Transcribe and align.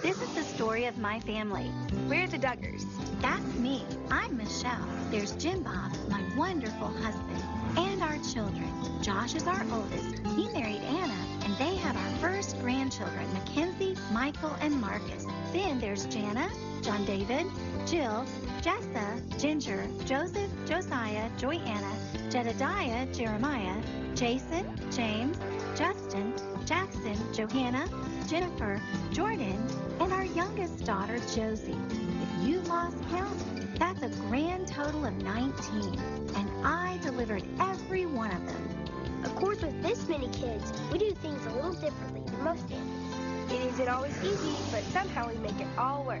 This 0.00 0.22
is 0.22 0.32
the 0.32 0.44
story 0.44 0.84
of 0.84 0.96
my 0.96 1.18
family. 1.20 1.72
We're 2.08 2.28
the 2.28 2.38
Duggars. 2.38 2.84
That's 3.20 3.58
me. 3.58 3.84
I'm 4.12 4.36
Michelle. 4.36 4.86
There's 5.10 5.32
Jim 5.32 5.64
Bob, 5.64 5.92
my 6.08 6.22
wonderful 6.36 6.86
husband, 6.86 7.42
and 7.76 8.00
our 8.00 8.16
children. 8.32 8.72
Josh 9.02 9.34
is 9.34 9.48
our 9.48 9.64
oldest. 9.72 10.18
He 10.36 10.48
married 10.50 10.82
Anna, 10.82 11.18
and 11.44 11.56
they 11.56 11.74
have 11.76 11.96
our 11.96 12.18
first 12.18 12.60
grandchildren, 12.60 13.26
Mackynzie, 13.34 13.98
Michael, 14.12 14.54
and 14.60 14.80
Marcus. 14.80 15.26
Then 15.52 15.80
there's 15.80 16.06
Jana, 16.06 16.48
John 16.80 17.04
David, 17.04 17.46
Jill, 17.84 18.24
Jessa, 18.62 19.20
Jinger, 19.30 19.88
Joseph, 20.06 20.50
Josiah, 20.64 21.28
Joanna, 21.38 21.92
Jedidiah, 22.30 23.12
Jeremiah, 23.12 23.82
Jason, 24.14 24.64
James, 24.92 25.38
Justin, 25.76 26.34
Jackson, 26.64 27.16
Johannah, 27.32 27.88
Jennifer, 28.28 28.78
Jordyn, 29.10 29.58
and 30.00 30.12
our 30.12 30.26
youngest 30.26 30.84
daughter, 30.84 31.18
Josie. 31.34 31.74
If 31.88 32.46
you 32.46 32.60
lost 32.60 32.98
count, 33.08 33.78
that's 33.78 34.02
a 34.02 34.10
grand 34.28 34.68
total 34.68 35.06
of 35.06 35.14
19, 35.22 35.98
and 36.36 36.66
I 36.66 36.98
delivered 37.00 37.42
every 37.58 38.04
one 38.04 38.30
of 38.30 38.46
them. 38.46 39.24
Of 39.24 39.34
course, 39.34 39.62
with 39.62 39.82
this 39.82 40.06
many 40.08 40.28
kids, 40.28 40.70
we 40.92 40.98
do 40.98 41.14
things 41.14 41.46
a 41.46 41.52
little 41.54 41.72
differently 41.72 42.20
than 42.26 42.44
most 42.44 42.68
families. 42.68 43.50
It 43.50 43.62
isn't 43.72 43.88
always 43.88 44.14
easy, 44.22 44.54
but 44.70 44.82
somehow 44.92 45.30
we 45.30 45.38
make 45.38 45.58
it 45.58 45.66
all 45.78 46.04
work. 46.04 46.20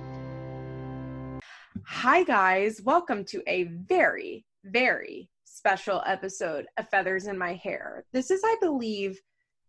Hi, 1.84 2.22
guys. 2.22 2.80
Welcome 2.82 3.26
to 3.26 3.42
a 3.46 3.64
very, 3.64 4.46
very 4.64 5.28
special 5.44 6.02
episode 6.06 6.68
of 6.78 6.88
Feathers 6.88 7.26
in 7.26 7.36
My 7.36 7.52
Hair. 7.52 8.06
This 8.14 8.30
is, 8.30 8.40
I 8.42 8.56
believe, 8.62 9.20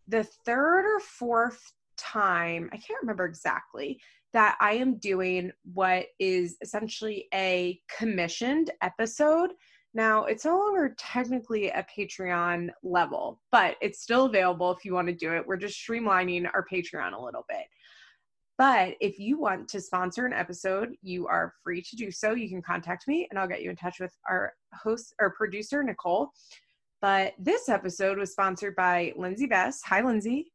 the 0.08 0.24
third 0.46 0.86
or 0.86 1.02
fourth 1.02 1.74
time, 2.00 2.70
I 2.74 2.78
can't 2.78 3.02
remember 3.02 3.26
exactly, 3.26 4.00
that 4.34 4.58
I 4.60 4.74
am 4.74 4.98
doing 4.98 5.52
what 5.74 6.06
is 6.20 6.58
essentially 6.62 7.28
a 7.34 7.80
commissioned 7.96 8.72
episode. 8.82 9.52
Now, 9.94 10.26
it's 10.26 10.46
no 10.46 10.58
longer 10.58 10.96
technically 11.00 11.70
a 11.70 11.86
Patreon 11.98 12.70
level, 12.84 13.42
but 13.52 13.76
it's 13.82 14.02
still 14.02 14.26
available 14.26 14.72
if 14.72 14.86
you 14.86 14.94
want 14.94 15.08
to 15.08 15.16
do 15.16 15.34
it. 15.34 15.46
We're 15.46 15.58
just 15.58 15.80
streamlining 15.80 16.48
our 16.54 16.66
Patreon 16.72 17.14
a 17.14 17.22
little 17.22 17.46
bit. 17.50 17.66
But 18.60 18.96
if 19.00 19.18
you 19.18 19.40
want 19.40 19.70
to 19.70 19.82
sponsor 19.82 20.26
an 20.26 20.34
episode, 20.34 20.94
you 21.02 21.28
are 21.28 21.54
free 21.64 21.82
to 21.82 21.96
do 21.96 22.12
so. 22.12 22.34
You 22.34 22.50
can 22.50 22.62
contact 22.62 23.08
me 23.08 23.26
and 23.30 23.40
I'll 23.40 23.48
get 23.48 23.62
you 23.62 23.70
in 23.70 23.78
touch 23.78 24.00
with 24.00 24.14
our 24.30 24.54
host 24.74 25.16
or 25.20 25.32
producer, 25.32 25.82
Nicole. 25.82 26.30
But 27.02 27.34
this 27.40 27.70
episode 27.70 28.18
was 28.18 28.34
sponsored 28.34 28.76
by 28.76 29.14
Lindsay 29.16 29.46
Bess. 29.46 29.82
Hi, 29.86 30.02
Lindsay. 30.02 30.52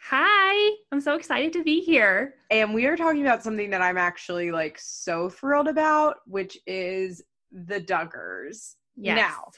Hi, 0.00 0.76
I'm 0.92 1.00
so 1.00 1.14
excited 1.14 1.52
to 1.54 1.62
be 1.62 1.80
here. 1.80 2.34
And 2.50 2.72
we 2.72 2.86
are 2.86 2.96
talking 2.96 3.22
about 3.22 3.42
something 3.42 3.70
that 3.70 3.82
I'm 3.82 3.98
actually 3.98 4.50
like 4.50 4.78
so 4.78 5.28
thrilled 5.28 5.68
about, 5.68 6.18
which 6.26 6.56
is 6.66 7.22
the 7.52 7.80
Duggars. 7.80 8.76
Yes. 8.96 9.16
Now, 9.16 9.50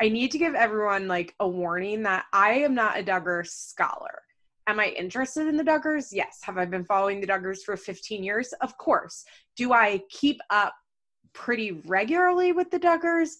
I 0.00 0.08
need 0.08 0.30
to 0.30 0.38
give 0.38 0.54
everyone 0.54 1.06
like 1.08 1.34
a 1.40 1.48
warning 1.48 2.02
that 2.04 2.24
I 2.32 2.52
am 2.54 2.74
not 2.74 2.98
a 2.98 3.02
Duggar 3.02 3.46
scholar. 3.46 4.22
Am 4.66 4.80
I 4.80 4.88
interested 4.88 5.48
in 5.48 5.56
the 5.56 5.64
Duggars? 5.64 6.08
Yes. 6.12 6.38
Have 6.42 6.56
I 6.56 6.64
been 6.64 6.84
following 6.84 7.20
the 7.20 7.26
Duggars 7.26 7.58
for 7.64 7.76
15 7.76 8.22
years? 8.22 8.54
Of 8.60 8.78
course. 8.78 9.24
Do 9.56 9.72
I 9.72 10.00
keep 10.08 10.40
up 10.50 10.74
pretty 11.32 11.82
regularly 11.86 12.52
with 12.52 12.70
the 12.70 12.80
Duggars? 12.80 13.30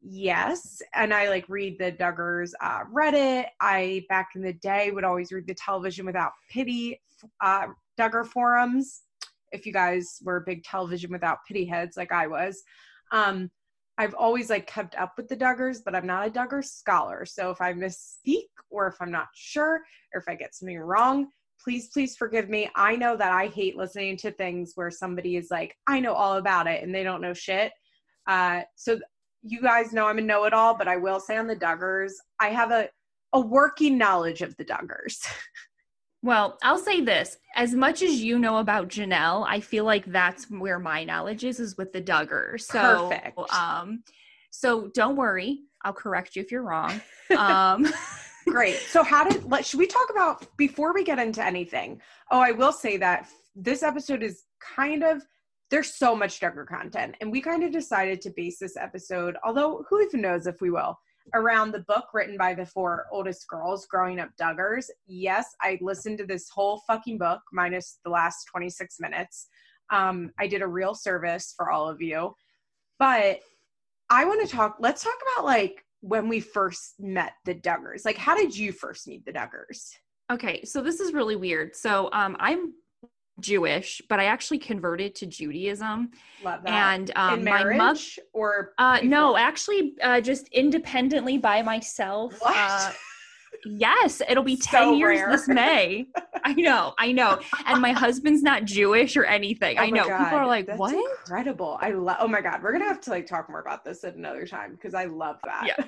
Yes. 0.00 0.80
And 0.94 1.12
I 1.12 1.28
like 1.28 1.48
read 1.48 1.78
the 1.78 1.92
Duggars 1.92 2.52
uh, 2.60 2.84
Reddit. 2.92 3.46
I, 3.60 4.04
back 4.08 4.30
in 4.34 4.42
the 4.42 4.52
day, 4.52 4.90
would 4.90 5.04
always 5.04 5.32
read 5.32 5.46
the 5.46 5.54
Television 5.54 6.06
Without 6.06 6.32
Pity 6.50 7.00
uh, 7.40 7.68
Duggar 7.98 8.26
forums. 8.26 9.02
If 9.52 9.66
you 9.66 9.72
guys 9.72 10.18
were 10.22 10.40
big 10.40 10.64
Television 10.64 11.10
Without 11.10 11.38
Pity 11.46 11.64
heads 11.64 11.96
like 11.96 12.12
I 12.12 12.26
was. 12.26 12.62
Um, 13.12 13.50
I've 13.98 14.14
always 14.14 14.50
like 14.50 14.66
kept 14.66 14.94
up 14.96 15.14
with 15.16 15.28
the 15.28 15.36
Duggars, 15.36 15.80
but 15.84 15.94
I'm 15.94 16.06
not 16.06 16.26
a 16.26 16.30
Duggar 16.30 16.64
scholar. 16.64 17.24
So 17.24 17.50
if 17.50 17.60
I 17.60 17.72
misspeak 17.72 18.48
or 18.70 18.86
if 18.88 18.96
I'm 19.00 19.10
not 19.10 19.28
sure 19.34 19.82
or 20.12 20.20
if 20.20 20.28
I 20.28 20.34
get 20.34 20.54
something 20.54 20.78
wrong, 20.78 21.28
please, 21.62 21.88
please 21.88 22.16
forgive 22.16 22.50
me. 22.50 22.70
I 22.76 22.96
know 22.96 23.16
that 23.16 23.32
I 23.32 23.46
hate 23.46 23.76
listening 23.76 24.18
to 24.18 24.30
things 24.30 24.72
where 24.74 24.90
somebody 24.90 25.36
is 25.36 25.48
like, 25.50 25.74
I 25.86 26.00
know 26.00 26.12
all 26.12 26.36
about 26.36 26.66
it 26.66 26.82
and 26.82 26.94
they 26.94 27.02
don't 27.02 27.22
know 27.22 27.32
shit. 27.32 27.72
Uh, 28.26 28.62
so 28.74 28.98
you 29.42 29.60
guys 29.60 29.92
know 29.92 30.06
I'm 30.06 30.18
a 30.18 30.22
know-it-all, 30.22 30.74
but 30.76 30.88
I 30.88 30.96
will 30.96 31.20
say 31.20 31.36
on 31.36 31.46
the 31.46 31.56
Duggars, 31.56 32.12
I 32.40 32.48
have 32.48 32.70
a 32.70 32.88
a 33.32 33.40
working 33.40 33.98
knowledge 33.98 34.40
of 34.42 34.56
the 34.56 34.64
Duggars. 34.64 35.26
Well, 36.22 36.58
I'll 36.64 36.78
say 36.78 37.02
this. 37.02 37.36
As 37.54 37.72
much 37.72 38.02
as 38.02 38.20
you 38.20 38.40
know 38.40 38.56
about 38.56 38.88
Janelle, 38.88 39.46
I 39.46 39.60
feel 39.60 39.84
like 39.84 40.04
that's 40.06 40.50
where 40.50 40.80
my 40.80 41.04
knowledge 41.04 41.44
is, 41.44 41.60
is 41.60 41.76
with 41.76 41.92
the 41.92 42.02
Duggars. 42.02 42.62
So, 42.62 43.08
Perfect. 43.10 43.38
um, 43.54 44.02
so 44.50 44.88
don't 44.92 45.14
worry. 45.14 45.60
I'll 45.84 45.92
correct 45.92 46.34
you 46.34 46.42
if 46.42 46.50
you're 46.50 46.64
wrong. 46.64 47.00
Um, 47.36 47.86
Great. 48.48 48.76
So 48.76 49.04
how 49.04 49.28
did 49.28 49.44
let 49.50 49.64
should 49.66 49.78
we 49.78 49.86
talk 49.86 50.10
about 50.10 50.46
before 50.56 50.94
we 50.94 51.04
get 51.04 51.18
into 51.18 51.44
anything? 51.44 52.00
Oh, 52.30 52.40
I 52.40 52.52
will 52.52 52.72
say 52.72 52.96
that 52.96 53.28
this 53.54 53.82
episode 53.82 54.22
is 54.22 54.44
kind 54.60 55.04
of 55.04 55.24
there's 55.70 55.94
so 55.94 56.14
much 56.14 56.40
Duggar 56.40 56.66
content, 56.66 57.16
and 57.20 57.30
we 57.30 57.40
kind 57.40 57.62
of 57.62 57.72
decided 57.72 58.20
to 58.22 58.32
base 58.36 58.58
this 58.58 58.76
episode, 58.76 59.36
although 59.44 59.84
who 59.88 60.00
even 60.02 60.20
knows 60.20 60.46
if 60.46 60.60
we 60.60 60.70
will, 60.70 60.98
around 61.34 61.72
the 61.72 61.80
book 61.80 62.06
written 62.14 62.36
by 62.36 62.54
the 62.54 62.64
four 62.64 63.06
oldest 63.10 63.48
girls 63.48 63.86
growing 63.86 64.20
up 64.20 64.30
Duggars. 64.40 64.86
Yes, 65.06 65.54
I 65.60 65.78
listened 65.80 66.18
to 66.18 66.26
this 66.26 66.48
whole 66.48 66.82
fucking 66.86 67.18
book 67.18 67.40
minus 67.52 67.98
the 68.04 68.10
last 68.10 68.44
26 68.46 68.96
minutes. 69.00 69.48
Um, 69.90 70.30
I 70.38 70.46
did 70.46 70.62
a 70.62 70.68
real 70.68 70.94
service 70.94 71.52
for 71.56 71.70
all 71.70 71.88
of 71.88 72.00
you, 72.00 72.34
but 72.98 73.40
I 74.08 74.24
want 74.24 74.48
to 74.48 74.54
talk. 74.54 74.76
Let's 74.78 75.02
talk 75.02 75.18
about 75.34 75.44
like 75.44 75.84
when 76.00 76.28
we 76.28 76.38
first 76.38 76.94
met 77.00 77.32
the 77.44 77.54
Duggars. 77.54 78.04
Like, 78.04 78.16
how 78.16 78.36
did 78.36 78.56
you 78.56 78.70
first 78.72 79.08
meet 79.08 79.24
the 79.24 79.32
Duggars? 79.32 79.90
okay, 80.30 80.64
so 80.64 80.82
this 80.82 81.00
is 81.00 81.12
really 81.12 81.36
weird. 81.36 81.74
So 81.76 82.08
um, 82.12 82.36
I'm 82.38 82.72
Jewish, 83.40 84.00
but 84.08 84.18
I 84.20 84.24
actually 84.24 84.58
converted 84.58 85.14
to 85.16 85.26
Judaism. 85.26 86.10
Love 86.42 86.62
that. 86.64 86.70
And 86.94 87.12
um, 87.16 87.44
my 87.44 87.64
mother, 87.76 88.00
or 88.32 88.72
uh, 88.78 89.00
no, 89.02 89.36
actually, 89.36 89.94
uh, 90.02 90.20
just 90.20 90.48
independently 90.48 91.38
by 91.38 91.62
myself. 91.62 92.34
What? 92.40 92.56
Uh, 92.56 92.92
yes, 93.66 94.22
it'll 94.28 94.42
be 94.44 94.56
So 94.56 94.70
10 94.92 94.94
years 94.94 95.20
rare. 95.20 95.30
this 95.30 95.48
May. 95.48 96.06
I 96.44 96.54
know, 96.54 96.94
I 96.98 97.12
know. 97.12 97.40
And 97.66 97.82
my 97.82 97.92
husband's 97.92 98.42
not 98.42 98.64
Jewish 98.64 99.16
or 99.16 99.24
anything. 99.24 99.76
Oh 99.80 99.82
I 99.82 99.90
know. 99.90 100.04
People 100.04 100.38
are 100.38 100.46
like, 100.46 100.66
that's 100.66 100.78
what? 100.78 100.94
Incredible. 100.94 101.76
I 101.80 101.90
love. 101.90 102.16
Oh 102.20 102.28
my 102.28 102.40
god, 102.40 102.62
we're 102.62 102.72
gonna 102.72 102.84
have 102.86 103.00
to 103.02 103.10
like 103.10 103.26
talk 103.26 103.50
more 103.50 103.60
about 103.60 103.84
this 103.84 104.04
at 104.04 104.14
another 104.14 104.46
time 104.46 104.72
because 104.72 104.94
I 104.94 105.04
love 105.06 105.36
that. 105.44 105.64
Yeah. 105.66 105.84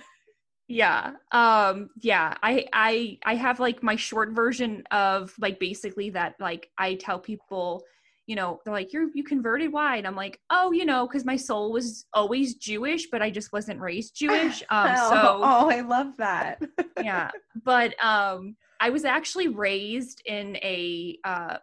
Yeah. 0.68 1.12
Um 1.32 1.90
yeah, 2.00 2.34
I 2.42 2.66
I 2.72 3.18
I 3.24 3.34
have 3.34 3.58
like 3.58 3.82
my 3.82 3.96
short 3.96 4.32
version 4.32 4.84
of 4.90 5.34
like 5.38 5.58
basically 5.58 6.10
that 6.10 6.34
like 6.38 6.70
I 6.76 6.94
tell 6.94 7.18
people, 7.18 7.82
you 8.26 8.36
know, 8.36 8.60
they're 8.64 8.74
like 8.74 8.92
you're 8.92 9.08
you 9.14 9.24
converted 9.24 9.72
why? 9.72 9.96
And 9.96 10.06
I'm 10.06 10.14
like, 10.14 10.38
"Oh, 10.50 10.70
you 10.72 10.84
know, 10.84 11.08
cuz 11.08 11.24
my 11.24 11.36
soul 11.36 11.72
was 11.72 12.06
always 12.12 12.54
Jewish, 12.54 13.08
but 13.10 13.22
I 13.22 13.30
just 13.30 13.50
wasn't 13.50 13.80
raised 13.80 14.14
Jewish." 14.14 14.62
Um 14.70 14.94
oh, 14.94 15.10
so 15.10 15.40
oh, 15.42 15.70
I 15.70 15.80
love 15.80 16.16
that. 16.18 16.62
yeah. 17.02 17.30
But 17.64 17.94
um 18.04 18.56
I 18.78 18.90
was 18.90 19.06
actually 19.06 19.48
raised 19.48 20.22
in 20.26 20.56
a 20.56 21.18
uh 21.24 21.58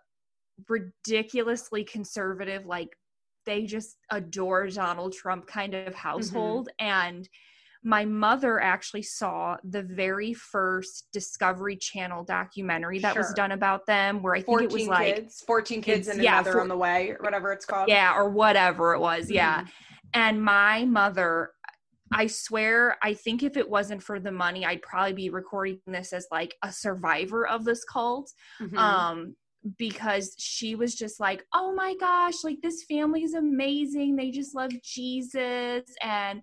ridiculously 0.67 1.83
conservative 1.83 2.65
like 2.65 2.97
they 3.45 3.65
just 3.65 3.97
adore 4.09 4.67
Donald 4.67 5.13
Trump 5.13 5.45
kind 5.45 5.75
of 5.75 5.93
household 5.93 6.69
and 6.79 7.29
my 7.85 8.03
mother 8.03 8.59
actually 8.59 9.03
saw 9.03 9.55
the 9.63 9.83
very 9.83 10.33
first 10.33 11.07
Discovery 11.13 11.77
Channel 11.77 12.23
documentary 12.25 12.97
that 12.99 13.15
was 13.15 13.31
done 13.35 13.51
about 13.51 13.85
them 13.85 14.23
where 14.23 14.33
I 14.33 14.41
think 14.41 14.63
it 14.63 14.71
was 14.71 14.87
like 14.87 15.15
kids, 15.15 15.43
fourteen 15.45 15.81
kids, 15.83 16.07
Kids, 16.07 16.07
and 16.09 16.21
yeah, 16.23 16.33
another 16.39 16.53
four- 16.53 16.61
on 16.61 16.67
the 16.67 16.75
way, 16.77 17.11
or 17.11 17.17
whatever 17.21 17.53
it's 17.53 17.63
called. 17.65 17.87
yeah 17.87 18.13
or 18.15 18.27
whatever 18.29 18.95
it 18.95 18.99
was 18.99 19.29
yeah 19.29 19.61
Mhm. 19.61 19.67
and 20.15 20.43
my 20.43 20.83
mother 20.85 21.51
i 22.11 22.25
swear 22.27 22.97
i 23.03 23.13
think 23.13 23.43
if 23.43 23.55
it 23.57 23.67
wasn't 23.69 24.01
for 24.01 24.19
the 24.19 24.31
money 24.31 24.65
i'd 24.65 24.81
probably 24.81 25.13
be 25.13 25.29
recording 25.29 25.79
this 25.87 26.11
as 26.13 26.27
like 26.31 26.55
a 26.63 26.71
survivor 26.71 27.47
of 27.47 27.65
this 27.65 27.83
cult 27.83 28.31
Mhm. 28.61 28.77
um 28.77 29.35
because 29.77 30.35
she 30.37 30.75
was 30.75 30.93
just 30.95 31.19
like 31.19 31.43
oh 31.53 31.73
my 31.73 31.95
gosh 31.99 32.43
like 32.43 32.57
this 32.61 32.83
family 32.83 33.23
is 33.23 33.33
amazing 33.33 34.15
they 34.15 34.29
just 34.31 34.53
love 34.55 34.71
jesus 34.83 35.83
and 36.03 36.41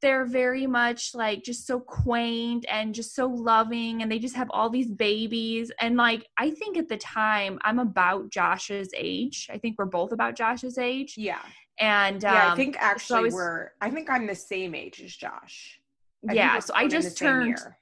they're 0.00 0.26
very 0.26 0.66
much 0.66 1.10
like 1.14 1.42
just 1.42 1.66
so 1.66 1.80
quaint 1.80 2.64
and 2.70 2.94
just 2.94 3.14
so 3.14 3.26
loving 3.26 4.02
and 4.02 4.10
they 4.10 4.18
just 4.18 4.36
have 4.36 4.48
all 4.50 4.70
these 4.70 4.90
babies 4.90 5.72
and 5.80 5.96
like 5.96 6.26
i 6.38 6.50
think 6.50 6.76
at 6.76 6.88
the 6.88 6.96
time 6.96 7.58
i'm 7.64 7.78
about 7.78 8.30
josh's 8.30 8.90
age 8.96 9.48
i 9.52 9.58
think 9.58 9.76
we're 9.78 9.84
both 9.84 10.12
about 10.12 10.36
josh's 10.36 10.78
age 10.78 11.14
yeah, 11.16 11.42
and 11.80 12.24
um, 12.24 12.34
yeah. 12.34 12.52
I 12.52 12.56
think 12.56 12.76
actually 12.78 13.18
I 13.18 13.22
was- 13.22 13.34
we're. 13.34 13.70
I 13.80 13.90
think 13.90 14.10
I'm 14.10 14.26
the 14.26 14.34
same 14.34 14.74
age 14.74 15.00
as 15.02 15.14
Josh. 15.14 15.80
I 16.28 16.32
yeah 16.32 16.58
so 16.58 16.74
i 16.74 16.88
just 16.88 17.16
turned 17.16 17.46
year. 17.48 17.78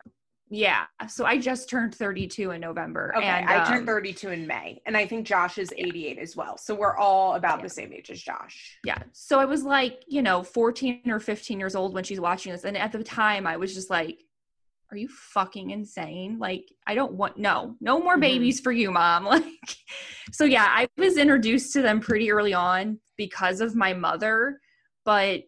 Yeah. 0.57 0.85
So 1.07 1.27
I 1.27 1.37
just 1.39 1.69
turned 1.69 1.95
32 1.95 2.53
in 2.53 2.63
November. 2.63 3.13
Okay, 3.15 3.27
and, 3.27 3.47
I 3.47 3.59
um, 3.59 3.67
turned 3.71 3.87
32 3.87 4.31
in 4.31 4.47
May, 4.47 4.81
and 4.87 4.97
I 4.97 5.07
think 5.07 5.27
Josh 5.27 5.59
is 5.59 5.71
88 5.77 6.17
as 6.19 6.35
well. 6.35 6.57
So 6.57 6.75
we're 6.75 6.97
all 6.97 7.35
about 7.35 7.59
Yeah. 7.59 7.65
the 7.65 7.69
same 7.69 7.93
age 7.93 8.11
as 8.11 8.23
Josh. 8.23 8.79
Yeah. 8.83 8.97
So 9.13 9.39
I 9.39 9.45
was 9.45 9.65
like, 9.65 10.03
you 10.07 10.23
know, 10.23 10.43
14 10.43 11.03
or 11.11 11.21
15 11.21 11.61
years 11.61 11.75
old 11.75 11.93
when 11.93 12.05
she's 12.05 12.21
watching 12.21 12.53
this. 12.53 12.65
And 12.65 12.75
at 12.75 12.91
the 12.91 13.05
time, 13.05 13.47
I 13.47 13.59
was 13.59 13.75
just 13.75 13.91
like, 13.91 14.19
are 14.91 14.97
you 14.97 15.09
fucking 15.09 15.71
insane? 15.71 16.39
Like, 16.39 16.65
I 16.87 16.95
don't 16.95 17.13
want, 17.13 17.37
no, 17.37 17.77
no 17.83 18.01
more 18.01 18.17
Mhm. 18.17 18.21
babies 18.21 18.59
for 18.61 18.73
you, 18.73 18.91
mom. 18.91 19.25
Like, 19.27 19.45
so 20.33 20.45
yeah, 20.45 20.67
I 20.71 20.89
was 20.97 21.19
introduced 21.19 21.75
to 21.75 21.83
them 21.83 22.01
pretty 22.01 22.31
early 22.31 22.55
on 22.55 22.99
because 23.19 23.61
of 23.61 23.75
my 23.77 23.93
mother. 23.93 24.59
But 25.05 25.43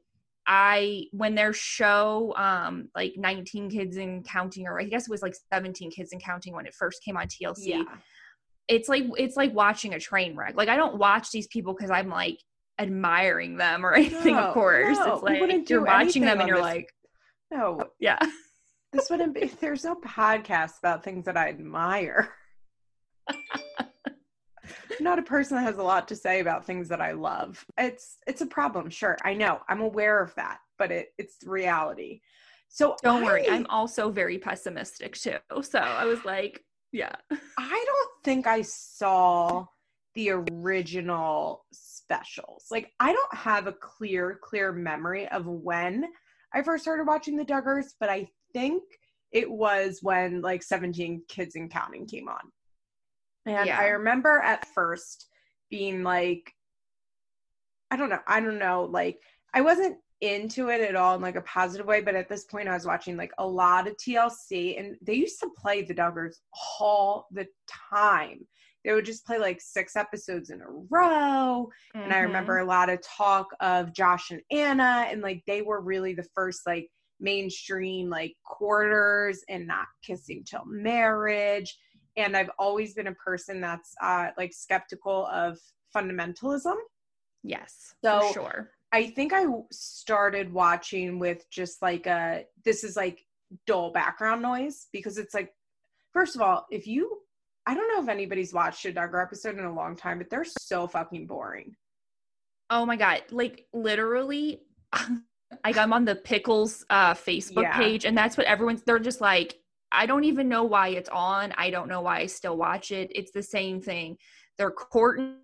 I, 0.48 1.04
when 1.12 1.34
their 1.34 1.52
show, 1.52 2.34
um, 2.36 2.88
like 2.96 3.12
19 3.18 3.70
Kids 3.70 3.98
and 3.98 4.24
Counting, 4.26 4.66
or 4.66 4.80
I 4.80 4.84
guess 4.84 5.04
it 5.06 5.10
was 5.10 5.20
like 5.22 5.34
17 5.52 5.90
Kids 5.90 6.12
and 6.12 6.22
Counting 6.22 6.54
when 6.54 6.64
it 6.66 6.72
first 6.74 7.04
came 7.04 7.16
on 7.18 7.26
TLC, 7.28 7.66
Yeah. 7.66 7.82
it's 8.66 8.88
like 8.88 9.04
it's 9.18 9.36
like 9.36 9.52
watching 9.54 9.92
a 9.94 10.00
train 10.00 10.34
wreck. 10.34 10.54
Like 10.56 10.68
I 10.70 10.76
don't 10.76 10.96
watch 10.98 11.30
these 11.30 11.46
people 11.48 11.74
because 11.74 11.90
I'm 11.90 12.08
like 12.08 12.38
admiring 12.80 13.56
them 13.58 13.84
or 13.84 13.92
anything. 13.96 14.34
No, 14.36 14.40
of 14.44 14.54
course, 14.54 14.96
no, 14.98 15.14
it's 15.14 15.22
like 15.22 15.68
you're 15.68 15.84
watching 15.84 16.22
them 16.24 16.40
and 16.40 16.48
you're 16.48 16.56
this. 16.58 16.64
like, 16.64 16.88
No, 17.52 17.84
yeah, 18.00 18.18
this 18.92 19.10
wouldn't 19.10 19.34
be. 19.34 19.48
There's 19.60 19.84
no 19.84 19.96
podcast 19.96 20.78
about 20.78 21.04
things 21.04 21.26
that 21.26 21.36
I 21.36 21.50
admire. 21.50 22.30
Not 25.00 25.18
a 25.18 25.22
person 25.22 25.56
that 25.56 25.62
has 25.64 25.78
a 25.78 25.82
lot 25.82 26.08
to 26.08 26.16
say 26.16 26.40
about 26.40 26.64
things 26.64 26.88
that 26.88 27.00
I 27.00 27.12
love. 27.12 27.64
It's 27.76 28.18
it's 28.26 28.40
a 28.40 28.46
problem, 28.46 28.90
sure. 28.90 29.16
I 29.24 29.34
know. 29.34 29.60
I'm 29.68 29.80
aware 29.80 30.22
of 30.22 30.34
that, 30.34 30.58
but 30.78 30.90
it 30.90 31.08
it's 31.18 31.36
reality. 31.44 32.20
So 32.68 32.96
don't 33.02 33.24
worry. 33.24 33.48
I- 33.48 33.54
I'm 33.54 33.66
also 33.66 34.10
very 34.10 34.38
pessimistic 34.38 35.14
too. 35.16 35.36
So 35.62 35.78
I 35.78 36.04
was 36.04 36.24
like, 36.24 36.64
yeah, 36.92 37.14
I 37.58 37.84
don't 37.86 38.10
think 38.24 38.46
I 38.46 38.62
saw 38.62 39.66
the 40.14 40.30
original 40.30 41.64
specials. 41.72 42.66
Like 42.70 42.92
I 43.00 43.12
don't 43.12 43.34
have 43.34 43.66
a 43.66 43.72
clear, 43.72 44.38
clear 44.42 44.72
memory 44.72 45.28
of 45.28 45.46
when 45.46 46.06
I 46.54 46.62
first 46.62 46.82
started 46.82 47.06
watching 47.06 47.36
the 47.36 47.44
Duggars, 47.44 47.92
but 48.00 48.08
I 48.08 48.28
think 48.52 48.82
it 49.32 49.50
was 49.50 49.98
when 50.02 50.40
like 50.40 50.62
17 50.62 51.22
Kids 51.28 51.54
and 51.56 51.70
Counting 51.70 52.06
came 52.06 52.28
on. 52.28 52.40
And 53.46 53.66
Yeah. 53.66 53.78
I 53.78 53.88
remember 53.88 54.40
at 54.40 54.66
first 54.68 55.28
being 55.70 56.02
like, 56.02 56.52
I 57.90 57.96
don't 57.96 58.10
know, 58.10 58.20
I 58.26 58.40
don't 58.40 58.58
know, 58.58 58.84
like 58.84 59.20
I 59.54 59.62
wasn't 59.62 59.98
into 60.20 60.68
it 60.68 60.80
at 60.80 60.96
all 60.96 61.14
in 61.14 61.22
like 61.22 61.36
a 61.36 61.42
positive 61.42 61.86
way, 61.86 62.00
but 62.00 62.14
at 62.14 62.28
this 62.28 62.44
point 62.44 62.68
I 62.68 62.74
was 62.74 62.86
watching 62.86 63.16
like 63.16 63.32
a 63.38 63.46
lot 63.46 63.86
of 63.86 63.96
TLC 63.96 64.78
and 64.78 64.96
they 65.00 65.14
used 65.14 65.40
to 65.40 65.50
play 65.56 65.82
the 65.82 65.94
Duggars 65.94 66.36
all 66.80 67.28
the 67.30 67.46
time. 67.90 68.46
They 68.84 68.92
would 68.92 69.04
just 69.04 69.26
play 69.26 69.38
like 69.38 69.60
six 69.60 69.96
episodes 69.96 70.50
in 70.50 70.60
a 70.60 70.68
row. 70.90 71.68
And 71.94 72.12
I 72.12 72.20
remember 72.20 72.54
mm-hmm. 72.54 72.68
a 72.68 72.72
lot 72.72 72.90
of 72.90 73.02
talk 73.02 73.48
of 73.60 73.92
Josh 73.92 74.30
and 74.30 74.40
Anna, 74.50 75.06
and 75.10 75.20
like 75.20 75.42
they 75.46 75.62
were 75.62 75.80
really 75.80 76.14
the 76.14 76.26
first 76.34 76.62
like 76.66 76.88
mainstream 77.20 78.08
like 78.08 78.34
quarters 78.44 79.42
and 79.48 79.66
not 79.66 79.86
kissing 80.02 80.44
till 80.44 80.64
marriage. 80.64 81.76
And 82.18 82.36
I've 82.36 82.50
always 82.58 82.92
been 82.94 83.06
a 83.06 83.14
person 83.14 83.60
that's 83.62 83.94
uh, 84.02 84.28
like 84.36 84.52
skeptical 84.52 85.26
of 85.28 85.58
fundamentalism. 85.96 86.74
yes, 87.42 87.94
So- 88.04 88.20
for 88.20 88.32
sure. 88.34 88.70
I 88.90 89.10
think 89.10 89.34
I 89.34 89.44
started 89.70 90.50
watching 90.50 91.18
with 91.18 91.44
just 91.50 91.82
like 91.82 92.06
a 92.06 92.44
this 92.64 92.84
is 92.84 92.96
like 92.96 93.22
dull 93.66 93.92
background 93.92 94.40
noise 94.40 94.86
because 94.94 95.18
it's 95.18 95.34
like 95.34 95.52
first 96.14 96.36
of 96.36 96.40
all, 96.42 96.66
if 96.70 96.86
you 96.86 97.18
I 97.66 97.74
don't 97.74 97.86
know 97.94 98.02
if 98.02 98.08
anybody's 98.08 98.54
watched 98.54 98.86
a 98.86 98.92
Duggar 98.92 99.22
episode 99.22 99.58
in 99.58 99.64
a 99.66 99.74
long 99.74 99.94
time, 99.94 100.16
but 100.16 100.30
they're 100.30 100.46
so 100.62 100.86
fucking 100.86 101.26
boring. 101.26 101.74
Oh 102.70 102.86
my 102.86 102.96
god, 102.96 103.22
like 103.30 103.66
literally. 103.74 104.62
Like 105.64 105.78
I'm 105.78 105.94
on 105.94 106.04
the 106.04 106.14
Pickles 106.14 106.84
uh, 106.90 107.14
Facebook 107.14 107.62
Yeah. 107.62 107.76
page, 107.78 108.04
and 108.04 108.16
that's 108.16 108.36
what 108.36 108.46
everyone's. 108.46 108.82
They're 108.82 108.98
just 108.98 109.22
like, 109.22 109.58
I 109.92 110.06
don't 110.06 110.24
even 110.24 110.48
know 110.48 110.64
why 110.64 110.88
it's 110.88 111.08
on. 111.08 111.52
I 111.56 111.70
don't 111.70 111.88
know 111.88 112.00
why 112.02 112.20
I 112.20 112.26
still 112.26 112.56
watch 112.56 112.90
it. 112.90 113.10
It's 113.14 113.30
the 113.32 113.42
same 113.42 113.80
thing. 113.80 114.16
They're 114.58 114.70
courting, 114.70 115.36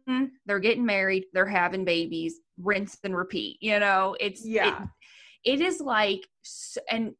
they're 0.44 0.58
getting 0.58 0.85
married, 0.85 1.25
they're 1.32 1.46
having 1.46 1.85
babies, 1.85 2.41
rinse 2.58 2.99
and 3.05 3.17
repeat. 3.17 3.58
You 3.61 3.79
know, 3.79 4.17
it's 4.20 4.44
Yeah. 4.44 4.82
It, 5.44 5.61
it 5.61 5.61
is 5.61 5.81
like, 5.81 6.26
and 6.91 7.12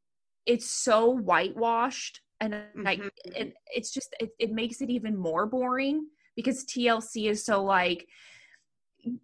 it's 0.47 0.67
so 0.67 1.11
whitewashed, 1.11 2.21
and 2.41 2.55
like, 2.77 3.01
Mhm. 3.01 3.11
it, 3.27 3.55
it's 3.75 3.93
just 3.93 4.15
it, 4.19 4.31
it 4.39 4.51
makes 4.51 4.81
it 4.81 4.91
even 4.91 5.17
more 5.17 5.47
boring 5.47 6.07
because 6.37 6.65
TLC 6.65 7.29
is 7.29 7.45
so 7.45 7.63
like 7.63 8.07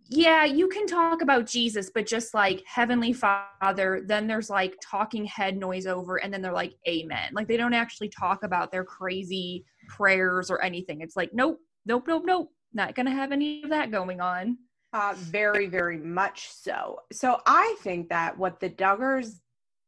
yeah, 0.09 0.45
you 0.45 0.69
can 0.69 0.87
talk 0.87 1.23
about 1.23 1.47
Jesus, 1.47 1.91
but 1.95 2.07
just 2.07 2.35
like 2.35 2.63
Heavenly 2.67 3.13
Father, 3.13 4.03
then 4.07 4.27
there's 4.27 4.51
like 4.51 4.77
talking 4.83 5.25
head 5.25 5.57
noise 5.57 5.87
over, 5.87 6.17
and 6.17 6.33
then 6.33 6.43
they're 6.43 6.53
like, 6.53 6.75
Amen. 6.89 7.31
Like 7.33 7.49
they 7.49 7.57
don't 7.57 7.75
actually 7.75 8.09
talk 8.09 8.43
about 8.43 8.71
their 8.71 8.85
crazy 8.85 9.65
prayers 9.89 10.51
or 10.51 10.63
anything. 10.63 11.01
It's 11.01 11.17
like, 11.17 11.31
nope, 11.33 11.59
nope, 11.87 12.05
nope, 12.07 12.25
nope. 12.27 12.51
Not 12.73 12.95
gonna 12.95 13.11
have 13.11 13.33
any 13.33 13.63
of 13.63 13.71
that 13.71 13.91
going 13.91 14.21
on. 14.21 14.59
Uh, 14.93 15.15
very, 15.17 15.67
very 15.67 15.99
much 15.99 16.49
so. 16.51 16.97
So 17.13 17.41
I 17.47 17.77
think 17.81 18.09
that 18.09 18.37
what 18.37 18.59
the 18.61 18.71
Duggars 18.71 19.37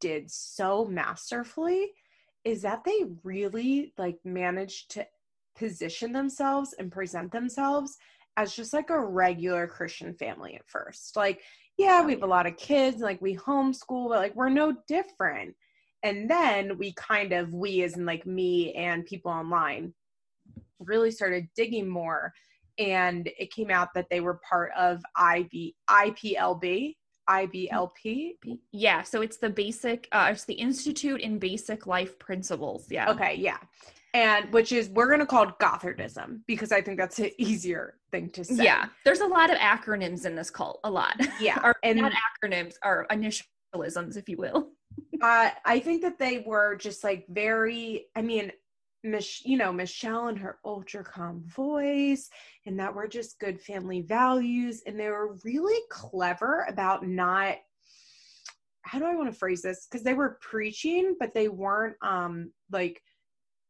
did 0.00 0.30
so 0.30 0.84
masterfully 0.84 1.90
is 2.44 2.62
that 2.62 2.84
they 2.84 3.04
really 3.24 3.92
like 3.98 4.18
managed 4.24 4.92
to 4.92 5.06
position 5.56 6.12
themselves 6.12 6.74
and 6.78 6.90
present 6.90 7.30
themselves 7.32 7.96
as 8.36 8.54
just 8.54 8.72
like 8.72 8.90
a 8.90 9.00
regular 9.00 9.66
Christian 9.66 10.14
family 10.14 10.54
at 10.54 10.66
first. 10.66 11.16
Like, 11.16 11.40
yeah, 11.78 12.04
we 12.04 12.12
have 12.12 12.22
a 12.22 12.26
lot 12.26 12.46
of 12.46 12.56
kids, 12.56 13.00
like 13.00 13.20
we 13.20 13.36
homeschool, 13.36 14.08
but 14.08 14.18
like 14.18 14.34
we're 14.34 14.48
no 14.48 14.74
different. 14.88 15.54
And 16.02 16.28
then 16.28 16.78
we 16.78 16.92
kind 16.94 17.32
of, 17.32 17.52
we 17.52 17.82
as 17.82 17.96
in 17.96 18.04
like 18.04 18.26
me 18.26 18.72
and 18.74 19.06
people 19.06 19.30
online, 19.30 19.94
really 20.78 21.10
started 21.10 21.48
digging 21.54 21.88
more 21.88 22.32
and 22.78 23.30
it 23.38 23.52
came 23.52 23.70
out 23.70 23.88
that 23.94 24.06
they 24.10 24.20
were 24.20 24.40
part 24.48 24.72
of 24.76 25.02
IB, 25.16 25.76
IPLB, 25.88 26.96
IBLP. 27.28 28.32
Yeah, 28.72 29.02
so 29.02 29.22
it's 29.22 29.36
the 29.36 29.50
basic, 29.50 30.08
uh, 30.12 30.30
it's 30.32 30.44
the 30.44 30.54
Institute 30.54 31.20
in 31.20 31.38
Basic 31.38 31.86
Life 31.86 32.18
Principles. 32.18 32.86
Yeah. 32.90 33.10
Okay, 33.10 33.36
yeah. 33.36 33.58
And 34.14 34.52
which 34.52 34.72
is, 34.72 34.88
we're 34.88 35.06
going 35.06 35.20
to 35.20 35.26
call 35.26 35.48
it 35.48 35.58
Gothardism 35.60 36.40
because 36.46 36.72
I 36.72 36.80
think 36.80 36.98
that's 36.98 37.18
an 37.18 37.30
easier 37.38 37.98
thing 38.12 38.30
to 38.30 38.44
say. 38.44 38.62
Yeah, 38.62 38.86
there's 39.04 39.20
a 39.20 39.26
lot 39.26 39.50
of 39.50 39.58
acronyms 39.58 40.24
in 40.24 40.36
this 40.36 40.50
cult, 40.50 40.78
a 40.84 40.90
lot. 40.90 41.16
Yeah. 41.40 41.58
or 41.64 41.74
and 41.82 41.98
not 41.98 42.12
acronyms, 42.12 42.74
or 42.84 43.06
initialisms, 43.10 44.16
if 44.16 44.28
you 44.28 44.36
will. 44.36 44.70
uh, 45.22 45.50
I 45.64 45.80
think 45.80 46.02
that 46.02 46.18
they 46.18 46.44
were 46.46 46.76
just 46.76 47.02
like 47.02 47.26
very, 47.28 48.06
I 48.14 48.22
mean, 48.22 48.52
Mich- 49.04 49.42
you 49.44 49.58
know, 49.58 49.72
Michelle 49.72 50.28
and 50.28 50.38
her 50.38 50.58
ultra 50.64 51.02
calm 51.02 51.42
voice, 51.46 52.30
and 52.66 52.78
that 52.78 52.94
were 52.94 53.08
just 53.08 53.40
good 53.40 53.60
family 53.60 54.00
values. 54.00 54.82
And 54.86 54.98
they 54.98 55.08
were 55.08 55.36
really 55.44 55.80
clever 55.90 56.64
about 56.68 57.04
not, 57.04 57.56
how 58.82 59.00
do 59.00 59.06
I 59.06 59.16
want 59.16 59.32
to 59.32 59.36
phrase 59.36 59.62
this? 59.62 59.88
Because 59.90 60.04
they 60.04 60.14
were 60.14 60.38
preaching, 60.40 61.16
but 61.18 61.34
they 61.34 61.48
weren't 61.48 61.96
um 62.02 62.52
like 62.70 63.02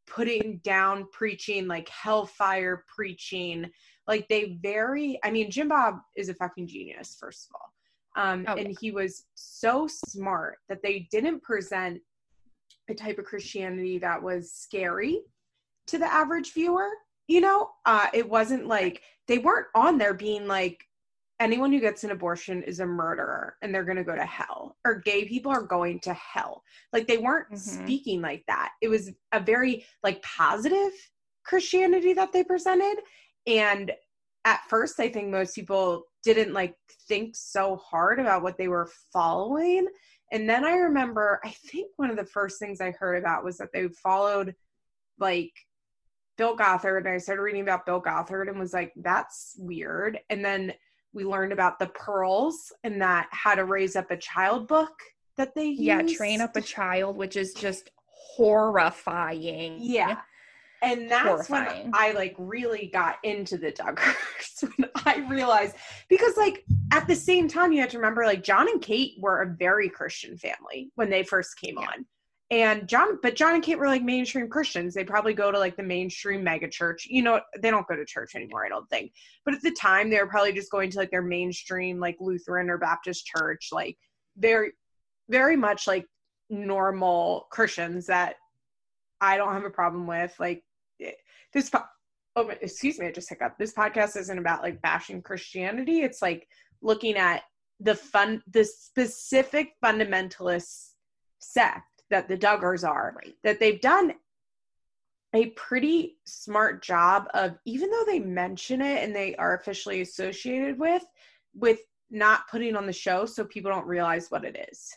putting 0.07 0.59
down 0.59 1.07
preaching, 1.13 1.67
like 1.67 1.89
hellfire 1.89 2.85
preaching. 2.95 3.71
Like 4.07 4.29
they 4.29 4.59
very, 4.63 5.19
I 5.25 5.31
mean, 5.31 5.51
Jim 5.51 5.69
Bob 5.69 5.97
is 6.17 6.29
a 6.29 6.35
fucking 6.35 6.67
genius, 6.67 7.17
first 7.19 7.49
of 7.49 7.57
all. 7.57 8.23
Um, 8.25 8.45
Oh, 8.49 8.55
and 8.57 8.77
he 8.81 8.91
was 8.91 9.25
so 9.35 9.89
smart 9.89 10.59
that 10.69 10.83
they 10.83 11.09
didn't 11.11 11.43
present 11.43 12.01
a 12.91 12.95
type 12.95 13.19
of 13.19 13.25
Christianity 13.25 13.99
that 13.99 14.23
was 14.23 14.53
scary 14.53 15.23
to 15.87 15.99
the 15.99 16.13
average 16.13 16.53
viewer. 16.53 16.89
You 17.29 17.41
know, 17.41 17.71
uh, 17.87 18.09
it 18.13 18.29
wasn't 18.29 18.67
like 18.67 19.03
they 19.29 19.39
weren't 19.39 19.69
on 19.75 19.97
there 19.99 20.15
being 20.15 20.47
like, 20.47 20.83
anyone 21.41 21.73
who 21.73 21.81
gets 21.81 22.05
an 22.05 22.11
abortion 22.13 22.63
is 22.63 22.79
a 22.81 22.87
murderer 22.87 23.57
and 23.63 23.75
they're 23.75 23.85
going 23.85 23.97
to 23.97 24.05
go 24.05 24.15
to 24.15 24.25
hell, 24.25 24.77
or 24.85 24.97
gay 25.01 25.25
people 25.25 25.51
are 25.51 25.63
going 25.63 25.99
to 26.01 26.13
hell. 26.15 26.63
Like 26.93 27.07
they 27.09 27.19
weren't 27.19 27.51
Mhm. 27.51 27.59
speaking 27.59 28.21
like 28.21 28.45
that. 28.47 28.73
It 28.81 28.89
was 28.89 29.11
a 29.33 29.41
very 29.41 29.85
like 30.05 30.23
positive 30.23 30.93
Christianity 31.45 32.13
that 32.13 32.33
they 32.33 32.45
presented. 32.45 33.03
And 33.47 33.93
at 34.45 34.61
first, 34.69 34.99
I 35.01 35.09
think 35.09 35.29
most 35.29 35.55
people 35.55 36.05
didn't 36.25 36.53
like 36.53 36.75
think 37.09 37.35
so 37.37 37.77
hard 37.77 38.19
about 38.19 38.43
what 38.43 38.59
they 38.59 38.69
were 38.69 38.91
following. 39.13 39.87
And 40.33 40.49
then 40.49 40.65
I 40.65 40.73
remember, 40.73 41.41
I 41.45 41.51
think 41.51 41.91
one 41.97 42.11
of 42.11 42.17
the 42.17 42.25
first 42.25 42.59
things 42.59 42.81
I 42.81 42.93
heard 42.93 43.19
about 43.19 43.45
was 43.45 43.59
that 43.59 43.73
they 43.73 43.89
followed 44.03 44.55
like 45.19 45.53
Bill 46.39 46.57
Gothard. 46.57 47.05
And 47.05 47.15
I 47.15 47.19
started 47.19 47.43
reading 47.43 47.63
about 47.63 47.87
Bill 47.87 48.01
Gothard 48.01 48.49
and 48.49 48.59
was 48.59 48.73
like, 48.73 48.93
that's 48.97 49.55
weird. 49.59 50.19
And 50.31 50.45
then 50.45 50.73
we 51.13 51.25
learned 51.25 51.53
about 51.53 51.79
the 51.79 51.89
pearls 51.89 52.73
and 52.83 53.01
that 53.03 53.29
how 53.31 53.55
to 53.55 53.65
raise 53.65 53.97
up 53.97 54.11
a 54.11 54.17
child 54.17 54.67
book 54.67 54.93
that 55.37 55.55
they 55.55 55.67
used. 55.67 55.83
Yeah, 55.83 56.03
train 56.17 56.41
up 56.41 56.57
a 56.57 56.63
child, 56.63 57.17
which 57.17 57.37
is 57.37 57.53
just 57.53 57.91
horrifying. 58.07 59.77
Yeah. 59.81 60.19
And 60.83 61.09
that's 61.09 61.47
Horrifying. 61.49 61.85
when 61.85 61.91
I 61.95 62.11
like 62.11 62.35
really 62.39 62.91
got 62.93 63.17
into 63.23 63.57
the 63.57 63.71
Duggars 63.73 64.63
when 64.77 64.91
I 65.07 65.19
realized 65.31 65.77
because 66.09 66.37
like 66.37 66.65
at 66.93 67.07
the 67.07 67.15
same 67.15 67.47
time 67.49 67.73
you 67.73 67.81
have 67.81 67.91
to 67.91 67.99
remember 67.99 68.25
like 68.25 68.43
John 68.43 68.69
and 68.69 68.83
Kate 68.83 69.13
were 69.21 69.43
a 69.43 69.47
very 69.47 69.89
Christian 69.89 70.37
family 70.37 70.91
when 70.97 71.09
they 71.09 71.23
first 71.23 71.57
came 71.61 71.77
Yeah. 71.79 71.87
on. 71.87 72.07
And 72.51 72.87
John 72.89 73.19
but 73.23 73.37
John 73.37 73.55
and 73.55 73.63
Kate 73.63 73.79
were 73.79 73.87
like 73.87 74.03
mainstream 74.03 74.49
Christians. 74.49 74.93
They 74.93 75.05
probably 75.05 75.35
go 75.35 75.53
to 75.53 75.59
like 75.59 75.77
the 75.77 75.83
mainstream 75.85 76.43
mega 76.45 76.69
church. 76.69 77.07
You 77.09 77.23
know, 77.23 77.41
they 77.63 77.71
don't 77.71 77.87
go 77.87 77.95
to 77.97 78.05
church 78.05 78.35
anymore, 78.35 78.67
I 78.67 78.69
don't 78.69 78.91
think. 78.91 79.13
But 79.45 79.55
at 79.55 79.63
the 79.63 79.71
time 79.71 80.11
they 80.11 80.19
were 80.19 80.27
probably 80.27 80.53
just 80.53 80.71
going 80.71 80.91
to 80.91 80.99
like 80.99 81.11
their 81.13 81.23
mainstream 81.23 82.01
like 82.01 82.17
Lutheran 82.21 82.69
or 82.69 82.77
Baptist 82.77 83.25
church, 83.25 83.69
like 83.73 83.97
very 84.37 84.73
very 85.31 85.57
much 85.57 85.87
like 85.87 86.05
normal 86.51 87.47
Christians 87.51 88.07
that 88.07 88.35
I 89.21 89.37
don't 89.37 89.53
have 89.53 89.65
a 89.65 89.71
problem 89.71 90.07
with. 90.07 90.35
Like 90.39 90.63
this, 91.53 91.71
po- 91.71 91.85
oh, 92.37 92.49
excuse 92.61 92.99
me, 92.99 93.07
I 93.07 93.13
just 93.13 93.29
hiccup. 93.29 93.59
This 93.59 93.75
podcast 93.75 94.17
isn't 94.17 94.39
about 94.39 94.63
like 94.63 94.83
bashing 94.83 95.23
Christianity. 95.23 96.03
It's 96.03 96.23
like 96.23 96.49
looking 96.81 97.17
at 97.17 97.43
the 97.81 97.95
fun, 97.95 98.43
the 98.51 98.65
specific 98.65 99.75
fundamentalist 99.85 100.91
sect 101.39 102.03
that 102.11 102.29
the 102.29 102.39
Duggars 102.39 102.89
are. 102.89 103.15
Right. 103.17 103.35
That 103.45 103.61
they've 103.61 103.81
done 103.81 104.15
a 105.35 105.47
pretty 105.51 106.19
smart 106.27 106.83
job 106.83 107.27
of, 107.33 107.57
even 107.65 107.91
though 107.91 108.05
they 108.07 108.19
mention 108.19 108.83
it 108.83 109.03
and 109.03 109.17
they 109.17 109.35
are 109.37 109.57
officially 109.57 110.03
associated 110.03 110.79
with, 110.79 111.03
with 111.55 111.81
not 112.11 112.49
putting 112.51 112.77
on 112.77 112.87
the 112.87 112.93
show 112.93 113.25
so 113.25 113.45
people 113.45 113.71
don't 113.71 113.87
realize 113.87 114.31
what 114.31 114.45
it 114.45 114.69
is. 114.71 114.95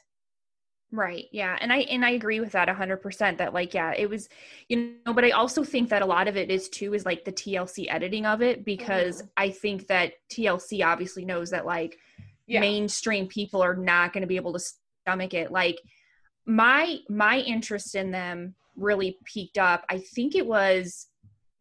Right. 0.92 1.26
Yeah. 1.32 1.58
And 1.60 1.74
I 1.74 1.80
and 1.80 2.06
I 2.06 2.12
agree 2.12 2.40
with 2.40 2.52
that 2.54 2.68
100% 2.68 3.38
that 3.38 3.54
like 3.54 3.74
yeah, 3.74 3.94
it 3.98 4.10
was 4.10 4.30
you 4.70 4.94
know, 5.06 5.14
but 5.14 5.26
I 5.26 5.32
also 5.32 5.64
think 5.64 5.90
that 5.90 6.02
a 6.02 6.06
lot 6.06 6.28
of 6.28 6.38
it 6.38 6.50
is 6.50 6.70
too 6.70 6.94
is 6.94 7.06
like 7.06 7.26
the 7.26 7.34
TLC 7.34 7.88
editing 7.90 8.26
of 8.26 8.42
it 8.42 8.64
because 8.64 9.18
mm-hmm. 9.18 9.28
I 9.38 9.50
think 9.50 9.88
that 9.88 10.14
TLC 10.32 10.86
obviously 10.86 11.26
knows 11.26 11.50
that 11.50 11.66
like 11.66 11.98
mainstream 12.48 13.28
people 13.28 13.62
are 13.62 13.76
not 13.76 14.14
going 14.14 14.22
to 14.22 14.28
be 14.28 14.36
able 14.36 14.54
to 14.54 14.64
stomach 15.02 15.34
it. 15.34 15.52
Like 15.52 15.80
my 16.46 16.98
my 17.10 17.40
interest 17.40 17.96
in 17.96 18.12
them 18.12 18.56
really 18.76 19.18
peaked 19.26 19.58
up. 19.58 19.84
I 19.90 20.00
think 20.00 20.36
it 20.36 20.46
was 20.46 21.08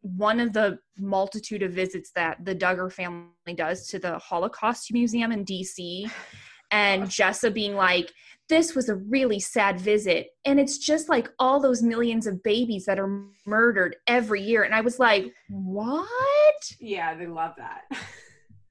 one 0.01 0.39
of 0.39 0.53
the 0.53 0.77
multitude 0.97 1.63
of 1.63 1.71
visits 1.71 2.11
that 2.15 2.43
the 2.45 2.55
Duggar 2.55 2.91
family 2.91 3.55
does 3.55 3.87
to 3.87 3.97
the 3.97 4.19
Holocaust 4.19 4.93
Museum 4.93 5.31
in 5.31 5.43
DC 5.43 6.09
and 6.71 7.03
Jessa 7.03 7.53
being 7.53 7.75
like 7.75 8.11
this 8.49 8.75
was 8.75 8.89
a 8.89 8.95
really 8.95 9.39
sad 9.39 9.79
visit 9.79 10.27
and 10.45 10.59
it's 10.59 10.77
just 10.77 11.09
like 11.09 11.29
all 11.39 11.59
those 11.59 11.81
millions 11.81 12.27
of 12.27 12.43
babies 12.43 12.85
that 12.85 12.99
are 12.99 13.25
murdered 13.45 13.95
every 14.07 14.41
year 14.41 14.63
and 14.63 14.75
I 14.75 14.81
was 14.81 14.99
like 14.99 15.31
what? 15.49 16.71
Yeah, 16.79 17.15
they 17.15 17.27
love 17.27 17.53
that. 17.57 17.81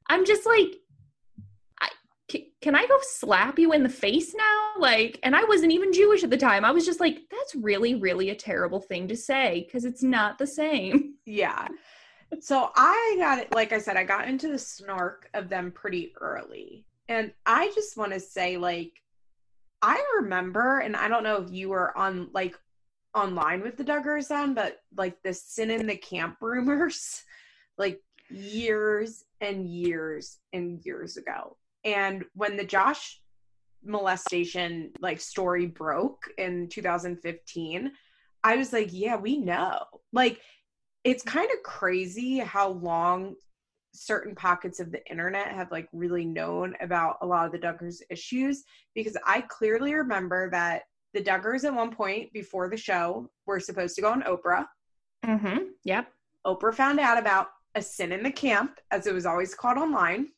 I'm 0.08 0.24
just 0.24 0.46
like, 0.46 0.76
I, 1.80 1.88
can 2.60 2.74
I 2.74 2.86
go 2.86 2.98
slap 3.02 3.58
you 3.58 3.72
in 3.72 3.82
the 3.82 3.88
face 3.88 4.34
now? 4.34 4.72
Like, 4.78 5.18
and 5.22 5.34
I 5.34 5.44
wasn't 5.44 5.72
even 5.72 5.92
Jewish 5.92 6.22
at 6.24 6.30
the 6.30 6.36
time. 6.36 6.64
I 6.64 6.72
was 6.72 6.84
just 6.84 7.00
like, 7.00 7.18
that's 7.30 7.54
really, 7.54 7.94
really 7.94 8.30
a 8.30 8.34
terrible 8.34 8.80
thing 8.80 9.08
to 9.08 9.16
say 9.16 9.64
because 9.66 9.84
it's 9.84 10.02
not 10.02 10.38
the 10.38 10.46
same. 10.46 11.12
Yeah. 11.26 11.68
So 12.40 12.70
I 12.76 13.16
got 13.18 13.38
it, 13.38 13.54
like 13.54 13.72
I 13.72 13.78
said, 13.78 13.96
I 13.96 14.04
got 14.04 14.28
into 14.28 14.48
the 14.48 14.58
snark 14.58 15.30
of 15.32 15.48
them 15.48 15.72
pretty 15.72 16.12
early. 16.20 16.84
And 17.08 17.32
I 17.46 17.72
just 17.74 17.96
want 17.96 18.12
to 18.12 18.20
say, 18.20 18.58
like, 18.58 18.92
I 19.84 20.02
remember, 20.16 20.78
and 20.78 20.96
I 20.96 21.08
don't 21.08 21.24
know 21.24 21.42
if 21.42 21.52
you 21.52 21.68
were 21.68 21.96
on 21.96 22.30
like 22.32 22.58
online 23.14 23.60
with 23.60 23.76
the 23.76 23.84
Duggars 23.84 24.28
then, 24.28 24.54
but 24.54 24.78
like 24.96 25.22
the 25.22 25.34
sin 25.34 25.70
in 25.70 25.86
the 25.86 25.96
camp 25.96 26.38
rumors, 26.40 27.22
like 27.78 28.00
years 28.30 29.24
and 29.42 29.68
years 29.68 30.38
and 30.54 30.82
years 30.86 31.18
ago. 31.18 31.58
And 31.84 32.24
when 32.32 32.56
the 32.56 32.64
Josh 32.64 33.20
molestation 33.84 34.90
like 35.00 35.20
story 35.20 35.66
broke 35.66 36.30
in 36.38 36.70
2015, 36.70 37.92
I 38.42 38.56
was 38.56 38.72
like, 38.72 38.88
yeah, 38.90 39.16
we 39.16 39.36
know. 39.36 39.80
Like, 40.14 40.40
it's 41.04 41.22
kind 41.22 41.50
of 41.50 41.62
crazy 41.62 42.38
how 42.38 42.70
long 42.70 43.34
certain 43.94 44.34
pockets 44.34 44.80
of 44.80 44.90
the 44.90 45.04
internet 45.08 45.48
have 45.48 45.70
like 45.70 45.88
really 45.92 46.24
known 46.24 46.74
about 46.80 47.16
a 47.22 47.26
lot 47.26 47.46
of 47.46 47.52
the 47.52 47.58
Duggars 47.58 48.02
issues 48.10 48.64
because 48.94 49.16
I 49.24 49.42
clearly 49.42 49.94
remember 49.94 50.50
that 50.50 50.82
the 51.14 51.22
Duggars 51.22 51.64
at 51.64 51.74
one 51.74 51.94
point 51.94 52.32
before 52.32 52.68
the 52.68 52.76
show 52.76 53.30
were 53.46 53.60
supposed 53.60 53.94
to 53.96 54.02
go 54.02 54.10
on 54.10 54.22
Oprah. 54.22 54.66
Mm-hmm. 55.24 55.58
Yep. 55.84 56.08
Oprah 56.44 56.74
found 56.74 57.00
out 57.00 57.18
about 57.18 57.48
a 57.76 57.82
sin 57.82 58.12
in 58.12 58.22
the 58.22 58.30
camp, 58.30 58.78
as 58.90 59.06
it 59.06 59.14
was 59.14 59.26
always 59.26 59.54
called 59.54 59.78
online. 59.78 60.28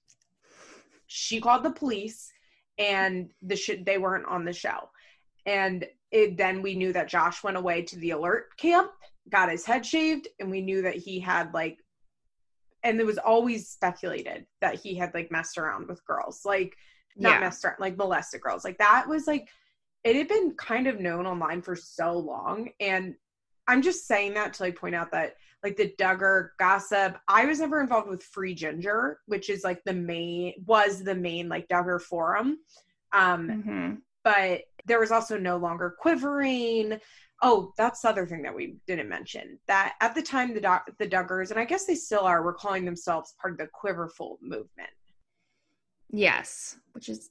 She 1.07 1.41
called 1.41 1.65
the 1.65 1.71
police, 1.71 2.31
and 2.79 3.31
the 3.43 3.57
sh- 3.57 3.83
they 3.85 3.99
weren't 3.99 4.27
on 4.27 4.45
the 4.45 4.53
show. 4.53 4.91
And 5.47 5.87
it, 6.11 6.37
then 6.37 6.63
we 6.63 6.75
knew 6.75 6.93
that 6.93 7.09
Josh 7.09 7.43
went 7.43 7.57
away 7.57 7.83
to 7.83 7.97
the 7.99 8.11
alert 8.11 8.57
camp, 8.57 8.91
got 9.31 9.51
his 9.51 9.65
head 9.65 9.85
shaved, 9.85 10.29
and 10.41 10.51
we 10.51 10.61
knew 10.61 10.83
that 10.83 10.97
he 10.97 11.19
had 11.21 11.53
like, 11.55 11.79
and 12.83 13.01
it 13.01 13.07
was 13.07 13.19
always 13.19 13.69
speculated 13.69 14.47
that 14.61 14.77
he 14.77 14.95
had 14.95 15.13
like 15.15 15.31
messed 15.31 15.59
around 15.59 15.89
with 15.89 16.05
girls, 16.05 16.43
like 16.45 16.77
not 17.17 17.35
Yeah. 17.35 17.41
messed 17.41 17.65
around, 17.65 17.77
like 17.81 17.97
molested 17.97 18.41
girls. 18.41 18.65
Like 18.65 18.79
that 18.79 19.09
was 19.09 19.27
like, 19.27 19.49
it 20.05 20.17
had 20.17 20.29
been 20.29 20.55
kind 20.57 20.87
of 20.87 21.01
known 21.01 21.27
online 21.27 21.63
for 21.63 21.75
so 21.77 22.13
long, 22.19 22.69
and 22.81 23.15
I'm 23.69 23.83
just 23.83 24.07
saying 24.07 24.35
that 24.35 24.53
to 24.55 24.63
like 24.63 24.77
point 24.77 24.95
out 24.95 25.11
that 25.13 25.35
like 25.65 25.77
the 25.77 25.93
Duggar 25.99 26.51
gossip. 26.59 27.17
I 27.27 27.47
was 27.47 27.59
never 27.59 27.81
involved 27.81 28.09
with 28.09 28.23
Free 28.23 28.55
Jinger, 28.55 29.17
which 29.27 29.51
is 29.51 29.65
like 29.65 29.83
the 29.85 29.93
main 29.93 30.55
was 30.65 31.03
the 31.03 31.15
main 31.17 31.49
like 31.49 31.67
Duggar 31.69 32.01
forum. 32.01 32.59
Um, 33.13 33.49
Mm-hmm. 33.51 33.95
but 34.23 34.63
there 34.85 35.01
was 35.01 35.11
also 35.11 35.37
no 35.39 35.57
longer 35.57 35.97
quivering. 35.99 37.01
Oh, 37.43 37.73
that's 37.77 38.01
the 38.01 38.09
other 38.09 38.27
thing 38.27 38.43
that 38.43 38.55
we 38.55 38.77
didn't 38.87 39.09
mention. 39.09 39.59
That 39.69 39.95
at 40.01 40.15
the 40.15 40.23
time 40.23 40.55
the 40.55 40.61
doc, 40.61 40.89
the 40.99 41.07
Duggars, 41.07 41.51
and 41.51 41.61
I 41.61 41.65
guess 41.65 41.85
they 41.85 41.95
still 41.95 42.21
are, 42.21 42.43
were 42.43 42.55
calling 42.55 42.85
themselves 42.85 43.35
part 43.41 43.53
of 43.53 43.59
the 43.59 43.69
Quiverful 43.73 44.39
movement. 44.41 44.89
Yes. 46.11 46.77
Which 46.93 47.09
is, 47.09 47.31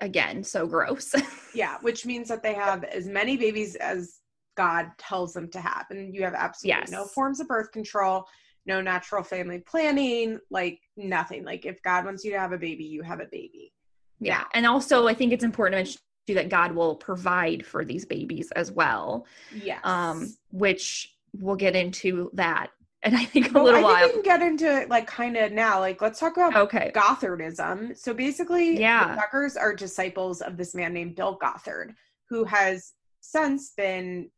again, 0.00 0.42
so 0.44 0.66
gross. 0.66 1.14
Yeah, 1.54 1.78
which 1.80 2.04
means 2.06 2.28
that 2.28 2.42
they 2.42 2.52
have 2.54 2.84
as 2.84 3.06
many 3.08 3.36
babies 3.36 3.74
as 3.76 4.20
God 4.56 4.90
tells 4.98 5.32
them 5.32 5.50
to 5.50 5.60
have, 5.60 5.86
and 5.90 6.14
you 6.14 6.22
have 6.22 6.34
absolutely 6.34 6.80
Yes. 6.80 6.90
no 6.90 7.06
forms 7.06 7.40
of 7.40 7.48
birth 7.48 7.72
control, 7.72 8.26
no 8.66 8.80
natural 8.80 9.24
family 9.24 9.58
planning, 9.66 10.38
like 10.50 10.78
nothing. 10.96 11.44
Like 11.44 11.64
if 11.66 11.82
God 11.82 12.04
wants 12.04 12.22
you 12.22 12.30
to 12.32 12.38
have 12.38 12.52
a 12.52 12.58
baby, 12.58 12.84
you 12.84 13.02
have 13.02 13.20
a 13.20 13.26
baby. 13.32 13.72
yeah. 14.20 14.44
And 14.54 14.66
also, 14.66 15.08
I 15.08 15.14
think 15.14 15.32
it's 15.32 15.42
important 15.42 15.72
to 15.74 15.78
mention 15.78 16.00
that 16.34 16.48
God 16.48 16.72
will 16.72 16.94
provide 16.96 17.64
for 17.64 17.84
these 17.84 18.04
babies 18.04 18.50
as 18.52 18.70
well, 18.72 19.26
Yes. 19.54 19.80
um, 19.84 20.34
which 20.50 21.14
we'll 21.38 21.56
get 21.56 21.76
into 21.76 22.30
that. 22.34 22.70
And 23.02 23.16
I 23.16 23.24
think 23.24 23.50
a 23.50 23.52
Well, 23.54 23.64
little 23.64 23.86
I 23.86 24.00
think 24.00 24.00
while. 24.00 24.06
we 24.08 24.12
can 24.14 24.22
get 24.22 24.42
into 24.42 24.80
it 24.82 24.88
like 24.90 25.06
kind 25.06 25.36
of 25.36 25.52
now. 25.52 25.78
Like 25.78 26.02
let's 26.02 26.18
talk 26.18 26.36
about 26.36 26.56
Okay. 26.56 26.90
Gothardism. 26.94 27.96
So 27.96 28.12
basically, 28.12 28.78
Yeah. 28.80 29.14
the 29.14 29.20
Duggars 29.22 29.56
are 29.60 29.72
disciples 29.74 30.40
of 30.40 30.56
this 30.56 30.74
man 30.74 30.92
named 30.94 31.14
Bill 31.14 31.38
Gothard, 31.40 31.94
who 32.28 32.44
has 32.44 32.94
since 33.20 33.70
been. 33.76 34.30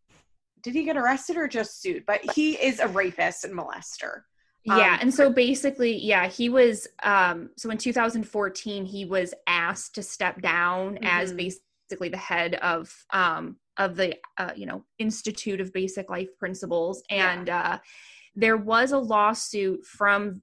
Did 0.62 0.75
he 0.75 0.85
get 0.85 0.99
arrested 0.99 1.38
or 1.38 1.49
just 1.49 1.80
sued? 1.80 2.04
But 2.06 2.20
he 2.35 2.52
is 2.62 2.80
a 2.80 2.88
rapist 2.88 3.44
and 3.47 3.54
molester. 3.54 4.25
Yeah, 4.64 4.92
Um, 4.92 4.99
and 5.00 5.14
so 5.14 5.30
basically, 5.32 5.97
yeah, 5.97 6.28
he 6.28 6.50
was 6.50 6.87
um 7.02 7.49
so 7.56 7.70
in 7.70 7.78
2014 7.78 8.85
he 8.85 9.06
was 9.06 9.32
asked 9.47 9.94
to 9.94 10.02
step 10.02 10.42
down 10.42 10.99
as 11.02 11.32
Mhm. 11.32 11.37
Basically 11.90 12.09
the 12.09 12.16
head 12.16 12.54
of 12.56 12.92
um 13.12 13.56
of 13.76 13.97
the 13.97 14.16
uh 14.38 14.52
you 14.54 14.66
know 14.66 14.85
Institute 14.99 15.61
of 15.61 15.73
Basic 15.73 16.09
Life 16.09 16.28
Principles 16.38 17.02
Yeah. 17.11 17.32
and 17.32 17.49
uh 17.49 17.78
there 18.37 18.56
was 18.56 18.92
a 18.92 18.99
lawsuit 18.99 19.85
from 19.85 20.42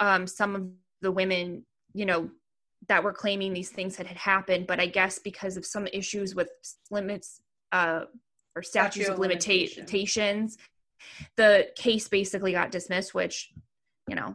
um 0.00 0.26
some 0.26 0.54
of 0.56 0.68
the 1.00 1.12
women, 1.12 1.64
you 1.94 2.04
know, 2.04 2.28
that 2.88 3.04
were 3.04 3.12
claiming 3.12 3.52
these 3.52 3.70
things 3.70 3.94
had 3.94 4.06
had 4.08 4.16
happened, 4.16 4.66
but 4.66 4.80
I 4.80 4.86
guess 4.86 5.20
because 5.20 5.56
of 5.56 5.64
some 5.64 5.86
issues 5.92 6.34
with 6.34 6.50
limits 6.90 7.40
uh 7.72 8.04
or 8.56 8.62
statutes 8.62 8.94
Statute 9.06 9.08
of 9.08 9.14
of 9.14 9.20
limitation. 9.20 9.82
limitations 9.82 10.58
the 11.36 11.68
case 11.76 12.08
basically 12.08 12.50
got 12.52 12.72
dismissed 12.72 13.14
which 13.14 13.52
you 14.08 14.16
know 14.16 14.34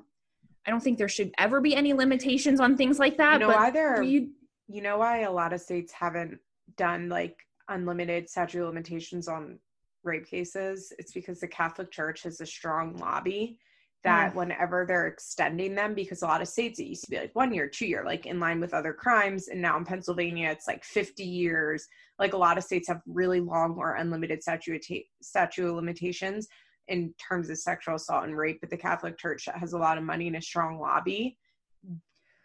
i 0.66 0.72
don't 0.72 0.82
think 0.82 0.98
there 0.98 1.10
should 1.10 1.32
ever 1.38 1.60
be 1.60 1.76
any 1.76 1.92
limitations 1.92 2.62
on 2.62 2.78
things 2.78 3.00
like 3.00 3.18
that 3.18 3.34
you 3.34 3.40
know 3.40 3.48
but 3.48 3.56
why 3.58 3.70
there? 3.70 4.02
you, 4.02 4.30
you 4.70 4.82
know 4.82 4.98
why 5.00 5.22
a 5.22 5.32
lot 5.32 5.52
of 5.52 5.60
states 5.60 5.92
haven't 5.92 6.40
done 6.78 7.10
like 7.10 7.38
unlimited 7.70 8.30
statute 8.30 8.62
of 8.62 8.68
limitations 8.68 9.28
on 9.28 9.60
rape 10.04 10.28
cases? 10.28 10.94
It's 11.00 11.14
because 11.14 11.40
the 11.40 11.48
Catholic 11.48 11.92
Church 11.92 12.24
has 12.24 12.42
a 12.42 12.46
strong 12.46 12.98
lobby 12.98 13.58
that 14.04 14.34
Mm. 14.34 14.36
whenever 14.36 14.86
they're 14.86 15.08
extending 15.08 15.76
them, 15.76 15.94
because 15.94 16.24
a 16.24 16.28
lot 16.28 16.42
of 16.42 16.50
states 16.50 16.78
it 16.78 16.88
used 16.88 17.06
to 17.06 17.12
be 17.12 17.18
like 17.18 17.34
one 17.36 17.54
year, 17.54 17.70
two 17.70 17.86
year, 17.86 18.04
like 18.04 18.26
in 18.26 18.38
line 18.38 18.60
with 18.60 18.74
other 18.74 18.94
crimes, 18.94 19.48
and 19.48 19.62
now 19.62 19.78
in 19.78 19.86
Pennsylvania 19.86 20.50
it's 20.50 20.68
like 20.68 20.84
50 20.84 21.24
years. 21.24 21.88
Like 22.20 22.34
a 22.34 22.38
lot 22.38 22.58
of 22.58 22.66
states 22.66 22.90
have 22.90 23.02
really 23.06 23.40
long 23.40 23.76
or 23.78 23.96
unlimited 23.96 24.42
statute 24.42 24.86
statute 25.22 25.70
of 25.70 25.76
limitations 25.76 26.50
in 26.90 27.14
terms 27.14 27.50
of 27.50 27.58
sexual 27.58 27.96
assault 27.96 28.26
and 28.26 28.38
rape, 28.38 28.60
but 28.60 28.70
the 28.70 28.76
Catholic 28.76 29.18
Church 29.18 29.48
has 29.54 29.72
a 29.72 29.78
lot 29.78 29.98
of 29.98 30.04
money 30.04 30.28
and 30.28 30.36
a 30.36 30.42
strong 30.42 30.82
lobby 30.82 31.38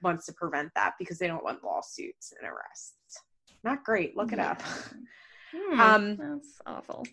wants 0.01 0.27
to 0.27 0.33
prevent 0.35 0.71
that 0.77 0.95
because 0.97 1.19
they 1.19 1.27
don't 1.27 1.43
want 1.43 1.65
lawsuits 1.65 2.33
and 2.39 2.49
arrests. 2.49 2.95
Not 3.65 3.85
great. 3.85 4.17
Look 4.17 4.33
it 4.33 4.39
up. 4.39 4.63
Hmm, 5.57 5.81
Um, 5.81 6.17
that's 6.19 6.61
awful. 6.67 7.07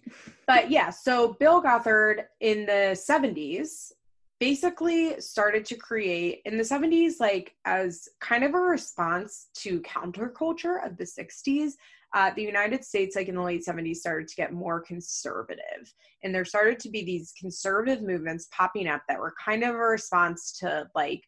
but 0.45 0.69
yeah, 0.69 0.89
so 0.89 1.37
Bill 1.39 1.61
Gothard 1.61 2.23
in 2.41 2.65
the 2.65 2.91
70s 2.93 3.93
basically 4.41 5.19
started 5.21 5.63
to 5.67 5.75
create 5.75 6.41
in 6.43 6.57
the 6.57 6.63
70s, 6.63 7.13
like 7.21 7.55
as 7.63 8.09
kind 8.19 8.43
of 8.43 8.53
a 8.53 8.59
response 8.59 9.47
to 9.55 9.79
counterculture 9.81 10.85
of 10.85 10.97
the 10.97 11.05
60s. 11.05 11.71
Uh, 12.13 12.31
the 12.35 12.41
United 12.43 12.83
States, 12.83 13.15
like 13.15 13.29
in 13.29 13.35
the 13.35 13.41
late 13.41 13.63
70s, 13.65 13.97
started 13.97 14.27
to 14.27 14.35
get 14.35 14.51
more 14.51 14.81
conservative. 14.81 15.93
And 16.23 16.35
there 16.35 16.43
started 16.45 16.77
to 16.79 16.89
be 16.89 17.05
these 17.05 17.33
conservative 17.39 18.01
movements 18.03 18.49
popping 18.51 18.87
up 18.89 19.01
that 19.07 19.19
were 19.19 19.33
kind 19.43 19.63
of 19.63 19.75
a 19.75 19.77
response 19.77 20.57
to 20.59 20.87
like 20.93 21.23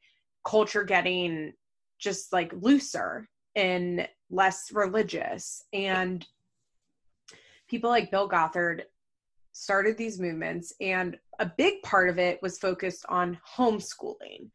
culture 0.46 0.84
getting 0.84 1.54
just 2.00 2.34
like 2.34 2.52
looser 2.60 3.28
and 3.56 4.08
less 4.30 4.72
religious. 4.72 5.64
And 5.74 6.26
people 7.70 7.90
like 7.90 8.12
Bill 8.12 8.28
Gothard 8.28 8.84
started 9.52 9.98
these 9.98 10.20
movements, 10.20 10.74
and 10.80 11.18
a 11.40 11.52
big 11.58 11.82
part 11.82 12.10
of 12.10 12.20
it 12.20 12.40
was 12.42 12.60
focused 12.60 13.06
on 13.10 13.40
homeschooling. 13.58 14.50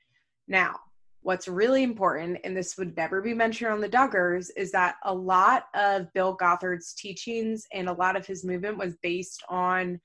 Now, 0.46 0.76
what's 1.22 1.48
really 1.48 1.82
important, 1.82 2.38
and 2.44 2.56
this 2.56 2.76
would 2.78 2.96
never 2.96 3.20
be 3.20 3.34
mentioned 3.34 3.72
on 3.72 3.80
the 3.80 3.88
Duggars, 3.88 4.50
is 4.56 4.70
that 4.72 4.96
a 5.04 5.14
lot 5.14 5.64
of 5.74 6.12
Bill 6.12 6.36
Gothard's 6.36 6.94
teachings 6.94 7.66
and 7.72 7.88
a 7.88 7.94
lot 7.94 8.16
of 8.16 8.26
his 8.26 8.44
movement 8.44 8.78
was 8.78 8.96
based 9.02 9.42
on 9.48 10.00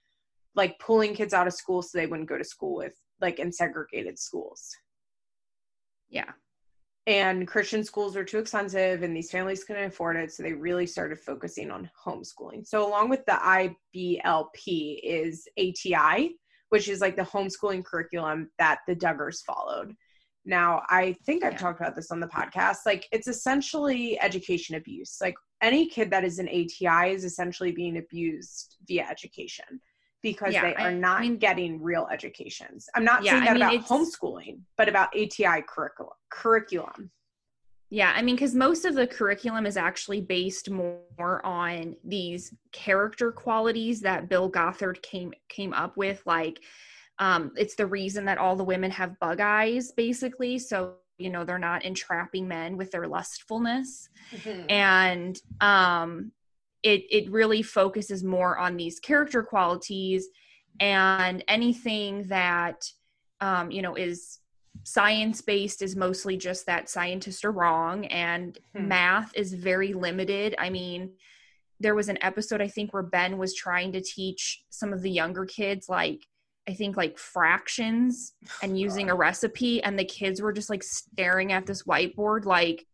like 0.55 0.77
pulling 0.79 1.13
kids 1.13 1.33
out 1.33 1.47
of 1.47 1.53
school 1.53 1.81
so 1.81 1.97
they 1.97 2.07
wouldn't 2.07 2.27
go 2.27 2.38
to 2.38 2.43
school 2.43 2.75
with 2.75 2.93
like 3.21 3.39
in 3.39 3.51
segregated 3.51 4.19
schools 4.19 4.75
Yeah. 6.09 6.31
And 7.08 7.48
Christian 7.48 7.86
schools 7.86 8.16
were 8.18 8.26
too 8.26 8.38
expensive 8.38 9.02
and 9.02 9.16
these 9.16 9.32
families 9.32 9.64
couldn't 9.64 9.86
afford 9.86 10.18
it. 10.18 10.34
So 10.34 10.44
they 10.44 10.52
really 10.52 10.86
started 10.86 11.18
focusing 11.18 11.72
on 11.72 11.90
homeschooling. 12.06 12.68
So, 12.68 12.86
along 12.88 13.10
with 13.10 13.26
the 13.26 13.32
IBLP, 13.96 15.00
is 15.04 15.48
ATI, 15.58 16.36
which 16.70 16.90
is 16.90 17.00
like 17.00 17.16
the 17.16 17.24
homeschooling 17.24 17.86
curriculum 17.86 18.52
that 18.60 18.80
the 18.88 18.96
Duggars 18.96 19.42
followed. 19.46 19.96
Now, 20.44 20.84
I 20.90 21.14
think 21.26 21.44
I've 21.44 21.54
Yeah. 21.54 21.60
talked 21.60 21.80
about 21.80 21.96
this 21.96 22.12
on 22.12 22.20
the 22.20 22.28
podcast. 22.28 22.80
Like, 22.86 23.08
it's 23.12 23.28
essentially 23.28 24.20
education 24.22 24.76
abuse. 24.76 25.18
Like, 25.22 25.36
any 25.62 25.88
kid 25.88 26.10
that 26.12 26.24
is 26.24 26.40
an 26.40 26.50
ATI 26.50 27.14
is 27.14 27.24
essentially 27.24 27.72
being 27.72 27.98
abused 27.98 28.78
via 28.86 29.08
education 29.10 29.82
because 30.31 30.53
Yeah, 30.53 30.62
they 30.62 30.75
I 30.75 30.89
are 30.89 30.91
not 30.91 31.22
mean- 31.22 31.38
getting 31.38 31.81
real 31.81 32.07
educations. 32.12 32.89
I'm 32.96 33.05
not 33.05 33.24
Yeah, 33.24 33.31
saying 33.31 33.43
I 33.43 33.46
that 33.46 33.53
mean, 33.72 33.79
about 33.79 33.88
homeschooling, 33.89 34.60
but 34.77 34.89
about 34.89 35.10
ATI 35.15 35.62
curriculum. 35.67 36.13
Curriculum. 36.29 37.12
Yeah, 37.89 38.12
I 38.13 38.22
mean, 38.22 38.36
because 38.36 38.53
most 38.53 38.84
of 38.84 38.96
the 38.96 39.07
curriculum 39.07 39.65
is 39.65 39.77
actually 39.77 40.19
based 40.19 40.69
more 40.69 41.39
on 41.46 41.96
these 42.03 42.53
character 42.74 43.31
qualities 43.31 44.01
that 44.01 44.27
Bill 44.27 44.50
Gothard 44.50 45.01
came 45.01 45.34
came 45.48 45.74
up 45.74 45.96
with. 45.96 46.22
Like, 46.25 46.60
um, 47.19 47.51
it's 47.55 47.75
the 47.75 47.88
reason 47.88 48.25
that 48.25 48.38
all 48.38 48.57
the 48.57 48.65
women 48.65 48.91
have 48.91 49.17
bug 49.19 49.39
eyes, 49.39 49.93
basically. 49.93 50.60
So 50.60 50.96
you 51.17 51.29
know 51.29 51.46
they're 51.46 51.57
not 51.57 51.86
entrapping 51.86 52.46
men 52.48 52.75
with 52.75 52.91
their 52.91 53.07
lustfulness, 53.07 54.10
and 54.67 55.39
um, 55.62 56.31
it 56.84 57.03
it 57.10 57.29
really 57.31 57.62
focuses 57.62 58.24
more 58.24 58.57
on 58.57 58.77
these 58.77 59.00
character 59.00 59.43
qualities 59.43 60.27
and 60.79 61.43
anything 61.48 62.24
that 62.27 62.84
um, 63.41 63.72
you 63.72 63.81
know 63.81 63.96
is 63.96 64.39
science 64.84 65.41
based 65.41 65.81
is 65.81 65.96
mostly 65.96 66.38
just 66.38 66.65
that 66.65 66.89
scientists 66.89 67.43
are 67.43 67.51
wrong 67.51 68.05
and 68.07 68.60
Hmm. 68.75 68.88
math 68.88 69.36
is 69.36 69.53
very 69.53 69.93
limited 69.93 70.56
i 70.60 70.69
mean 70.69 71.12
there 71.80 71.95
was 71.95 72.10
an 72.10 72.17
episode 72.21 72.62
i 72.62 72.67
think 72.67 72.93
where 72.93 73.04
ben 73.04 73.38
was 73.38 73.56
trying 73.56 73.91
to 73.91 74.02
teach 74.02 74.63
some 74.69 74.93
of 74.93 75.02
the 75.02 75.10
younger 75.10 75.45
kids 75.45 75.89
like 75.89 76.28
i 76.69 76.73
think 76.73 76.95
like 76.95 77.17
fractions 77.17 78.34
and 78.62 78.80
using 78.88 79.10
a 79.10 79.15
recipe 79.15 79.82
and 79.82 79.97
the 79.97 80.06
kids 80.06 80.41
were 80.41 80.54
just 80.54 80.69
like 80.69 80.84
staring 80.84 81.52
at 81.52 81.65
this 81.65 81.84
whiteboard 81.84 82.45
like 82.45 82.86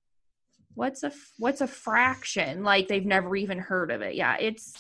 what's 0.76 1.04
a 1.04 1.12
what's 1.38 1.62
a 1.62 1.68
fraction 1.68 2.64
like 2.64 2.88
they've 2.88 3.06
never 3.06 3.36
even 3.36 3.60
heard 3.60 3.92
of 3.92 4.02
it 4.02 4.16
yeah 4.16 4.36
it's 4.40 4.74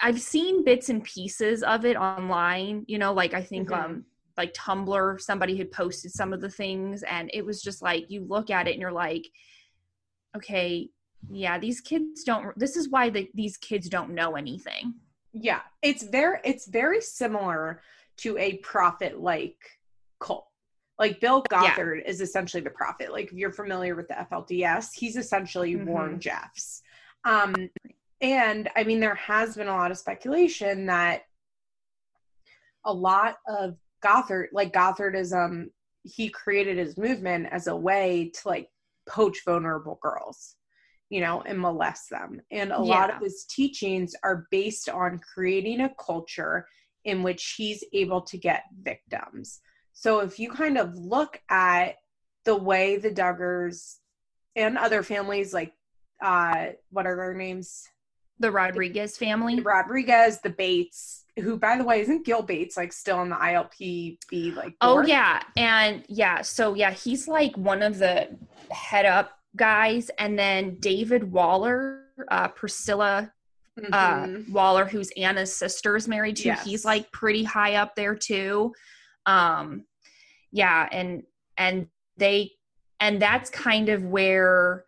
i've 0.00 0.20
seen 0.20 0.64
bits 0.64 0.88
and 0.88 1.04
pieces 1.04 1.62
of 1.62 1.84
it 1.84 1.96
online 1.96 2.84
you 2.88 2.98
know 2.98 3.12
like 3.12 3.34
i 3.34 3.42
think 3.42 3.68
Mhm. 3.70 3.84
um 3.84 4.04
like 4.36 4.52
tumblr 4.52 5.20
somebody 5.20 5.56
had 5.56 5.70
posted 5.72 6.10
some 6.12 6.32
of 6.32 6.40
the 6.40 6.50
things 6.50 7.02
and 7.04 7.30
it 7.32 7.44
was 7.44 7.62
just 7.62 7.80
like 7.82 8.10
you 8.10 8.24
look 8.24 8.50
at 8.50 8.68
it 8.68 8.72
and 8.72 8.80
you're 8.80 8.92
like 8.92 9.26
okay 10.36 10.88
yeah 11.30 11.58
these 11.58 11.80
kids 11.80 12.22
don't 12.24 12.56
this 12.58 12.76
is 12.76 12.88
why 12.90 13.08
the, 13.10 13.28
these 13.34 13.56
kids 13.56 13.88
don't 13.88 14.10
know 14.14 14.36
anything 14.36 14.94
Yeah, 15.32 15.60
it's 15.82 16.02
very 16.02 16.38
it's 16.44 16.66
very 16.66 17.00
similar 17.00 17.82
to 18.18 18.38
a 18.38 18.56
prophet 18.58 19.20
like 19.20 19.58
cult. 20.18 20.46
Like 20.98 21.20
Bill 21.20 21.42
Gothard 21.50 22.02
is 22.06 22.20
essentially 22.20 22.62
the 22.62 22.70
prophet. 22.70 23.12
Like 23.12 23.26
if 23.26 23.32
you're 23.34 23.52
familiar 23.52 23.94
with 23.94 24.08
the 24.08 24.14
FLDS, 24.14 24.88
he's 24.94 25.16
essentially 25.16 25.76
Warren 25.76 26.20
Jeffs. 26.20 26.82
Um, 27.24 27.54
and 28.20 28.70
I 28.76 28.84
mean, 28.84 29.00
there 29.00 29.14
has 29.16 29.56
been 29.56 29.68
a 29.68 29.74
lot 29.74 29.90
of 29.90 29.98
speculation 29.98 30.86
that 30.86 31.22
a 32.84 32.92
lot 32.92 33.36
of 33.46 33.76
Gothard, 34.02 34.48
like 34.52 34.72
Gothardism, 34.72 35.66
he 36.02 36.28
created 36.28 36.78
his 36.78 36.96
movement 36.96 37.48
as 37.50 37.66
a 37.66 37.76
way 37.76 38.30
to 38.34 38.48
like 38.48 38.70
poach 39.08 39.38
vulnerable 39.44 39.98
girls, 40.00 40.54
you 41.10 41.20
know, 41.20 41.42
and 41.42 41.60
molest 41.60 42.08
them. 42.10 42.40
And 42.50 42.72
a 42.72 42.80
lot 42.80 43.12
of 43.12 43.20
his 43.20 43.44
teachings 43.44 44.14
are 44.22 44.46
based 44.50 44.88
on 44.88 45.20
creating 45.34 45.80
a 45.80 45.94
culture 45.98 46.66
in 47.04 47.22
which 47.22 47.54
he's 47.56 47.84
able 47.92 48.20
to 48.22 48.38
get 48.38 48.64
victims. 48.80 49.60
So 49.98 50.20
if 50.20 50.38
you 50.38 50.50
kind 50.50 50.76
of 50.76 50.94
look 50.94 51.40
at 51.48 51.96
the 52.44 52.54
way 52.54 52.98
the 52.98 53.10
Duggars 53.10 53.96
and 54.54 54.76
other 54.78 55.02
families 55.02 55.52
like 55.52 55.72
uh 56.22 56.66
what 56.90 57.06
are 57.06 57.16
their 57.16 57.34
names? 57.34 57.88
the 58.38 58.50
rodrigues 58.50 59.16
family 59.16 59.56
The 59.56 59.62
Rodrigues, 59.62 60.40
the 60.42 60.50
Bates, 60.50 61.24
who 61.40 61.56
by 61.58 61.78
the 61.78 61.84
way 61.84 62.02
isn't 62.02 62.26
Gil 62.26 62.42
Bates 62.42 62.76
like 62.76 62.92
still 62.92 63.16
on 63.16 63.30
the 63.30 63.36
ILPB 63.36 64.54
like 64.54 64.74
Oh 64.82 65.00
yeah, 65.00 65.42
and 65.56 66.04
yeah, 66.08 66.42
so 66.42 66.74
yeah, 66.74 66.90
he's 66.90 67.26
like 67.26 67.56
one 67.56 67.82
of 67.82 67.98
the 67.98 68.28
head 68.70 69.06
up 69.06 69.38
guys, 69.56 70.10
and 70.18 70.38
then 70.38 70.76
David 70.80 71.32
Waller, 71.32 72.02
uh, 72.28 72.48
Priscilla 72.48 73.32
uh, 73.92 74.26
Mhm. 74.26 74.50
Waller, 74.50 74.84
who's 74.84 75.10
Anna's 75.16 75.54
sister, 75.56 75.96
is 75.96 76.06
married 76.06 76.36
to. 76.36 76.48
Yes. 76.48 76.64
He's 76.64 76.84
like 76.84 77.10
pretty 77.12 77.42
high 77.44 77.76
up 77.76 77.94
there 77.96 78.14
too. 78.14 78.72
Um, 79.26 79.84
yeah, 80.52 80.88
and 80.90 81.22
and 81.58 81.88
they 82.16 82.52
and 83.00 83.20
that's 83.20 83.50
kind 83.50 83.88
of 83.88 84.02
where 84.04 84.84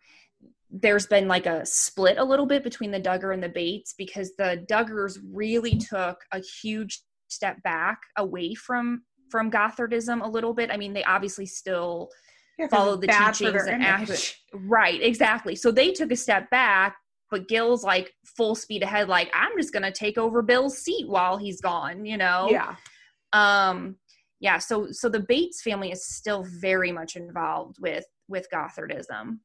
there's 0.71 1.07
been 1.07 1.27
like 1.27 1.45
a 1.45 1.65
split 1.65 2.17
a 2.17 2.23
little 2.23 2.45
bit 2.45 2.63
between 2.63 2.91
the 2.91 2.99
Duggar 3.01 3.33
and 3.33 3.41
the 3.41 3.49
Bates 3.49 3.93
because 3.97 4.35
the 4.37 4.65
Duggars 4.69 5.17
really 5.31 5.77
took 5.77 6.17
a 6.31 6.39
huge 6.61 7.01
step 7.27 7.61
back 7.63 7.99
away 8.17 8.53
from 8.53 9.03
from 9.29 9.51
Gothardism 9.51 10.23
a 10.23 10.27
little 10.27 10.53
bit. 10.53 10.71
I 10.71 10.77
mean, 10.77 10.93
they 10.93 11.03
obviously 11.03 11.45
still 11.45 12.09
Yeah, 12.57 12.67
follow 12.67 12.95
the 12.95 13.07
teachings 13.07 13.65
and 13.67 13.83
act- 13.83 14.37
right, 14.53 15.01
exactly. 15.01 15.55
So 15.55 15.71
they 15.71 15.91
took 15.91 16.11
a 16.11 16.15
step 16.15 16.49
back, 16.49 16.95
but 17.29 17.47
Gil's 17.47 17.83
like 17.83 18.11
full 18.37 18.55
speed 18.55 18.81
ahead, 18.83 19.07
like 19.07 19.29
I'm 19.33 19.51
just 19.57 19.73
gonna 19.73 19.91
take 19.91 20.17
over 20.17 20.41
Bill's 20.41 20.77
seat 20.79 21.07
while 21.07 21.37
he's 21.37 21.61
gone, 21.61 22.05
you 22.05 22.17
know? 22.17 22.47
Yeah. 22.49 22.75
um 23.33 23.97
yeah 24.39 24.57
so 24.57 24.87
so 24.91 25.09
the 25.09 25.19
bates 25.19 25.61
family 25.61 25.91
is 25.91 26.05
still 26.05 26.43
very 26.59 26.91
much 26.91 27.15
involved 27.15 27.77
with 27.79 28.05
with 28.27 28.47
gothardism 28.53 29.39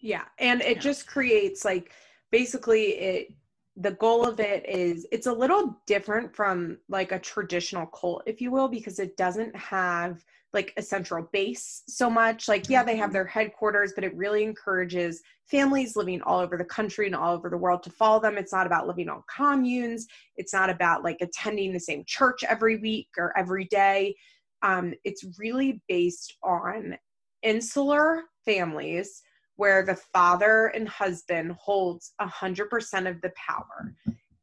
Yeah, 0.00 0.24
and 0.38 0.60
it 0.62 0.76
Yeah. 0.76 0.82
just 0.82 1.06
creates 1.06 1.64
like 1.64 1.92
basically 2.30 2.84
it 2.98 3.28
the 3.76 3.92
goal 3.92 4.26
of 4.26 4.38
it 4.38 4.68
is 4.68 5.06
it's 5.10 5.26
a 5.26 5.32
little 5.32 5.80
different 5.86 6.34
from 6.34 6.76
like 6.88 7.12
a 7.12 7.18
traditional 7.18 7.86
cult 7.86 8.22
if 8.26 8.40
you 8.40 8.50
will 8.50 8.68
because 8.68 8.98
it 8.98 9.16
doesn't 9.16 9.54
have 9.56 10.22
like 10.52 10.74
a 10.76 10.82
central 10.82 11.26
base 11.32 11.82
so 11.88 12.10
much. 12.10 12.48
Like 12.48 12.68
yeah 12.68 12.84
they 12.84 12.96
have 12.96 13.12
their 13.12 13.24
headquarters 13.24 13.92
but 13.94 14.04
it 14.04 14.14
really 14.14 14.44
encourages 14.44 15.22
families 15.46 15.96
living 15.96 16.20
all 16.22 16.38
over 16.38 16.58
the 16.58 16.64
country 16.64 17.06
and 17.06 17.14
all 17.14 17.34
over 17.34 17.48
the 17.48 17.56
world 17.56 17.82
to 17.84 17.90
follow 17.90 18.20
them. 18.20 18.36
It's 18.36 18.52
not 18.52 18.66
about 18.66 18.86
living 18.86 19.08
on 19.08 19.22
communes. 19.34 20.06
It's 20.36 20.52
not 20.52 20.68
about 20.68 21.02
like 21.02 21.16
attending 21.22 21.72
the 21.72 21.80
same 21.80 22.04
church 22.06 22.44
every 22.44 22.76
week 22.76 23.08
or 23.16 23.36
every 23.38 23.64
day. 23.66 24.14
Um, 24.60 24.92
it's 25.04 25.24
really 25.38 25.82
based 25.88 26.36
on 26.42 26.96
insular 27.42 28.24
families 28.44 29.22
where 29.62 29.84
the 29.84 29.94
father 29.94 30.72
and 30.74 30.88
husband 30.88 31.52
holds 31.52 32.14
100% 32.20 33.08
of 33.08 33.20
the 33.20 33.30
power. 33.36 33.94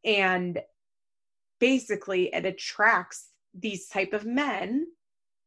And 0.06 0.62
basically 1.60 2.34
it 2.34 2.46
attracts 2.46 3.32
these 3.54 3.90
type 3.90 4.14
of 4.14 4.26
men 4.26 4.88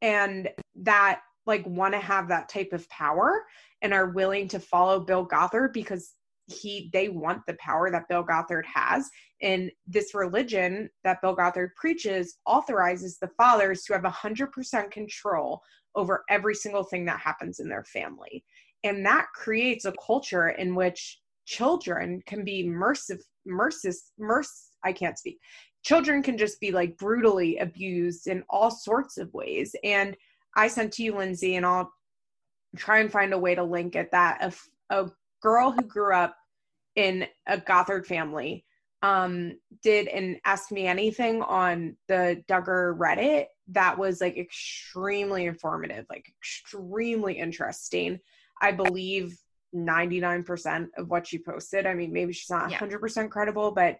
and 0.02 0.50
that 0.74 1.22
like 1.46 1.64
want 1.64 1.94
to 1.94 2.00
have 2.00 2.28
that 2.28 2.50
type 2.50 2.74
of 2.74 2.86
power 2.90 3.44
and 3.80 3.94
are 3.94 4.10
willing 4.10 4.46
to 4.48 4.60
follow 4.60 5.00
Bill 5.00 5.24
Gothard 5.24 5.72
because 5.72 6.16
he 6.48 6.90
they 6.92 7.08
want 7.08 7.40
the 7.46 7.54
power 7.54 7.90
that 7.90 8.08
Bill 8.10 8.22
Gothard 8.22 8.66
has. 8.66 9.08
And 9.40 9.70
this 9.86 10.14
religion 10.14 10.90
that 11.02 11.22
Bill 11.22 11.34
Gothard 11.34 11.70
preaches 11.76 12.36
authorizes 12.44 13.16
the 13.16 13.30
fathers 13.38 13.84
to 13.84 13.94
have 13.94 14.02
100% 14.02 14.90
control 14.90 15.62
over 15.94 16.24
every 16.28 16.54
single 16.54 16.84
thing 16.84 17.06
that 17.06 17.20
happens 17.20 17.58
in 17.58 17.70
their 17.70 17.84
family 17.84 18.44
and 18.84 19.04
that 19.04 19.26
creates 19.34 19.84
a 19.84 19.94
culture 20.04 20.50
in 20.50 20.74
which 20.74 21.20
children 21.46 22.22
can 22.26 22.44
be 22.44 22.64
mercif 22.64 23.20
mercis 23.46 24.10
merc 24.18 24.46
I 24.84 24.92
can't 24.92 25.18
speak 25.18 25.38
children 25.82 26.22
can 26.22 26.38
just 26.38 26.60
be 26.60 26.70
like 26.70 26.96
brutally 26.96 27.58
abused 27.58 28.26
in 28.26 28.44
all 28.48 28.70
sorts 28.70 29.18
of 29.18 29.32
ways 29.34 29.74
and 29.82 30.16
I 30.54 30.68
sent 30.68 30.92
to 30.94 31.02
you 31.02 31.16
Lindsay 31.16 31.56
and 31.56 31.64
I'll 31.64 31.92
try 32.76 33.00
and 33.00 33.10
find 33.10 33.32
a 33.32 33.38
way 33.38 33.54
to 33.54 33.62
link 33.62 33.96
it 33.96 34.10
that 34.12 34.54
a, 34.90 34.94
a 35.02 35.10
girl 35.42 35.72
who 35.72 35.82
grew 35.82 36.14
up 36.14 36.36
in 36.96 37.26
a 37.46 37.58
Gothard 37.58 38.06
family 38.06 38.64
um, 39.02 39.58
did 39.82 40.06
an 40.08 40.38
Ask 40.44 40.70
Me 40.70 40.86
Anything 40.86 41.42
on 41.42 41.96
the 42.08 42.42
Duggar 42.48 42.96
Reddit 42.96 43.46
that 43.68 43.98
was 43.98 44.20
like 44.20 44.38
extremely 44.38 45.46
informative, 45.46 46.06
like 46.08 46.26
extremely 46.40 47.34
interesting. 47.34 48.20
I 48.62 48.70
believe 48.72 49.36
99% 49.74 50.88
of 50.96 51.10
what 51.10 51.26
she 51.26 51.38
posted. 51.38 51.86
I 51.86 51.94
mean, 51.94 52.12
maybe 52.12 52.32
she's 52.32 52.50
not 52.50 52.70
100% 52.70 53.30
credible, 53.30 53.72
but 53.72 53.98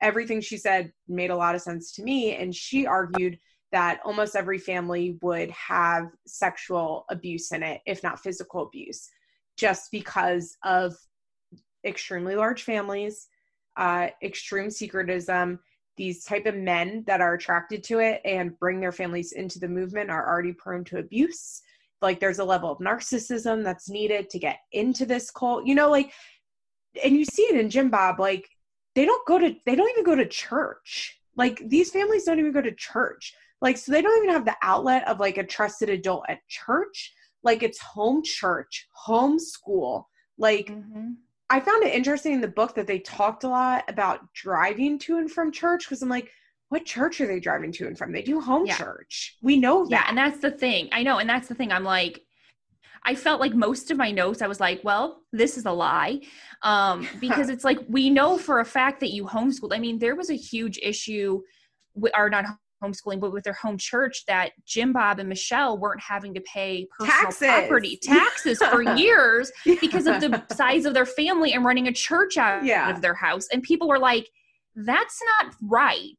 everything 0.00 0.40
she 0.40 0.58
said 0.58 0.92
made 1.08 1.30
a 1.30 1.36
lot 1.36 1.54
of 1.54 1.62
sense 1.62 1.92
to 1.92 2.02
me. 2.02 2.36
And 2.36 2.54
she 2.54 2.86
argued 2.86 3.38
that 3.70 4.00
almost 4.04 4.36
every 4.36 4.58
family 4.58 5.16
would 5.22 5.50
have 5.50 6.10
sexual 6.26 7.06
abuse 7.08 7.52
in 7.52 7.62
it, 7.62 7.80
if 7.86 8.02
not 8.02 8.20
physical 8.20 8.64
abuse, 8.64 9.08
just 9.56 9.90
because 9.90 10.56
of 10.62 10.94
extremely 11.84 12.36
large 12.36 12.64
families, 12.64 13.28
uh, 13.76 14.08
extreme 14.22 14.68
secretism. 14.68 15.58
These 15.96 16.24
type 16.24 16.46
of 16.46 16.54
men 16.54 17.04
that 17.06 17.20
are 17.20 17.34
attracted 17.34 17.82
to 17.84 18.00
it 18.00 18.20
and 18.24 18.58
bring 18.58 18.80
their 18.80 18.92
families 18.92 19.32
into 19.32 19.58
the 19.58 19.68
movement 19.68 20.10
are 20.10 20.28
already 20.28 20.52
prone 20.52 20.84
to 20.84 20.98
abuse. 20.98 21.62
Like 22.02 22.20
there's 22.20 22.40
a 22.40 22.44
level 22.44 22.70
of 22.70 22.78
narcissism 22.78 23.64
that's 23.64 23.88
needed 23.88 24.28
to 24.30 24.38
get 24.38 24.58
into 24.72 25.06
this 25.06 25.30
cult. 25.30 25.66
You 25.66 25.74
know, 25.74 25.90
like, 25.90 26.12
and 27.02 27.16
you 27.16 27.24
see 27.24 27.42
it 27.42 27.58
in 27.58 27.70
Jim 27.70 27.90
Bob. 27.90 28.20
Like 28.20 28.48
they 28.94 29.04
don't 29.04 29.26
go 29.26 29.38
to, 29.38 29.54
they 29.64 29.74
don't 29.74 29.90
even 29.90 30.04
go 30.04 30.16
to 30.16 30.26
church. 30.26 31.18
Like 31.36 31.62
these 31.66 31.90
families 31.90 32.24
don't 32.24 32.38
even 32.38 32.52
go 32.52 32.60
to 32.60 32.72
church 32.72 33.34
like, 33.62 33.78
so 33.78 33.92
they 33.92 34.02
don't 34.02 34.22
even 34.22 34.34
have 34.34 34.44
the 34.44 34.56
outlet 34.60 35.06
of 35.08 35.20
like 35.20 35.38
a 35.38 35.46
trusted 35.46 35.88
adult 35.88 36.24
at 36.28 36.46
church. 36.48 37.14
Like, 37.44 37.62
it's 37.62 37.80
home 37.80 38.22
church, 38.22 38.88
home 38.92 39.38
school. 39.38 40.08
Like, 40.36 40.66
mm-hmm. 40.66 41.12
I 41.48 41.60
found 41.60 41.84
it 41.84 41.94
interesting 41.94 42.34
in 42.34 42.40
the 42.40 42.48
book 42.48 42.74
that 42.74 42.86
they 42.86 42.98
talked 42.98 43.44
a 43.44 43.48
lot 43.48 43.84
about 43.88 44.32
driving 44.34 44.98
to 45.00 45.18
and 45.18 45.30
from 45.30 45.52
church 45.52 45.84
because 45.84 46.02
I'm 46.02 46.08
like, 46.08 46.30
what 46.72 46.86
church 46.86 47.20
are 47.20 47.26
they 47.26 47.38
driving 47.38 47.70
to 47.70 47.86
and 47.86 47.98
from? 47.98 48.12
They 48.12 48.22
do 48.22 48.40
home 48.40 48.64
yeah. 48.64 48.78
church. 48.78 49.36
We 49.42 49.58
know 49.58 49.84
that. 49.84 49.90
Yeah, 49.90 50.04
and 50.08 50.16
that's 50.16 50.38
the 50.38 50.50
thing. 50.50 50.88
I 50.90 51.02
know, 51.02 51.18
and 51.18 51.28
that's 51.28 51.46
the 51.46 51.54
thing. 51.54 51.70
I'm 51.70 51.84
like, 51.84 52.22
I 53.04 53.14
felt 53.14 53.42
like 53.42 53.52
most 53.52 53.90
of 53.90 53.98
my 53.98 54.10
notes, 54.10 54.40
I 54.40 54.46
was 54.46 54.58
like, 54.58 54.80
well, 54.82 55.20
this 55.34 55.58
is 55.58 55.66
a 55.66 55.70
lie. 55.70 56.22
Um, 56.62 57.06
because 57.20 57.50
it's 57.50 57.62
like 57.62 57.78
we 57.90 58.08
know 58.08 58.38
for 58.38 58.60
a 58.60 58.64
fact 58.64 59.00
that 59.00 59.10
you 59.10 59.26
homeschooled. 59.26 59.74
I 59.74 59.78
mean, 59.80 59.98
there 59.98 60.16
was 60.16 60.30
a 60.30 60.34
huge 60.34 60.78
issue, 60.82 61.42
or 62.16 62.30
not 62.30 62.46
homeschooling, 62.82 63.20
but 63.20 63.34
with 63.34 63.44
their 63.44 63.52
home 63.52 63.76
church, 63.76 64.24
that 64.26 64.52
Jim 64.64 64.94
Bob 64.94 65.18
and 65.18 65.28
Michelle 65.28 65.76
weren't 65.76 66.00
having 66.00 66.32
to 66.32 66.40
pay 66.40 66.88
personal 66.98 67.20
taxes. 67.24 67.48
property 67.48 67.98
taxes 68.02 68.62
for 68.62 68.80
years 68.96 69.52
yeah. 69.66 69.74
because 69.78 70.06
of 70.06 70.22
the 70.22 70.42
size 70.54 70.86
of 70.86 70.94
their 70.94 71.04
family 71.04 71.52
and 71.52 71.66
running 71.66 71.88
a 71.88 71.92
church 71.92 72.38
out 72.38 72.64
yeah. 72.64 72.88
of 72.88 73.02
their 73.02 73.14
house. 73.14 73.46
And 73.52 73.62
people 73.62 73.88
were 73.88 73.98
like, 73.98 74.26
that's 74.74 75.20
not 75.38 75.54
right. 75.60 76.16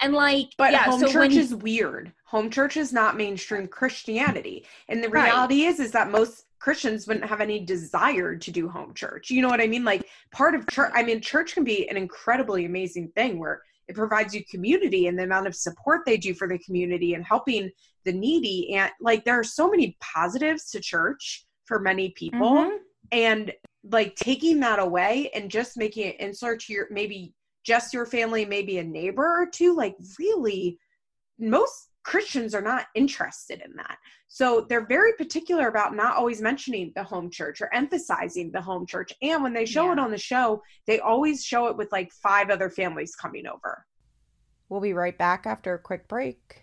And 0.00 0.14
like, 0.14 0.50
but 0.56 0.72
yeah, 0.72 0.84
home 0.84 1.00
so 1.00 1.06
church 1.06 1.30
when, 1.30 1.38
is 1.38 1.54
weird. 1.54 2.12
Home 2.24 2.50
church 2.50 2.76
is 2.76 2.92
not 2.92 3.16
mainstream 3.16 3.66
Christianity. 3.66 4.64
And 4.88 5.02
the 5.02 5.08
reality 5.10 5.64
right. 5.64 5.72
is, 5.72 5.80
is 5.80 5.92
that 5.92 6.10
most 6.10 6.44
Christians 6.58 7.06
wouldn't 7.06 7.26
have 7.26 7.40
any 7.40 7.60
desire 7.60 8.36
to 8.36 8.50
do 8.50 8.68
home 8.68 8.94
church. 8.94 9.30
You 9.30 9.42
know 9.42 9.48
what 9.48 9.60
I 9.60 9.66
mean? 9.66 9.84
Like 9.84 10.06
part 10.30 10.54
of 10.54 10.68
church, 10.68 10.92
I 10.94 11.02
mean, 11.02 11.20
church 11.20 11.54
can 11.54 11.64
be 11.64 11.88
an 11.88 11.96
incredibly 11.96 12.66
amazing 12.66 13.08
thing 13.16 13.38
where 13.38 13.62
it 13.88 13.96
provides 13.96 14.34
you 14.34 14.44
community 14.44 15.08
and 15.08 15.18
the 15.18 15.24
amount 15.24 15.48
of 15.48 15.54
support 15.56 16.02
they 16.06 16.16
do 16.16 16.32
for 16.32 16.46
the 16.46 16.58
community 16.58 17.14
and 17.14 17.24
helping 17.24 17.70
the 18.04 18.12
needy 18.12 18.72
and 18.74 18.90
like 19.00 19.24
there 19.24 19.38
are 19.38 19.44
so 19.44 19.68
many 19.68 19.96
positives 20.00 20.70
to 20.70 20.80
church 20.80 21.44
for 21.64 21.80
many 21.80 22.10
people 22.10 22.52
mm-hmm. 22.52 22.76
and 23.12 23.52
like 23.90 24.14
taking 24.14 24.60
that 24.60 24.78
away 24.78 25.30
and 25.34 25.50
just 25.50 25.76
making 25.76 26.06
it 26.06 26.20
insert 26.20 26.60
to 26.60 26.72
your 26.72 26.86
maybe 26.90 27.34
just 27.64 27.92
your 27.92 28.06
family 28.06 28.44
maybe 28.44 28.78
a 28.78 28.84
neighbor 28.84 29.42
or 29.42 29.46
two 29.46 29.74
like 29.74 29.96
really 30.18 30.78
most 31.38 31.90
Christians 32.02 32.54
are 32.54 32.62
not 32.62 32.86
interested 32.94 33.60
in 33.64 33.74
that. 33.76 33.98
So 34.28 34.66
they're 34.68 34.86
very 34.86 35.12
particular 35.14 35.68
about 35.68 35.94
not 35.94 36.16
always 36.16 36.40
mentioning 36.40 36.92
the 36.94 37.02
home 37.02 37.30
church 37.30 37.60
or 37.60 37.72
emphasizing 37.74 38.50
the 38.50 38.60
home 38.60 38.86
church. 38.86 39.12
And 39.22 39.42
when 39.42 39.52
they 39.52 39.66
show 39.66 39.86
yeah. 39.86 39.92
it 39.92 39.98
on 39.98 40.10
the 40.10 40.18
show, 40.18 40.62
they 40.86 41.00
always 41.00 41.44
show 41.44 41.66
it 41.66 41.76
with 41.76 41.92
like 41.92 42.12
five 42.12 42.50
other 42.50 42.70
families 42.70 43.14
coming 43.14 43.46
over. 43.46 43.84
We'll 44.68 44.80
be 44.80 44.92
right 44.92 45.16
back 45.16 45.46
after 45.46 45.74
a 45.74 45.78
quick 45.78 46.08
break. 46.08 46.62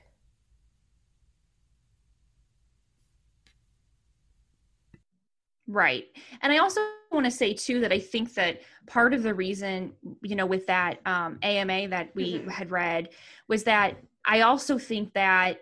Right. 5.67 6.05
And 6.41 6.53
I 6.53 6.59
also 6.59 6.81
want 7.11 7.25
to 7.25 7.31
say 7.31 7.53
too 7.53 7.79
that 7.81 7.91
I 7.91 7.99
think 7.99 8.33
that 8.35 8.61
part 8.85 9.13
of 9.13 9.23
the 9.23 9.33
reason, 9.33 9.93
you 10.21 10.35
know, 10.35 10.45
with 10.45 10.67
that 10.67 10.99
um, 11.05 11.39
AMA 11.43 11.89
that 11.89 12.15
we 12.15 12.35
mm-hmm. 12.35 12.49
had 12.49 12.71
read 12.71 13.09
was 13.47 13.63
that 13.63 13.97
I 14.25 14.41
also 14.41 14.77
think 14.77 15.13
that 15.13 15.61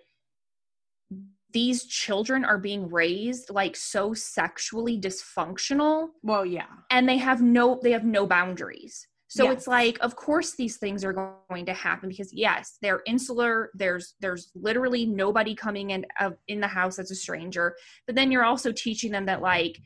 these 1.56 1.86
children 1.86 2.44
are 2.44 2.58
being 2.58 2.90
raised 2.90 3.50
like 3.50 3.78
so 3.78 4.14
sexually 4.14 5.00
dysfunctional. 5.00 6.10
Well, 6.22 6.46
yeah. 6.46 6.66
And 6.92 7.08
they 7.08 7.18
have 7.18 7.42
no 7.42 7.80
they 7.82 7.92
have 7.92 8.04
no 8.04 8.28
boundaries. 8.28 9.08
So 9.28 9.46
yes. 9.46 9.54
it's 9.54 9.68
like 9.68 9.98
of 10.02 10.18
course 10.18 10.56
these 10.56 10.76
things 10.76 11.06
are 11.06 11.14
going 11.14 11.66
to 11.66 11.74
happen 11.74 12.10
because 12.10 12.34
yes, 12.34 12.78
they're 12.82 13.04
insular, 13.06 13.70
there's 13.74 14.16
there's 14.20 14.52
literally 14.54 15.06
nobody 15.06 15.56
coming 15.56 15.92
in 15.92 16.06
uh, 16.20 16.32
in 16.50 16.60
the 16.60 16.68
house 16.68 17.00
as 17.00 17.10
a 17.10 17.16
stranger. 17.16 17.78
But 18.06 18.16
then 18.16 18.34
you're 18.34 18.44
also 18.44 18.74
teaching 18.74 19.14
them 19.14 19.26
that 19.28 19.42
like 19.42 19.80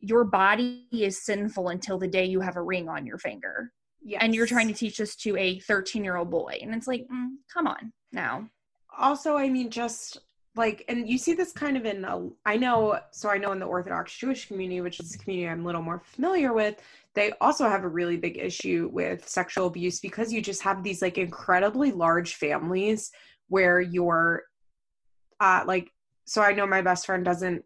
your 0.00 0.24
body 0.24 0.86
is 0.92 1.22
sinful 1.22 1.68
until 1.68 1.98
the 1.98 2.08
day 2.08 2.24
you 2.24 2.40
have 2.40 2.56
a 2.56 2.62
ring 2.62 2.88
on 2.88 3.06
your 3.06 3.18
finger. 3.18 3.72
Yes. 4.02 4.20
And 4.22 4.34
you're 4.34 4.46
trying 4.46 4.68
to 4.68 4.74
teach 4.74 4.98
this 4.98 5.16
to 5.16 5.36
a 5.36 5.58
13 5.60 6.04
year 6.04 6.16
old 6.16 6.30
boy. 6.30 6.58
And 6.62 6.74
it's 6.74 6.86
like, 6.86 7.06
mm, 7.12 7.30
come 7.52 7.66
on 7.66 7.92
now. 8.12 8.48
Also, 8.96 9.36
I 9.36 9.48
mean, 9.48 9.70
just 9.70 10.18
like, 10.56 10.84
and 10.88 11.08
you 11.08 11.18
see 11.18 11.34
this 11.34 11.52
kind 11.52 11.76
of 11.76 11.84
in, 11.84 12.04
a, 12.04 12.28
I 12.46 12.56
know, 12.56 12.98
so 13.12 13.28
I 13.28 13.38
know 13.38 13.52
in 13.52 13.58
the 13.58 13.66
Orthodox 13.66 14.16
Jewish 14.16 14.46
community, 14.46 14.80
which 14.80 14.98
is 15.00 15.14
a 15.14 15.18
community 15.18 15.48
I'm 15.48 15.62
a 15.62 15.66
little 15.66 15.82
more 15.82 16.00
familiar 16.04 16.52
with, 16.52 16.82
they 17.14 17.32
also 17.40 17.68
have 17.68 17.84
a 17.84 17.88
really 17.88 18.16
big 18.16 18.38
issue 18.38 18.88
with 18.92 19.28
sexual 19.28 19.66
abuse 19.66 20.00
because 20.00 20.32
you 20.32 20.40
just 20.40 20.62
have 20.62 20.82
these 20.82 21.02
like 21.02 21.18
incredibly 21.18 21.92
large 21.92 22.34
families 22.36 23.10
where 23.48 23.80
you're, 23.80 24.42
uh, 25.40 25.62
like, 25.66 25.90
so 26.24 26.42
I 26.42 26.52
know 26.52 26.66
my 26.66 26.82
best 26.82 27.06
friend 27.06 27.24
doesn't 27.24 27.64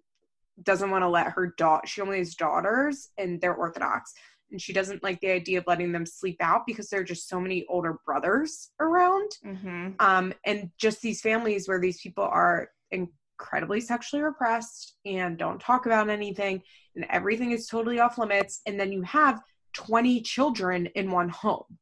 doesn't 0.62 0.90
want 0.90 1.02
to 1.02 1.08
let 1.08 1.28
her 1.28 1.54
daughter 1.56 1.86
she 1.86 2.00
only 2.00 2.18
has 2.18 2.34
daughters 2.34 3.08
and 3.18 3.40
they're 3.40 3.54
orthodox. 3.54 4.12
And 4.50 4.60
she 4.60 4.74
doesn't 4.74 5.02
like 5.02 5.18
the 5.20 5.30
idea 5.30 5.58
of 5.58 5.64
letting 5.66 5.92
them 5.92 6.04
sleep 6.04 6.36
out 6.40 6.66
because 6.66 6.90
there 6.90 7.00
are 7.00 7.04
just 7.04 7.28
so 7.28 7.40
many 7.40 7.64
older 7.68 7.98
brothers 8.04 8.70
around. 8.80 9.30
Mm-hmm. 9.44 9.92
um, 9.98 10.34
and 10.44 10.70
just 10.78 11.00
these 11.00 11.22
families 11.22 11.66
where 11.66 11.80
these 11.80 12.00
people 12.00 12.24
are 12.24 12.68
incredibly 12.90 13.80
sexually 13.80 14.22
repressed 14.22 14.96
and 15.06 15.38
don't 15.38 15.58
talk 15.58 15.86
about 15.86 16.10
anything 16.10 16.62
and 16.94 17.06
everything 17.08 17.52
is 17.52 17.66
totally 17.66 17.98
off 17.98 18.18
limits. 18.18 18.60
And 18.66 18.78
then 18.78 18.92
you 18.92 19.02
have 19.02 19.40
20 19.72 20.20
children 20.20 20.86
in 20.94 21.10
one 21.10 21.30
home 21.30 21.78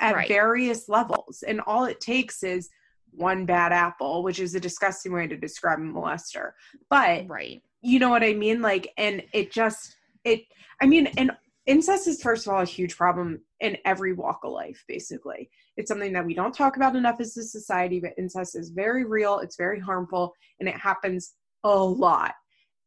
at 0.00 0.14
right. 0.14 0.28
various 0.28 0.88
levels. 0.88 1.44
And 1.46 1.60
all 1.66 1.84
it 1.84 2.00
takes 2.00 2.42
is 2.42 2.70
one 3.10 3.44
bad 3.44 3.72
apple 3.72 4.22
which 4.22 4.40
is 4.40 4.54
a 4.54 4.60
disgusting 4.60 5.12
way 5.12 5.26
to 5.26 5.36
describe 5.36 5.78
a 5.78 5.82
molester. 5.82 6.52
But 6.88 7.28
right 7.28 7.62
you 7.82 7.98
know 7.98 8.08
what 8.08 8.22
i 8.22 8.32
mean? 8.32 8.62
Like 8.62 8.92
and 8.96 9.22
it 9.32 9.52
just 9.52 9.96
it 10.24 10.42
i 10.80 10.86
mean 10.86 11.08
and 11.18 11.32
incest 11.66 12.08
is 12.08 12.22
first 12.22 12.46
of 12.46 12.52
all 12.52 12.62
a 12.62 12.64
huge 12.64 12.96
problem 12.96 13.40
in 13.60 13.76
every 13.84 14.12
walk 14.12 14.40
of 14.44 14.52
life 14.52 14.82
basically. 14.88 15.50
It's 15.76 15.88
something 15.88 16.12
that 16.12 16.24
we 16.24 16.34
don't 16.34 16.54
talk 16.54 16.76
about 16.76 16.96
enough 16.96 17.20
as 17.20 17.36
a 17.36 17.42
society 17.42 18.00
but 18.00 18.12
incest 18.16 18.56
is 18.56 18.70
very 18.70 19.04
real 19.04 19.40
it's 19.40 19.56
very 19.56 19.80
harmful 19.80 20.32
and 20.60 20.68
it 20.68 20.76
happens 20.76 21.34
a 21.64 21.76
lot. 21.76 22.34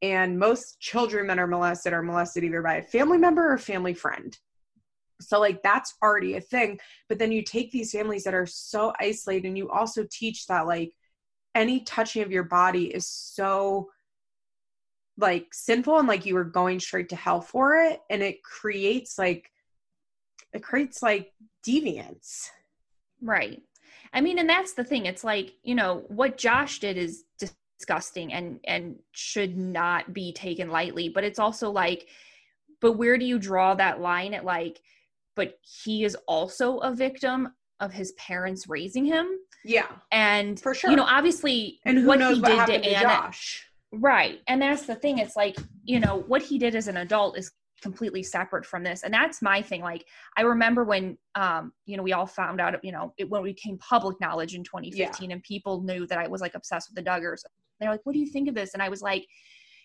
And 0.01 0.37
most 0.37 0.79
children 0.79 1.27
that 1.27 1.39
are 1.39 1.47
molested 1.47 1.93
are 1.93 2.03
molested 2.03 2.43
either 2.43 2.61
by 2.61 2.75
a 2.75 2.83
family 2.83 3.17
member 3.17 3.51
or 3.51 3.57
family 3.57 3.93
friend. 3.93 4.37
So 5.21 5.39
like 5.39 5.63
that's 5.63 5.93
already 6.01 6.35
a 6.35 6.41
thing 6.41 6.79
but 7.09 7.19
then 7.19 7.31
you 7.31 7.43
take 7.43 7.71
these 7.71 7.91
families 7.91 8.23
that 8.23 8.33
are 8.33 8.45
so 8.45 8.93
isolated 8.99 9.47
and 9.47 9.57
you 9.57 9.69
also 9.69 10.05
teach 10.09 10.47
that 10.47 10.67
like 10.67 10.91
any 11.53 11.81
touching 11.81 12.21
of 12.21 12.31
your 12.31 12.43
body 12.43 12.87
is 12.87 13.07
so 13.07 13.89
like 15.17 15.47
sinful 15.53 15.97
and 15.97 16.07
like 16.07 16.25
you 16.25 16.35
were 16.35 16.43
going 16.43 16.79
straight 16.79 17.09
to 17.09 17.15
hell 17.15 17.41
for 17.41 17.75
it 17.75 18.01
and 18.09 18.21
it 18.21 18.43
creates 18.43 19.17
like 19.17 19.49
it 20.53 20.61
creates 20.61 21.01
like 21.01 21.31
deviance 21.65 22.49
Right. 23.21 23.61
I 24.13 24.21
mean, 24.21 24.39
and 24.39 24.49
that's 24.49 24.73
the 24.73 24.83
thing. 24.83 25.05
It's 25.05 25.23
like, 25.23 25.53
you 25.63 25.75
know, 25.75 26.05
what 26.07 26.37
Josh 26.37 26.79
did 26.79 26.97
is 26.97 27.23
disgusting 27.37 28.33
and 28.33 28.59
and 28.65 28.97
should 29.11 29.57
not 29.57 30.13
be 30.13 30.31
taken 30.31 30.69
lightly, 30.69 31.09
but 31.09 31.23
it's 31.23 31.39
also 31.39 31.69
like 31.69 32.07
but 32.81 32.93
where 32.93 33.17
do 33.17 33.25
you 33.25 33.39
draw 33.39 33.73
that 33.73 33.99
line 33.99 34.33
at 34.33 34.45
like 34.45 34.79
but 35.35 35.57
he 35.61 36.03
is 36.05 36.15
also 36.27 36.77
a 36.79 36.93
victim 36.93 37.49
of 37.79 37.91
his 37.91 38.13
parents 38.13 38.67
raising 38.69 39.05
him? 39.05 39.27
yeah 39.65 39.87
And 40.11 40.59
For 40.59 40.73
sure. 40.73 40.91
You 40.91 40.95
know, 40.95 41.07
obviously 41.09 41.79
and 41.85 41.97
who 41.97 42.07
what 42.07 42.19
knows 42.19 42.35
he 42.35 42.41
what 42.41 42.49
did 42.49 42.59
happened 42.59 42.83
to 42.83 42.89
to, 42.89 42.95
Anna 42.95 43.09
josh 43.09 43.65
Right. 43.99 44.39
And 44.47 44.61
that's 44.61 44.85
the 44.85 44.95
thing. 44.95 45.19
It's 45.19 45.35
like, 45.35 45.57
you 45.83 45.99
know, 45.99 46.23
what 46.27 46.41
he 46.41 46.57
did 46.57 46.75
as 46.75 46.87
an 46.87 46.97
adult 46.97 47.37
is 47.37 47.51
completely 47.81 48.23
separate 48.23 48.65
from 48.65 48.83
this. 48.83 49.03
And 49.03 49.13
that's 49.13 49.41
my 49.41 49.61
thing. 49.61 49.81
Like, 49.81 50.05
I 50.37 50.41
remember 50.41 50.83
when, 50.83 51.17
um, 51.35 51.71
you 51.85 51.97
know, 51.97 52.03
we 52.03 52.13
all 52.13 52.25
found 52.25 52.59
out, 52.61 52.83
you 52.83 52.91
know, 52.91 53.13
it, 53.17 53.29
when 53.29 53.41
we 53.41 53.53
became 53.53 53.77
public 53.77 54.19
knowledge 54.19 54.55
in 54.55 54.63
2015 54.63 55.31
and 55.31 55.43
people 55.43 55.81
knew 55.81 56.07
that 56.07 56.17
I 56.17 56.27
was 56.27 56.41
like 56.41 56.55
obsessed 56.55 56.89
with 56.89 57.03
the 57.03 57.09
Duggars. 57.09 57.41
They're 57.79 57.91
like, 57.91 58.01
what 58.03 58.13
do 58.13 58.19
you 58.19 58.27
think 58.27 58.47
of 58.47 58.55
this? 58.55 58.73
And 58.73 58.81
I 58.81 58.89
was 58.89 59.01
like, 59.01 59.25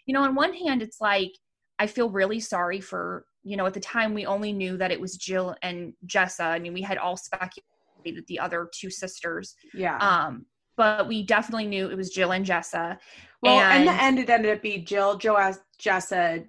you 0.07 0.15
know, 0.15 0.23
on 0.23 0.35
one 0.35 0.55
hand, 0.55 0.83
it's 0.83 1.01
like, 1.01 1.33
I 1.79 1.87
feel 1.87 2.11
really 2.11 2.41
sorry 2.41 2.81
for, 2.81 3.27
you 3.43 3.57
know, 3.57 3.67
at 3.67 3.75
the 3.75 3.81
time 3.81 4.15
we 4.15 4.27
only 4.27 4.53
knew 4.53 4.77
that 4.77 4.91
it 4.91 5.01
was 5.01 5.17
Jill 5.17 5.55
and 5.63 5.93
Jessa. 6.07 6.45
I 6.45 6.59
mean, 6.59 6.73
we 6.73 6.83
had 6.83 6.99
all 6.99 7.17
speculated 7.17 8.25
the 8.29 8.39
other 8.39 8.69
two 8.75 8.91
sisters. 8.91 9.55
yeah 9.75 9.97
Um, 9.99 10.47
but 10.77 11.07
we 11.07 11.23
definitely 11.23 11.67
knew 11.67 11.91
it 11.91 11.97
was 11.97 12.09
Jill 12.11 12.33
and 12.33 12.47
Jessa. 12.47 12.97
Well 13.43 13.77
in 13.77 13.87
the 13.87 13.93
end 13.93 14.19
it 14.19 14.29
ended 14.29 14.57
up 14.57 14.63
being 14.63 14.85
jill 14.85 15.19
joas 15.19 15.59
jessa 15.81 16.47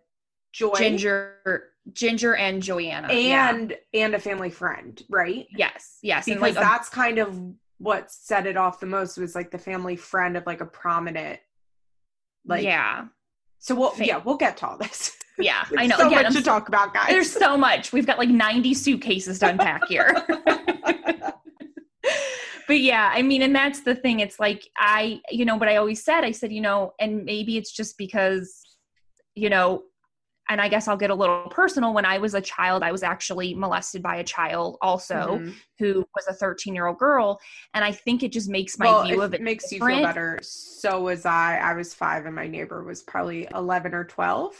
joy 0.52 0.72
Jinger, 0.72 1.34
Jinger, 1.94 2.38
and 2.38 2.62
Joanna. 2.62 3.14
yeah. 3.14 3.50
and 3.50 3.78
and 3.94 4.16
a 4.16 4.20
family 4.20 4.50
friend 4.50 5.02
right 5.10 5.48
yes, 5.56 6.00
yes, 6.02 6.26
because 6.26 6.42
like 6.42 6.56
that's 6.56 6.90
kind 6.90 7.18
of 7.18 7.40
what 7.78 8.12
set 8.12 8.46
it 8.46 8.58
off 8.58 8.80
the 8.80 8.86
most 8.86 9.18
was 9.18 9.36
like 9.36 9.52
the 9.52 9.58
family 9.58 9.96
friend 9.96 10.38
of 10.38 10.46
like 10.46 10.62
a 10.62 10.66
prominent 10.66 11.40
like 12.46 12.64
yeah, 12.64 13.06
so 13.60 13.74
we'll 13.74 13.92
Fa- 13.92 14.06
yeah 14.06 14.22
we'll 14.24 14.38
get 14.38 14.58
to 14.58 14.68
all 14.68 14.78
this 14.78 15.18
yeah. 15.42 15.66
I 15.78 15.88
know. 15.88 15.98
so 15.98 16.08
Again, 16.08 16.24
much 16.24 16.26
I'm 16.28 16.34
to 16.34 16.44
talk 16.44 16.68
about 16.68 16.94
guys 16.94 17.10
There's 17.10 17.32
so 17.32 17.58
much. 17.58 17.94
We've 17.94 18.06
got 18.06 18.18
like 18.18 18.30
90 18.30 18.74
suitcases 18.74 19.40
to 19.40 19.50
unpack 19.50 19.88
here. 19.88 20.26
but 22.72 22.80
yeah, 22.80 23.12
I 23.14 23.22
mean, 23.22 23.42
and 23.42 23.54
that's 23.54 23.82
the 23.82 23.94
thing. 23.94 24.22
It's 24.22 24.40
like 24.40 24.66
I, 24.78 25.20
you 25.30 25.44
know, 25.44 25.60
but 25.60 25.68
I 25.68 25.76
always 25.76 26.02
said, 26.06 26.24
I 26.24 26.32
said, 26.32 26.54
you 26.54 26.62
know, 26.62 26.94
and 27.02 27.26
maybe 27.26 27.58
it's 27.58 27.74
just 27.74 27.98
because, 27.98 28.62
you 29.36 29.50
know, 29.50 29.84
and 30.48 30.62
I 30.62 30.70
guess 30.70 30.88
I'll 30.88 30.96
get 30.96 31.10
a 31.10 31.14
little 31.16 31.50
personal. 31.50 31.94
When 31.94 32.06
I 32.06 32.18
was 32.18 32.34
a 32.34 32.40
child, 32.40 32.82
I 32.82 32.94
was 32.94 33.04
actually 33.04 33.54
molested 33.56 34.02
by 34.02 34.16
a 34.16 34.24
child 34.24 34.78
also 34.82 35.40
Mhm. 35.42 35.54
who 35.80 36.06
was 36.16 36.28
a 36.30 36.34
13 36.34 36.74
year 36.74 36.88
old 36.88 36.98
girl. 36.98 37.42
And 37.74 37.84
I 37.84 37.92
think 37.92 38.24
it 38.24 38.32
just 38.32 38.50
makes 38.50 38.80
my 38.80 38.86
well, 38.86 39.04
view 39.04 39.22
it 39.22 39.26
of 39.26 39.34
it 39.34 39.42
makes 39.42 39.70
you 39.70 39.86
feel 39.86 40.02
better. 40.02 40.40
So 40.42 41.02
was 41.02 41.26
I. 41.26 41.58
I 41.58 41.74
was 41.74 41.94
five, 41.94 42.26
and 42.26 42.34
my 42.34 42.48
neighbor 42.48 42.86
was 42.86 43.04
probably 43.04 43.50
eleven 43.54 43.94
or 43.94 44.06
twelve. 44.06 44.56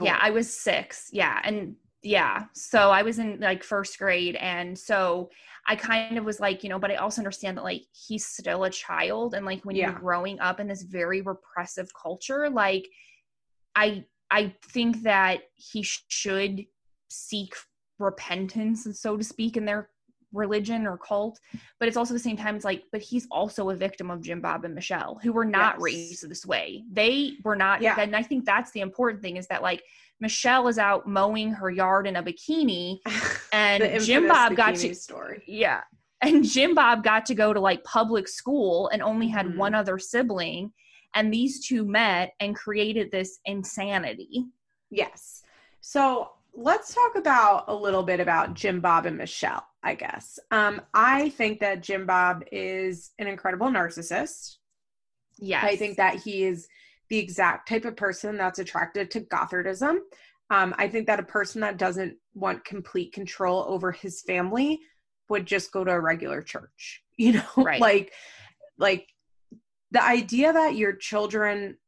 Yeah, 0.00 0.18
I 0.22 0.30
was 0.30 0.50
six. 0.50 1.10
Yeah. 1.12 1.38
And 1.44 1.76
yeah. 2.02 2.44
So 2.54 2.90
I 2.90 3.02
was 3.02 3.18
in 3.18 3.40
like 3.40 3.62
first 3.62 3.98
grade. 3.98 4.36
And 4.36 4.78
so 4.78 5.28
I 5.68 5.76
kind 5.76 6.16
of 6.16 6.24
was 6.24 6.38
like, 6.40 6.62
you 6.62 6.68
know, 6.70 6.78
but 6.78 6.90
I 6.90 6.96
also 6.96 7.20
understand 7.20 7.56
that 7.56 7.64
like 7.64 7.82
he's 7.92 8.24
still 8.26 8.64
a 8.64 8.70
child. 8.70 9.34
And 9.34 9.44
like 9.44 9.64
when 9.64 9.74
Yeah. 9.76 9.90
you're 9.90 9.98
growing 9.98 10.38
up 10.40 10.60
in 10.60 10.68
this 10.68 10.82
very 10.82 11.22
repressive 11.22 11.88
culture, 12.00 12.48
like 12.48 12.86
I 13.74 14.04
I 14.30 14.54
think 14.72 15.02
that 15.02 15.42
he 15.54 15.82
sh- 15.82 16.04
should 16.08 16.64
seek 17.08 17.54
repentance, 17.98 18.86
and 18.86 18.96
so 18.96 19.16
to 19.16 19.24
speak, 19.24 19.56
in 19.56 19.64
their 19.64 19.90
religion 20.32 20.86
or 20.86 20.98
cult. 20.98 21.38
But 21.78 21.88
it's 21.88 21.96
also 21.96 22.12
the 22.12 22.18
same 22.20 22.36
time, 22.36 22.56
it's 22.56 22.64
like, 22.64 22.82
but 22.92 23.00
he's 23.00 23.26
also 23.30 23.70
a 23.70 23.76
victim 23.76 24.10
of 24.10 24.20
Jim 24.20 24.40
Bob 24.40 24.64
and 24.64 24.74
Michelle, 24.74 25.18
who 25.22 25.32
were 25.32 25.44
not 25.44 25.74
Yes. 25.76 25.82
raised 25.82 26.28
this 26.28 26.44
way. 26.44 26.84
They 26.92 27.38
were 27.44 27.56
not. 27.56 27.80
Yeah. 27.80 27.98
And 27.98 28.14
I 28.16 28.22
think 28.22 28.44
that's 28.44 28.72
the 28.72 28.80
important 28.80 29.22
thing 29.22 29.36
is 29.36 29.46
that 29.46 29.62
like 29.62 29.82
Michelle 30.20 30.68
is 30.68 30.78
out 30.78 31.06
mowing 31.06 31.50
her 31.52 31.70
yard 31.70 32.06
in 32.06 32.16
a 32.16 32.22
bikini, 32.22 32.98
and 33.52 34.02
Jim 34.02 34.26
Bob 34.28 34.56
got 34.56 34.74
to 34.76 34.94
story. 34.94 35.42
yeah, 35.46 35.82
and 36.22 36.44
Jim 36.44 36.74
Bob 36.74 37.04
got 37.04 37.26
to 37.26 37.34
go 37.34 37.52
to 37.52 37.60
like 37.60 37.84
public 37.84 38.26
school 38.28 38.88
and 38.88 39.02
only 39.02 39.28
had 39.28 39.46
Mhm. 39.46 39.56
one 39.56 39.74
other 39.74 39.98
sibling, 39.98 40.72
and 41.14 41.32
these 41.32 41.66
two 41.66 41.84
met 41.84 42.32
and 42.40 42.56
created 42.56 43.10
this 43.10 43.38
insanity. 43.44 44.44
Yes. 44.90 45.42
So 45.80 46.32
let's 46.54 46.94
talk 46.94 47.16
about 47.16 47.64
a 47.68 47.74
little 47.74 48.02
bit 48.02 48.18
about 48.20 48.54
Jim 48.54 48.80
Bob 48.80 49.04
and 49.06 49.18
Michelle, 49.18 49.66
I 49.82 49.94
guess. 49.94 50.38
Um, 50.50 50.80
I 50.94 51.28
think 51.30 51.60
that 51.60 51.82
Jim 51.82 52.06
Bob 52.06 52.44
is 52.50 53.12
an 53.18 53.26
incredible 53.26 53.66
narcissist. 53.68 54.56
Yes, 55.38 55.64
I 55.64 55.76
think 55.76 55.98
that 55.98 56.16
he 56.16 56.44
is 56.44 56.66
the 57.08 57.18
exact 57.18 57.68
type 57.68 57.84
of 57.84 57.96
person 57.96 58.36
that's 58.36 58.58
attracted 58.58 59.10
to 59.12 59.20
Gothardism. 59.20 59.98
Um, 60.50 60.74
I 60.78 60.88
think 60.88 61.06
that 61.06 61.20
a 61.20 61.24
person 61.24 61.60
that 61.62 61.76
doesn't 61.78 62.16
want 62.34 62.64
complete 62.64 63.12
control 63.12 63.64
over 63.68 63.90
his 63.92 64.22
family 64.22 64.80
would 65.28 65.46
just 65.46 65.72
go 65.72 65.84
to 65.84 65.90
a 65.90 66.00
regular 66.00 66.42
church. 66.42 67.02
You 67.18 67.32
know, 67.32 67.42
Right. 67.56 67.80
like 67.80 68.12
like 68.76 69.08
the 69.90 70.04
idea 70.04 70.52
that 70.52 70.74
your 70.74 70.92
children 70.92 71.78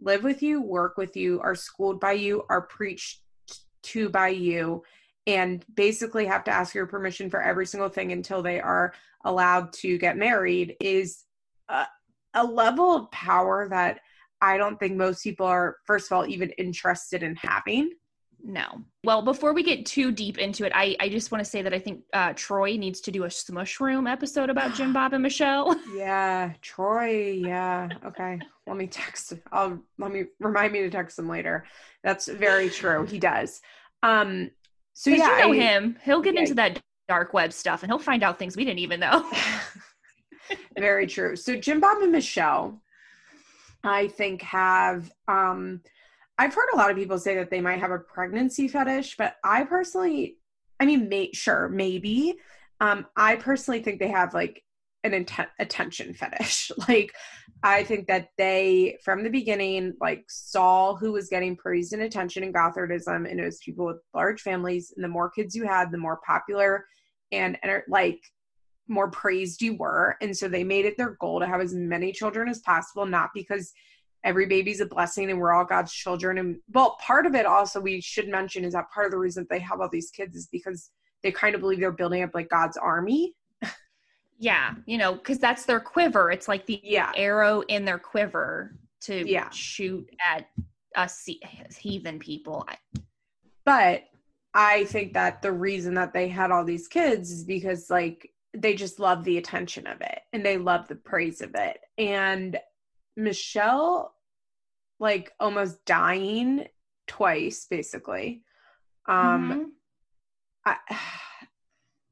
live 0.00 0.24
with 0.24 0.42
you, 0.42 0.60
work 0.60 0.96
with 0.96 1.16
you, 1.16 1.40
are 1.40 1.54
schooled 1.54 2.00
by 2.00 2.12
you, 2.12 2.42
are 2.50 2.62
preached 2.62 3.20
to 3.84 4.08
by 4.08 4.30
you, 4.30 4.82
and 5.28 5.64
basically 5.74 6.26
have 6.26 6.42
to 6.42 6.50
ask 6.50 6.74
your 6.74 6.86
permission 6.86 7.30
for 7.30 7.40
every 7.40 7.66
single 7.66 7.88
thing 7.88 8.10
until 8.10 8.42
they 8.42 8.60
are 8.60 8.92
allowed 9.24 9.72
to 9.74 9.96
get 9.98 10.16
married 10.16 10.74
is 10.80 11.24
a, 11.68 11.86
a 12.34 12.44
level 12.44 12.96
of 12.96 13.10
power 13.12 13.68
that 13.68 14.00
I 14.40 14.56
don't 14.56 14.78
think 14.78 14.96
most 14.96 15.22
people 15.22 15.46
are, 15.46 15.76
first 15.84 16.06
of 16.10 16.16
all, 16.16 16.26
even 16.26 16.50
interested 16.50 17.22
in 17.22 17.36
having. 17.36 17.90
no. 18.44 18.84
Well, 19.04 19.22
before 19.22 19.52
we 19.54 19.62
get 19.62 19.86
too 19.86 20.12
deep 20.12 20.38
into 20.38 20.64
it, 20.66 20.72
I 20.74 20.94
I 21.00 21.08
just 21.08 21.32
want 21.32 21.42
to 21.44 21.50
say 21.50 21.62
that 21.62 21.72
I 21.72 21.78
think 21.78 22.02
uh, 22.12 22.34
Troy 22.36 22.76
needs 22.76 23.00
to 23.02 23.10
do 23.10 23.24
a 23.24 23.30
Smush 23.30 23.80
Room 23.80 24.06
episode 24.06 24.50
about 24.50 24.74
Jim 24.74 24.92
Bob 24.98 25.12
and 25.14 25.22
Michelle. 25.22 25.74
Yeah, 25.94 26.52
Troy. 26.62 27.32
Yeah. 27.32 27.88
Okay. 28.04 28.38
Let 28.66 28.76
me 28.76 28.86
text. 28.86 29.32
I'll 29.50 29.78
let 29.98 30.12
me 30.12 30.24
remind 30.40 30.72
me 30.72 30.80
to 30.82 30.90
text 30.90 31.18
him 31.18 31.28
later. 31.28 31.64
That's 32.04 32.28
very 32.28 32.68
true. 32.70 33.06
He 33.06 33.18
does. 33.18 33.60
Um. 34.02 34.50
So 34.94 35.10
yeah, 35.10 35.16
you 35.16 35.42
know 35.42 35.52
I- 35.52 35.56
him. 35.56 35.98
He'll 36.04 36.20
get 36.22 36.34
yeah. 36.34 36.40
into 36.42 36.54
that 36.54 36.80
dark 37.08 37.32
web 37.32 37.52
stuff, 37.52 37.82
and 37.82 37.90
he'll 37.90 37.98
find 37.98 38.22
out 38.22 38.38
things 38.38 38.56
we 38.56 38.64
didn't 38.64 38.80
even 38.80 39.00
know. 39.00 39.30
very 40.78 41.06
true. 41.06 41.34
So 41.36 41.56
Jim 41.56 41.80
Bob 41.80 42.02
and 42.02 42.12
Michelle, 42.12 42.80
I 43.84 44.08
think 44.08 44.42
have 44.42 45.10
um 45.28 45.80
I've 46.38 46.54
heard 46.54 46.68
a 46.72 46.76
lot 46.76 46.90
of 46.90 46.96
people 46.96 47.18
say 47.18 47.34
that 47.36 47.50
they 47.50 47.60
might 47.60 47.80
have 47.80 47.90
a 47.90 47.98
pregnancy 47.98 48.68
fetish, 48.68 49.16
but 49.16 49.36
I 49.44 49.64
personally 49.64 50.36
I 50.80 50.86
mean 50.86 51.08
may 51.08 51.32
sure, 51.32 51.68
maybe. 51.68 52.36
Um 52.80 53.06
I 53.16 53.36
personally 53.36 53.82
think 53.82 53.98
they 53.98 54.08
have 54.08 54.34
like 54.34 54.62
an 55.04 55.14
intent 55.14 55.48
attention 55.58 56.14
fetish. 56.14 56.70
like 56.88 57.12
I 57.62 57.84
think 57.84 58.06
that 58.08 58.28
they 58.36 58.98
from 59.04 59.22
the 59.22 59.30
beginning 59.30 59.94
like 60.00 60.24
saw 60.28 60.94
who 60.94 61.12
was 61.12 61.28
getting 61.28 61.56
praise 61.56 61.92
and 61.92 62.02
attention 62.02 62.42
in 62.42 62.52
Gothardism 62.52 63.30
and 63.30 63.40
it 63.40 63.44
was 63.44 63.58
people 63.58 63.86
with 63.86 63.98
large 64.14 64.42
families 64.42 64.92
and 64.94 65.04
the 65.04 65.08
more 65.08 65.30
kids 65.30 65.54
you 65.54 65.66
had, 65.66 65.90
the 65.90 65.98
more 65.98 66.20
popular 66.26 66.86
and, 67.32 67.58
and 67.62 67.82
like 67.88 68.20
more 68.88 69.10
praised 69.10 69.62
you 69.62 69.74
were. 69.76 70.16
And 70.20 70.36
so 70.36 70.48
they 70.48 70.64
made 70.64 70.84
it 70.86 70.96
their 70.96 71.16
goal 71.20 71.40
to 71.40 71.46
have 71.46 71.60
as 71.60 71.74
many 71.74 72.12
children 72.12 72.48
as 72.48 72.60
possible, 72.60 73.06
not 73.06 73.30
because 73.34 73.72
every 74.24 74.46
baby's 74.46 74.80
a 74.80 74.86
blessing 74.86 75.30
and 75.30 75.38
we're 75.38 75.52
all 75.52 75.64
God's 75.64 75.92
children. 75.92 76.38
And 76.38 76.56
well, 76.72 76.96
part 77.00 77.26
of 77.26 77.34
it 77.34 77.46
also 77.46 77.80
we 77.80 78.00
should 78.00 78.28
mention 78.28 78.64
is 78.64 78.72
that 78.72 78.90
part 78.90 79.06
of 79.06 79.12
the 79.12 79.18
reason 79.18 79.46
they 79.48 79.58
have 79.60 79.80
all 79.80 79.88
these 79.88 80.10
kids 80.10 80.34
is 80.36 80.48
because 80.50 80.90
they 81.22 81.30
kind 81.32 81.54
of 81.54 81.60
believe 81.60 81.80
they're 81.80 81.92
building 81.92 82.22
up 82.22 82.30
like 82.34 82.48
God's 82.48 82.76
army. 82.76 83.34
yeah, 84.38 84.74
you 84.86 84.98
know, 84.98 85.14
because 85.14 85.38
that's 85.38 85.64
their 85.64 85.80
quiver. 85.80 86.30
It's 86.30 86.48
like 86.48 86.66
the 86.66 86.80
Yeah. 86.82 87.12
arrow 87.16 87.60
in 87.62 87.84
their 87.84 87.98
quiver 87.98 88.76
to 89.02 89.28
Yeah. 89.28 89.50
shoot 89.50 90.08
at 90.28 90.48
us 90.94 91.28
heathen 91.76 92.18
people. 92.18 92.66
But 93.64 94.04
I 94.54 94.84
think 94.86 95.12
that 95.12 95.42
the 95.42 95.52
reason 95.52 95.94
that 95.94 96.12
they 96.12 96.28
had 96.28 96.50
all 96.50 96.64
these 96.64 96.88
kids 96.88 97.30
is 97.30 97.44
because 97.44 97.90
like 97.90 98.32
they 98.60 98.74
just 98.74 98.98
love 98.98 99.24
the 99.24 99.38
attention 99.38 99.86
of 99.86 100.00
it 100.00 100.20
and 100.32 100.44
they 100.44 100.58
love 100.58 100.88
the 100.88 100.94
praise 100.96 101.40
of 101.40 101.54
it. 101.54 101.78
And 101.96 102.58
Michelle 103.16 104.14
like 105.00 105.32
almost 105.38 105.84
dying 105.84 106.66
twice 107.06 107.66
basically. 107.70 108.42
Um 109.06 109.50
Mhm. 109.52 109.66
I, 110.64 110.76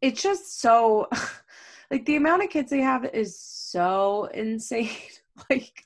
it's 0.00 0.22
just 0.22 0.60
so 0.60 1.08
like 1.90 2.04
the 2.06 2.16
amount 2.16 2.44
of 2.44 2.50
kids 2.50 2.70
they 2.70 2.80
have 2.80 3.04
is 3.04 3.38
so 3.38 4.26
insane. 4.34 4.90
like 5.50 5.84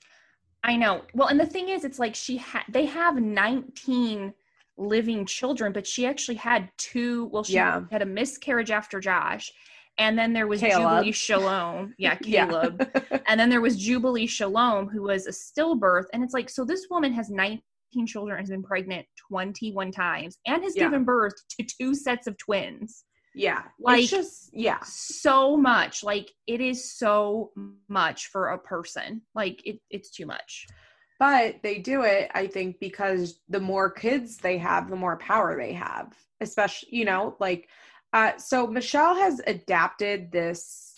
I 0.63 0.77
know. 0.77 1.03
Well, 1.15 1.29
and 1.29 1.41
the 1.41 1.47
thing 1.47 1.71
is, 1.71 1.85
it's 1.85 1.99
like 1.99 2.15
she 2.15 2.37
had, 2.37 2.65
they 2.69 2.85
have 2.85 3.17
19 3.17 4.35
living 4.77 5.25
children, 5.25 5.73
but 5.73 5.87
she 5.87 6.05
actually 6.05 6.35
had 6.35 6.71
two. 6.77 7.27
Well, 7.33 7.45
she 7.45 7.55
Yeah. 7.55 7.85
had 7.91 8.03
a 8.03 8.07
miscarriage 8.07 8.71
after 8.71 9.01
Josh. 9.01 9.53
And 10.01 10.19
then 10.19 10.33
there 10.33 10.47
was 10.49 10.61
Caleb. 10.61 10.91
Jubilee 11.05 11.13
Shalom. 11.13 11.95
Yeah, 11.99 12.17
Yeah. 12.23 12.47
Caleb. 12.47 12.91
and 13.29 13.39
then 13.39 13.51
there 13.51 13.61
was 13.61 13.77
Jubilee 13.77 14.27
Shalom, 14.27 14.89
who 14.89 15.03
was 15.03 15.27
a 15.27 15.31
stillbirth. 15.31 16.07
And 16.13 16.25
it's 16.25 16.35
like, 16.35 16.49
so 16.51 16.65
this 16.65 16.87
woman 16.91 17.13
has 17.13 17.31
19 17.31 17.61
children, 18.07 18.39
has 18.41 18.49
been 18.49 18.63
pregnant 18.63 19.07
21 19.29 19.93
times, 19.93 20.39
and 20.47 20.63
has 20.65 20.75
Yeah. 20.75 20.85
given 20.85 21.05
birth 21.05 21.35
to 21.51 21.65
two 21.65 21.95
sets 21.95 22.27
of 22.27 22.37
twins. 22.39 23.05
yeah. 23.35 23.63
Like- 23.79 24.01
it's 24.03 24.11
just 24.11 24.51
yeah. 24.53 24.81
So 24.85 25.57
much. 25.57 26.03
Like, 26.03 26.33
it 26.49 26.61
is 26.61 26.93
so 26.99 27.53
much 27.89 28.27
for 28.29 28.49
a 28.49 28.59
person. 28.59 29.23
Like, 29.37 29.61
it, 29.65 29.81
it's 29.91 30.11
too 30.11 30.27
much. 30.27 30.67
But 31.21 31.57
they 31.63 31.79
do 31.79 32.03
it, 32.03 32.31
I 32.35 32.47
think, 32.47 32.81
because 32.81 33.39
the 33.51 33.61
more 33.61 33.91
kids 33.91 34.39
they 34.39 34.57
have, 34.59 34.89
the 34.89 34.97
more 34.97 35.19
power 35.19 35.57
they 35.57 35.75
have. 35.75 36.17
Especially, 36.41 36.89
you 36.91 37.05
know, 37.05 37.37
like 37.39 37.69
uh 38.13 38.37
so 38.37 38.67
Michelle 38.67 39.15
has 39.15 39.41
adapted 39.47 40.31
this 40.33 40.91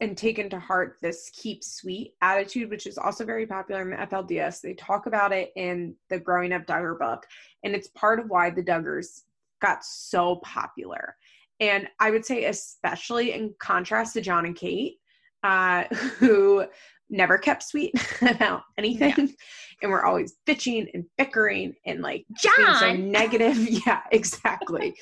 and 0.00 0.16
taken 0.16 0.50
to 0.50 0.58
heart 0.58 0.96
this 1.00 1.30
keep 1.32 1.62
sweet 1.62 2.14
attitude, 2.22 2.70
which 2.70 2.88
is 2.88 2.98
also 2.98 3.24
very 3.24 3.46
popular 3.46 3.82
in 3.82 3.90
the 3.90 3.96
FLDS. 3.96 4.60
They 4.60 4.74
talk 4.74 5.06
about 5.06 5.32
it 5.32 5.52
in 5.54 5.94
the 6.10 6.18
Growing 6.18 6.52
Up 6.52 6.66
Duggar 6.66 6.98
book, 6.98 7.24
and 7.62 7.72
it's 7.72 7.86
part 7.88 8.18
of 8.18 8.28
why 8.28 8.50
the 8.50 8.64
Duggars 8.64 9.20
got 9.60 9.84
so 9.84 10.36
popular. 10.36 11.14
And 11.60 11.86
I 12.00 12.10
would 12.10 12.24
say, 12.24 12.46
especially 12.46 13.32
in 13.32 13.54
contrast 13.60 14.14
to 14.14 14.20
John 14.20 14.44
and 14.44 14.56
Kate, 14.56 14.96
uh, 15.44 15.84
who 16.18 16.66
never 17.08 17.38
kept 17.38 17.62
sweet 17.62 17.94
about 18.22 18.62
anything 18.76 19.36
and 19.82 19.90
we're 19.90 20.04
always 20.04 20.36
bitching 20.46 20.88
and 20.94 21.04
bickering 21.18 21.74
and 21.86 22.00
like 22.00 22.24
just 22.36 22.56
being 22.56 22.74
so 22.74 22.92
negative. 22.94 23.56
Yeah, 23.86 24.00
exactly. 24.12 24.94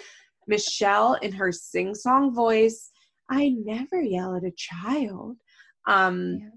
Michelle 0.51 1.15
in 1.15 1.33
her 1.33 1.53
sing-song 1.53 2.35
voice, 2.35 2.91
I 3.31 3.55
never 3.65 4.03
yell 4.03 4.37
at 4.37 4.45
a 4.45 4.51
child. 4.51 5.37
Um 5.87 6.53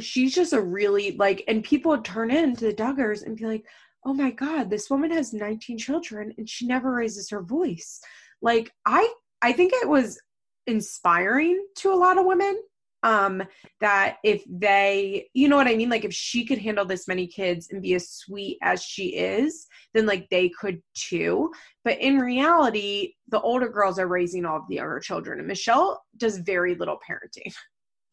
she's 0.00 0.34
just 0.34 0.54
a 0.54 0.60
really 0.60 1.12
like 1.18 1.44
and 1.46 1.62
people 1.62 1.90
would 1.90 2.04
turn 2.04 2.30
into 2.30 2.64
the 2.64 2.74
Duggars 2.74 3.24
and 3.24 3.36
be 3.36 3.46
like, 3.46 3.64
"Oh 4.04 4.14
my 4.14 4.30
god, 4.30 4.70
this 4.70 4.90
woman 4.90 5.10
has 5.10 5.32
19 5.32 5.78
children 5.78 6.34
and 6.38 6.48
she 6.48 6.66
never 6.66 6.90
raises 6.92 7.30
her 7.30 7.42
voice." 7.42 8.00
Like 8.40 8.72
I 8.86 9.12
I 9.42 9.52
think 9.52 9.72
it 9.74 9.88
was 9.88 10.20
inspiring 10.66 11.62
to 11.76 11.92
a 11.92 12.00
lot 12.04 12.18
of 12.18 12.24
women 12.26 12.60
um 13.02 13.42
that 13.80 14.16
if 14.22 14.42
they 14.48 15.26
you 15.34 15.48
know 15.48 15.56
what 15.56 15.66
i 15.66 15.74
mean 15.74 15.90
like 15.90 16.04
if 16.04 16.12
she 16.14 16.44
could 16.44 16.58
handle 16.58 16.84
this 16.84 17.08
many 17.08 17.26
kids 17.26 17.68
and 17.70 17.82
be 17.82 17.94
as 17.94 18.10
sweet 18.10 18.58
as 18.62 18.82
she 18.82 19.16
is 19.16 19.66
then 19.94 20.06
like 20.06 20.28
they 20.30 20.48
could 20.50 20.80
too 20.94 21.50
but 21.84 21.98
in 21.98 22.18
reality 22.18 23.12
the 23.28 23.40
older 23.40 23.68
girls 23.68 23.98
are 23.98 24.06
raising 24.08 24.44
all 24.44 24.58
of 24.58 24.62
the 24.68 24.76
younger 24.76 25.00
children 25.00 25.38
and 25.40 25.48
michelle 25.48 26.00
does 26.16 26.38
very 26.38 26.74
little 26.74 26.98
parenting 27.08 27.52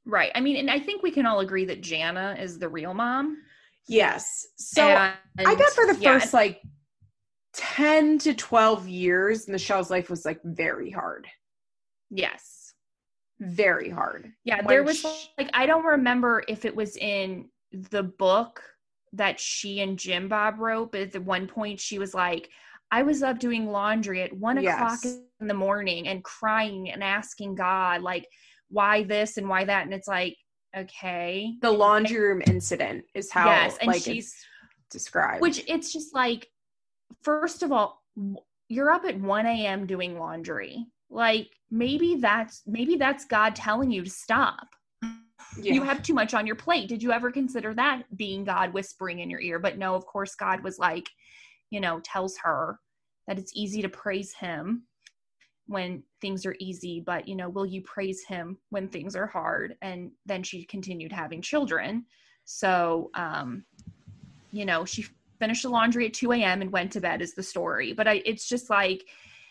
Right. 0.06 0.32
I 0.34 0.39
mean, 0.39 0.56
and 0.56 0.71
I 0.71 0.80
think 0.80 1.04
we 1.04 1.12
can 1.12 1.28
all 1.28 1.41
agree 1.41 1.65
that 1.65 1.82
Jana 1.82 2.36
is 2.39 2.58
the 2.58 2.67
real 2.69 2.95
mom. 2.95 3.38
yes 3.88 4.47
so 4.58 4.82
And- 4.88 5.13
i 5.47 5.54
bet 5.56 5.69
for 5.73 5.86
the 5.86 5.95
yeah, 5.99 6.17
first 6.17 6.34
like 6.34 6.62
10 7.54 8.17
to 8.19 8.34
12 8.34 8.88
years 8.88 9.47
michelle's 9.47 9.91
life 9.91 10.10
was 10.10 10.25
like 10.25 10.39
very 10.43 10.89
hard 10.89 11.28
yes. 12.10 12.59
Very 13.39 13.89
hard 13.89 14.32
Yeah, 14.43 14.62
there 14.62 14.84
was 14.84 14.99
sh- 14.99 15.28
like 15.38 15.49
I 15.54 15.65
don't 15.65 15.86
remember 15.86 16.43
if 16.47 16.65
it 16.65 16.75
was 16.75 16.97
in 16.97 17.49
the 17.71 18.04
book 18.04 18.62
that 19.13 19.39
she 19.39 19.82
and 19.82 19.97
Jim 19.97 20.28
Bob 20.28 20.60
wrote, 20.60 20.91
but 20.91 21.02
at 21.02 21.12
the 21.12 21.21
one 21.21 21.47
point 21.47 21.80
she 21.80 21.99
was 21.99 22.13
like, 22.13 22.49
I 22.91 23.04
was 23.04 23.23
up 23.23 23.39
doing 23.39 23.71
laundry 23.71 24.21
at 24.21 24.34
one 24.34 24.58
o'clock 24.58 24.99
in 25.04 25.47
the 25.47 25.54
morning 25.54 26.08
and 26.08 26.23
crying 26.23 26.91
and 26.91 27.04
asking 27.04 27.56
God 27.56 28.02
like 28.02 28.28
why 28.69 29.04
this 29.04 29.38
and 29.38 29.47
why 29.47 29.63
that. 29.65 29.86
And 29.86 29.93
it's 29.93 30.08
like, 30.08 30.36
okay. 30.75 31.54
the 31.62 31.71
laundry 31.71 32.19
room 32.19 32.41
incident 32.45 33.06
is 33.13 33.32
how 33.32 33.47
yes, 33.47 33.78
and 33.82 33.88
like 33.88 34.02
she's 34.02 34.36
described 34.89 35.41
which 35.41 35.63
it's 35.67 35.93
just 35.93 36.13
like 36.15 36.47
first 37.21 37.63
of 37.63 37.71
all 37.71 38.04
you're 38.67 38.91
up 38.91 39.06
at 39.06 39.19
1 39.19 39.45
a.m 39.45 39.86
doing 39.86 40.17
laundry 40.17 40.86
like 41.10 41.50
maybe 41.72 42.15
that's 42.15 42.62
maybe 42.65 42.95
that's 42.95 43.26
god 43.26 43.56
telling 43.56 43.91
you 43.91 44.04
to 44.04 44.10
stop. 44.10 44.67
Yeah. 45.58 45.74
you 45.74 45.84
have 45.84 46.04
too 46.04 46.13
much 46.13 46.36
on 46.36 46.45
your 46.45 46.56
plate. 46.56 46.88
Did 46.88 47.02
you 47.02 47.12
ever 47.12 47.32
consider 47.32 47.74
that 47.74 48.04
being 48.15 48.43
god 48.43 48.72
whispering 48.74 49.19
in 49.19 49.30
your 49.30 49.41
ear? 49.41 49.60
But 49.60 49.78
no 49.78 49.95
of 49.95 50.06
course 50.06 50.36
god 50.36 50.63
was 50.63 50.78
like 50.78 51.10
you 51.72 51.80
know 51.80 52.00
tells 52.02 52.38
her 52.38 52.80
that 53.28 53.39
it's 53.39 53.52
easy 53.56 53.82
to 53.82 53.89
praise 53.89 54.34
him 54.34 54.84
when 55.67 56.04
things 56.22 56.45
are 56.45 56.56
easy. 56.60 57.00
But 57.00 57.28
you 57.28 57.36
know 57.36 57.50
will 57.50 57.65
you 57.65 57.82
praise 57.82 58.24
him 58.24 58.58
when 58.69 58.88
things 58.88 59.15
are 59.15 59.28
hard? 59.28 59.76
And 59.82 60.12
then 60.26 60.43
she 60.43 60.63
continued 60.65 61.12
having 61.12 61.41
children. 61.41 62.06
So 62.45 63.10
um 63.15 63.65
you 64.52 64.65
know 64.65 64.86
she 64.86 65.06
finished 65.39 65.63
the 65.63 65.69
laundry 65.69 66.06
at 66.06 66.13
2 66.13 66.34
a.m 66.34 66.62
and 66.62 66.72
went 66.72 66.91
to 66.91 67.02
bed 67.02 67.22
is 67.22 67.34
the 67.34 67.43
story. 67.43 67.93
But 67.93 68.08
I, 68.08 68.22
it's 68.26 68.48
just 68.48 68.69
like 68.69 69.06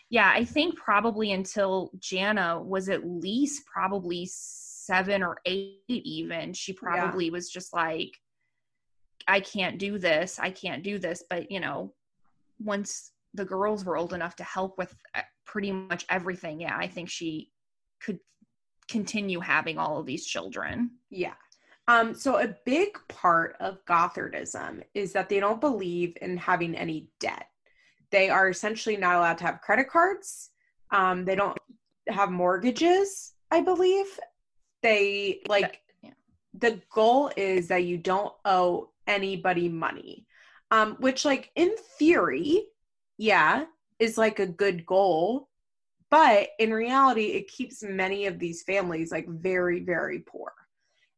yeah 0.09 0.31
i 0.33 0.43
think 0.43 0.75
probably 0.75 1.31
until 1.31 1.91
jana 1.99 2.61
was 2.61 2.89
at 2.89 3.07
least 3.07 3.65
probably 3.65 4.27
seven 4.31 5.23
or 5.23 5.37
eight 5.45 5.79
even 5.87 6.53
she 6.53 6.73
probably 6.73 7.29
was 7.29 7.49
just 7.49 7.73
like 7.73 8.11
i 9.27 9.39
can't 9.39 9.77
do 9.77 9.97
this 9.97 10.39
i 10.39 10.49
can't 10.49 10.83
do 10.83 10.97
this 10.97 11.23
but 11.29 11.51
you 11.51 11.59
know 11.59 11.93
once 12.59 13.11
the 13.35 13.45
girls 13.45 13.85
were 13.85 13.97
old 13.97 14.13
enough 14.13 14.35
to 14.35 14.43
help 14.43 14.77
with 14.77 14.95
uh, 15.15 15.21
pretty 15.45 15.71
much 15.71 16.05
everything 16.09 16.59
yeah 16.59 16.75
i 16.77 16.87
think 16.87 17.09
she 17.09 17.51
could 18.01 18.19
continue 18.89 19.39
having 19.39 19.77
all 19.77 19.99
of 19.99 20.05
these 20.05 20.25
children 20.25 20.89
Yeah. 21.09 21.33
Um, 21.89 22.13
so 22.13 22.37
a 22.37 22.55
big 22.65 22.99
part 23.07 23.55
of 23.59 23.83
Gothardism 23.85 24.83
is 24.93 25.11
that 25.13 25.27
they 25.27 25.39
don't 25.39 25.59
believe 25.59 26.15
in 26.21 26.37
having 26.37 26.75
any 26.75 27.09
debt. 27.19 27.47
They 28.11 28.29
are 28.29 28.49
essentially 28.49 28.97
not 28.97 29.15
allowed 29.15 29.37
to 29.39 29.43
have 29.45 29.61
credit 29.61 29.89
cards. 29.89 30.49
Um, 30.91 31.25
they 31.25 31.35
don't 31.35 31.57
have 32.07 32.31
mortgages, 32.31 33.33
I 33.51 33.61
believe. 33.61 34.19
They 34.81 35.41
like 35.47 35.81
Yeah. 36.01 36.13
the 36.53 36.81
goal 36.91 37.31
is 37.37 37.67
that 37.67 37.83
you 37.83 37.97
don't 37.97 38.33
owe 38.45 38.91
anybody 39.07 39.69
money. 39.69 40.25
Um, 40.71 40.95
which 40.99 41.25
like 41.25 41.51
in 41.55 41.75
theory, 41.97 42.67
yeah, 43.17 43.65
is 43.99 44.17
like 44.17 44.39
a 44.39 44.47
good 44.47 44.85
goal. 44.85 45.49
But 46.11 46.49
in 46.57 46.73
reality, 46.73 47.25
it 47.33 47.47
keeps 47.47 47.83
many 47.83 48.25
of 48.25 48.39
these 48.39 48.63
families 48.63 49.11
like 49.11 49.27
very, 49.27 49.81
very 49.81 50.19
poor. 50.19 50.53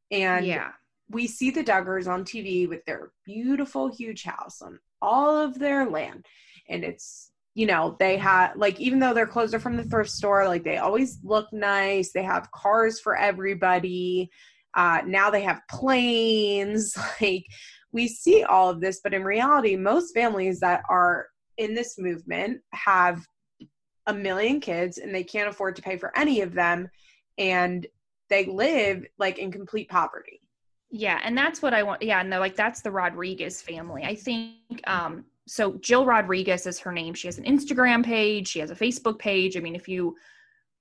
And 0.10 0.46
yeah 0.46 0.72
we 1.12 1.28
see 1.28 1.52
the 1.52 1.64
Duggars 1.64 2.08
on 2.08 2.24
TV 2.24 2.68
with 2.68 2.84
their 2.86 3.12
beautiful, 3.26 3.94
huge 3.94 4.24
house 4.24 4.62
on 4.62 4.80
all 5.02 5.38
of 5.38 5.60
their 5.60 5.90
land. 5.90 6.26
And 6.72 6.84
it's, 6.84 7.32
you 7.54 7.66
know, 7.66 7.96
they 8.00 8.18
have, 8.18 8.56
like, 8.56 8.80
even 8.80 9.00
though 9.00 9.14
their 9.14 9.28
clothes 9.28 9.54
are 9.54 9.60
from 9.60 9.78
the 9.78 9.84
thrift 9.84 10.10
store, 10.10 10.48
like, 10.48 10.64
they 10.64 10.78
always 10.78 11.20
look 11.24 11.52
nice. 11.52 12.12
They 12.12 12.24
have 12.24 12.52
cars 12.52 13.00
for 13.00 13.16
everybody. 13.16 14.30
Uh, 14.74 15.02
now 15.06 15.30
they 15.30 15.42
have 15.44 15.62
planes. 15.70 16.98
Like, 17.22 17.46
we 17.92 18.08
see 18.08 18.44
all 18.44 18.70
of 18.70 18.80
this, 18.80 19.02
but 19.04 19.14
in 19.14 19.24
reality, 19.24 19.76
most 19.76 20.14
families 20.14 20.62
that 20.62 20.82
are 20.90 21.28
in 21.58 21.74
this 21.74 21.98
movement 22.00 22.62
have 22.72 23.26
a 24.08 24.14
million 24.14 24.60
kids 24.60 24.98
and 24.98 25.14
they 25.14 25.24
can't 25.24 25.50
afford 25.50 25.76
to 25.76 25.82
pay 25.82 25.98
for 25.98 26.18
any 26.18 26.42
of 26.42 26.54
them. 26.54 26.90
And 27.38 27.86
they 28.30 28.46
live 28.46 29.06
like 29.20 29.40
in 29.40 29.52
complete 29.52 29.90
poverty. 29.90 30.42
Yeah, 30.90 31.20
and 31.24 31.38
that's 31.38 31.62
what 31.62 31.74
I 31.74 31.84
want. 31.84 32.02
Yeah, 32.02 32.20
and 32.20 32.32
they're 32.32 32.40
like 32.40 32.56
that's 32.56 32.82
the 32.82 32.92
Rodrigues 32.92 33.62
family. 33.62 34.04
I 34.04 34.16
think 34.16 34.56
um 34.86 35.26
so 35.52 35.74
Jill 35.82 36.06
Rodrigues 36.06 36.66
is 36.66 36.80
her 36.80 36.94
name. 36.94 37.14
She 37.14 37.28
has 37.28 37.38
an 37.38 37.44
Instagram 37.44 38.06
page, 38.06 38.48
she 38.48 38.60
has 38.60 38.72
a 38.72 38.76
Facebook 38.76 39.20
page. 39.20 39.58
I 39.58 39.60
mean, 39.60 39.76
if 39.76 39.86
you 39.86 40.16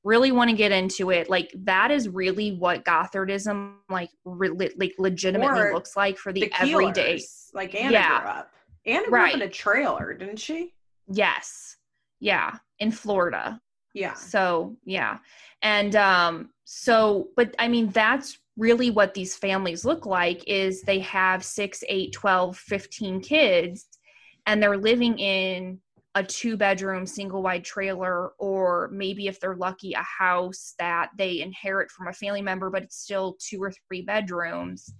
really 0.04 0.30
want 0.30 0.48
to 0.48 0.56
get 0.56 0.70
into 0.70 1.10
it, 1.10 1.28
like 1.28 1.52
that 1.64 1.90
is 1.90 2.08
really 2.08 2.52
what 2.52 2.84
Gothardism 2.84 3.74
like 3.88 4.10
re- 4.24 4.70
like 4.76 4.94
legitimately 4.96 5.60
Or 5.60 5.74
looks 5.74 5.96
like 5.96 6.16
for 6.18 6.32
the, 6.32 6.42
the 6.42 6.52
everyday. 6.62 7.16
Kellers, 7.16 7.50
like 7.52 7.74
Anna 7.74 7.92
Yeah. 7.92 8.20
grew 8.20 8.30
up. 8.30 8.52
Anna 8.86 9.04
grew 9.06 9.14
Right. 9.14 9.34
up 9.34 9.40
in 9.40 9.42
a 9.42 9.50
trailer, 9.50 10.14
didn't 10.14 10.38
she? 10.38 10.72
Yes. 11.08 11.76
Yeah, 12.20 12.56
in 12.78 12.92
Florida. 12.92 13.60
Yeah. 13.92 14.14
So, 14.14 14.76
yeah. 14.84 15.18
And 15.62 15.96
um 15.96 16.50
so 16.64 17.30
but 17.34 17.56
I 17.58 17.66
mean 17.66 17.90
that's 17.90 18.38
really 18.56 18.92
what 18.92 19.14
these 19.14 19.34
families 19.34 19.84
look 19.84 20.06
like 20.06 20.44
is 20.46 20.82
they 20.82 21.00
have 21.00 21.42
6, 21.44 21.82
8, 21.88 22.12
12, 22.12 22.56
15 22.56 23.20
kids 23.20 23.86
and 24.51 24.61
they're 24.61 24.76
living 24.76 25.16
in 25.20 25.78
a 26.16 26.24
two 26.24 26.57
bedroom 26.57 27.07
single 27.07 27.40
wide 27.40 27.64
trailer 27.64 28.30
or 28.30 28.90
maybe 28.92 29.28
if 29.28 29.38
they're 29.38 29.55
lucky 29.55 29.92
a 29.92 30.03
house 30.03 30.74
that 30.76 31.11
they 31.16 31.40
inherit 31.40 31.88
from 31.88 32.09
a 32.09 32.12
family 32.12 32.42
member 32.42 32.68
but 32.68 32.82
it's 32.82 32.96
still 32.96 33.36
two 33.38 33.62
or 33.62 33.70
three 33.86 34.03
bedrooms. 34.03 34.92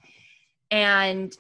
And 0.71 1.37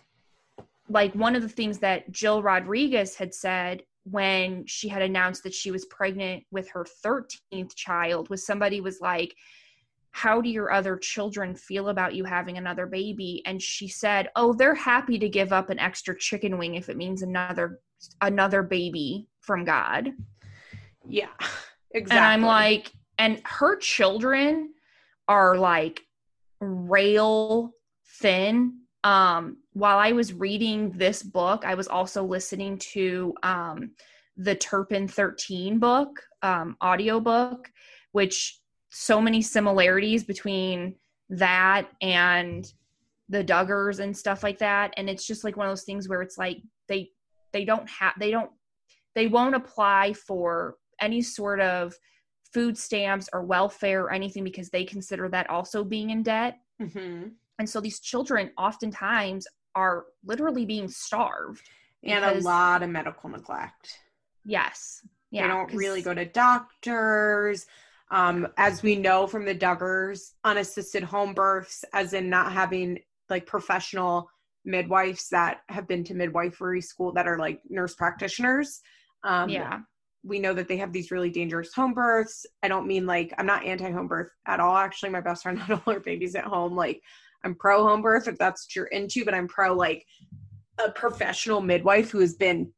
like 0.88 1.14
one 1.14 1.36
of 1.36 1.42
the 1.42 1.48
things 1.48 1.78
that 1.78 2.10
Jill 2.10 2.42
Rodrigues 2.42 3.14
had 3.14 3.32
said 3.32 3.84
when 4.02 4.66
she 4.66 4.88
had 4.88 5.02
announced 5.02 5.44
that 5.44 5.54
she 5.54 5.70
was 5.70 5.84
pregnant 5.84 6.42
with 6.50 6.68
her 6.70 6.84
13th 7.06 7.76
child 7.76 8.28
was 8.28 8.44
somebody 8.44 8.80
was 8.80 9.00
like 9.00 9.32
how 10.12 10.40
do 10.40 10.48
your 10.48 10.72
other 10.72 10.96
children 10.96 11.54
feel 11.54 11.88
about 11.88 12.14
you 12.14 12.24
having 12.24 12.58
another 12.58 12.86
baby 12.86 13.42
and 13.46 13.60
she 13.62 13.88
said 13.88 14.28
oh 14.36 14.52
they're 14.52 14.74
happy 14.74 15.18
to 15.18 15.28
give 15.28 15.52
up 15.52 15.70
an 15.70 15.78
extra 15.78 16.16
chicken 16.18 16.58
wing 16.58 16.74
if 16.74 16.88
it 16.88 16.96
means 16.96 17.22
another 17.22 17.80
another 18.20 18.62
baby 18.62 19.28
from 19.40 19.64
god 19.64 20.10
Yeah. 21.08 21.28
Exactly. 21.92 22.00
and 22.16 22.26
i'm 22.26 22.42
like 22.42 22.92
and 23.18 23.40
her 23.44 23.76
children 23.76 24.72
are 25.28 25.56
like 25.56 26.00
rail 26.60 27.72
thin 28.18 28.80
um 29.04 29.58
while 29.72 29.98
i 29.98 30.12
was 30.12 30.32
reading 30.32 30.90
this 30.90 31.22
book 31.22 31.64
i 31.64 31.74
was 31.74 31.88
also 31.88 32.24
listening 32.24 32.78
to 32.78 33.34
um 33.42 33.92
the 34.36 34.54
turpin 34.54 35.06
13 35.06 35.78
book 35.78 36.20
um 36.42 36.76
audiobook 36.82 37.70
which 38.12 38.59
so 38.90 39.20
many 39.20 39.40
similarities 39.40 40.24
between 40.24 40.94
that 41.30 41.88
and 42.02 42.72
the 43.28 43.44
duggars 43.44 44.00
and 44.00 44.16
stuff 44.16 44.42
like 44.42 44.58
that 44.58 44.92
and 44.96 45.08
it's 45.08 45.24
just 45.24 45.44
like 45.44 45.56
one 45.56 45.66
of 45.66 45.70
those 45.70 45.84
things 45.84 46.08
where 46.08 46.20
it's 46.22 46.36
like 46.36 46.58
they 46.88 47.08
they 47.52 47.64
don't 47.64 47.88
have 47.88 48.12
they 48.18 48.32
don't 48.32 48.50
they 49.14 49.28
won't 49.28 49.54
apply 49.54 50.12
for 50.12 50.74
any 51.00 51.22
sort 51.22 51.60
of 51.60 51.94
food 52.52 52.76
stamps 52.76 53.28
or 53.32 53.42
welfare 53.44 54.02
or 54.02 54.12
anything 54.12 54.42
because 54.42 54.70
they 54.70 54.84
consider 54.84 55.28
that 55.28 55.48
also 55.48 55.84
being 55.84 56.10
in 56.10 56.22
debt 56.24 56.58
Mhm. 56.80 57.30
and 57.60 57.70
so 57.70 57.80
these 57.80 58.00
children 58.00 58.50
oftentimes 58.58 59.46
are 59.76 60.06
literally 60.24 60.64
being 60.66 60.88
starved 60.88 61.62
and 62.02 62.24
a 62.24 62.40
lot 62.40 62.82
of 62.82 62.90
medical 62.90 63.30
neglect. 63.30 64.00
yes 64.44 65.06
yeah 65.30 65.42
they 65.42 65.48
don't 65.48 65.72
really 65.74 66.02
go 66.02 66.12
to 66.14 66.24
doctors. 66.24 67.66
Um, 68.10 68.48
as 68.56 68.82
we 68.82 68.96
know 68.96 69.26
from 69.26 69.44
the 69.44 69.54
Duggars, 69.54 70.32
unassisted 70.44 71.02
home 71.02 71.32
births, 71.32 71.84
as 71.92 72.12
in 72.12 72.28
not 72.28 72.52
having 72.52 72.98
like 73.28 73.46
professional 73.46 74.28
midwives 74.64 75.28
that 75.30 75.60
have 75.68 75.86
been 75.86 76.04
to 76.04 76.14
midwifery 76.14 76.80
school 76.80 77.12
that 77.12 77.28
are 77.28 77.38
like 77.38 77.60
nurse 77.68 77.94
practitioners. 77.94 78.80
Um, 79.22 79.48
yeah 79.48 79.80
we 80.22 80.38
know 80.38 80.52
that 80.52 80.68
they 80.68 80.76
have 80.76 80.92
these 80.92 81.10
really 81.10 81.30
dangerous 81.30 81.72
home 81.72 81.94
births. 81.94 82.44
I 82.62 82.68
don't 82.68 82.86
mean 82.86 83.06
like 83.06 83.32
I'm 83.38 83.46
not 83.46 83.64
anti 83.64 83.90
home 83.90 84.08
birth 84.08 84.30
at 84.46 84.60
all. 84.60 84.76
Actually, 84.76 85.10
my 85.10 85.20
best 85.20 85.42
friend 85.42 85.58
had 85.60 85.80
all 85.86 85.94
her 85.94 86.00
babies 86.00 86.34
at 86.34 86.44
home. 86.44 86.76
Like 86.76 87.00
I'm 87.44 87.54
pro 87.54 87.82
home 87.86 88.02
birth 88.02 88.28
if 88.28 88.38
that's 88.38 88.66
what 88.66 88.76
you're 88.76 88.86
into, 88.86 89.24
but 89.24 89.34
I'm 89.34 89.48
pro 89.48 89.74
like 89.74 90.04
a 90.78 90.90
professional 90.90 91.60
midwife 91.60 92.10
who 92.10 92.20
has 92.20 92.34
been 92.34 92.72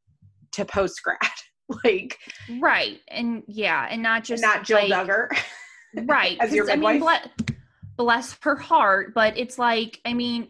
to 0.51 0.65
post 0.65 1.01
grad. 1.03 1.19
like 1.83 2.19
right 2.59 2.99
and 3.09 3.43
yeah 3.47 3.87
and 3.89 4.01
not 4.01 4.23
just 4.23 4.41
not 4.41 4.63
Jill 4.63 4.87
like, 4.87 5.07
Duggar. 5.07 5.27
right 6.05 6.37
as 6.39 6.53
your 6.53 6.65
'cause, 6.65 6.73
I 6.73 6.75
mean, 6.77 6.99
ble- 6.99 7.55
bless 7.97 8.37
her 8.41 8.55
heart 8.55 9.13
but 9.13 9.37
it's 9.37 9.59
like 9.59 9.99
i 10.05 10.13
mean 10.13 10.47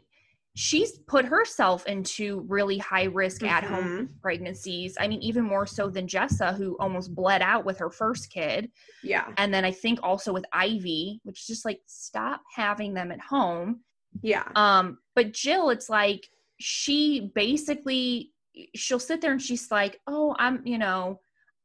she's 0.55 0.99
put 1.07 1.25
herself 1.25 1.85
into 1.87 2.45
really 2.47 2.77
high 2.77 3.05
risk 3.05 3.43
at 3.43 3.63
home 3.63 4.07
Mhm. 4.07 4.21
pregnancies 4.21 4.95
i 4.99 5.07
mean 5.07 5.21
even 5.21 5.43
more 5.43 5.65
so 5.65 5.89
than 5.89 6.07
jessa 6.07 6.55
who 6.55 6.77
almost 6.79 7.13
bled 7.15 7.41
out 7.41 7.65
with 7.65 7.77
her 7.79 7.89
first 7.89 8.29
kid 8.31 8.71
Yeah. 9.03 9.25
and 9.37 9.53
then 9.53 9.65
i 9.65 9.71
think 9.71 9.99
also 10.03 10.31
with 10.31 10.45
ivy 10.53 11.19
which 11.23 11.41
is 11.41 11.47
just 11.47 11.65
like 11.65 11.81
stop 11.87 12.41
having 12.55 12.93
them 12.93 13.11
at 13.11 13.19
home 13.19 13.81
Yeah. 14.21 14.47
um 14.55 14.99
but 15.15 15.33
jill 15.33 15.69
it's 15.71 15.89
like 15.89 16.27
she 16.59 17.31
basically 17.35 18.31
she'll 18.75 18.99
sit 18.99 19.21
there 19.21 19.31
and 19.31 19.41
she's 19.41 19.71
like 19.71 19.99
oh 20.07 20.35
i'm 20.39 20.61
you 20.65 20.77
know 20.77 21.19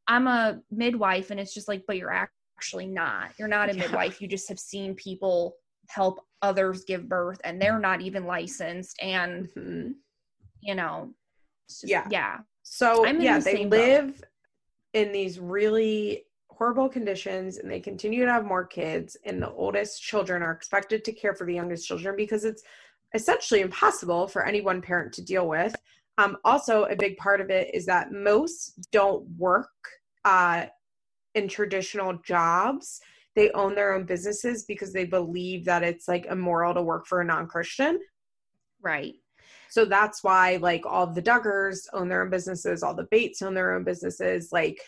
i'm 0.06 0.26
a 0.26 0.60
midwife 0.70 1.30
and 1.30 1.38
it's 1.40 1.54
just 1.54 1.68
like 1.68 1.82
but 1.86 1.96
you're 1.96 2.12
actually 2.12 2.86
not 2.86 3.30
you're 3.38 3.48
not 3.48 3.70
a 3.70 3.74
Yeah. 3.74 3.80
midwife 3.86 4.20
you 4.20 4.28
just 4.28 4.48
have 4.48 4.58
seen 4.58 4.94
people 4.94 5.56
help 5.88 6.20
others 6.42 6.84
give 6.84 7.08
birth 7.08 7.40
and 7.44 7.60
they're 7.60 7.78
not 7.78 8.00
even 8.00 8.24
licensed 8.24 8.96
and 9.02 9.48
Mhm. 9.56 9.94
you 10.60 10.74
know 10.74 11.12
just, 11.68 11.84
Yeah. 11.84 12.06
yeah 12.10 12.38
So 12.62 13.04
yeah, 13.06 13.38
the 13.38 13.44
they 13.44 13.52
same 13.54 13.68
boat. 13.70 13.78
live 13.78 14.22
in 14.94 15.12
these 15.12 15.38
really 15.38 16.24
horrible 16.50 16.88
conditions 16.88 17.58
and 17.58 17.70
they 17.70 17.78
continue 17.80 18.24
to 18.24 18.32
have 18.32 18.44
more 18.44 18.64
kids 18.66 19.16
and 19.24 19.40
the 19.40 19.50
oldest 19.52 20.02
children 20.02 20.42
are 20.42 20.50
expected 20.52 21.04
to 21.04 21.12
care 21.12 21.34
for 21.34 21.46
the 21.46 21.54
youngest 21.54 21.86
children 21.86 22.16
because 22.16 22.44
it's 22.44 22.62
essentially 23.14 23.60
impossible 23.60 24.26
for 24.26 24.44
any 24.44 24.60
one 24.60 24.82
parent 24.82 25.12
to 25.14 25.22
deal 25.22 25.46
with. 25.46 25.74
Um, 26.18 26.36
also, 26.44 26.84
a 26.84 26.96
big 26.96 27.16
part 27.16 27.40
of 27.40 27.48
it 27.48 27.72
is 27.72 27.86
that 27.86 28.12
most 28.12 28.90
don't 28.90 29.26
work 29.38 29.70
uh, 30.24 30.66
in 31.34 31.48
traditional 31.48 32.14
jobs. 32.24 33.00
They 33.36 33.50
own 33.52 33.76
their 33.76 33.94
own 33.94 34.04
businesses 34.04 34.64
because 34.64 34.92
they 34.92 35.04
believe 35.04 35.64
that 35.66 35.84
it's 35.84 36.08
like 36.08 36.26
immoral 36.26 36.74
to 36.74 36.82
work 36.82 37.06
for 37.06 37.20
a 37.20 37.24
non-Christian. 37.24 38.00
right 38.82 39.14
So 39.70 39.84
that's 39.84 40.24
why 40.24 40.56
like 40.56 40.84
all 40.84 41.06
the 41.06 41.22
Duggars 41.22 41.86
own 41.92 42.08
their 42.08 42.22
own 42.22 42.30
businesses, 42.30 42.82
all 42.82 42.94
the 42.94 43.06
Bates 43.12 43.40
own 43.40 43.54
their 43.54 43.74
own 43.74 43.84
businesses. 43.84 44.50
Like 44.50 44.80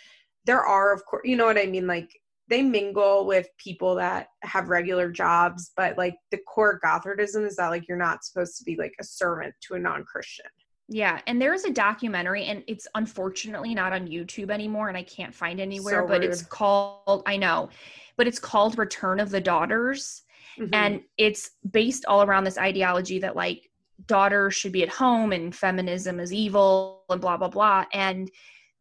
there 0.47 0.65
are 0.65 0.93
of 0.93 1.05
course, 1.07 1.23
you 1.25 1.37
know 1.37 1.47
what 1.47 1.59
I 1.59 1.67
mean? 1.67 1.87
Like 1.87 2.11
they 2.49 2.63
mingle 2.63 3.25
with 3.25 3.47
people 3.57 3.95
that 3.95 4.27
have 4.43 4.69
regular 4.69 5.13
jobs, 5.13 5.71
but 5.77 5.97
like 5.97 6.17
the 6.33 6.39
core 6.39 6.81
Gothardism 6.85 7.47
is 7.47 7.55
that 7.57 7.69
like 7.69 7.87
you're 7.87 7.97
not 7.97 8.25
supposed 8.25 8.59
to 8.59 8.65
be 8.65 8.75
like 8.77 8.95
a 9.01 9.05
servant 9.05 9.55
to 9.69 9.75
a 9.75 9.79
non-Christian. 9.79 10.47
Yeah 10.91 11.21
and 11.29 11.41
there's 11.41 11.65
a 11.65 11.71
documentary 11.71 12.45
and 12.45 12.65
it's 12.67 12.87
unfortunately 12.97 13.75
not 13.75 13.93
on 13.93 14.09
youtube 14.09 14.51
anymore 14.51 14.89
and 14.89 14.99
i 14.99 15.03
can't 15.05 15.35
find 15.35 15.61
anywhere 15.61 16.03
So 16.03 16.09
but 16.09 16.25
it's 16.25 16.43
called 16.43 17.23
i 17.27 17.37
know 17.37 17.71
but 18.17 18.27
it's 18.27 18.41
called 18.41 18.77
return 18.77 19.21
of 19.21 19.31
the 19.31 19.41
daughters 19.41 20.23
Mhm. 20.59 20.71
and 20.73 21.01
it's 21.17 21.53
based 21.71 22.05
all 22.07 22.23
around 22.23 22.45
this 22.45 22.59
ideology 22.59 23.21
that 23.21 23.37
like 23.37 23.71
daughters 24.07 24.55
should 24.55 24.73
be 24.73 24.83
at 24.83 24.89
home 24.89 25.33
and 25.33 25.55
feminism 25.55 26.19
is 26.19 26.33
evil 26.33 27.05
and 27.09 27.21
blah 27.21 27.37
blah 27.37 27.49
blah 27.49 27.85
and 27.93 28.31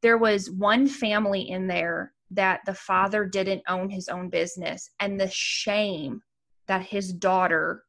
there 0.01 0.18
was 0.18 0.49
one 0.49 0.88
family 0.88 1.49
in 1.49 1.68
there 1.68 2.14
that 2.32 2.62
the 2.66 2.74
father 2.74 3.26
didn't 3.26 3.62
own 3.68 3.89
his 3.89 4.07
own 4.07 4.30
business 4.30 4.89
and 4.99 5.20
the 5.20 5.30
shame 5.32 6.22
that 6.68 6.82
his 6.82 7.14
daughter 7.14 7.84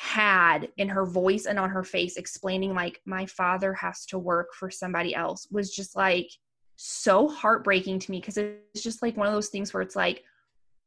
had 0.00 0.66
in 0.78 0.88
her 0.88 1.04
voice 1.04 1.44
and 1.44 1.58
on 1.58 1.68
her 1.68 1.84
face 1.84 2.16
explaining 2.16 2.74
like 2.74 3.02
my 3.04 3.26
father 3.26 3.74
has 3.74 4.06
to 4.06 4.18
work 4.18 4.48
for 4.54 4.70
somebody 4.70 5.14
else 5.14 5.46
was 5.50 5.70
just 5.70 5.94
like 5.94 6.30
so 6.76 7.28
heartbreaking 7.28 7.98
to 7.98 8.10
me 8.10 8.18
because 8.18 8.38
it's 8.38 8.82
just 8.82 9.02
like 9.02 9.14
one 9.18 9.26
of 9.26 9.34
those 9.34 9.50
things 9.50 9.74
where 9.74 9.82
it's 9.82 9.94
like 9.94 10.24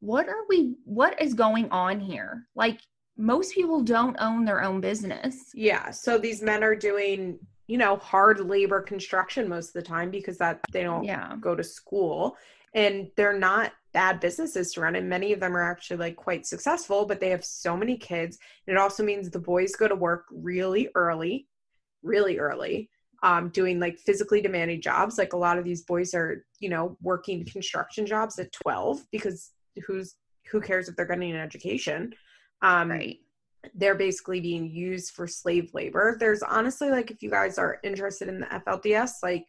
what 0.00 0.28
are 0.28 0.44
we 0.48 0.74
what 0.84 1.22
is 1.22 1.32
going 1.32 1.70
on 1.70 2.00
here 2.00 2.48
like 2.56 2.80
most 3.16 3.54
people 3.54 3.80
don't 3.82 4.16
own 4.18 4.44
their 4.44 4.64
own 4.64 4.80
business 4.80 5.52
yeah. 5.54 5.92
So 5.92 6.18
these 6.18 6.42
men 6.42 6.64
are 6.64 6.74
doing, 6.74 7.38
you 7.68 7.78
know, 7.78 7.96
hard 7.98 8.40
labor 8.40 8.80
construction 8.80 9.48
most 9.48 9.68
of 9.68 9.74
the 9.74 9.88
time 9.88 10.10
because 10.10 10.38
that 10.38 10.58
they 10.72 10.82
don't 10.82 11.04
yeah 11.04 11.36
go 11.40 11.54
to 11.54 11.62
school 11.62 12.36
and 12.74 13.08
they're 13.16 13.38
not 13.38 13.70
bad 13.94 14.20
businesses 14.20 14.72
to 14.72 14.82
run 14.82 14.96
and 14.96 15.08
many 15.08 15.32
of 15.32 15.40
them 15.40 15.56
are 15.56 15.70
actually 15.70 15.96
like 15.96 16.16
quite 16.16 16.44
successful 16.44 17.06
but 17.06 17.20
they 17.20 17.30
have 17.30 17.44
so 17.44 17.76
many 17.76 17.96
kids. 17.96 18.38
And 18.66 18.76
it 18.76 18.80
also 18.80 19.02
means 19.02 19.30
the 19.30 19.38
boys 19.38 19.74
go 19.76 19.88
to 19.88 19.94
work 19.94 20.26
really 20.30 20.88
early 20.94 21.48
really 22.02 22.38
early 22.38 22.90
um, 23.24 23.48
doing 23.48 23.80
like 23.80 23.98
physically 23.98 24.42
demanding 24.42 24.82
jobs. 24.82 25.16
Like 25.16 25.32
a 25.32 25.38
lot 25.38 25.58
of 25.58 25.64
these 25.64 25.82
boys 25.82 26.14
are 26.14 26.44
you 26.60 26.68
know 26.68 26.96
working 27.02 27.44
construction 27.44 28.06
jobs 28.06 28.38
at 28.38 28.52
12 28.52 29.00
because 29.10 29.50
who's 29.86 30.16
who 30.50 30.60
cares 30.60 30.88
if 30.88 30.94
they're 30.94 31.06
getting 31.06 31.32
an 31.32 31.40
education? 31.40 32.12
Um, 32.62 32.90
right. 32.90 33.18
they're 33.74 33.94
basically 33.94 34.40
being 34.40 34.70
used 34.70 35.14
for 35.14 35.26
slave 35.26 35.70
labor. 35.74 36.16
There's 36.20 36.42
honestly 36.42 36.90
like 36.90 37.10
if 37.10 37.22
you 37.22 37.30
guys 37.30 37.58
are 37.58 37.78
interested 37.82 38.28
in 38.28 38.40
the 38.40 38.46
FLDS, 38.46 39.12
like 39.22 39.46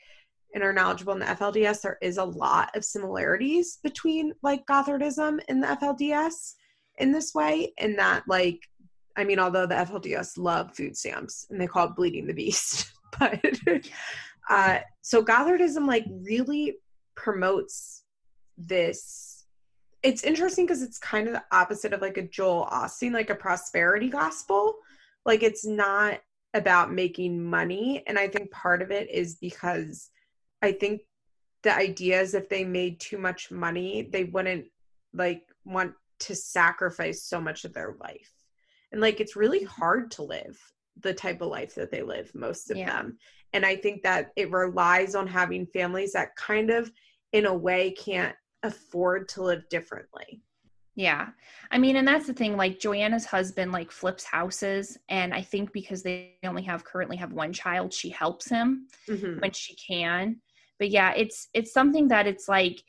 and 0.56 0.64
are 0.64 0.74
knowledgeable 0.74 1.14
in 1.14 1.20
the 1.20 1.26
FLDS, 1.26 1.82
there 1.82 1.98
is 2.02 2.18
a 2.18 2.24
lot 2.24 2.76
of 2.76 2.86
similarities 2.86 3.78
between 3.84 4.34
like 4.42 4.66
Gothardism 4.66 5.40
and 5.50 5.62
the 5.62 5.68
FLDS 5.68 6.54
in 6.98 7.12
this 7.12 7.36
way, 7.36 7.74
in 7.78 7.98
that 7.98 8.24
like 8.28 8.60
I 9.18 9.24
mean, 9.26 9.38
although 9.38 9.66
the 9.66 9.76
FLDS 9.76 10.38
love 10.38 10.76
food 10.76 10.98
stamps 10.98 11.46
and 11.50 11.60
they 11.62 11.68
call 11.68 11.88
it 11.88 11.96
bleeding 11.96 12.26
the 12.26 12.34
beast, 12.34 12.92
but 13.20 13.40
uh 14.50 14.80
so 15.02 15.24
Gothardism 15.24 15.86
like 15.86 16.06
really 16.10 16.78
promotes 17.16 18.04
this 18.58 19.46
it's 20.04 20.24
interesting 20.24 20.66
because 20.66 20.84
it's 20.84 21.00
kind 21.00 21.28
of 21.28 21.34
the 21.34 21.44
opposite 21.52 21.92
of 21.92 22.02
like 22.02 22.18
a 22.18 22.28
Joel 22.28 22.70
Osteen, 22.72 23.12
like 23.12 23.32
a 23.32 23.36
prosperity 23.36 24.08
gospel. 24.08 24.76
Like 25.26 25.42
it's 25.42 25.66
not 25.66 26.20
about 26.54 26.94
making 26.94 27.44
money. 27.44 28.04
And 28.06 28.20
I 28.20 28.28
think 28.28 28.52
part 28.52 28.84
of 28.84 28.92
it 28.92 29.10
is 29.10 29.36
because 29.36 30.12
I 30.66 30.72
think 30.72 31.02
the 31.64 31.76
idea 31.76 32.20
is 32.22 32.34
if 32.34 32.50
they 32.50 32.64
made 32.64 33.00
too 33.00 33.18
much 33.18 33.52
money, 33.52 34.10
they 34.12 34.26
wouldn't 34.26 34.66
like 35.14 35.44
want 35.64 35.94
to 36.20 36.36
sacrifice 36.36 37.24
so 37.24 37.40
much 37.40 37.66
of 37.66 37.74
their 37.74 37.96
life. 38.00 38.32
And 38.92 39.02
like 39.02 39.20
it's 39.20 39.36
really 39.36 39.64
hard 39.64 40.12
to 40.12 40.24
live 40.24 40.60
the 41.02 41.14
type 41.14 41.42
of 41.42 41.50
life 41.50 41.76
that 41.76 41.92
they 41.92 42.02
live, 42.02 42.34
most 42.34 42.72
of 42.72 42.78
Yeah. 42.78 42.88
them. 42.88 43.18
And 43.54 43.66
I 43.66 43.76
think 43.76 44.04
that 44.04 44.32
it 44.36 44.52
relies 44.52 45.16
on 45.16 45.28
having 45.28 45.66
families 45.68 46.14
that 46.14 46.36
kind 46.36 46.70
of, 46.70 46.92
in 47.32 47.46
a 47.46 47.54
way, 47.54 47.92
can't 47.92 48.36
afford 48.64 49.28
to 49.30 49.44
live 49.44 49.68
differently. 49.70 50.42
Yeah. 50.96 51.30
I 51.72 51.78
mean, 51.78 51.98
and 51.98 52.08
that's 52.08 52.28
the 52.28 52.34
thing, 52.34 52.56
like 52.56 52.80
Joy-Anna's 52.80 53.26
husband 53.26 53.74
like 53.74 53.92
flips 53.92 54.24
houses 54.24 54.98
and 55.10 55.34
I 55.34 55.42
think 55.42 55.74
because 55.74 56.02
they 56.04 56.36
only 56.44 56.64
have 56.64 56.86
currently 56.86 57.18
have 57.18 57.34
one 57.34 57.52
child, 57.52 57.94
she 57.94 58.10
helps 58.10 58.48
him 58.50 58.88
Mhm. 59.10 59.42
when 59.42 59.52
she 59.52 59.76
can. 59.76 60.42
But 60.80 60.90
yeah, 60.90 61.14
it's 61.16 61.48
it's 61.54 61.72
something 61.74 62.08
that 62.10 62.28
it's 62.28 62.48
like 62.50 62.84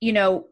you 0.00 0.12
know, 0.12 0.48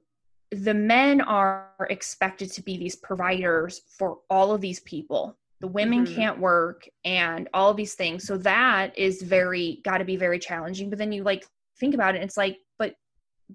the 0.52 0.74
men 0.74 1.20
are 1.20 1.86
expected 1.90 2.50
to 2.52 2.62
be 2.62 2.76
these 2.76 2.96
providers 2.96 3.82
for 3.98 4.18
all 4.30 4.52
of 4.52 4.60
these 4.60 4.80
people. 4.80 5.36
The 5.60 5.66
women 5.68 6.06
Mhm. 6.06 6.14
can't 6.14 6.38
work 6.38 6.88
and 7.04 7.48
all 7.52 7.70
of 7.70 7.76
these 7.76 7.94
things. 7.94 8.24
So 8.24 8.36
that 8.38 8.96
is 8.96 9.22
very 9.22 9.80
got 9.84 9.98
to 9.98 10.04
be 10.04 10.16
very 10.16 10.38
challenging. 10.38 10.88
But 10.88 10.98
then 10.98 11.12
you 11.12 11.22
like 11.24 11.46
think 11.78 11.94
about 11.94 12.14
it, 12.14 12.22
it's 12.22 12.36
like, 12.36 12.58
but 12.78 12.94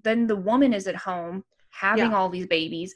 then 0.02 0.26
the 0.26 0.36
woman 0.36 0.72
is 0.72 0.86
at 0.86 0.96
home 0.96 1.44
having 1.70 2.10
Yeah. 2.10 2.16
all 2.16 2.28
these 2.28 2.46
babies. 2.46 2.94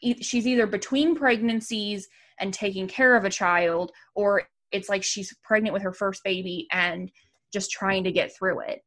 E- 0.00 0.22
She's 0.22 0.46
either 0.46 0.66
between 0.66 1.14
pregnancies 1.16 2.08
and 2.38 2.52
taking 2.52 2.86
care 2.88 3.16
of 3.16 3.24
a 3.24 3.30
child, 3.30 3.92
or 4.14 4.46
it's 4.70 4.88
like 4.88 5.02
she's 5.02 5.34
pregnant 5.42 5.72
with 5.72 5.82
her 5.82 5.92
first 5.92 6.22
baby 6.24 6.66
and 6.72 7.10
just 7.52 7.70
trying 7.70 8.04
to 8.04 8.12
get 8.12 8.34
through 8.36 8.60
it. 8.60 8.84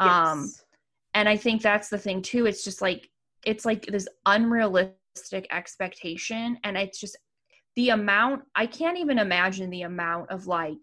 Um, 0.00 0.52
and 1.14 1.28
i 1.28 1.36
think 1.36 1.62
that's 1.62 1.88
the 1.88 1.98
thing 1.98 2.22
too 2.22 2.46
it's 2.46 2.62
just 2.62 2.82
like 2.82 3.08
it's 3.44 3.64
like 3.64 3.86
this 3.86 4.06
unrealistic 4.26 5.46
expectation 5.50 6.58
and 6.64 6.76
it's 6.76 7.00
just 7.00 7.16
the 7.76 7.90
amount 7.90 8.42
i 8.54 8.66
can't 8.66 8.98
even 8.98 9.18
imagine 9.18 9.70
the 9.70 9.82
amount 9.82 10.30
of 10.30 10.46
like 10.46 10.78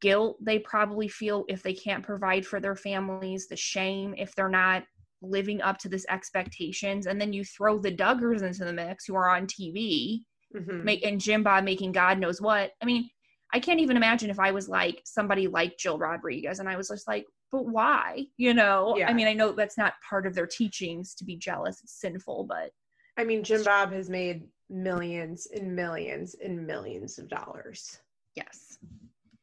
guilt 0.00 0.36
they 0.40 0.58
probably 0.58 1.08
feel 1.08 1.44
if 1.48 1.62
they 1.62 1.74
can't 1.74 2.04
provide 2.04 2.44
for 2.46 2.60
their 2.60 2.76
families 2.76 3.48
the 3.48 3.56
shame 3.56 4.14
if 4.16 4.34
they're 4.34 4.48
not 4.48 4.84
living 5.22 5.60
up 5.62 5.78
to 5.78 5.88
this 5.88 6.06
expectations 6.10 7.06
and 7.06 7.20
then 7.20 7.32
you 7.32 7.44
throw 7.44 7.78
the 7.78 7.94
duggars 7.94 8.42
into 8.42 8.64
the 8.64 8.72
mix 8.72 9.06
who 9.06 9.14
are 9.14 9.28
on 9.28 9.46
tv 9.46 10.20
Mhm. 10.54 10.84
make 10.84 11.04
and 11.04 11.20
Jim 11.20 11.42
Bob 11.42 11.64
making 11.64 11.92
God 11.92 12.18
knows 12.18 12.40
what. 12.40 12.70
I 12.80 12.84
mean, 12.84 13.10
I 13.52 13.58
can't 13.58 13.80
even 13.80 13.96
imagine 13.96 14.30
if 14.30 14.38
I 14.38 14.52
was 14.52 14.68
like 14.68 15.00
somebody 15.04 15.48
like 15.48 15.76
Jill 15.78 15.98
Rodrigues 15.98 16.58
and 16.58 16.68
I 16.68 16.76
was 16.76 16.88
just 16.88 17.08
like, 17.08 17.24
but 17.54 17.66
why? 17.66 18.26
You 18.36 18.52
know? 18.52 18.96
Yeah. 18.98 19.08
I 19.08 19.12
mean, 19.12 19.28
I 19.28 19.32
know 19.32 19.52
that's 19.52 19.78
not 19.78 19.94
part 20.08 20.26
of 20.26 20.34
their 20.34 20.46
teachings 20.46 21.14
to 21.14 21.24
be 21.24 21.36
jealous, 21.36 21.80
it's 21.84 22.00
sinful, 22.00 22.44
but 22.48 22.72
I 23.16 23.22
mean, 23.22 23.44
Jim 23.44 23.62
Bob 23.62 23.92
has 23.92 24.10
made 24.10 24.42
millions 24.68 25.46
and 25.54 25.76
millions 25.76 26.34
and 26.44 26.66
millions 26.66 27.16
of 27.18 27.28
dollars. 27.28 28.00
yes. 28.34 28.78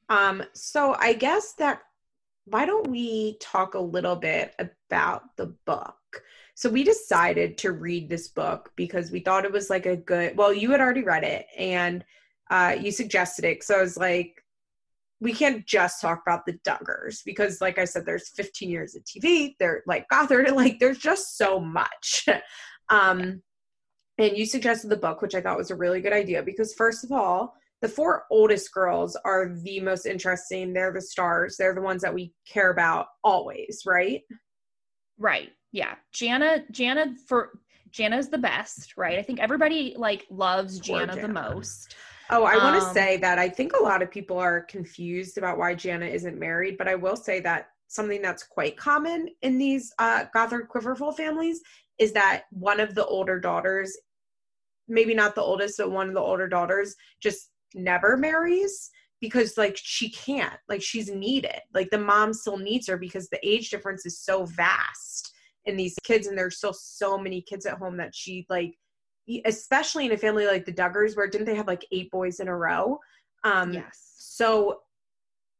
Um, 0.10 0.44
so 0.52 0.94
I 1.00 1.14
guess 1.14 1.54
that 1.54 1.84
why 2.44 2.66
don't 2.66 2.90
we 2.90 3.38
talk 3.40 3.76
a 3.76 3.80
little 3.80 4.18
bit 4.18 4.54
about 4.60 5.38
the 5.38 5.56
book? 5.66 5.96
So 6.56 6.70
we 6.70 6.84
decided 6.84 7.58
to 7.60 7.72
read 7.72 8.10
this 8.10 8.28
book 8.28 8.74
because 8.76 9.10
we 9.10 9.22
thought 9.22 9.46
it 9.46 9.54
was 9.54 9.70
like 9.70 9.86
a 9.86 9.96
good 9.96 10.36
well, 10.36 10.54
you 10.54 10.70
had 10.72 10.82
already 10.82 11.04
read 11.04 11.24
it 11.24 11.46
and 11.58 12.04
uh 12.50 12.76
you 12.78 12.92
suggested 12.92 13.46
it. 13.46 13.64
So 13.64 13.78
I 13.78 13.82
was 13.82 13.96
like, 13.96 14.41
we 15.22 15.32
can't 15.32 15.66
just 15.68 16.02
talk 16.02 16.22
about 16.26 16.46
the 16.46 16.58
Duggars 16.68 17.20
because 17.24 17.62
like 17.62 17.78
I 17.78 17.86
said, 17.86 18.06
there's 18.06 18.30
15 18.36 18.70
years 18.70 18.96
of 18.96 19.04
TV, 19.04 19.56
they're 19.60 19.84
like 19.86 20.08
Gothard, 20.10 20.52
like 20.56 20.80
there's 20.80 20.98
just 20.98 21.38
so 21.38 21.60
much. 21.60 22.26
um 22.90 23.42
and 24.18 24.38
you 24.38 24.46
suggested 24.46 24.90
the 24.90 24.98
book, 24.98 25.22
which 25.22 25.36
I 25.36 25.42
thought 25.42 25.58
was 25.58 25.72
a 25.72 25.76
really 25.76 26.02
good 26.02 26.14
idea 26.14 26.44
because 26.44 26.74
first 26.74 27.04
of 27.04 27.12
all, 27.12 27.56
the 27.82 27.90
four 27.90 28.26
oldest 28.30 28.72
girls 28.74 29.18
are 29.26 29.56
the 29.64 29.80
most 29.80 30.06
interesting. 30.06 30.74
They're 30.74 30.94
the 30.94 31.02
stars. 31.02 31.56
They're 31.58 31.74
the 31.74 31.82
ones 31.82 32.02
that 32.04 32.14
we 32.14 32.34
care 32.48 32.72
about 32.72 33.08
always, 33.24 33.82
right? 33.86 34.22
Right. 35.18 35.50
Yeah. 35.72 35.96
Jana, 36.14 36.64
Jana 36.72 37.16
for 37.28 37.54
Jana's 37.92 38.30
the 38.30 38.38
best, 38.38 38.94
right? 38.98 39.18
I 39.18 39.24
think 39.24 39.40
everybody 39.40 39.96
like 39.98 40.26
loves 40.30 40.80
Poor 40.80 41.06
Jana, 41.06 41.20
the 41.20 41.28
most. 41.28 41.96
Oh, 42.32 42.44
I 42.46 42.56
want 42.58 42.82
to 42.82 42.88
Um, 42.88 42.94
say 42.94 43.18
that 43.18 43.38
I 43.38 43.50
think 43.50 43.74
a 43.74 43.84
lot 43.84 44.02
of 44.02 44.10
people 44.10 44.38
are 44.38 44.62
confused 44.62 45.38
about 45.38 45.58
why 45.58 45.76
Jana 45.76 46.06
isn't 46.06 46.40
married, 46.40 46.78
but 46.78 46.88
I 46.88 46.96
will 46.96 47.18
say 47.18 47.42
that 47.42 47.68
something 47.88 48.22
that's 48.22 48.44
quite 48.44 48.78
common 48.78 49.28
in 49.42 49.58
these 49.58 49.94
uh, 50.00 50.26
Gothard 50.34 50.70
Quiverful 50.70 51.12
families 51.12 51.62
is 52.00 52.14
that 52.14 52.44
one 52.52 52.80
of 52.80 52.96
the 52.96 53.06
older 53.06 53.38
daughters, 53.38 53.96
maybe 54.88 55.14
not 55.14 55.36
the 55.36 55.42
oldest, 55.42 55.78
but 55.78 55.92
one 55.92 56.08
of 56.08 56.14
the 56.14 56.22
older 56.22 56.48
daughters, 56.48 56.96
just 57.22 57.50
never 57.76 58.16
marries 58.16 58.90
because 59.20 59.58
like 59.58 59.78
she 59.78 60.10
can't 60.10 60.60
like 60.68 60.82
she's 60.82 61.10
needed. 61.12 61.60
Like 61.74 61.90
the 61.90 62.00
mom 62.00 62.34
still 62.34 62.58
needs 62.58 62.88
her 62.88 62.98
because 62.98 63.28
the 63.30 63.46
age 63.48 63.70
difference 63.70 64.06
is 64.06 64.20
so 64.20 64.46
vast 64.46 65.34
in 65.66 65.76
these 65.76 65.96
kids 66.04 66.28
and 66.28 66.38
there's 66.38 66.58
still 66.58 66.74
so 66.74 67.18
many 67.18 67.42
kids 67.42 67.66
at 67.66 67.78
home 67.78 67.98
that 67.98 68.16
she 68.16 68.46
like 68.50 68.74
especially 69.46 70.06
in 70.06 70.12
a 70.12 70.18
family 70.18 70.46
like 70.46 70.66
the 70.66 70.74
duggars 70.74 71.16
where 71.16 71.28
didn't 71.28 71.46
they 71.46 71.56
have 71.56 71.68
like 71.68 71.86
eight 71.92 72.12
boys 72.12 72.40
in 72.40 72.48
a 72.48 72.56
row? 72.56 73.00
Um 73.44 73.74
yes. 73.74 74.16
so 74.18 74.82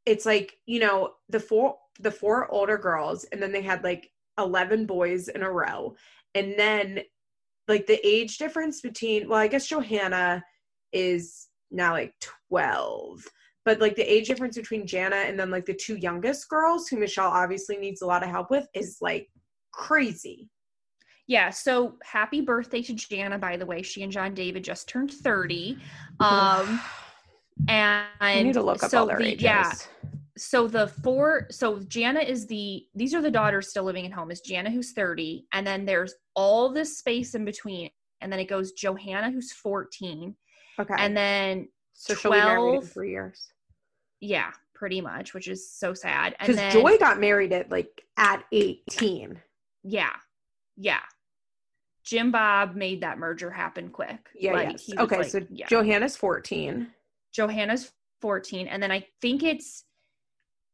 it's 0.06 0.26
like 0.26 0.58
you 0.66 0.80
know 0.80 1.14
the 1.30 1.40
four 1.40 1.78
the 2.00 2.12
four 2.12 2.52
older 2.52 2.78
girls 2.78 3.26
and 3.26 3.42
then 3.42 3.52
they 3.52 3.62
had 3.62 3.84
like 3.84 4.12
11 4.38 4.86
boys 4.86 5.28
in 5.28 5.44
a 5.44 5.52
row. 5.52 5.96
And 6.34 6.56
then 6.58 7.02
like 7.72 7.88
the 7.88 8.06
age 8.08 8.38
difference 8.38 8.82
between 8.82 9.28
well 9.28 9.40
i 9.40 9.48
guess 9.48 9.68
johannah 9.68 10.44
is 10.92 11.48
now 11.72 11.94
like 11.94 12.14
12 12.50 13.26
but 13.64 13.80
like 13.80 13.96
the 13.96 14.14
age 14.14 14.28
difference 14.28 14.58
between 14.58 14.86
jana 14.86 15.16
and 15.16 15.40
then 15.40 15.50
like 15.50 15.66
the 15.66 15.74
two 15.74 15.96
youngest 15.96 16.50
girls 16.50 16.88
who 16.88 16.98
michelle 16.98 17.30
obviously 17.30 17.78
needs 17.78 18.02
a 18.02 18.06
lot 18.06 18.24
of 18.24 18.30
help 18.30 18.52
with 18.52 18.68
is 18.74 18.98
like 19.02 19.30
crazy 19.72 20.50
Yeah, 21.28 21.50
so 21.50 21.96
happy 22.04 22.42
birthday 22.42 22.82
to 22.82 22.94
Jana, 22.94 23.38
by 23.38 23.58
the 23.58 23.66
way. 23.66 23.82
She 23.82 24.04
and 24.04 24.12
John 24.12 24.34
David 24.34 24.64
just 24.64 24.90
turned 24.90 25.12
30. 25.12 25.78
Um 26.20 26.82
and 27.68 28.06
i 28.20 28.42
need 28.42 28.54
to 28.54 28.62
look 28.62 28.84
up 28.84 28.90
so 28.90 29.00
all 29.02 29.06
their 29.06 29.18
the, 29.18 29.26
ages. 29.26 29.44
Yeah, 29.44 29.72
so 30.38 30.68
the 30.68 30.88
four 30.88 31.48
so 31.52 31.80
Jana 31.80 32.22
is 32.22 32.48
the 32.48 32.84
these 32.96 33.14
are 33.14 33.22
the 33.22 33.32
daughters 33.32 33.70
still 33.70 33.84
living 33.84 34.06
at 34.06 34.12
home 34.12 34.32
is 34.32 34.42
Jana 34.42 34.72
who's 34.72 34.94
30 34.94 35.46
and 35.54 35.66
then 35.66 35.86
there's 35.86 36.14
all 36.36 36.72
this 36.72 36.98
space 36.98 37.36
in 37.36 37.46
between 37.46 37.90
and 38.22 38.32
then 38.32 38.40
it 38.40 38.46
goes 38.46 38.72
Johannah 38.72 39.32
who's 39.32 39.52
14 39.52 40.36
okay. 40.80 40.94
and 40.98 41.16
then 41.16 41.68
so 41.94 42.16
she'll 42.16 42.32
be 42.32 42.38
married 42.38 42.64
in 42.64 42.80
12 42.80 42.90
three 42.90 43.12
years. 43.12 43.48
Yeah 44.20 44.52
pretty 44.74 45.02
much 45.02 45.34
which 45.34 45.48
is 45.48 45.70
so 45.70 45.94
sad. 45.94 46.36
Because 46.40 46.74
joy 46.74 46.98
got 46.98 47.20
married 47.20 47.54
at 47.54 47.70
like 47.70 48.02
at 48.18 48.44
18 48.52 49.40
yeah 49.84 50.12
yeah 50.84 51.00
Jim 52.04 52.32
Bob 52.32 52.76
made 52.76 53.02
that 53.02 53.20
merger 53.20 53.52
happen 53.52 53.90
quick 53.90 54.30
Yeah, 54.36 54.54
Like, 54.54 54.70
yes. 54.72 54.90
Okay, 54.98 55.18
like- 55.20 55.30
so 55.30 55.42
yeah. 55.52 55.68
Johannah's 55.68 56.18
14. 56.18 56.88
Johannah's 57.32 57.92
14 58.22 58.68
and 58.68 58.82
then 58.82 58.92
I 58.92 59.06
think 59.22 59.44
it's 59.44 59.86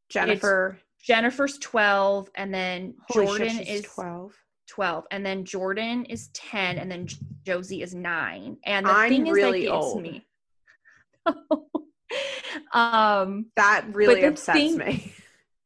Jennifer. 0.10 0.80
Jennifer's 1.03 1.58
12 1.60 2.30
and 2.36 2.53
then 2.53 2.95
Holy 3.10 3.28
Jordyn 3.28 3.58
shit, 3.58 3.68
is 3.68 3.82
12. 3.84 4.34
12 4.70 5.05
and 5.12 5.26
then 5.26 5.45
jordyn 5.45 6.05
is 6.10 6.28
10 6.34 6.78
and 6.78 6.91
then 6.91 7.08
josie 7.45 7.82
is 7.82 7.95
9 7.95 8.58
and 8.66 8.86
the 8.86 8.89
I'm 8.91 9.10
thing 9.10 9.28
is 9.28 9.34
really 9.34 9.66
that 9.66 9.72
gets 9.72 9.86
old. 9.86 10.01
me 10.01 10.26
um 12.74 13.45
That 13.55 13.86
really 13.93 14.24
upsets 14.26 14.58
thing- 14.58 14.78
me. 14.78 15.14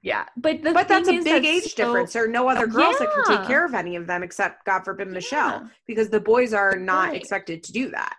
Yeah 0.02 0.26
but 0.38 0.62
the 0.64 0.72
But 0.74 0.88
that's 0.88 1.08
a 1.08 1.12
big 1.12 1.26
that's 1.26 1.46
age 1.48 1.74
so- 1.74 1.86
difference. 1.86 2.14
There 2.14 2.26
are 2.26 2.28
no 2.28 2.48
other 2.50 2.68
girls 2.68 2.98
that 3.00 3.10
can 3.14 3.38
take 3.38 3.48
care 3.48 3.66
of 3.66 3.74
any 3.74 3.96
of 3.96 4.08
them 4.08 4.24
except, 4.24 4.66
God 4.66 4.84
forbid, 4.84 5.08
Michelle, 5.10 5.62
Yeah. 5.62 5.68
because 5.88 6.10
the 6.10 6.20
boys 6.20 6.54
are 6.54 6.76
not 6.78 7.10
Right. 7.10 7.18
expected 7.22 7.64
to 7.64 7.72
do 7.72 7.90
that. 7.90 8.16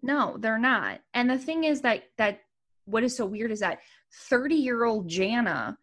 no 0.00 0.36
they're 0.38 0.60
not 0.60 1.00
and 1.12 1.28
the 1.28 1.36
thing 1.36 1.64
is 1.64 1.80
that 1.80 2.04
that 2.18 2.38
what 2.84 3.02
is 3.02 3.16
so 3.16 3.26
weird 3.26 3.50
is 3.50 3.58
that 3.58 3.80
30 4.30 4.54
year 4.54 4.84
old 4.84 5.08
jana 5.08 5.76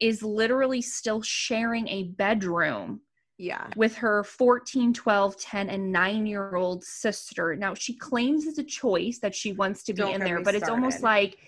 is 0.00 0.22
literally 0.22 0.82
still 0.82 1.22
sharing 1.22 1.88
a 1.88 2.02
bedroom 2.24 3.00
Yeah. 3.38 3.66
with 3.74 3.96
her 3.96 4.22
14, 4.22 4.92
12, 4.92 5.36
10, 5.38 5.70
and 5.70 5.90
9 5.90 6.26
year 6.26 6.54
old 6.56 6.84
sister. 6.84 7.56
Now, 7.56 7.72
she 7.74 7.96
claims 7.96 8.46
it's 8.46 8.58
a 8.58 8.64
choice 8.64 9.18
that 9.20 9.34
she 9.34 9.52
wants 9.52 9.82
to 9.84 9.92
be 9.94 9.98
Don't 10.02 10.14
in 10.14 10.20
there, 10.20 10.40
but 10.42 10.54
it's 10.54 10.68
almost 10.68 11.02
like, 11.02 11.38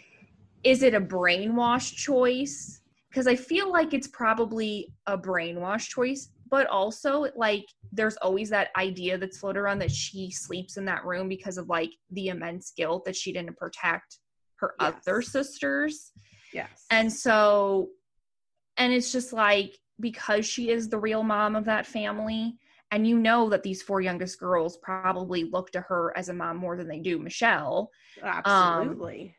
is 0.64 0.82
it 0.82 0.94
a 0.94 1.00
brainwash 1.00 1.94
choice? 1.94 2.80
Because 3.10 3.26
I 3.26 3.36
feel 3.36 3.70
like 3.70 3.94
it's 3.94 4.08
probably 4.08 4.92
a 5.06 5.16
brainwash 5.16 5.88
choice 5.88 6.30
but 6.50 6.66
also 6.68 7.26
like 7.36 7.64
there's 7.92 8.16
always 8.18 8.50
that 8.50 8.68
idea 8.76 9.18
that's 9.18 9.38
floated 9.38 9.58
around 9.58 9.78
that 9.80 9.90
she 9.90 10.30
sleeps 10.30 10.76
in 10.76 10.84
that 10.84 11.04
room 11.04 11.28
because 11.28 11.58
of 11.58 11.68
like 11.68 11.90
the 12.10 12.28
immense 12.28 12.72
guilt 12.76 13.04
that 13.04 13.16
she 13.16 13.32
didn't 13.32 13.56
protect 13.56 14.18
her 14.56 14.74
Yes. 14.80 14.94
other 15.06 15.22
sisters. 15.22 16.12
Yes. 16.52 16.86
And 16.90 17.12
so, 17.12 17.90
and 18.76 18.92
it's 18.92 19.12
just 19.12 19.32
like 19.32 19.76
because 20.00 20.46
she 20.46 20.70
is 20.70 20.88
the 20.88 20.98
real 20.98 21.22
mom 21.22 21.56
of 21.56 21.64
that 21.64 21.86
family, 21.86 22.56
and 22.90 23.06
you 23.06 23.18
know 23.18 23.48
that 23.50 23.62
these 23.62 23.82
four 23.82 24.00
youngest 24.00 24.38
girls 24.38 24.78
probably 24.78 25.44
look 25.44 25.70
to 25.72 25.80
her 25.80 26.16
as 26.16 26.28
a 26.28 26.34
mom 26.34 26.56
more 26.58 26.76
than 26.76 26.88
they 26.88 27.00
do 27.00 27.18
Michelle. 27.18 27.90
Um, 28.22 28.32
absolutely. 28.34 29.34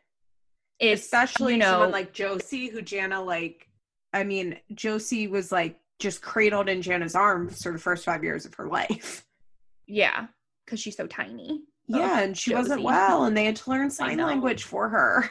It's 0.79 1.03
especially 1.03 1.53
you 1.53 1.59
know 1.59 1.71
someone 1.71 1.91
like 1.91 2.13
Josie, 2.13 2.67
who 2.67 2.81
Jana 2.81 3.21
like. 3.21 3.67
I 4.13 4.23
mean, 4.23 4.57
Josie 4.73 5.27
was 5.27 5.51
like 5.51 5.79
just 5.99 6.21
cradled 6.21 6.69
in 6.69 6.81
Jana's 6.81 7.15
arms 7.15 7.61
for 7.61 7.71
the 7.71 7.79
first 7.79 8.05
five 8.05 8.23
years 8.23 8.45
of 8.45 8.53
her 8.55 8.67
life. 8.67 9.25
yeah, 9.87 10.27
because 10.65 10.79
she's 10.79 10.95
so 10.95 11.07
tiny. 11.07 11.61
Oh, 11.93 11.99
yeah, 11.99 12.21
and 12.21 12.37
she 12.37 12.53
wasn't 12.53 12.83
well, 12.83 13.25
and 13.25 13.35
they 13.35 13.45
had 13.45 13.55
to 13.57 13.69
learn 13.69 13.89
sign 13.89 14.17
language 14.17 14.63
for 14.63 14.89
her. 14.89 15.29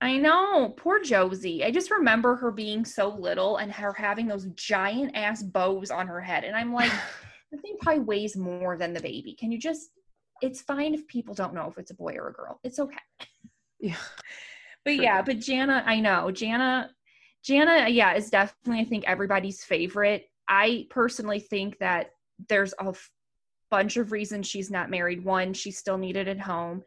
I 0.00 0.16
know, 0.16 0.74
poor 0.76 1.00
Josie. 1.00 1.62
I 1.62 1.70
just 1.70 1.90
remember 1.90 2.34
her 2.36 2.50
being 2.50 2.84
so 2.84 3.08
little 3.08 3.58
and 3.58 3.70
her 3.70 3.92
having 3.92 4.26
those 4.26 4.46
giant 4.54 5.14
ass 5.14 5.42
bows 5.42 5.90
on 5.90 6.06
her 6.06 6.20
head, 6.20 6.44
and 6.44 6.56
I'm 6.56 6.72
like, 6.72 6.90
the 7.52 7.58
thing 7.58 7.76
probably 7.80 8.02
weighs 8.02 8.36
more 8.36 8.76
than 8.76 8.92
the 8.92 9.00
baby. 9.00 9.34
Can 9.34 9.52
you 9.52 9.58
just? 9.58 9.90
It's 10.42 10.62
fine 10.62 10.94
if 10.94 11.06
people 11.06 11.34
don't 11.34 11.54
know 11.54 11.68
if 11.68 11.76
it's 11.76 11.90
a 11.90 11.94
boy 11.94 12.14
or 12.14 12.28
a 12.28 12.32
girl. 12.32 12.60
It's 12.64 12.78
okay. 12.78 12.96
Yeah. 13.78 13.96
But 14.84 14.94
True. 14.96 15.04
yeah, 15.04 15.22
but 15.22 15.38
Jana, 15.38 15.82
I 15.86 16.00
know 16.00 16.30
Jana, 16.30 16.90
Jana, 17.44 17.88
yeah, 17.88 18.14
is 18.14 18.30
definitely 18.30 18.80
I 18.80 18.84
think 18.84 19.04
everybody's 19.06 19.62
favorite. 19.64 20.26
I 20.48 20.86
personally 20.90 21.40
think 21.40 21.78
that 21.78 22.10
there's 22.48 22.72
a 22.80 22.88
f- 22.88 23.10
bunch 23.70 23.96
of 23.96 24.12
reasons 24.12 24.46
she's 24.46 24.70
not 24.70 24.90
married. 24.90 25.24
One, 25.24 25.52
she's 25.52 25.78
still 25.78 25.98
needed 25.98 26.28
at 26.28 26.40
home. 26.40 26.82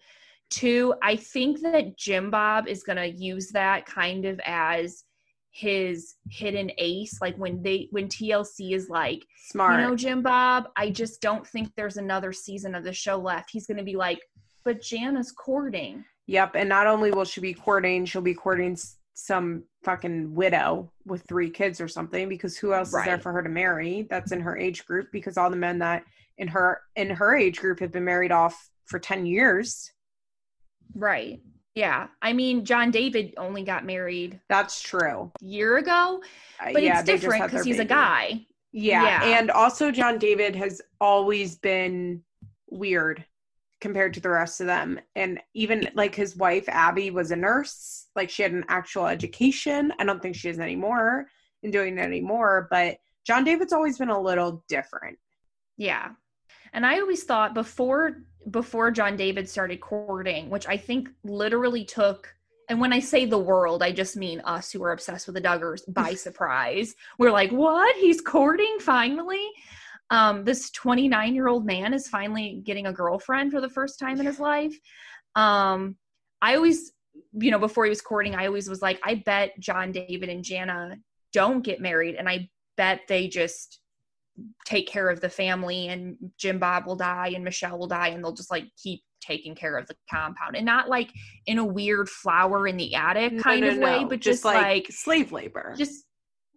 Two, 0.49 0.93
I 1.01 1.15
think 1.15 1.61
that 1.61 1.97
Jim 1.97 2.29
Bob 2.29 2.67
is 2.67 2.83
gonna 2.83 3.05
use 3.05 3.49
that 3.49 3.85
kind 3.85 4.25
of 4.25 4.39
as 4.45 5.03
his 5.51 6.15
hidden 6.29 6.71
ace. 6.79 7.21
Like 7.21 7.35
when 7.37 7.61
they 7.61 7.87
when 7.91 8.07
TLC 8.07 8.73
is 8.73 8.89
like, 8.89 9.23
Smart. 9.49 9.79
you 9.79 9.87
know, 9.87 9.95
Jim 9.95 10.21
Bob, 10.21 10.69
I 10.75 10.89
just 10.89 11.21
don't 11.21 11.45
think 11.47 11.71
there's 11.75 11.97
another 11.97 12.33
season 12.33 12.75
of 12.75 12.83
the 12.83 12.93
show 12.93 13.17
left. 13.17 13.49
He's 13.51 13.67
gonna 13.67 13.83
be 13.83 13.95
like, 13.95 14.19
but 14.65 14.81
Jana's 14.81 15.31
courting. 15.31 16.03
Yep. 16.28 16.55
And 16.55 16.69
not 16.69 16.88
only 16.88 17.11
will 17.11 17.26
she 17.26 17.41
be 17.41 17.53
courting, 17.53 18.05
she'll 18.05 18.21
be 18.21 18.34
courting 18.34 18.74
s- 18.74 18.97
some 19.13 19.63
fucking 19.84 20.34
widow 20.34 20.91
with 21.05 21.21
three 21.28 21.49
kids 21.49 21.80
or 21.82 21.88
something 21.88 22.30
because 22.30 22.57
who 22.57 22.74
else 22.74 22.88
is 22.93 23.03
there 23.05 23.19
for 23.19 23.32
her 23.34 23.43
to 23.43 23.49
marry 23.49 24.07
that's 24.09 24.32
in 24.32 24.39
her 24.39 24.57
age 24.57 24.86
group 24.86 25.11
because 25.11 25.38
all 25.38 25.49
the 25.49 25.55
men 25.55 25.78
that 25.80 26.03
in 26.38 26.47
her 26.47 26.82
in 26.95 27.09
her 27.09 27.36
age 27.36 27.59
group 27.59 27.80
have 27.80 27.91
been 27.91 28.05
married 28.05 28.32
off 28.32 28.69
for 28.86 28.97
10 28.99 29.26
years 29.26 29.91
Right. 30.95 31.41
Yeah. 31.76 32.07
I 32.21 32.34
mean, 32.34 32.65
John 32.65 32.91
David 32.91 33.34
only 33.38 33.63
got 33.63 33.84
married 33.86 34.39
that's 34.47 34.82
true 34.82 35.32
a 35.41 35.45
year 35.45 35.78
ago, 35.78 36.21
Uh, 36.59 36.71
but 36.74 36.84
yeah, 36.84 36.99
it's 36.99 37.05
different 37.05 37.43
because 37.45 37.65
he's 37.65 37.80
a 37.80 37.86
guy. 37.86 38.45
yeah. 38.71 39.03
Yeah. 39.03 39.38
and 39.39 39.51
also 39.51 39.91
john 39.91 40.17
david 40.17 40.55
has 40.55 40.82
always 40.99 41.55
been 41.57 42.24
weird 42.69 43.24
compared 43.84 44.13
to 44.13 44.21
the 44.21 44.29
rest 44.29 44.61
of 44.61 44.67
them 44.67 44.97
and 45.15 45.39
even 45.53 45.89
like 45.93 46.15
his 46.15 46.38
wife 46.38 46.63
abby 46.69 47.11
was 47.11 47.31
a 47.31 47.36
nurse 47.36 48.07
like 48.15 48.29
she 48.29 48.41
had 48.41 48.53
an 48.53 48.63
actual 48.69 49.05
education 49.05 49.91
i 49.99 50.05
don't 50.05 50.21
think 50.21 50.36
she 50.36 50.47
is 50.47 50.57
anymore 50.57 51.27
and 51.63 51.73
doing 51.73 51.97
it 51.97 52.01
anymore 52.01 52.67
but 52.71 52.95
john 53.27 53.43
david's 53.43 53.73
always 53.73 53.97
been 53.97 54.09
a 54.09 54.21
little 54.29 54.63
different 54.69 55.17
Yeah. 55.77 56.09
And 56.73 56.86
I 56.86 56.99
always 56.99 57.23
thought 57.23 57.53
before 57.53 58.23
before 58.49 58.91
John 58.91 59.15
David 59.15 59.47
started 59.47 59.79
courting, 59.79 60.49
which 60.49 60.67
I 60.67 60.75
think 60.77 61.09
literally 61.23 61.86
took 61.86 62.36
and 62.69 62.79
when 62.79 62.93
I 62.93 62.99
say 63.01 63.25
the 63.25 63.38
world, 63.38 63.84
I 63.84 63.91
just 63.91 64.15
mean 64.15 64.39
us 64.41 64.71
who 64.71 64.81
are 64.84 64.93
obsessed 64.93 65.27
with 65.27 65.36
the 65.36 65.41
Duggars 65.41 65.81
by 65.88 66.13
surprise. 66.27 66.95
We're 67.19 67.31
like, 67.31 67.51
"What? 67.51 67.95
He's 67.97 68.21
courting 68.21 68.77
finally?" 68.79 69.45
Um, 70.14 70.43
this 70.43 70.70
29 70.70 71.34
year 71.34 71.47
old 71.47 71.66
man 71.66 71.91
is 71.91 72.07
finally 72.07 72.61
getting 72.64 72.86
a 72.86 72.93
girlfriend 72.93 73.51
for 73.51 73.59
the 73.61 73.70
first 73.70 73.97
time 73.97 74.20
in 74.20 74.28
his 74.28 74.39
life. 74.39 74.76
Um, 75.36 75.95
I 76.39 76.55
always, 76.55 76.91
you 77.34 77.49
know, 77.49 77.57
before 77.57 77.86
he 77.86 77.89
was 77.89 78.01
courting, 78.01 78.36
I 78.36 78.45
always 78.45 78.70
was 78.70 78.82
like, 78.82 78.99
I 79.03 79.16
bet 79.16 79.59
John 79.59 79.91
David 79.91 80.30
and 80.30 80.43
Jana 80.43 80.97
don't 81.32 81.64
get 81.64 81.82
married, 81.82 82.14
and 82.14 82.30
I 82.30 82.47
bet 82.78 83.01
they 83.07 83.28
just 83.28 83.80
take 84.66 84.88
care 84.88 85.09
of 85.09 85.20
the 85.20 85.30
family 85.30 85.88
and 85.88 86.16
Jim 86.38 86.59
Bob 86.59 86.86
will 86.86 86.95
die 86.95 87.32
and 87.36 87.43
Michelle 87.43 87.78
will 87.78 87.88
die 87.88 88.09
and 88.09 88.24
they'll 88.24 88.34
just 88.34 88.49
like 88.49 88.66
keep 88.82 89.01
taking 89.22 89.53
care 89.53 89.78
of 89.78 89.88
the 89.88 89.95
compound 90.09 90.55
and 90.55 90.66
not 90.66 90.89
like 90.89 91.11
in 91.45 91.59
a 91.59 91.66
weird 91.66 92.09
flower 92.09 92.68
in 92.68 92.76
the 92.76 92.95
attic 92.95 93.39
kind 93.39 93.61
No, 93.61 93.70
of 93.70 93.78
no, 93.78 93.86
way, 93.86 94.05
but 94.05 94.20
just, 94.20 94.43
like, 94.43 94.88
slave 94.89 95.32
labor 95.32 95.76
just 95.78 96.05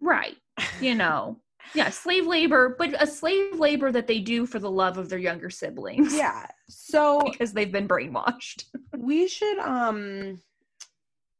right, 0.01 0.35
you 0.81 0.95
know. 0.95 1.39
Yeah, 1.73 1.89
slave 1.89 2.25
labor, 2.25 2.75
but 2.77 3.01
a 3.01 3.07
slave 3.07 3.59
labor 3.59 3.91
that 3.91 4.07
they 4.07 4.19
do 4.19 4.45
for 4.45 4.59
the 4.59 4.71
love 4.71 4.97
of 4.97 5.09
their 5.09 5.19
younger 5.19 5.49
siblings. 5.49 6.15
yeah 6.15 6.45
so 6.69 7.21
Because 7.31 7.53
they've 7.53 7.71
been 7.71 7.87
brainwashed. 7.87 8.65
we 8.97 9.27
should 9.27 9.59
um 9.59 10.41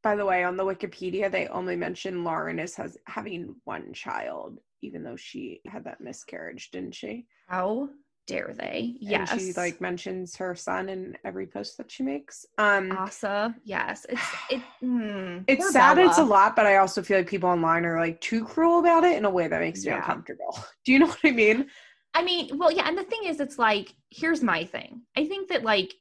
by 0.03 0.15
the 0.15 0.25
way 0.25 0.43
on 0.43 0.55
the 0.57 0.63
wikipedia 0.63 1.29
they 1.29 1.47
only 1.47 1.75
mention 1.75 2.23
lauren 2.23 2.59
as 2.59 2.75
has 2.75 2.97
having 3.07 3.55
one 3.65 3.91
child 3.93 4.59
even 4.81 5.03
though 5.03 5.15
she 5.15 5.59
had 5.67 5.83
that 5.83 5.99
miscarriage 5.99 6.69
didn't 6.71 6.93
she 6.95 7.25
How 7.47 7.89
dare 8.27 8.53
they? 8.55 8.95
And 9.01 9.09
Yes. 9.09 9.33
she 9.33 9.53
like 9.53 9.81
mentions 9.81 10.35
her 10.35 10.53
son 10.53 10.89
in 10.89 11.17
every 11.25 11.47
post 11.47 11.77
that 11.77 11.91
she 11.91 12.03
makes. 12.03 12.45
Um 12.57 12.91
Asa. 12.91 13.55
Yes. 13.63 14.05
It's 14.09 14.21
it 14.51 14.61
mm, 14.83 15.43
it's 15.47 15.71
sad 15.71 15.97
it's 15.97 16.17
a 16.19 16.23
lot, 16.23 16.55
but 16.55 16.65
I 16.67 16.77
also 16.77 17.01
feel 17.01 17.17
like 17.17 17.27
people 17.29 17.49
online 17.49 17.85
are 17.85 17.99
like 17.99 18.21
too 18.21 18.43
cruel 18.43 18.79
about 18.79 19.03
it 19.03 19.17
in 19.17 19.25
a 19.25 19.29
way 19.29 19.47
that 19.47 19.59
makes 19.61 19.83
me 19.83 19.91
Yeah. 19.91 19.97
uncomfortable. 19.97 20.57
Do 20.85 20.91
you 20.91 20.99
know 20.99 21.07
what 21.07 21.19
I 21.23 21.31
mean? 21.31 21.67
I 22.13 22.23
mean, 22.23 22.57
well, 22.57 22.71
yeah, 22.71 22.87
and 22.87 22.97
the 22.97 23.03
thing 23.03 23.25
is, 23.25 23.39
it's 23.39 23.59
like, 23.59 23.93
here's 24.09 24.41
my 24.41 24.65
thing. 24.65 25.01
I 25.15 25.25
think 25.25 25.49
that, 25.49 25.63
like, 25.63 25.93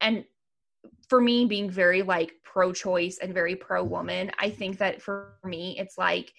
and 0.00 0.24
for 1.08 1.20
me, 1.20 1.44
being 1.46 1.68
very 1.68 2.02
like 2.02 2.32
pro 2.44 2.72
choice 2.72 3.18
and 3.20 3.34
very 3.34 3.56
pro 3.56 3.82
woman, 3.82 4.30
I 4.38 4.50
think 4.50 4.78
that 4.78 5.02
for 5.02 5.32
me, 5.44 5.76
it's 5.78 5.98
like, 5.98 6.32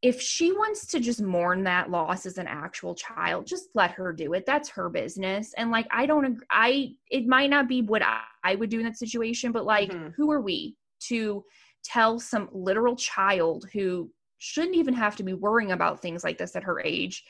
if 0.00 0.20
she 0.20 0.52
wants 0.52 0.86
to 0.86 1.00
just 1.00 1.20
mourn 1.20 1.64
that 1.64 1.90
loss 1.90 2.24
as 2.24 2.38
an 2.38 2.46
actual 2.46 2.94
child, 2.94 3.46
just 3.46 3.68
let 3.74 3.90
her 3.92 4.12
do 4.12 4.32
it. 4.34 4.46
That's 4.46 4.68
her 4.68 4.88
business. 4.88 5.52
And 5.56 5.70
like, 5.72 5.88
I 5.90 6.06
don't, 6.06 6.40
I, 6.50 6.94
it 7.10 7.26
might 7.26 7.50
not 7.50 7.68
be 7.68 7.82
what 7.82 8.02
I, 8.02 8.20
I 8.44 8.54
would 8.54 8.70
do 8.70 8.78
in 8.78 8.84
that 8.84 8.96
situation, 8.96 9.50
but 9.50 9.64
like, 9.64 9.90
Mhm. 9.90 10.14
who 10.14 10.30
are 10.30 10.40
we 10.40 10.76
to 11.00 11.44
tell 11.82 12.20
some 12.20 12.48
literal 12.52 12.94
child 12.94 13.68
who 13.72 14.10
shouldn't 14.38 14.76
even 14.76 14.94
have 14.94 15.16
to 15.16 15.24
be 15.24 15.32
worrying 15.34 15.72
about 15.72 16.00
things 16.00 16.22
like 16.22 16.38
this 16.38 16.54
at 16.54 16.62
her 16.62 16.80
age? 16.80 17.24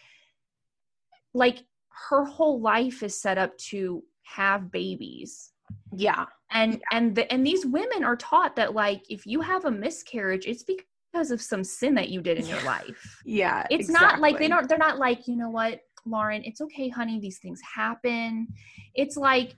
Like, 1.33 1.65
her 2.09 2.25
whole 2.25 2.61
life 2.61 3.03
is 3.03 3.21
set 3.21 3.39
up 3.39 3.57
to 3.59 4.05
have 4.23 4.71
babies 4.71 5.53
Yeah. 5.97 6.27
and 6.51 6.83
and 6.93 7.15
the, 7.15 7.31
and 7.33 7.47
these 7.47 7.65
women 7.65 8.05
are 8.05 8.17
taught 8.17 8.57
that 8.57 8.75
like 8.75 9.03
if 9.11 9.27
you 9.27 9.41
have 9.41 9.65
a 9.65 9.71
miscarriage 9.71 10.47
it's 10.47 10.63
because 10.63 10.85
of 11.15 11.43
some 11.43 11.65
sin 11.65 11.95
that 11.95 12.11
you 12.11 12.21
did 12.21 12.39
in 12.39 12.47
your 12.47 12.63
life 12.63 13.21
Yeah. 13.25 13.67
it's 13.71 13.89
not 13.89 14.21
like 14.21 14.39
they 14.39 14.47
don't 14.49 14.69
they're 14.69 14.79
not 14.79 14.99
like 14.99 15.27
you 15.27 15.37
know 15.37 15.51
what 15.51 15.81
lauren 16.07 16.43
it's 16.45 16.61
okay 16.61 16.89
honey 16.89 17.19
these 17.19 17.39
things 17.39 17.61
happen 17.75 18.47
it's 18.95 19.17
like 19.17 19.57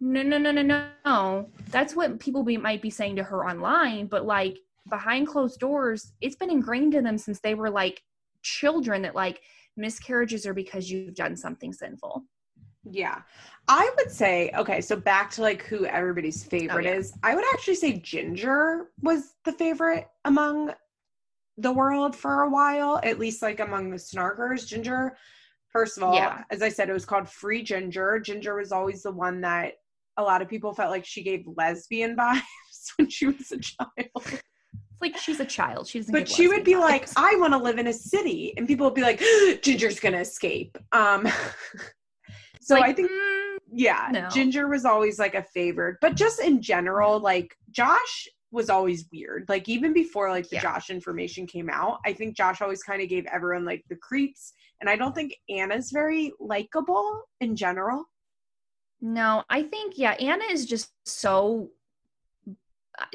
no 0.00 0.22
no 0.22 0.38
no 0.38 0.50
no 0.50 0.62
no 0.62 0.86
no 1.04 1.48
that's 1.68 1.94
what 1.94 2.18
people 2.18 2.42
be, 2.42 2.56
might 2.56 2.80
be 2.80 2.90
saying 2.90 3.16
to 3.16 3.22
her 3.22 3.46
online 3.46 4.06
but 4.06 4.24
like 4.24 4.58
behind 4.88 5.26
closed 5.28 5.60
doors 5.60 6.12
it's 6.20 6.36
been 6.36 6.50
ingrained 6.50 6.94
in 6.94 7.04
them 7.04 7.18
since 7.18 7.40
they 7.40 7.54
were 7.54 7.70
like 7.70 8.02
children 8.42 9.02
that 9.02 9.14
like 9.14 9.40
miscarriages 9.76 10.46
are 10.46 10.54
because 10.54 10.90
you've 10.90 11.14
done 11.14 11.36
something 11.36 11.72
sinful 11.72 12.24
Yeah. 12.84 13.22
I 13.68 13.88
would 13.96 14.10
say, 14.10 14.50
okay, 14.56 14.80
so 14.80 14.96
back 14.96 15.30
to 15.32 15.42
like 15.42 15.62
who 15.62 15.86
everybody's 15.86 16.44
oh, 16.44 16.50
favorite 16.50 16.86
Oh, 16.86 16.90
yeah. 16.90 16.96
is. 16.96 17.12
I 17.22 17.36
would 17.36 17.44
actually 17.54 17.76
say 17.76 18.00
Jinger 18.00 18.86
was 19.02 19.34
the 19.44 19.52
favorite 19.52 20.08
among 20.24 20.72
the 21.58 21.72
world 21.72 22.16
for 22.16 22.42
a 22.42 22.50
while, 22.50 23.00
at 23.02 23.18
least 23.18 23.42
like 23.42 23.60
among 23.60 23.90
the 23.90 23.96
snarkers. 23.96 24.66
Jinger, 24.66 25.10
first 25.68 25.96
of 25.96 26.02
all, 26.04 26.14
Yeah. 26.14 26.42
as 26.50 26.62
I 26.62 26.68
said, 26.68 26.88
it 26.88 26.92
was 26.94 27.04
called 27.04 27.28
Free 27.28 27.64
Jinger. 27.64 28.22
Jinger 28.22 28.56
was 28.56 28.72
always 28.72 29.02
the 29.02 29.12
one 29.12 29.40
that 29.42 29.74
a 30.16 30.22
lot 30.22 30.42
of 30.42 30.48
people 30.48 30.72
felt 30.74 30.90
like 30.90 31.04
she 31.04 31.22
gave 31.22 31.44
lesbian 31.56 32.16
vibes 32.20 32.42
when 32.96 33.08
she 33.08 33.26
was 33.26 33.52
a 33.52 33.58
child. 33.58 33.88
it's 34.16 34.42
like 35.00 35.16
she's 35.16 35.40
a 35.40 35.44
child 35.44 35.86
she 35.88 35.98
doesn't 36.00 36.12
But 36.12 36.28
she 36.28 36.48
would 36.48 36.64
be 36.64 36.74
lesbian 36.76 37.00
like. 37.00 37.08
I 37.16 37.36
want 37.38 37.52
to 37.52 37.58
live 37.58 37.78
in 37.78 37.86
a 37.86 37.92
city. 37.92 38.54
And 38.56 38.66
people 38.66 38.86
would 38.86 38.94
be 38.94 39.02
like, 39.02 39.20
Jinger's 39.62 40.00
going 40.00 40.12
to 40.14 40.20
escape. 40.20 40.76
Um, 40.92 41.26
so 42.60 42.76
Like, 42.76 42.84
I 42.84 42.92
think 42.92 43.10
mm, 43.10 43.56
yeah 43.74 44.08
No. 44.12 44.20
jinger 44.28 44.68
was 44.68 44.84
always 44.84 45.18
like 45.18 45.34
a 45.34 45.42
favorite 45.42 45.96
but 46.00 46.14
just 46.14 46.40
in 46.40 46.60
general 46.60 47.18
like 47.18 47.56
josh 47.70 48.28
was 48.52 48.70
always 48.70 49.06
weird. 49.10 49.46
Like 49.48 49.68
even 49.68 49.92
before 49.92 50.30
like 50.30 50.48
the 50.48 50.56
Yeah. 50.56 50.62
Josh 50.62 50.90
information 50.90 51.46
came 51.46 51.70
out, 51.70 51.98
I 52.04 52.12
think 52.12 52.36
Josh 52.36 52.60
always 52.60 52.82
kind 52.82 53.02
of 53.02 53.08
gave 53.08 53.26
everyone 53.26 53.64
like 53.64 53.82
the 53.88 53.96
creeps. 53.96 54.52
And 54.80 54.88
I 54.88 54.96
don't 54.96 55.14
think 55.14 55.34
Anna's 55.48 55.90
very 55.90 56.32
likable 56.38 57.22
in 57.40 57.56
general. 57.56 58.04
No, 59.00 59.42
I 59.48 59.62
think 59.64 59.94
yeah, 59.96 60.12
Anna 60.12 60.44
is 60.44 60.66
just 60.66 60.92
so 61.06 61.70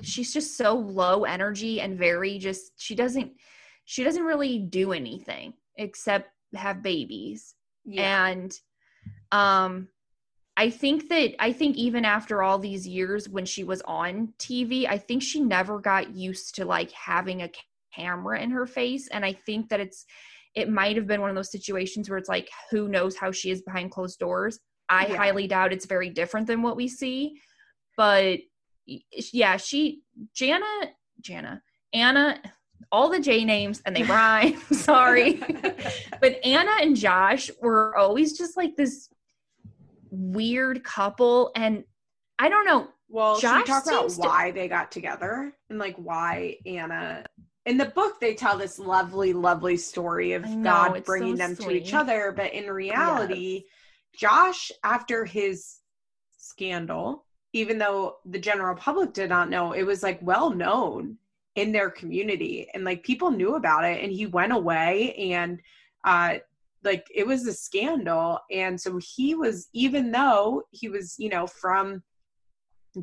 she's 0.01 0.33
just 0.33 0.57
so 0.57 0.73
low 0.75 1.23
energy 1.23 1.79
and 1.81 1.97
very 1.97 2.39
just 2.39 2.71
she 2.77 2.95
doesn't 2.95 3.31
she 3.85 4.03
doesn't 4.03 4.23
really 4.23 4.59
do 4.59 4.91
anything 4.91 5.53
except 5.77 6.31
have 6.55 6.81
babies. 6.81 7.53
And 7.95 8.51
um 9.31 9.87
I 10.59 10.71
think 10.71 11.07
that 11.09 11.35
I 11.39 11.53
think 11.53 11.77
even 11.77 12.03
after 12.03 12.41
all 12.41 12.57
these 12.57 12.87
years 12.87 13.29
when 13.29 13.45
she 13.45 13.63
was 13.63 13.81
on 13.83 14.33
TV, 14.39 14.87
I 14.89 14.97
think 14.97 15.21
she 15.21 15.39
never 15.39 15.79
got 15.79 16.15
used 16.15 16.55
to 16.55 16.65
like 16.65 16.91
having 16.91 17.43
a 17.43 17.51
camera 17.95 18.41
in 18.41 18.49
her 18.49 18.65
face 18.65 19.07
and 19.07 19.23
I 19.23 19.33
think 19.33 19.69
that 19.69 19.79
it's 19.79 20.05
it 20.55 20.69
might 20.69 20.95
have 20.95 21.05
been 21.05 21.21
one 21.21 21.29
of 21.29 21.35
those 21.35 21.51
situations 21.51 22.09
where 22.09 22.17
it's 22.17 22.29
like 22.29 22.49
who 22.71 22.87
knows 22.87 23.15
how 23.15 23.31
she 23.31 23.51
is 23.51 23.61
behind 23.61 23.91
closed 23.91 24.17
doors. 24.19 24.59
I 24.89 25.05
Yeah. 25.05 25.17
highly 25.17 25.47
doubt 25.47 25.73
it's 25.73 25.85
very 25.85 26.09
different 26.09 26.47
than 26.47 26.63
what 26.63 26.75
we 26.75 26.87
see, 26.87 27.39
but 27.95 28.39
yeah, 28.85 29.57
she 29.57 30.01
Jana 30.33 30.65
Jana 31.21 31.61
Anna 31.93 32.41
all 32.91 33.09
the 33.09 33.19
J 33.19 33.43
names 33.45 33.81
and 33.85 33.95
they 33.95 34.03
rhyme. 34.03 34.59
Sorry. 34.71 35.33
but 36.21 36.39
Anna 36.43 36.71
and 36.81 36.95
Josh 36.95 37.51
were 37.61 37.95
always 37.95 38.37
just 38.37 38.57
like 38.57 38.75
this 38.75 39.09
weird 40.11 40.83
couple 40.83 41.51
and 41.55 41.83
I 42.39 42.49
don't 42.49 42.65
know. 42.65 42.87
Well, 43.09 43.39
Josh 43.39 43.61
she 43.61 43.71
talked 43.71 43.87
about 43.87 44.01
seems 44.01 44.17
to- 44.17 44.27
why 44.27 44.51
they 44.51 44.67
got 44.67 44.91
together 44.91 45.53
and 45.69 45.79
like 45.79 45.95
why 45.95 46.57
Anna. 46.65 47.25
In 47.65 47.77
the 47.77 47.85
book, 47.85 48.19
they 48.21 48.33
tell 48.33 48.57
this 48.57 48.79
lovely, 48.79 49.33
lovely 49.33 49.75
story 49.75 50.33
of 50.33 50.45
know, 50.45 50.63
God 50.63 51.03
bringing 51.03 51.35
so 51.35 51.47
them 51.47 51.55
to 51.57 51.71
each 51.71 51.93
other. 51.93 52.31
But 52.35 52.53
in 52.53 52.71
reality, 52.71 53.65
Josh, 54.15 54.71
after 54.83 55.25
his 55.25 55.79
scandal, 56.37 57.25
even 57.53 57.77
though 57.77 58.17
the 58.25 58.39
general 58.39 58.75
public 58.75 59.13
did 59.13 59.29
not 59.29 59.49
know, 59.49 59.73
it 59.73 59.83
was 59.83 60.01
like 60.01 60.19
well 60.21 60.49
known 60.49 61.17
in 61.55 61.71
their 61.71 61.89
community 61.89 62.69
and 62.73 62.83
like 62.85 63.03
people 63.03 63.31
knew 63.31 63.55
about 63.55 63.83
it. 63.83 64.01
And 64.01 64.11
he 64.13 64.27
went 64.27 64.53
away 64.53 65.13
and, 65.15 65.59
uh, 66.03 66.37
like 66.83 67.07
it 67.13 67.25
was 67.25 67.45
a 67.47 67.53
scandal. 67.53 68.39
And 68.51 68.79
so 68.79 68.99
he 69.15 69.35
was, 69.35 69.67
even 69.73 70.11
though 70.11 70.63
he 70.71 70.89
was, 70.89 71.15
you 71.17 71.29
know, 71.29 71.47
from 71.47 72.03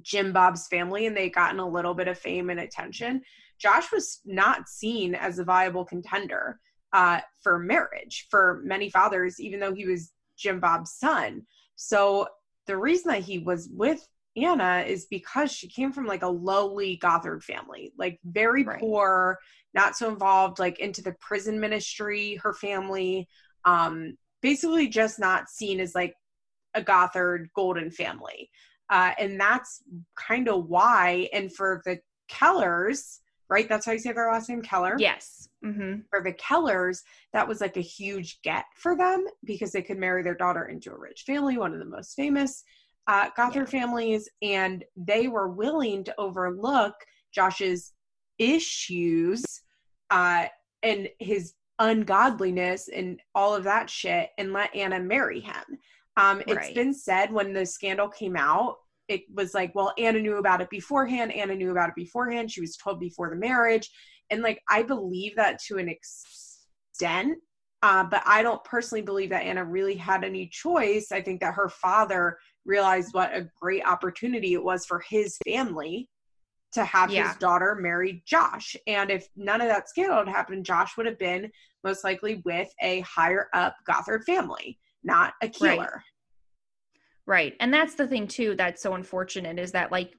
Jim 0.02 0.32
Bob's 0.32 0.66
family 0.68 1.06
and 1.06 1.16
they 1.16 1.30
gotten 1.30 1.60
a 1.60 1.68
little 1.68 1.94
bit 1.94 2.08
of 2.08 2.18
fame 2.18 2.50
and 2.50 2.60
attention, 2.60 3.22
Josh 3.58 3.92
was 3.92 4.20
not 4.24 4.68
seen 4.68 5.14
as 5.14 5.38
a 5.38 5.44
viable 5.44 5.84
contender 5.84 6.58
uh, 6.92 7.20
for 7.42 7.58
marriage 7.58 8.26
for 8.30 8.62
many 8.64 8.90
fathers, 8.90 9.40
even 9.40 9.60
though 9.60 9.74
he 9.74 9.86
was 9.86 10.12
Jim 10.36 10.60
Bob's 10.60 10.92
son. 10.92 11.42
So 11.76 12.26
the 12.66 12.76
reason 12.76 13.12
that 13.12 13.22
he 13.22 13.38
was 13.38 13.68
with 13.72 14.06
Anna 14.36 14.84
is 14.86 15.06
because 15.06 15.52
she 15.52 15.68
came 15.68 15.92
from 15.92 16.06
like 16.06 16.22
a 16.22 16.28
lowly 16.28 16.96
Gothard 16.96 17.44
family, 17.44 17.92
like 17.98 18.18
very 18.24 18.64
Right. 18.64 18.80
poor, 18.80 19.38
not 19.74 19.96
so 19.96 20.08
involved, 20.08 20.58
like 20.58 20.80
into 20.80 21.02
the 21.02 21.14
prison 21.20 21.60
ministry, 21.60 22.36
her 22.42 22.52
family, 22.52 23.28
um, 23.64 24.16
basically 24.42 24.88
just 24.88 25.18
not 25.18 25.48
seen 25.48 25.80
as 25.80 25.94
like 25.94 26.14
a 26.74 26.82
Gothard 26.82 27.48
golden 27.54 27.90
family. 27.90 28.50
Uh, 28.90 29.12
and 29.18 29.40
that's 29.40 29.82
kind 30.16 30.48
of 30.48 30.66
why, 30.66 31.28
and 31.32 31.54
for 31.54 31.80
the 31.84 31.98
Kellers, 32.28 33.20
right? 33.48 33.68
That's 33.68 33.86
how 33.86 33.92
you 33.92 33.98
say 33.98 34.12
their 34.12 34.30
last 34.30 34.48
name, 34.48 34.62
Keller 34.62 34.96
Yes. 34.98 35.48
hmm 35.62 35.96
for 36.10 36.22
the 36.22 36.32
Kellers, 36.32 37.02
that 37.32 37.48
was 37.48 37.60
like 37.60 37.76
a 37.76 37.82
huge 37.82 38.40
get 38.42 38.66
for 38.76 38.96
them 38.96 39.24
because 39.44 39.72
they 39.72 39.82
could 39.82 39.98
marry 39.98 40.22
their 40.22 40.34
daughter 40.34 40.66
into 40.66 40.92
a 40.92 40.98
rich 40.98 41.22
family, 41.26 41.56
one 41.56 41.72
of 41.72 41.78
the 41.78 41.84
most 41.84 42.14
famous 42.14 42.62
uh, 43.06 43.30
Gothard 43.36 43.68
families, 43.68 44.28
and 44.42 44.84
they 44.96 45.28
were 45.28 45.48
willing 45.48 46.04
to 46.04 46.14
overlook 46.18 46.94
Josh's 47.32 47.92
issues 48.38 49.44
uh, 50.10 50.46
and 50.82 51.08
his 51.18 51.54
ungodliness 51.78 52.88
and 52.88 53.20
all 53.34 53.54
of 53.54 53.64
that 53.64 53.90
shit 53.90 54.30
and 54.38 54.52
let 54.52 54.74
Anna 54.74 55.00
marry 55.00 55.40
him. 55.40 55.64
Um, 56.16 56.40
It's 56.40 56.54
Right. 56.54 56.74
been 56.74 56.94
said 56.94 57.32
when 57.32 57.52
the 57.52 57.66
scandal 57.66 58.08
came 58.08 58.36
out, 58.36 58.76
it 59.08 59.22
was 59.34 59.52
like, 59.52 59.74
well, 59.74 59.92
Anna 59.98 60.20
knew 60.20 60.36
about 60.36 60.60
it 60.60 60.70
beforehand. 60.70 61.32
Anna 61.32 61.54
knew 61.54 61.70
about 61.70 61.90
it 61.90 61.94
beforehand. 61.94 62.50
She 62.50 62.60
was 62.60 62.76
told 62.76 63.00
before 63.00 63.28
the 63.30 63.36
marriage 63.36 63.90
and 64.30 64.42
like 64.42 64.62
i 64.68 64.82
believe 64.82 65.34
that 65.36 65.58
to 65.60 65.78
an 65.78 65.88
extent 65.88 67.38
uh, 67.82 68.04
but 68.04 68.22
i 68.26 68.42
don't 68.42 68.62
personally 68.64 69.02
believe 69.02 69.30
that 69.30 69.42
anna 69.42 69.64
really 69.64 69.94
had 69.94 70.24
any 70.24 70.46
choice 70.48 71.12
i 71.12 71.20
think 71.20 71.40
that 71.40 71.54
her 71.54 71.68
father 71.68 72.38
realized 72.64 73.12
what 73.12 73.34
a 73.34 73.48
great 73.60 73.84
opportunity 73.84 74.54
it 74.54 74.62
was 74.62 74.86
for 74.86 75.02
his 75.08 75.36
family 75.44 76.08
to 76.74 76.84
have 76.84 77.10
Yeah. 77.10 77.28
his 77.28 77.36
daughter 77.38 77.74
marry 77.80 78.22
josh 78.26 78.76
and 78.86 79.10
if 79.10 79.28
none 79.36 79.60
of 79.60 79.68
that 79.68 79.88
scandal 79.88 80.18
had 80.18 80.28
happened 80.28 80.64
josh 80.66 80.96
would 80.96 81.06
have 81.06 81.18
been 81.18 81.50
most 81.82 82.04
likely 82.04 82.42
with 82.44 82.68
a 82.82 83.00
higher 83.00 83.48
up 83.54 83.76
gothard 83.86 84.24
family 84.24 84.78
not 85.02 85.34
a 85.42 85.50
Right. 85.60 85.88
Right. 87.26 87.54
And 87.60 87.72
that's 87.72 87.94
the 87.94 88.06
thing 88.06 88.26
too 88.26 88.54
that's 88.56 88.82
so 88.82 88.94
unfortunate 88.94 89.58
is 89.58 89.72
that 89.72 89.90
like 89.92 90.12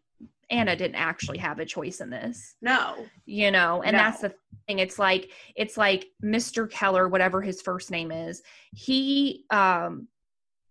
Anna 0.49 0.75
didn't 0.75 0.95
actually 0.95 1.37
have 1.39 1.59
a 1.59 1.65
choice 1.65 2.01
in 2.01 2.09
this. 2.09 2.55
no 2.61 3.05
you 3.25 3.51
know 3.51 3.81
and 3.83 3.95
No. 3.95 4.03
that's 4.03 4.21
the 4.21 4.33
thing 4.67 4.79
it's 4.79 4.97
like 4.99 5.31
it's 5.55 5.77
like 5.77 6.07
mr 6.23 6.69
keller 6.69 7.07
whatever 7.07 7.41
his 7.41 7.61
first 7.61 7.91
name 7.91 8.11
is 8.11 8.41
he 8.73 9.43
um 9.51 10.07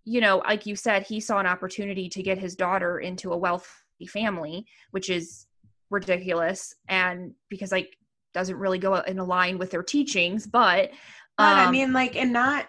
you 0.05 0.21
know 0.21 0.39
like 0.39 0.67
you 0.67 0.75
said 0.77 1.03
he 1.05 1.21
saw 1.21 1.39
an 1.39 1.47
opportunity 1.47 2.09
to 2.09 2.23
get 2.23 2.39
his 2.39 2.55
daughter 2.57 2.99
into 3.01 3.33
a 3.33 3.37
wealthy 3.37 4.07
family 4.09 4.67
which 4.93 5.11
is 5.11 5.47
ridiculous 5.91 6.75
and 6.89 7.35
because 7.49 7.73
like 7.73 7.97
doesn't 8.33 8.57
really 8.57 8.79
go 8.79 8.95
in 8.97 9.19
a 9.19 9.25
line 9.25 9.59
with 9.59 9.71
their 9.71 9.83
teachings 9.83 10.47
but 10.47 10.91
but 11.39 11.57
i 11.57 11.65
um, 11.67 11.71
mean 11.71 11.93
like 11.93 12.17
and 12.17 12.33
not 12.33 12.67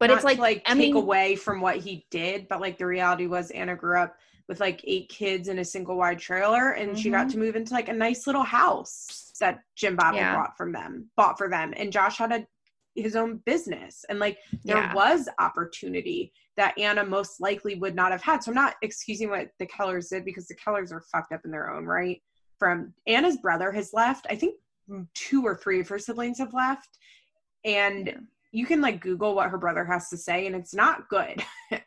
but 0.00 0.08
not 0.08 0.16
it's 0.16 0.24
like, 0.24 0.38
like 0.38 0.62
i 0.66 0.74
take 0.74 0.78
mean 0.94 0.96
away 0.96 1.36
from 1.36 1.60
what 1.60 1.76
he 1.76 2.06
did 2.10 2.48
but 2.48 2.60
like 2.60 2.78
the 2.78 2.86
reality 2.86 3.26
was 3.26 3.50
anna 3.52 3.76
grew 3.76 3.98
up 3.98 4.16
with 4.48 4.60
like 4.60 4.80
eight 4.84 5.08
kids 5.08 5.48
in 5.48 5.58
a 5.60 5.64
single 5.64 5.96
wide 5.96 6.18
trailer 6.18 6.72
and 6.72 6.98
she 6.98 7.10
got 7.10 7.28
Mhm. 7.28 7.32
to 7.32 7.38
move 7.38 7.56
into 7.56 7.72
like 7.72 7.88
a 7.88 7.92
nice 7.92 8.26
little 8.26 8.42
house 8.42 9.32
that 9.40 9.60
jim 9.76 9.96
bob 9.96 10.14
Yeah. 10.14 10.34
bought 10.36 10.56
from 10.56 10.72
them 10.72 11.10
bought 11.16 11.38
for 11.38 11.48
them 11.48 11.72
and 11.76 11.92
josh 11.92 12.18
had 12.18 12.32
a 12.32 12.46
his 12.94 13.16
own 13.16 13.38
business. 13.44 14.04
And 14.08 14.18
like 14.18 14.38
there 14.64 14.76
Yeah. 14.78 14.94
was 14.94 15.28
opportunity 15.38 16.32
that 16.56 16.78
anna 16.78 17.04
most 17.04 17.40
likely 17.40 17.74
would 17.76 17.94
not 17.94 18.12
have 18.12 18.22
had. 18.22 18.42
So 18.42 18.50
i'm 18.50 18.54
not 18.54 18.76
excusing 18.82 19.30
what 19.30 19.48
the 19.58 19.66
kellers 19.66 20.08
did 20.08 20.24
because 20.24 20.46
the 20.46 20.54
kellers 20.54 20.92
are 20.92 21.00
fucked 21.12 21.32
up 21.32 21.40
in 21.44 21.50
their 21.50 21.70
own 21.72 21.84
right. 21.84 22.22
From 22.58 22.94
anna's 23.06 23.36
brother 23.38 23.72
has 23.72 23.92
left. 23.92 24.26
I 24.30 24.36
think 24.36 24.54
two 25.14 25.42
or 25.44 25.56
three 25.56 25.80
of 25.80 25.88
her 25.88 25.98
siblings 25.98 26.38
have 26.38 26.54
left. 26.54 26.98
And 27.64 28.06
Yeah. 28.06 28.18
you 28.52 28.66
can 28.66 28.80
like 28.80 29.00
google 29.00 29.34
what 29.34 29.50
her 29.50 29.58
brother 29.58 29.84
has 29.84 30.08
to 30.10 30.16
say 30.16 30.46
and 30.46 30.54
it's 30.54 30.74
not 30.74 31.08
good 31.08 31.42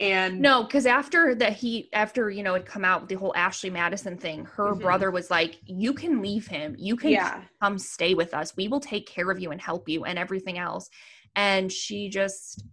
and 0.00 0.40
No, 0.40 0.62
because 0.64 0.86
after 0.86 1.34
that 1.34 1.54
he 1.54 1.88
after 1.92 2.30
you 2.30 2.42
know 2.42 2.54
it 2.54 2.66
come 2.66 2.84
out 2.84 3.08
the 3.08 3.16
whole 3.16 3.34
Ashley 3.36 3.70
Madison 3.70 4.16
thing, 4.16 4.44
her 4.46 4.74
Mhm. 4.74 4.80
brother 4.82 5.10
was 5.10 5.30
like, 5.30 5.58
"You 5.66 5.92
can 5.94 6.22
leave 6.22 6.46
him. 6.46 6.74
You 6.78 6.96
can 6.96 7.10
yeah 7.10 7.42
come 7.60 7.78
stay 7.78 8.14
with 8.14 8.34
us. 8.34 8.56
We 8.56 8.68
will 8.68 8.80
take 8.80 9.06
care 9.06 9.30
of 9.30 9.40
you 9.40 9.50
and 9.50 9.60
help 9.60 9.88
you 9.88 10.04
and 10.04 10.18
everything 10.18 10.58
else." 10.58 10.88
And 11.36 11.72
she 11.72 12.08
just, 12.08 12.64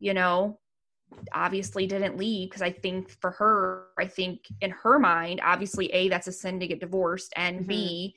you 0.00 0.14
know, 0.14 0.58
obviously 1.32 1.86
didn't 1.86 2.16
leave 2.16 2.50
because 2.50 2.62
I 2.62 2.70
think 2.72 3.10
for 3.20 3.30
her, 3.32 3.88
I 3.98 4.06
think 4.06 4.40
in 4.60 4.70
her 4.70 4.98
mind, 4.98 5.40
obviously 5.42 5.86
a 5.92 6.08
that's 6.08 6.26
a 6.26 6.32
sin 6.32 6.60
to 6.60 6.66
get 6.66 6.80
divorced, 6.80 7.32
and 7.36 7.66
b, 7.66 8.16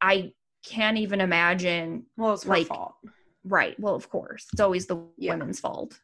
I 0.00 0.32
can't 0.66 0.98
even 0.98 1.20
imagine. 1.20 2.06
well 2.16 2.34
it's 2.34 2.46
like, 2.46 2.66
fault 2.66 2.94
Right. 3.46 3.78
Well, 3.78 3.94
of 3.94 4.08
course, 4.08 4.46
it's 4.52 4.60
always 4.60 4.86
the 4.86 4.96
Yeah. 5.18 5.32
women's 5.34 5.60
fault. 5.60 6.00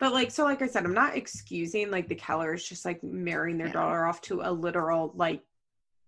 But 0.00 0.12
like 0.12 0.30
so 0.30 0.44
like 0.44 0.62
i 0.62 0.66
said 0.66 0.84
i'm 0.84 0.94
not 0.94 1.16
excusing 1.16 1.90
like 1.90 2.08
the 2.08 2.14
kellers 2.14 2.66
just 2.66 2.84
like 2.84 3.02
marrying 3.04 3.58
their 3.58 3.68
Yeah. 3.68 3.74
daughter 3.74 4.04
off 4.06 4.20
to 4.22 4.40
a 4.42 4.50
literal 4.50 5.12
like 5.14 5.42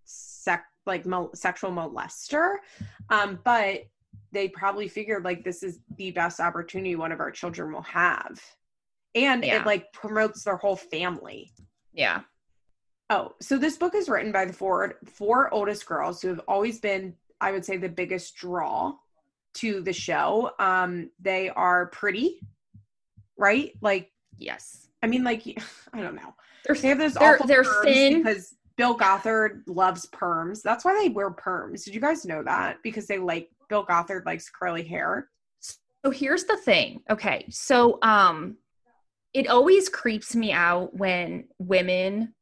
sec 0.04 0.64
like 0.86 1.04
sexual 1.34 1.70
molester 1.70 2.56
um 3.10 3.38
but 3.44 3.82
they 4.32 4.48
probably 4.48 4.88
figured 4.88 5.24
like 5.24 5.44
this 5.44 5.62
is 5.62 5.78
the 5.96 6.10
best 6.10 6.40
opportunity 6.40 6.96
one 6.96 7.12
of 7.12 7.20
our 7.20 7.30
children 7.30 7.72
will 7.72 7.82
have 7.82 8.40
and 9.14 9.44
Yeah. 9.44 9.60
it 9.60 9.66
like 9.66 9.92
promotes 9.92 10.42
their 10.44 10.56
whole 10.56 10.76
family 10.76 11.52
Yeah. 11.92 12.22
Oh, 13.10 13.34
so 13.42 13.58
this 13.58 13.76
book 13.76 13.94
is 13.94 14.08
written 14.08 14.32
by 14.32 14.46
the 14.46 14.54
four 14.54 14.94
four 15.04 15.52
oldest 15.52 15.84
girls 15.84 16.22
who 16.22 16.28
have 16.28 16.40
always 16.48 16.80
been, 16.80 17.14
I 17.42 17.52
would 17.52 17.62
say, 17.62 17.76
the 17.76 17.90
biggest 17.90 18.34
draw 18.36 18.94
to 19.54 19.82
the 19.82 19.92
show. 19.92 20.52
Um, 20.58 21.10
they 21.20 21.50
are 21.50 21.86
pretty, 21.88 22.40
right? 23.42 23.72
Like, 23.82 24.10
Yes. 24.38 24.88
I 25.02 25.08
mean, 25.08 25.24
like, 25.24 25.42
I 25.92 26.00
don't 26.00 26.14
know. 26.14 26.34
They're 26.64 26.74
They 26.76 26.88
have 26.88 26.98
those 26.98 27.14
They're- 27.14 27.34
awful 27.34 27.46
they're 27.46 27.64
thin. 27.84 28.22
because 28.22 28.54
Bill 28.76 28.96
Gothard 28.96 29.62
loves 29.66 30.06
perms. 30.06 30.62
That's 30.62 30.84
why 30.84 30.98
they 30.98 31.10
wear 31.10 31.30
perms. 31.30 31.84
Did 31.84 31.94
you 31.94 32.00
guys 32.00 32.24
know 32.24 32.42
that? 32.44 32.78
Because 32.82 33.06
they 33.06 33.18
like 33.18 33.50
Bill 33.68 33.84
Gothard 33.84 34.24
likes 34.24 34.48
curly 34.48 34.82
hair. 34.82 35.28
So 35.60 36.10
here's 36.10 36.44
the 36.44 36.56
thing. 36.56 37.02
Okay. 37.10 37.44
So 37.50 37.98
um 38.02 38.56
it 39.34 39.48
always 39.48 39.88
creeps 39.88 40.34
me 40.34 40.52
out 40.52 40.94
when 40.96 41.44
women 41.58 42.34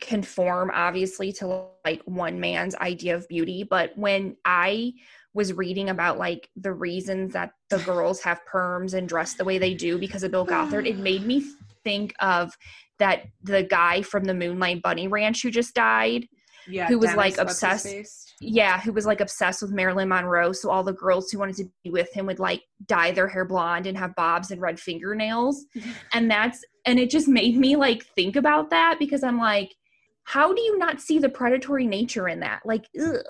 conform 0.00 0.70
obviously 0.74 1.32
to 1.32 1.66
like 1.84 2.02
one 2.04 2.38
man's 2.40 2.74
idea 2.76 3.14
of 3.16 3.28
beauty, 3.28 3.62
but 3.64 3.96
when 3.96 4.36
I 4.44 4.92
was 5.34 5.52
reading 5.52 5.90
about 5.90 6.16
like 6.16 6.48
the 6.56 6.72
reasons 6.72 7.32
that 7.32 7.50
the 7.68 7.78
girls 7.78 8.20
have 8.22 8.40
perms 8.50 8.94
and 8.94 9.08
dress 9.08 9.34
the 9.34 9.44
way 9.44 9.58
they 9.58 9.74
do 9.74 9.98
because 9.98 10.22
of 10.22 10.30
Bill 10.30 10.46
Gothard, 10.46 10.86
it 10.86 10.96
made 10.96 11.26
me 11.26 11.44
think 11.82 12.14
of 12.20 12.56
that 12.98 13.24
the 13.42 13.64
guy 13.64 14.00
from 14.02 14.24
the 14.24 14.34
Moonlight 14.34 14.80
Bunny 14.82 15.08
Ranch 15.08 15.42
who 15.42 15.50
just 15.50 15.74
died. 15.74 16.26
Yeah, 16.66 16.86
Who 16.86 16.98
was, 16.98 17.10
Dennis, 17.10 17.16
like, 17.36 17.38
obsessed- 17.38 18.32
Yeah, 18.40 18.80
who 18.80 18.92
was 18.92 19.04
like 19.04 19.20
obsessed 19.20 19.60
with 19.60 19.70
Marilyn 19.70 20.08
Monroe. 20.08 20.52
So 20.52 20.70
all 20.70 20.82
the 20.82 20.94
girls 20.94 21.30
who 21.30 21.38
wanted 21.38 21.56
to 21.56 21.66
be 21.82 21.90
with 21.90 22.10
him 22.14 22.24
would 22.26 22.38
like 22.38 22.62
dye 22.86 23.10
their 23.10 23.28
hair 23.28 23.44
blonde 23.44 23.86
and 23.86 23.98
have 23.98 24.14
bobs 24.14 24.50
and 24.50 24.62
red 24.62 24.80
fingernails. 24.80 25.66
and 26.14 26.30
that's 26.30 26.64
and 26.86 26.98
it 26.98 27.10
just 27.10 27.28
made 27.28 27.56
me 27.58 27.76
like 27.76 28.04
think 28.16 28.36
about 28.36 28.70
that 28.70 28.96
because 28.98 29.22
I'm 29.22 29.38
like, 29.38 29.74
how 30.24 30.54
do 30.54 30.62
you 30.62 30.78
not 30.78 31.00
see 31.00 31.18
the 31.18 31.28
predatory 31.28 31.86
nature 31.86 32.28
in 32.28 32.40
that? 32.40 32.60
Like, 32.64 32.86
ugh. 32.98 33.24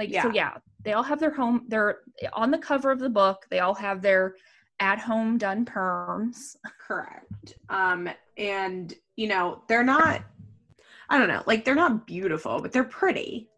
Like 0.00 0.08
so 0.08 0.28
Yeah. 0.28 0.32
yeah, 0.34 0.54
they 0.82 0.94
all 0.94 1.02
have 1.02 1.20
their 1.20 1.30
home 1.30 1.66
they're 1.68 1.98
on 2.32 2.50
the 2.50 2.56
cover 2.58 2.90
of 2.90 2.98
the 3.00 3.10
book, 3.10 3.46
they 3.50 3.60
all 3.60 3.74
have 3.74 4.00
their 4.00 4.34
at 4.80 4.98
home 4.98 5.36
done 5.36 5.66
perms. 5.66 6.56
Correct. 6.86 7.58
Um, 7.68 8.08
and 8.38 8.94
you 9.16 9.28
know, 9.28 9.62
they're 9.68 9.84
not 9.84 10.22
I 11.10 11.18
don't 11.18 11.28
know, 11.28 11.42
like 11.46 11.64
they're 11.66 11.74
not 11.74 12.06
beautiful, 12.06 12.62
but 12.62 12.72
they're 12.72 12.84
pretty. 12.84 13.50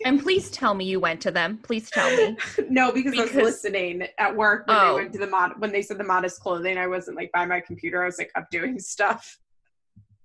and 0.04 0.22
please 0.22 0.50
tell 0.50 0.74
me 0.74 0.84
you 0.84 1.00
went 1.00 1.20
to 1.22 1.30
them. 1.30 1.58
Please 1.58 1.90
tell 1.90 2.14
me. 2.16 2.36
no, 2.70 2.92
because, 2.92 3.18
I 3.18 3.22
was 3.24 3.34
listening 3.34 4.06
at 4.18 4.34
work 4.34 4.66
when 4.66 4.76
Oh. 4.78 4.88
they 4.96 5.02
went 5.02 5.12
to 5.14 5.18
the 5.18 5.26
mod 5.26 5.52
when 5.58 5.72
they 5.72 5.82
said 5.82 5.98
the 5.98 6.04
modest 6.04 6.40
clothing. 6.40 6.78
I 6.78 6.86
wasn't 6.86 7.16
like 7.16 7.32
by 7.32 7.44
my 7.44 7.60
computer. 7.60 8.02
I 8.02 8.06
was 8.06 8.18
like 8.18 8.30
up 8.36 8.48
doing 8.50 8.78
stuff. 8.78 9.38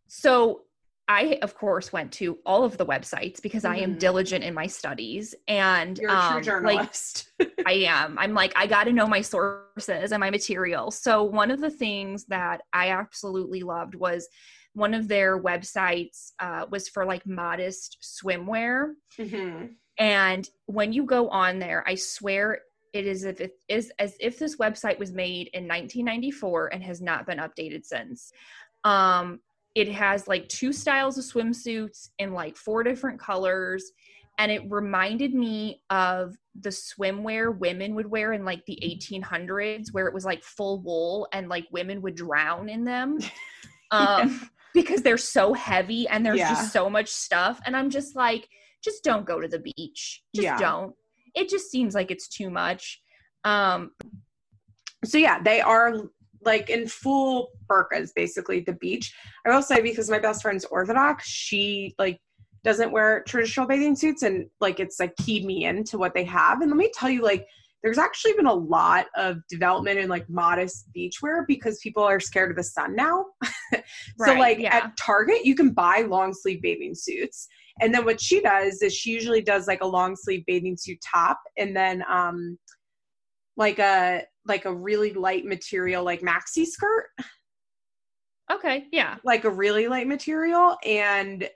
So 0.08 0.62
I, 1.10 1.40
of 1.42 1.56
course, 1.56 1.94
went 1.94 2.12
to 2.14 2.38
all 2.46 2.64
of 2.66 2.78
the 2.78 2.86
websites 2.86 3.42
because 3.42 3.64
I 3.64 3.78
am 3.78 3.96
Mhm. 3.96 4.00
diligent 4.00 4.44
in 4.44 4.54
my 4.54 4.68
studies, 4.68 5.34
and 5.48 5.98
You're 5.98 6.12
a 6.12 6.44
true 6.44 6.58
um, 6.58 6.64
like. 6.64 6.90
I 7.66 7.74
am. 7.88 8.18
I'm 8.20 8.34
like 8.34 8.54
I 8.56 8.68
got 8.68 8.86
to 8.86 8.94
know 8.94 9.08
my 9.08 9.22
sources 9.22 10.12
and 10.12 10.20
my 10.20 10.30
material. 10.30 10.92
So 10.92 11.24
one 11.24 11.50
of 11.52 11.62
the 11.62 11.70
things 11.70 12.26
that 12.26 12.62
I 12.74 12.90
absolutely 12.90 13.62
loved 13.62 13.96
was 13.96 14.28
one 14.74 14.94
of 14.94 15.08
their 15.08 15.42
websites 15.42 16.32
uh, 16.40 16.66
was 16.70 16.90
for 16.90 17.06
like 17.06 17.26
modest 17.26 17.98
swimwear, 18.02 18.94
Mhm. 19.18 19.76
and 19.98 20.50
when 20.66 20.92
you 20.94 21.04
go 21.06 21.30
on 21.30 21.58
there, 21.60 21.84
I 21.88 21.96
swear 21.96 22.60
it 22.94 23.06
is 23.06 23.24
if 23.24 23.40
it 23.42 23.54
is 23.68 23.92
as 24.00 24.16
if 24.20 24.40
this 24.40 24.58
website 24.58 24.98
was 25.00 25.12
made 25.12 25.48
in 25.54 25.68
1994 25.68 26.74
and 26.74 26.84
has 26.84 27.02
not 27.02 27.26
been 27.26 27.38
updated 27.40 27.86
since. 27.86 28.32
Um, 28.84 29.40
it 29.78 29.88
has 29.90 30.28
like 30.28 30.50
two 30.50 30.74
styles 30.74 31.20
of 31.20 31.24
swimsuits 31.24 32.10
in 32.18 32.34
like 32.34 32.58
four 32.58 32.82
different 32.82 33.20
colors, 33.20 33.92
and 34.40 34.52
it 34.52 34.64
reminded 34.72 35.36
me 35.36 35.84
of 35.92 36.36
the 36.60 36.70
swimwear 36.70 37.56
women 37.56 37.94
would 37.94 38.08
wear 38.08 38.34
in 38.34 38.44
like 38.44 38.66
the 38.66 38.80
1800s, 38.84 39.90
where 39.92 40.08
it 40.08 40.16
was 40.16 40.26
like 40.26 40.44
full 40.44 40.82
wool 40.82 41.28
and 41.32 41.48
like 41.48 41.68
women 41.72 42.02
would 42.02 42.16
drown 42.16 42.70
in 42.70 42.84
them. 42.84 43.20
Um, 43.90 44.50
because 44.74 45.02
they're 45.02 45.18
so 45.18 45.54
heavy 45.54 46.10
and 46.10 46.26
there's 46.26 46.40
Yeah. 46.40 46.50
just 46.50 46.74
so 46.74 46.90
much 46.90 47.08
stuff. 47.08 47.62
And 47.66 47.74
I'm 47.74 47.90
just 47.90 48.18
like, 48.18 48.46
just 48.84 49.02
don't 49.02 49.26
go 49.26 49.40
to 49.40 49.48
the 49.48 49.60
beach. 49.60 50.24
Just 50.36 50.44
Yeah. 50.44 50.58
don't. 50.58 50.94
It 51.36 51.48
just 51.48 51.72
seems 51.72 51.96
like 51.96 52.12
it's 52.12 52.28
too 52.28 52.50
much. 52.50 53.02
Um, 53.46 53.92
so 55.06 55.18
yeah, 55.18 55.42
they 55.42 55.62
are 55.62 55.94
like 56.48 56.72
in 56.72 56.88
full 56.88 57.50
burkas, 57.70 58.10
basically 58.16 58.60
at 58.60 58.66
the 58.66 58.74
beach. 58.74 59.14
I 59.46 59.54
will 59.54 59.62
say 59.62 59.82
because 59.82 60.10
my 60.10 60.18
best 60.18 60.42
friend's 60.42 60.66
Orthodox, 60.66 61.28
she 61.28 61.94
like 62.00 62.20
doesn't 62.64 62.92
wear 62.92 63.24
traditional 63.28 63.68
bathing 63.68 63.96
suits, 63.96 64.24
and 64.24 64.48
like 64.60 64.80
it's 64.80 65.00
like 65.00 65.16
keyed 65.18 65.46
me 65.46 65.66
into 65.66 66.00
what 66.00 66.16
they 66.16 66.24
have. 66.24 66.62
And 66.62 66.72
let 66.72 66.78
me 66.78 66.90
tell 66.96 67.10
you, 67.10 67.22
like 67.22 67.46
there's 67.84 68.00
actually 68.00 68.34
been 68.34 68.48
a 68.48 68.54
lot 68.54 69.06
of 69.16 69.38
development 69.50 70.00
in 70.00 70.10
like 70.10 70.28
modest 70.30 70.90
beachwear 70.98 71.46
because 71.48 71.78
people 71.80 72.04
are 72.04 72.20
scared 72.20 72.50
of 72.50 72.58
the 72.58 72.64
sun 72.64 72.96
now. 72.96 73.26
so 73.74 73.82
Right, 74.18 74.40
like 74.40 74.60
yeah. 74.60 74.76
at 74.78 74.98
Target, 74.98 75.46
you 75.46 75.54
can 75.54 75.72
buy 75.72 76.06
long 76.08 76.34
sleeve 76.34 76.62
bathing 76.62 76.96
suits. 76.96 77.48
And 77.80 77.94
then 77.94 78.06
what 78.06 78.20
she 78.20 78.42
does 78.42 78.82
is 78.82 78.96
she 78.96 79.12
usually 79.12 79.42
does 79.42 79.68
like 79.68 79.82
a 79.82 79.88
long 79.88 80.16
sleeve 80.16 80.44
bathing 80.48 80.76
suit 80.76 80.98
top 81.14 81.40
and 81.58 81.76
then 81.76 82.04
um 82.10 82.58
like 83.58 83.80
a 83.80 84.24
like 84.46 84.66
a 84.66 84.74
really 84.74 85.14
light 85.14 85.44
material 85.46 86.04
like 86.04 86.22
maxi 86.22 86.66
skirt, 86.66 87.08
okay, 88.52 88.86
yeah. 88.92 89.18
like 89.24 89.44
a 89.44 89.50
really 89.50 89.88
light 89.88 90.08
material 90.08 90.78
and 90.86 91.50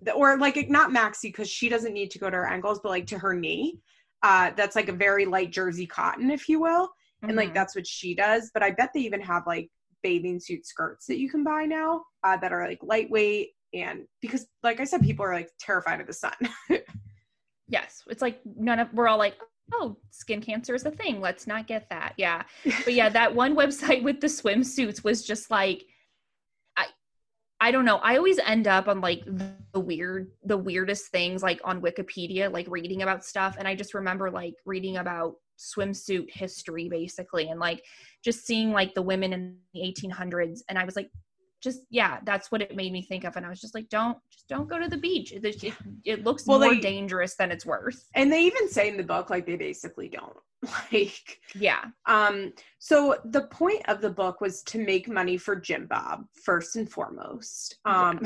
the- 0.00 0.12
or 0.12 0.38
like 0.38 0.68
not 0.70 0.90
maxi 0.90 1.24
because 1.24 1.48
she 1.50 1.68
doesn't 1.68 1.92
need 1.92 2.10
to 2.12 2.18
go 2.18 2.30
to 2.30 2.36
her 2.36 2.48
ankles, 2.48 2.80
but 2.82 2.88
like 2.90 3.06
to 3.08 3.18
her 3.18 3.34
knee. 3.34 3.78
Uh, 4.22 4.52
that's 4.56 4.76
like 4.76 4.88
a 4.88 4.92
very 4.92 5.24
light 5.26 5.50
jersey 5.50 5.86
cotton, 5.86 6.30
if 6.30 6.48
you 6.48 6.60
will. 6.60 6.88
and 7.24 7.36
like 7.36 7.50
Mhm. 7.50 7.54
that's 7.54 7.76
what 7.76 7.86
she 7.86 8.16
does 8.16 8.50
but 8.52 8.64
i 8.64 8.70
bet 8.72 8.90
they 8.92 8.98
even 8.98 9.20
have 9.20 9.44
like 9.46 9.70
bathing 10.02 10.40
suit 10.40 10.66
skirts 10.66 11.06
that 11.06 11.18
you 11.20 11.30
can 11.30 11.44
buy 11.44 11.64
now 11.64 12.02
uh, 12.24 12.36
that 12.38 12.52
are 12.52 12.66
like 12.66 12.80
lightweight 12.82 13.50
and 13.74 14.00
because 14.20 14.44
like 14.64 14.80
i 14.80 14.84
said 14.84 15.00
people 15.02 15.24
are 15.24 15.32
like 15.32 15.48
terrified 15.60 16.00
of 16.00 16.08
the 16.08 16.12
sun 16.12 16.34
yes. 17.68 18.02
It's 18.08 18.22
like 18.22 18.40
none 18.44 18.80
of, 18.80 18.92
we're 18.92 19.08
all 19.08 19.18
like, 19.18 19.36
oh, 19.72 19.96
skin 20.10 20.40
cancer 20.40 20.74
is 20.74 20.84
a 20.84 20.90
thing. 20.90 21.20
Let's 21.20 21.46
not 21.46 21.66
get 21.66 21.88
that. 21.90 22.14
Yeah. 22.16 22.42
But 22.84 22.94
yeah, 22.94 23.08
that 23.08 23.34
one 23.34 23.56
website 23.56 24.02
with 24.02 24.20
the 24.20 24.26
swimsuits 24.26 25.04
was 25.04 25.24
just 25.24 25.50
like, 25.50 25.84
I, 26.76 26.86
I 27.60 27.70
don't 27.70 27.84
know. 27.84 27.96
I 27.98 28.16
always 28.16 28.38
end 28.38 28.66
up 28.66 28.88
on 28.88 29.00
like 29.00 29.24
the 29.72 29.80
weird, 29.80 30.32
the 30.44 30.56
weirdest 30.56 31.08
things 31.08 31.42
like 31.42 31.60
on 31.64 31.80
Wikipedia, 31.80 32.52
like 32.52 32.66
reading 32.68 33.02
about 33.02 33.24
stuff. 33.24 33.56
And 33.58 33.68
I 33.68 33.74
just 33.74 33.94
remember 33.94 34.30
like 34.30 34.54
reading 34.64 34.96
about 34.96 35.34
swimsuit 35.58 36.30
history 36.30 36.88
basically 36.88 37.48
and 37.48 37.60
like 37.60 37.82
just 38.24 38.46
seeing 38.46 38.72
like 38.72 38.94
the 38.94 39.02
women 39.02 39.32
in 39.32 39.56
the 39.74 39.80
1800s. 39.80 40.60
And 40.68 40.78
I 40.78 40.84
was 40.84 40.96
like, 40.96 41.10
just 41.62 41.80
yeah, 41.90 42.18
that's 42.24 42.50
what 42.50 42.60
it 42.62 42.74
made 42.76 42.92
me 42.92 43.02
think 43.02 43.24
of. 43.24 43.36
And 43.36 43.46
I 43.46 43.48
was 43.48 43.60
just 43.60 43.74
like, 43.74 43.88
don't, 43.88 44.18
just 44.32 44.48
don't 44.48 44.68
go 44.68 44.78
to 44.78 44.88
the 44.88 44.96
beach. 44.96 45.32
It, 45.32 45.44
it, 45.62 45.74
it 46.04 46.24
looks 46.24 46.46
Well, 46.46 46.58
more 46.58 46.74
they- 46.74 46.80
dangerous 46.80 47.36
than 47.36 47.50
it's 47.50 47.64
worth. 47.66 48.08
and 48.14 48.32
they 48.32 48.42
even 48.42 48.68
say 48.68 48.88
in 48.88 48.96
the 48.96 49.02
book 49.02 49.30
like 49.30 49.46
they 49.46 49.56
basically 49.56 50.08
don't 50.08 50.36
like 50.92 51.40
Yeah. 51.54 51.84
um 52.06 52.52
so 52.78 53.16
the 53.24 53.42
point 53.48 53.82
of 53.88 54.00
the 54.00 54.10
book 54.10 54.40
was 54.40 54.62
to 54.64 54.78
make 54.78 55.08
money 55.08 55.36
for 55.36 55.56
jim 55.56 55.86
bob 55.86 56.24
first 56.44 56.76
and 56.76 56.88
foremost 56.88 57.76
um 57.84 58.20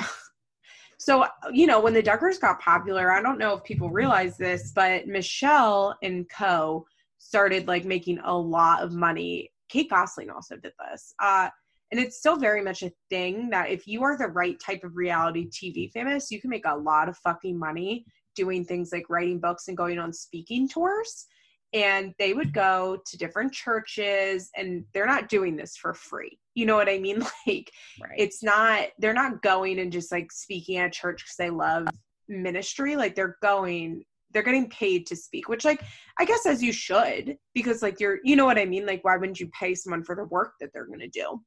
so 0.99 1.27
you 1.53 1.67
know 1.67 1.81
when 1.81 1.95
the 1.95 2.03
duggars 2.03 2.41
got 2.41 2.61
popular 2.61 3.11
i 3.13 3.23
don't 3.23 3.39
know 3.39 3.55
if 3.55 3.65
people 3.65 3.91
realize 3.91 4.37
this 4.37 4.73
but 4.75 5.07
michelle 5.07 5.97
and 6.03 6.27
co 6.31 6.85
started 7.19 7.67
like 7.67 7.85
making 7.85 8.19
a 8.25 8.37
lot 8.39 8.83
of 8.83 8.93
money 8.93 9.51
kate 9.69 9.89
gosselin 9.91 10.31
also 10.31 10.57
did 10.57 10.73
this 10.91 11.15
uh 11.23 11.49
and 11.93 12.01
it's 12.01 12.19
still 12.19 12.37
very 12.37 12.63
much 12.63 12.83
a 12.83 12.93
thing 13.11 13.49
that 13.51 13.71
if 13.71 13.87
you 13.87 14.03
are 14.03 14.19
the 14.19 14.27
right 14.27 14.59
type 14.61 14.83
of 14.85 14.97
reality 14.97 15.49
tv 15.49 15.91
famous 15.93 16.31
you 16.31 16.41
can 16.41 16.51
make 16.51 16.67
a 16.67 16.77
lot 16.77 17.09
of 17.09 17.17
fucking 17.19 17.59
money 17.59 18.05
doing 18.37 18.65
things 18.65 18.93
like 18.93 19.11
writing 19.11 19.41
books 19.41 19.67
and 19.67 19.77
going 19.77 19.99
on 19.99 20.13
speaking 20.13 20.69
tours. 20.69 21.27
And 21.73 22.15
they 22.21 22.33
would 22.33 22.53
go 22.53 22.99
to 23.05 23.19
different 23.19 23.53
churches 23.53 24.51
and 24.57 24.85
they're 24.95 25.07
not 25.07 25.29
doing 25.29 25.57
this 25.57 25.77
for 25.77 25.93
free. 25.93 26.39
You 26.55 26.65
know 26.67 26.77
what 26.77 26.89
i 26.89 26.99
mean? 26.99 27.25
Like 27.47 27.73
Right. 28.01 28.19
it's 28.19 28.43
not 28.43 28.89
they're 28.99 29.13
not 29.13 29.43
going 29.43 29.81
and 29.81 29.91
just 29.91 30.13
like 30.13 30.31
speaking 30.31 30.77
at 30.77 30.93
church 30.93 31.25
because 31.25 31.37
they 31.37 31.51
love 31.51 31.89
ministry. 32.29 32.95
Like 32.95 33.17
they're 33.17 33.37
going 33.43 34.05
they're 34.33 34.43
getting 34.43 34.69
paid 34.69 35.07
to 35.07 35.17
speak 35.17 35.49
which 35.49 35.65
like 35.65 35.83
i 36.19 36.25
guess 36.25 36.45
as 36.47 36.61
you 36.61 36.73
should 36.73 37.37
because 37.55 37.81
like 37.81 38.01
you're 38.01 38.19
you 38.23 38.37
know 38.37 38.45
what 38.45 38.59
i 38.59 38.65
mean? 38.65 38.87
Like 38.87 39.03
why 39.03 39.17
wouldn't 39.17 39.41
you 39.41 39.49
pay 39.59 39.75
someone 39.75 40.03
for 40.03 40.15
the 40.15 40.25
work 40.25 40.53
that 40.61 40.71
they're 40.73 40.87
going 40.87 41.01
to 41.01 41.09
do 41.09 41.41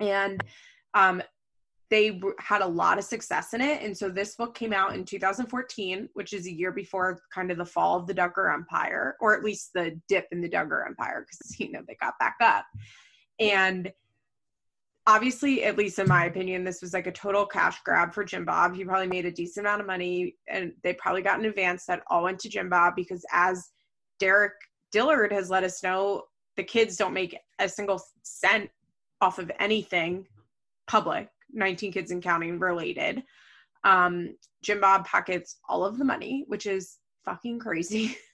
and 0.00 0.42
um 0.94 1.22
they 1.90 2.20
had 2.38 2.60
a 2.60 2.66
lot 2.66 2.98
of 2.98 3.04
success 3.04 3.54
in 3.54 3.60
it. 3.60 3.82
And 3.82 3.96
so 3.96 4.10
this 4.10 4.36
book 4.36 4.54
came 4.54 4.72
out 4.72 4.94
in 4.94 5.04
2014, 5.04 6.08
which 6.14 6.32
is 6.32 6.46
a 6.46 6.52
year 6.52 6.70
before 6.70 7.20
kind 7.34 7.50
of 7.50 7.56
the 7.56 7.64
fall 7.64 7.96
of 7.96 8.06
the 8.06 8.14
Duggar 8.14 8.52
Empire, 8.52 9.16
or 9.20 9.34
at 9.34 9.42
least 9.42 9.70
the 9.74 9.98
dip 10.08 10.26
in 10.30 10.42
the 10.42 10.50
Duggar 10.50 10.86
Empire, 10.86 11.26
because, 11.26 11.58
you 11.58 11.72
know, 11.72 11.80
they 11.88 11.96
got 12.00 12.18
back 12.20 12.36
up. 12.42 12.66
And 13.40 13.90
obviously, 15.06 15.64
at 15.64 15.78
least 15.78 15.98
in 15.98 16.08
my 16.08 16.26
opinion, 16.26 16.64
this 16.64 16.82
was 16.82 16.92
like 16.92 17.06
a 17.06 17.12
total 17.12 17.46
cash 17.46 17.78
grab 17.84 18.12
for 18.12 18.24
Jim 18.24 18.44
Bob. 18.44 18.76
He 18.76 18.84
probably 18.84 19.08
made 19.08 19.24
a 19.24 19.32
decent 19.32 19.66
amount 19.66 19.80
of 19.80 19.86
money 19.86 20.36
and 20.48 20.72
they 20.82 20.92
probably 20.94 21.22
got 21.22 21.38
an 21.38 21.46
advance 21.46 21.86
that 21.86 22.02
all 22.08 22.24
went 22.24 22.38
to 22.40 22.50
Jim 22.50 22.68
Bob 22.68 22.94
because 22.96 23.24
as 23.32 23.70
Derick 24.20 24.52
Dillard 24.92 25.32
has 25.32 25.48
let 25.48 25.64
us 25.64 25.82
know, 25.82 26.24
the 26.56 26.64
kids 26.64 26.96
don't 26.96 27.14
make 27.14 27.38
a 27.58 27.68
single 27.68 28.02
cent 28.22 28.68
off 29.20 29.38
of 29.38 29.50
anything 29.58 30.26
public 30.86 31.28
19 31.52 31.92
kids 31.92 32.10
and 32.10 32.22
counting 32.22 32.58
related 32.58 33.22
um 33.84 34.34
jim 34.62 34.80
bob 34.80 35.06
pockets 35.06 35.58
all 35.68 35.84
of 35.84 35.98
the 35.98 36.04
money 36.04 36.44
which 36.48 36.66
is 36.66 36.98
fucking 37.24 37.58
crazy 37.58 38.16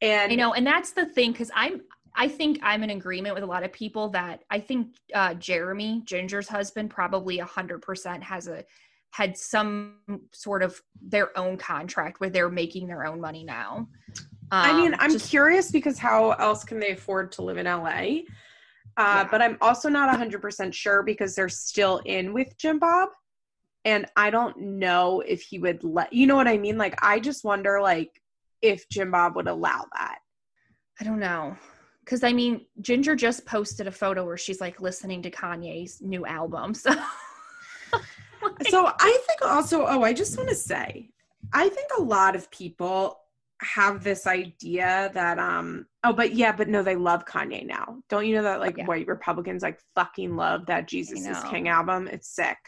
and 0.00 0.32
I 0.32 0.34
know, 0.34 0.52
and 0.52 0.66
that's 0.66 0.92
the 0.92 1.06
thing 1.06 1.32
because 1.32 1.50
I'm 1.54 1.82
I 2.14 2.28
think 2.28 2.58
I'm 2.62 2.82
in 2.82 2.90
agreement 2.90 3.34
with 3.34 3.44
a 3.44 3.46
lot 3.46 3.62
of 3.62 3.72
people 3.72 4.08
that 4.10 4.42
I 4.50 4.58
think 4.58 4.96
uh, 5.14 5.34
Jeremy 5.34 6.02
Jinger's 6.04 6.48
husband 6.48 6.90
probably 6.90 7.38
a 7.40 7.44
hundred 7.44 7.82
percent 7.82 8.22
has 8.22 8.48
a 8.48 8.64
had 9.10 9.36
some 9.36 9.94
sort 10.32 10.62
of 10.62 10.80
their 11.00 11.36
own 11.38 11.56
contract 11.56 12.20
where 12.20 12.28
they're 12.30 12.50
making 12.50 12.86
their 12.86 13.06
own 13.06 13.20
money 13.20 13.44
now. 13.44 13.88
I 14.50 14.76
mean, 14.76 14.92
Um, 14.94 15.00
I'm 15.00 15.12
just- 15.12 15.30
curious 15.30 15.70
because 15.70 15.98
how 15.98 16.32
else 16.32 16.64
can 16.64 16.78
they 16.78 16.90
afford 16.90 17.32
to 17.32 17.42
live 17.42 17.56
in 17.56 17.66
LA? 17.66 18.22
Uh, 18.96 19.22
Yeah. 19.24 19.28
But 19.30 19.42
I'm 19.42 19.58
also 19.60 19.88
not 19.88 20.14
100% 20.16 20.72
sure 20.72 21.02
because 21.02 21.34
they're 21.34 21.48
still 21.48 22.00
in 22.04 22.32
with 22.32 22.56
Jim 22.58 22.78
Bob. 22.78 23.10
And 23.84 24.06
I 24.16 24.30
don't 24.30 24.58
know 24.58 25.20
if 25.20 25.42
he 25.42 25.58
would 25.58 25.84
let, 25.84 26.12
you 26.12 26.26
know 26.26 26.34
what 26.36 26.48
I 26.48 26.58
mean? 26.58 26.76
Like, 26.76 26.96
I 27.02 27.20
just 27.20 27.44
wonder, 27.44 27.80
like, 27.80 28.20
if 28.62 28.88
Jim 28.88 29.10
Bob 29.12 29.36
would 29.36 29.46
allow 29.46 29.84
that. 29.96 30.18
I 31.00 31.04
don't 31.04 31.20
know. 31.20 31.56
Cause 32.06 32.22
I 32.22 32.32
mean, 32.32 32.66
Jinger 32.80 33.16
just 33.16 33.44
posted 33.46 33.86
a 33.88 33.92
photo 33.92 34.24
where 34.24 34.36
she's 34.36 34.60
like 34.60 34.80
listening 34.80 35.22
to 35.22 35.30
Kanye's 35.30 36.00
new 36.00 36.24
album. 36.24 36.72
So 36.72 36.90
So 38.70 38.86
I 38.86 39.18
think 39.26 39.42
also, 39.44 39.84
oh, 39.86 40.02
I 40.02 40.12
just 40.12 40.36
want 40.36 40.48
to 40.50 40.54
say, 40.54 41.10
I 41.52 41.68
think 41.68 41.88
a 41.98 42.02
lot 42.02 42.36
of 42.36 42.50
people 42.50 43.18
have 43.60 44.04
this 44.04 44.26
idea 44.26 45.10
that 45.14 45.38
um 45.38 45.86
oh 46.04 46.12
but 46.12 46.34
yeah 46.34 46.52
but 46.52 46.68
no 46.68 46.82
they 46.82 46.96
love 46.96 47.24
kanye 47.24 47.66
now. 47.66 47.98
Don't 48.08 48.26
you 48.26 48.34
know 48.34 48.42
that 48.42 48.60
like 48.60 48.76
Yeah. 48.76 48.84
white 48.86 49.06
republicans 49.06 49.62
like 49.62 49.80
fucking 49.94 50.36
love 50.36 50.66
that 50.66 50.88
jesus 50.88 51.26
is 51.26 51.42
king 51.44 51.68
album? 51.68 52.06
It's 52.08 52.28
sick. 52.28 52.58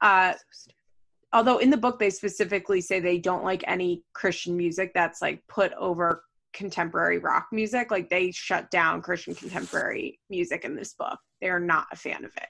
Uh 0.00 0.34
although 1.32 1.58
in 1.58 1.70
the 1.70 1.76
book 1.76 1.98
they 1.98 2.10
specifically 2.10 2.80
say 2.80 3.00
they 3.00 3.18
don't 3.18 3.44
like 3.44 3.64
any 3.66 4.04
christian 4.12 4.56
music 4.56 4.92
that's 4.94 5.20
like 5.20 5.42
put 5.48 5.72
over 5.74 6.24
contemporary 6.52 7.18
rock 7.18 7.48
music. 7.52 7.90
Like 7.90 8.08
they 8.08 8.30
shut 8.30 8.70
down 8.70 9.02
christian 9.02 9.34
contemporary 9.34 10.20
music 10.30 10.64
in 10.64 10.76
this 10.76 10.94
book. 10.94 11.18
They're 11.40 11.60
not 11.60 11.86
a 11.92 11.96
fan 11.96 12.24
of 12.24 12.30
it. 12.36 12.48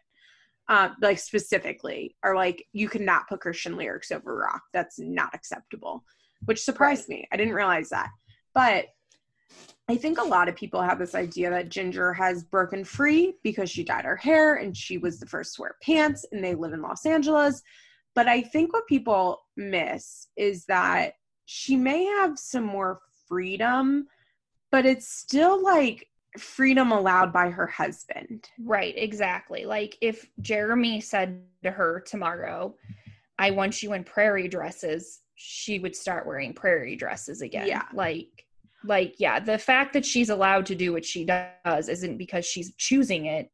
Uh, 0.68 0.90
like 1.00 1.18
specifically 1.18 2.14
are 2.22 2.36
like 2.36 2.62
you 2.74 2.90
cannot 2.90 3.26
put 3.28 3.40
christian 3.40 3.76
lyrics 3.78 4.10
over 4.10 4.36
rock. 4.36 4.60
That's 4.74 4.98
not 4.98 5.34
acceptable 5.34 6.04
which 6.44 6.62
surprised 6.62 7.08
me. 7.08 7.26
I 7.32 7.36
didn't 7.36 7.54
realize 7.54 7.88
that. 7.90 8.10
But 8.54 8.86
i 9.90 9.96
think 9.96 10.18
a 10.18 10.22
lot 10.22 10.48
of 10.48 10.54
people 10.54 10.82
have 10.82 10.98
this 10.98 11.14
idea 11.14 11.48
that 11.48 11.70
jinger 11.70 12.14
has 12.14 12.44
broken 12.44 12.84
free 12.84 13.34
because 13.42 13.70
she 13.70 13.82
dyed 13.82 14.04
her 14.04 14.16
hair 14.16 14.56
and 14.56 14.76
she 14.76 14.98
was 14.98 15.18
the 15.18 15.24
first 15.24 15.54
to 15.54 15.62
wear 15.62 15.76
pants 15.82 16.26
and 16.30 16.44
they 16.44 16.54
live 16.54 16.74
in 16.74 16.82
los 16.82 17.06
angeles. 17.06 17.62
But 18.14 18.28
i 18.28 18.42
think 18.42 18.72
what 18.72 18.86
people 18.86 19.40
miss 19.56 20.28
is 20.36 20.66
that 20.66 21.14
she 21.46 21.76
may 21.76 22.04
have 22.04 22.38
some 22.38 22.64
more 22.64 23.00
freedom 23.26 24.06
but 24.70 24.84
it's 24.84 25.08
still 25.08 25.62
like 25.62 26.08
freedom 26.36 26.92
allowed 26.92 27.32
by 27.32 27.50
her 27.50 27.66
husband. 27.66 28.48
Right, 28.58 28.94
exactly. 28.96 29.64
Like 29.64 29.96
if 30.00 30.28
Jeremy 30.40 31.00
said 31.00 31.42
to 31.62 31.70
her 31.70 32.00
tomorrow, 32.00 32.74
I 33.38 33.50
want 33.50 33.82
you 33.82 33.92
in 33.94 34.04
prairie 34.04 34.48
dresses, 34.48 35.20
she 35.40 35.78
would 35.78 35.94
start 35.96 36.26
wearing 36.26 36.52
prairie 36.52 36.96
dresses 36.96 37.40
again. 37.42 37.66
Yeah. 37.68 37.84
Like 37.94 38.44
like 38.84 39.14
yeah, 39.18 39.40
the 39.40 39.58
fact 39.58 39.92
that 39.94 40.04
she's 40.04 40.30
allowed 40.30 40.66
to 40.66 40.74
do 40.74 40.92
what 40.92 41.04
she 41.04 41.24
does 41.24 41.88
isn't 41.88 42.16
because 42.18 42.44
she's 42.44 42.74
choosing 42.76 43.26
it. 43.26 43.50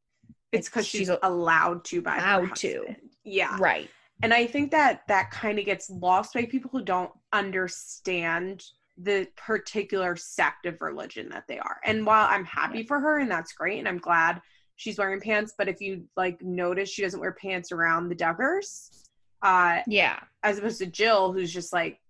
it's 0.52 0.68
because 0.68 0.86
she's, 0.86 1.08
she's 1.08 1.10
allowed 1.22 1.84
to 1.86 2.02
by 2.02 2.16
allowed 2.16 2.54
to. 2.56 2.84
yeah 3.24 3.56
Right. 3.58 3.88
and 4.22 4.32
i 4.34 4.46
think 4.46 4.70
that 4.70 5.02
that 5.08 5.30
kind 5.30 5.58
of 5.58 5.64
gets 5.64 5.88
lost 5.90 6.34
by 6.34 6.44
people 6.44 6.70
who 6.70 6.82
don't 6.82 7.10
understand 7.32 8.62
the 8.98 9.26
particular 9.36 10.14
sect 10.16 10.66
of 10.66 10.80
religion 10.80 11.28
that 11.30 11.44
they 11.48 11.58
are 11.58 11.78
and 11.84 12.06
while 12.06 12.28
i'm 12.30 12.44
happy 12.44 12.82
for 12.84 13.00
her 13.00 13.18
and 13.18 13.30
that's 13.30 13.52
great 13.54 13.78
and 13.78 13.88
i'm 13.88 13.98
glad 13.98 14.40
she's 14.76 14.98
wearing 14.98 15.20
pants 15.20 15.54
but 15.58 15.68
if 15.68 15.80
you 15.80 16.04
like 16.16 16.40
notice 16.42 16.88
she 16.90 17.02
doesn't 17.02 17.20
wear 17.20 17.32
pants 17.32 17.72
around 17.72 18.08
the 18.08 18.14
duggars 18.14 19.03
uh 19.44 19.80
Yeah. 19.86 20.18
as 20.42 20.58
opposed 20.58 20.78
to 20.78 20.86
jill 20.86 21.32
who's 21.32 21.52
just 21.52 21.72
like 21.72 22.00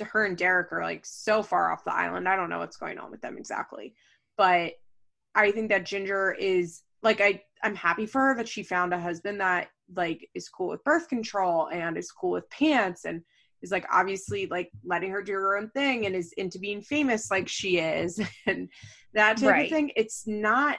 her 0.00 0.24
and 0.24 0.36
derick 0.38 0.72
are 0.72 0.82
like 0.82 1.04
so 1.04 1.42
far 1.42 1.72
off 1.72 1.84
the 1.84 1.94
island 1.94 2.28
i 2.28 2.36
don't 2.36 2.48
know 2.48 2.60
what's 2.60 2.76
going 2.76 2.98
on 2.98 3.10
with 3.10 3.20
them 3.20 3.36
exactly 3.36 3.92
but 4.36 4.72
i 5.34 5.50
think 5.50 5.68
that 5.68 5.84
jinger 5.84 6.32
is 6.38 6.82
like 7.02 7.20
i 7.20 7.42
i'm 7.62 7.74
happy 7.74 8.06
for 8.06 8.20
her 8.20 8.36
that 8.36 8.48
she 8.48 8.62
found 8.62 8.94
a 8.94 9.00
husband 9.00 9.40
that 9.40 9.68
like 9.96 10.28
is 10.34 10.48
cool 10.48 10.68
with 10.68 10.84
birth 10.84 11.08
control 11.08 11.68
and 11.72 11.98
is 11.98 12.12
cool 12.12 12.30
with 12.30 12.48
pants 12.50 13.04
and 13.04 13.20
is 13.62 13.72
like 13.72 13.84
obviously 13.92 14.46
like 14.46 14.70
letting 14.84 15.10
her 15.10 15.22
do 15.22 15.32
her 15.32 15.56
own 15.58 15.68
thing 15.70 16.06
and 16.06 16.14
is 16.14 16.32
into 16.36 16.60
being 16.60 16.80
famous 16.80 17.30
like 17.30 17.48
she 17.48 17.78
is 17.78 18.20
and 18.46 18.68
that 19.14 19.36
type 19.36 19.48
Right. 19.48 19.64
of 19.64 19.70
thing 19.70 19.90
it's 19.96 20.26
not 20.26 20.78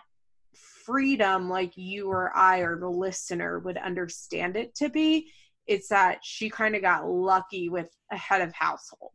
freedom 0.56 1.50
like 1.50 1.74
you 1.76 2.08
or 2.10 2.36
i 2.36 2.60
or 2.60 2.80
the 2.80 2.88
listener 2.89 3.60
would 3.60 3.78
understand 3.78 4.56
it 4.56 4.74
to 4.76 4.89
be 4.89 5.30
it's 5.70 5.88
that 5.88 6.20
she 6.24 6.49
kind 6.49 6.76
of 6.76 6.82
got 6.82 7.07
lucky 7.07 7.70
with 7.70 7.88
a 8.11 8.17
head 8.17 8.41
of 8.41 8.51
household 8.53 9.11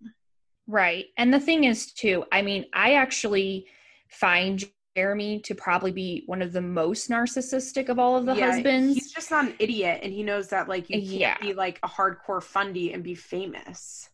Right. 0.66 1.06
And 1.18 1.32
the 1.32 1.40
thing 1.40 1.64
is, 1.64 1.92
too, 1.92 2.24
I 2.32 2.40
mean, 2.40 2.64
I 2.72 2.94
actually 2.94 3.66
find 4.08 4.64
Jeremy 4.96 5.40
to 5.40 5.54
probably 5.54 5.92
be 5.92 6.22
one 6.26 6.40
of 6.40 6.52
the 6.52 6.60
most 6.62 7.10
narcissistic 7.10 7.88
of 7.90 7.98
all 7.98 8.16
of 8.16 8.24
the 8.24 8.34
Yeah, 8.34 8.52
husbands. 8.52 8.94
he's 8.94 9.12
just 9.12 9.30
not 9.30 9.44
an 9.44 9.54
idiot 9.58 10.00
and 10.02 10.12
he 10.12 10.22
knows 10.22 10.48
that 10.48 10.68
like 10.68 10.88
you 10.88 11.02
can't 11.02 11.20
Yeah. 11.20 11.36
be 11.40 11.52
like 11.52 11.78
a 11.82 11.88
hardcore 11.88 12.42
fundy 12.42 12.92
and 12.92 13.02
be 13.02 13.14
famous 13.14 14.08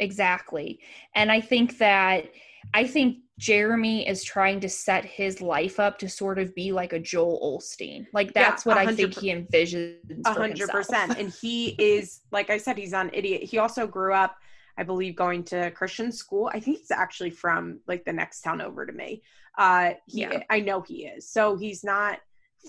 Exactly. 0.00 0.80
And 1.14 1.30
I 1.30 1.40
think 1.40 1.78
that, 1.78 2.30
I 2.74 2.86
think 2.86 3.18
Jeremy 3.38 4.06
is 4.06 4.24
trying 4.24 4.58
to 4.60 4.68
set 4.68 5.04
his 5.04 5.40
life 5.40 5.78
up 5.78 5.96
to 6.00 6.08
sort 6.08 6.38
of 6.40 6.54
be 6.56 6.72
like 6.72 6.92
a 6.92 6.98
Joel 6.98 7.58
Osteen. 7.58 8.06
Like, 8.12 8.32
Yeah, 8.34 8.50
that's 8.50 8.66
what 8.66 8.76
I 8.76 8.92
think 8.92 9.16
he 9.16 9.32
envisions. 9.32 10.22
A 10.26 10.32
hundred 10.32 10.68
percent. 10.68 11.16
And 11.18 11.32
he 11.32 11.68
is, 11.78 12.20
like 12.32 12.50
I 12.50 12.58
said, 12.58 12.76
he's 12.76 12.92
an 12.92 13.10
idiot. 13.12 13.44
He 13.44 13.58
also 13.58 13.86
grew 13.86 14.12
up, 14.12 14.36
I 14.76 14.82
believe, 14.82 15.14
going 15.14 15.44
to 15.44 15.70
Christian 15.70 16.10
school. 16.10 16.50
I 16.52 16.58
think 16.58 16.78
he's 16.78 16.90
actually 16.90 17.30
from 17.30 17.78
like 17.86 18.04
the 18.04 18.12
next 18.12 18.42
town 18.42 18.60
over 18.60 18.84
to 18.84 18.92
me. 18.92 19.22
Uh, 19.56 19.92
he, 20.06 20.22
Yeah. 20.22 20.42
I 20.50 20.58
know 20.60 20.80
he 20.80 21.06
is. 21.06 21.30
So 21.30 21.56
he's 21.56 21.84
not 21.84 22.18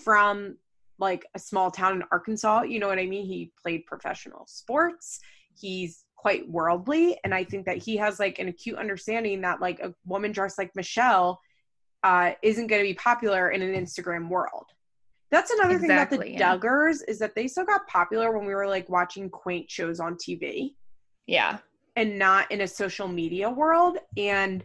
from 0.04 0.56
like 0.98 1.26
a 1.34 1.38
small 1.40 1.72
town 1.72 1.96
in 1.96 2.04
Arkansas. 2.12 2.62
You 2.62 2.78
know 2.78 2.86
what 2.86 2.98
I 3.00 3.06
mean? 3.06 3.26
He 3.26 3.52
played 3.60 3.86
professional 3.86 4.46
sports. 4.46 5.18
He's 5.58 6.04
quite 6.20 6.46
worldly, 6.50 7.18
and 7.24 7.34
I 7.34 7.44
think 7.44 7.64
that 7.64 7.78
he 7.78 7.96
has 7.96 8.20
like 8.20 8.38
an 8.38 8.48
acute 8.48 8.76
understanding 8.78 9.40
that 9.40 9.58
like 9.62 9.80
a 9.80 9.94
woman 10.04 10.32
dressed 10.32 10.58
like 10.58 10.76
Michelle 10.76 11.40
uh, 12.02 12.32
isn't 12.42 12.66
going 12.66 12.82
to 12.82 12.86
be 12.88 12.92
popular 12.94 13.50
in 13.50 13.62
an 13.62 13.72
Instagram 13.74 14.28
world. 14.28 14.66
That's 15.30 15.50
another 15.50 15.78
thing 15.78 15.90
about 15.90 16.10
the 16.10 16.16
Exactly, 16.16 16.34
yeah. 16.34 16.56
Duggars 16.56 16.98
is 17.08 17.18
that 17.20 17.34
they 17.34 17.48
still 17.48 17.64
got 17.64 17.86
popular 17.86 18.36
when 18.36 18.46
we 18.46 18.54
were 18.54 18.66
like 18.66 18.90
watching 18.90 19.30
quaint 19.30 19.70
shows 19.70 19.98
on 19.98 20.16
TV 20.16 20.74
Yeah. 21.26 21.58
and 21.96 22.18
not 22.18 22.50
in 22.50 22.60
a 22.60 22.68
social 22.68 23.08
media 23.08 23.48
world. 23.48 23.96
And 24.18 24.62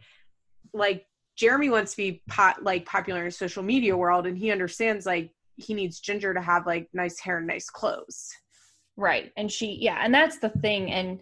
like 0.74 1.06
Jeremy 1.38 1.70
wants 1.70 1.92
to 1.92 1.98
be 1.98 2.22
pot 2.28 2.64
like 2.64 2.86
popular 2.86 3.22
in 3.22 3.28
a 3.28 3.32
social 3.32 3.64
media 3.64 3.96
world, 3.96 4.28
and 4.28 4.38
he 4.38 4.52
understands 4.52 5.06
like 5.06 5.32
he 5.56 5.74
needs 5.74 6.02
Jinger 6.02 6.34
to 6.34 6.42
have 6.42 6.66
like 6.66 6.90
nice 6.94 7.18
hair 7.18 7.38
and 7.38 7.48
nice 7.48 7.70
clothes. 7.70 8.30
Right. 8.98 9.32
And 9.38 9.50
she, 9.52 9.78
yeah, 9.80 10.00
and 10.02 10.14
that's 10.14 10.40
the 10.40 10.50
thing. 10.50 10.92
And, 10.92 11.22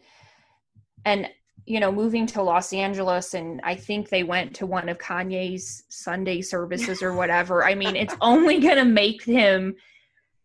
and, 1.06 1.30
you 1.66 1.80
know, 1.80 1.92
moving 1.92 2.26
to 2.28 2.42
Los 2.42 2.74
Angeles, 2.74 3.34
and 3.34 3.62
I 3.64 3.76
think 3.76 4.10
they 4.10 4.24
went 4.24 4.56
to 4.56 4.66
one 4.66 4.90
of 4.90 4.98
Kanye's 4.98 5.84
Sunday 5.90 6.42
services 6.42 7.02
or 7.02 7.14
whatever. 7.14 7.66
I 7.66 7.76
mean, 7.76 7.96
it's 7.96 8.16
only 8.22 8.60
going 8.60 8.78
to 8.78 8.86
make 8.86 9.24
him 9.24 9.76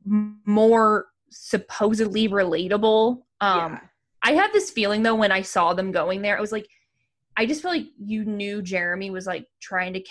more 0.04 1.06
supposedly 1.30 2.28
relatable. 2.28 3.22
Um, 3.40 3.72
yeah. 3.72 3.78
I 4.22 4.32
had 4.32 4.52
this 4.52 4.70
feeling 4.70 5.02
though 5.02 5.14
when 5.14 5.32
I 5.32 5.42
saw 5.42 5.74
them 5.74 5.92
going 5.92 6.22
there, 6.22 6.36
I 6.36 6.40
was 6.40 6.52
like, 6.52 6.68
I 7.36 7.46
just 7.46 7.62
feel 7.62 7.70
like 7.70 7.86
you 7.98 8.24
knew 8.24 8.62
Jeremy 8.62 9.10
was 9.10 9.26
like 9.26 9.46
trying 9.60 9.92
to 9.94 10.02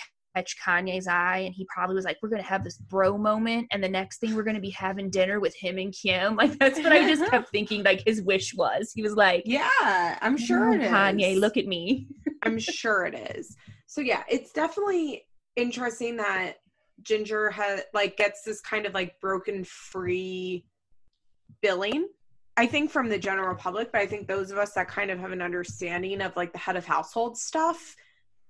Kanye's 0.46 1.08
eye, 1.08 1.40
and 1.40 1.54
he 1.54 1.66
probably 1.74 1.96
was 1.96 2.06
like, 2.06 2.18
"We're 2.22 2.30
gonna 2.30 2.44
have 2.44 2.64
this 2.64 2.78
bro 2.78 3.18
moment," 3.18 3.68
and 3.72 3.84
the 3.84 3.90
next 3.90 4.20
thing 4.20 4.36
we're 4.36 4.44
gonna 4.44 4.60
be 4.60 4.70
having 4.70 5.10
dinner 5.10 5.40
with 5.40 5.56
him 5.56 5.78
and 5.78 5.94
Kim. 5.94 6.36
Like 6.48 6.60
that's 6.60 6.78
what 6.80 6.92
I 6.92 7.08
just 7.08 7.26
kept 7.32 7.50
thinking. 7.50 7.84
Like 7.84 8.04
his 8.06 8.22
wish 8.22 8.54
was, 8.54 8.92
he 8.94 9.02
was 9.02 9.16
like, 9.16 9.44
Yeah, 9.46 10.18
I'm 10.22 10.36
oh, 10.36 10.38
sure 10.38 10.70
"Oh, 10.70 10.74
it 10.74 10.82
is. 10.82 10.92
Kanye, 10.92 11.40
look 11.40 11.58
at 11.58 11.66
me." 11.66 12.08
I'm 12.44 12.60
sure 12.60 13.06
it 13.06 13.36
is. 13.36 13.56
So 13.88 14.02
yeah, 14.02 14.24
it's 14.30 14.52
definitely 14.52 15.26
interesting 15.56 16.18
that 16.18 16.58
Jinger 17.04 17.52
has 17.52 17.82
like 17.94 18.18
gets 18.18 18.44
this 18.44 18.62
kind 18.62 18.86
of 18.86 18.94
like 18.94 19.20
broken 19.20 19.64
free 19.64 20.66
billing. 21.62 22.08
I 22.58 22.66
think 22.66 22.90
from 22.90 23.08
the 23.08 23.20
general 23.20 23.56
public, 23.56 23.92
but 23.92 24.02
I 24.02 24.08
think 24.08 24.28
those 24.28 24.50
of 24.50 24.58
us 24.58 24.74
that 24.74 24.88
kind 24.88 25.12
of 25.12 25.20
have 25.20 25.32
an 25.32 25.42
understanding 25.42 26.22
of 26.22 26.36
like 26.36 26.52
the 26.52 26.58
head 26.58 26.76
of 26.76 26.86
household 26.86 27.38
stuff 27.38 27.96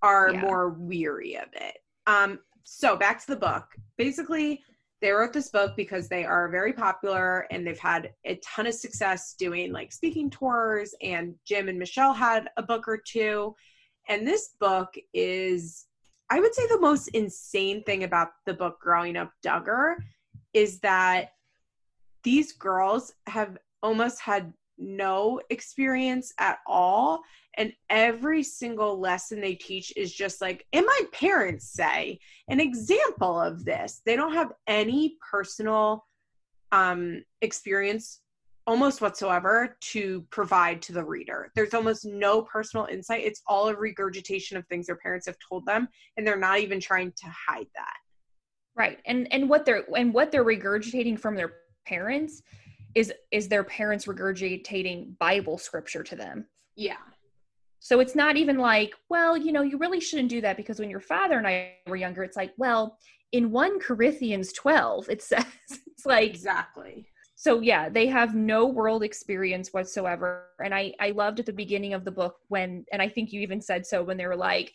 are 0.02 0.32
Yeah. 0.32 0.42
more 0.42 0.70
weary 0.70 1.36
of 1.36 1.48
it. 1.54 1.78
Um 2.06 2.40
so 2.64 2.96
back 2.98 3.20
to 3.22 3.28
the 3.28 3.36
book. 3.36 3.76
Basically, 3.98 4.62
they 5.00 5.12
wrote 5.12 5.32
this 5.32 5.50
book 5.50 5.76
because 5.78 6.10
they 6.10 6.26
are 6.26 6.50
very 6.50 6.74
popular 6.74 7.48
and 7.52 7.66
they've 7.66 7.80
had 7.80 8.14
a 8.26 8.36
ton 8.38 8.68
of 8.68 8.74
success 8.74 9.36
doing 9.38 9.72
like 9.72 9.94
speaking 9.94 10.30
tours 10.30 10.94
and 11.02 11.36
Jim 11.46 11.70
and 11.70 11.78
Michelle 11.80 12.14
had 12.14 12.50
a 12.58 12.64
book 12.64 12.88
or 12.88 12.98
two 12.98 13.56
and 14.10 14.28
this 14.28 14.56
book 14.60 14.96
is, 15.14 15.86
I 16.30 16.40
would 16.40 16.56
say, 16.56 16.66
the 16.68 16.80
most 16.80 17.10
insane 17.10 17.84
thing 17.84 18.04
about 18.04 18.30
the 18.46 18.54
book 18.54 18.80
Growing 18.80 19.18
Up 19.18 19.32
Duggar 19.46 19.96
is 20.54 20.80
that 20.80 21.32
these 22.24 22.54
girls 22.54 23.14
have 23.28 23.58
almost 23.84 24.20
had 24.22 24.54
no 24.78 25.42
experience 25.50 26.34
at 26.40 26.60
all. 26.68 27.22
And 27.58 27.74
every 27.90 28.44
single 28.44 29.00
lesson 29.00 29.42
they 29.42 29.56
teach 29.56 29.92
is 29.96 30.14
just 30.14 30.42
like, 30.42 30.66
and 30.74 30.86
my 30.86 31.02
parents 31.12 31.72
say, 31.72 32.20
an 32.50 32.60
example 32.60 33.40
of 33.40 33.66
this. 33.66 34.02
They 34.06 34.16
don't 34.16 34.34
have 34.34 34.52
any 34.68 35.18
personal 35.32 36.06
um, 36.72 37.24
experience 37.42 38.22
almost 38.68 39.00
whatsoever 39.00 39.78
to 39.80 40.26
provide 40.30 40.82
to 40.82 40.92
the 40.92 41.04
reader. 41.04 41.50
There's 41.56 41.74
almost 41.74 42.06
no 42.06 42.42
personal 42.42 42.86
insight. 42.88 43.24
It's 43.24 43.42
all 43.48 43.70
a 43.70 43.76
regurgitation 43.76 44.58
of 44.58 44.68
things 44.68 44.88
their 44.88 44.98
parents 44.98 45.26
have 45.26 45.38
told 45.50 45.66
them, 45.66 45.88
and 46.18 46.28
they're 46.28 46.38
not 46.38 46.60
even 46.60 46.82
trying 46.82 47.14
to 47.14 47.26
hide 47.48 47.68
that. 47.76 47.96
Right. 48.76 49.00
And 49.06 49.32
and 49.34 49.50
what 49.50 49.66
they're 49.66 49.86
and 49.96 50.14
what 50.14 50.32
they're 50.32 50.46
regurgitating 50.46 51.18
from 51.20 51.36
their 51.36 51.54
parents 51.88 52.44
is 52.96 53.14
is 53.32 53.48
their 53.48 53.64
parents 53.64 54.06
regurgitating 54.06 55.18
Bible 55.20 55.58
scripture 55.58 56.04
to 56.04 56.16
them. 56.16 56.48
Yeah. 56.76 56.98
So 57.80 58.00
it's 58.00 58.16
not 58.16 58.38
even 58.38 58.58
like, 58.58 58.94
well, 59.10 59.38
you 59.38 59.52
know, 59.52 59.62
you 59.62 59.78
really 59.78 60.00
shouldn't 60.00 60.30
do 60.30 60.42
that 60.42 60.58
because 60.58 60.80
when 60.80 60.90
your 60.90 61.00
father 61.00 61.38
and 61.38 61.48
I 61.48 61.76
were 61.88 61.96
younger, 61.96 62.24
it's 62.24 62.36
like, 62.36 62.52
well, 62.58 62.98
in 63.32 63.52
1 63.52 63.80
Corinthians 63.80 64.52
12, 64.54 65.10
it 65.10 65.22
says 65.32 65.46
it's 65.86 66.06
like 66.06 66.30
Exactly. 66.30 67.08
so 67.36 67.62
yeah, 67.62 67.88
they 67.90 68.08
have 68.08 68.36
no 68.36 68.66
world 68.66 69.04
experience 69.04 69.74
whatsoever. 69.74 70.48
And 70.64 70.74
I 70.74 70.94
I 71.00 71.12
loved 71.12 71.40
at 71.40 71.46
the 71.46 71.54
beginning 71.54 71.94
of 71.94 72.04
the 72.04 72.12
book 72.12 72.38
when 72.48 72.86
and 72.92 73.02
I 73.02 73.10
think 73.10 73.32
you 73.32 73.42
even 73.42 73.62
said 73.62 73.86
so 73.86 74.04
when 74.04 74.18
they 74.18 74.26
were 74.28 74.36
like, 74.36 74.74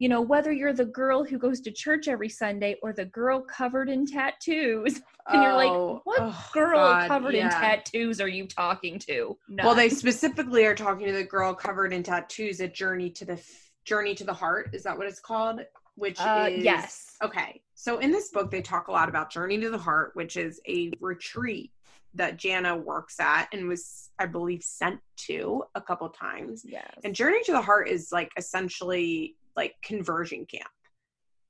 you 0.00 0.08
know, 0.08 0.22
whether 0.22 0.50
you're 0.50 0.72
the 0.72 0.86
girl 0.86 1.22
who 1.22 1.38
goes 1.38 1.60
to 1.60 1.70
church 1.70 2.08
every 2.08 2.30
Sunday 2.30 2.74
or 2.82 2.92
the 2.94 3.04
girl 3.04 3.42
covered 3.42 3.88
in 3.88 4.04
tattoos. 4.06 5.00
And 5.28 5.42
you're 5.42 5.54
like, 5.54 5.70
Oh, 5.70 6.00
what 6.02 6.18
oh, 6.20 6.48
girl 6.52 6.78
God, 6.78 7.06
covered 7.06 7.34
in 7.36 7.48
tattoos 7.48 8.20
are 8.20 8.26
you 8.26 8.48
talking 8.48 8.98
to? 9.00 9.38
No. 9.48 9.64
Well, 9.64 9.74
they 9.76 9.88
specifically 9.88 10.64
are 10.64 10.74
talking 10.74 11.06
to 11.06 11.12
the 11.12 11.22
girl 11.22 11.54
covered 11.54 11.92
in 11.92 12.02
tattoos 12.02 12.58
a 12.58 12.66
Journey 12.66 13.10
to 13.10 13.24
the 13.24 13.34
F- 13.34 13.70
Journey 13.84 14.16
to 14.16 14.24
the 14.24 14.32
Heart. 14.32 14.70
Is 14.72 14.82
that 14.84 14.98
what 14.98 15.06
it's 15.06 15.20
called? 15.20 15.60
Which 15.94 16.18
uh, 16.18 16.48
is 16.50 16.64
yes. 16.64 17.16
Okay. 17.22 17.60
So 17.74 17.98
in 17.98 18.10
this 18.10 18.30
book, 18.30 18.50
they 18.50 18.62
talk 18.62 18.88
a 18.88 18.92
lot 18.92 19.08
about 19.08 19.30
Journey 19.30 19.60
to 19.60 19.70
the 19.70 19.78
Heart, 19.78 20.12
which 20.14 20.36
is 20.36 20.60
a 20.66 20.90
retreat 21.00 21.70
that 22.14 22.36
Jana 22.36 22.76
works 22.76 23.20
at 23.20 23.46
and 23.52 23.68
was, 23.68 24.10
I 24.18 24.26
believe, 24.26 24.64
sent 24.64 24.98
to 25.28 25.62
a 25.76 25.80
couple 25.80 26.08
times. 26.08 26.64
Yes. 26.66 26.90
And 27.04 27.14
Journey 27.14 27.42
to 27.44 27.52
the 27.52 27.62
Heart 27.62 27.88
is 27.88 28.08
like 28.10 28.32
essentially 28.36 29.36
like 29.60 29.74
conversion 29.82 30.46
camp. 30.46 30.70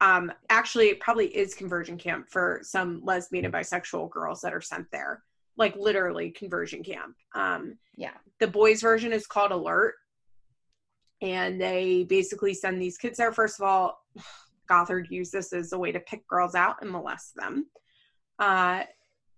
Um, 0.01 0.33
actually, 0.49 0.89
it 0.89 0.99
probably 0.99 1.27
is 1.27 1.55
conversion 1.55 1.97
camp 1.97 2.29
for 2.29 2.61
some 2.63 3.01
lesbian 3.05 3.45
and 3.45 3.55
bisexual 3.55 4.11
girls 4.11 4.41
that 4.41 4.53
are 4.53 4.61
sent 4.61 4.87
there. 4.91 5.23
Like 5.57 5.77
literally 5.77 6.31
conversion 6.31 6.83
camp. 6.83 7.15
Um, 7.35 7.77
Yeah. 7.97 8.15
the 8.41 8.49
boys' 8.49 8.81
version 8.81 9.13
is 9.13 9.27
called 9.27 9.53
Alert, 9.53 9.95
and 11.23 11.61
they 11.61 12.05
basically 12.05 12.55
send 12.55 12.81
these 12.83 12.99
kids 12.99 13.19
there. 13.19 13.33
First 13.33 13.61
of 13.61 13.67
all, 13.67 14.03
Gothard 14.69 15.09
used 15.11 15.33
this 15.33 15.53
as 15.53 15.73
a 15.73 15.79
way 15.79 15.93
to 15.93 16.01
pick 16.01 16.27
girls 16.27 16.55
out 16.55 16.77
and 16.81 16.91
molest 16.91 17.35
them. 17.37 17.67
Uh, 18.39 18.85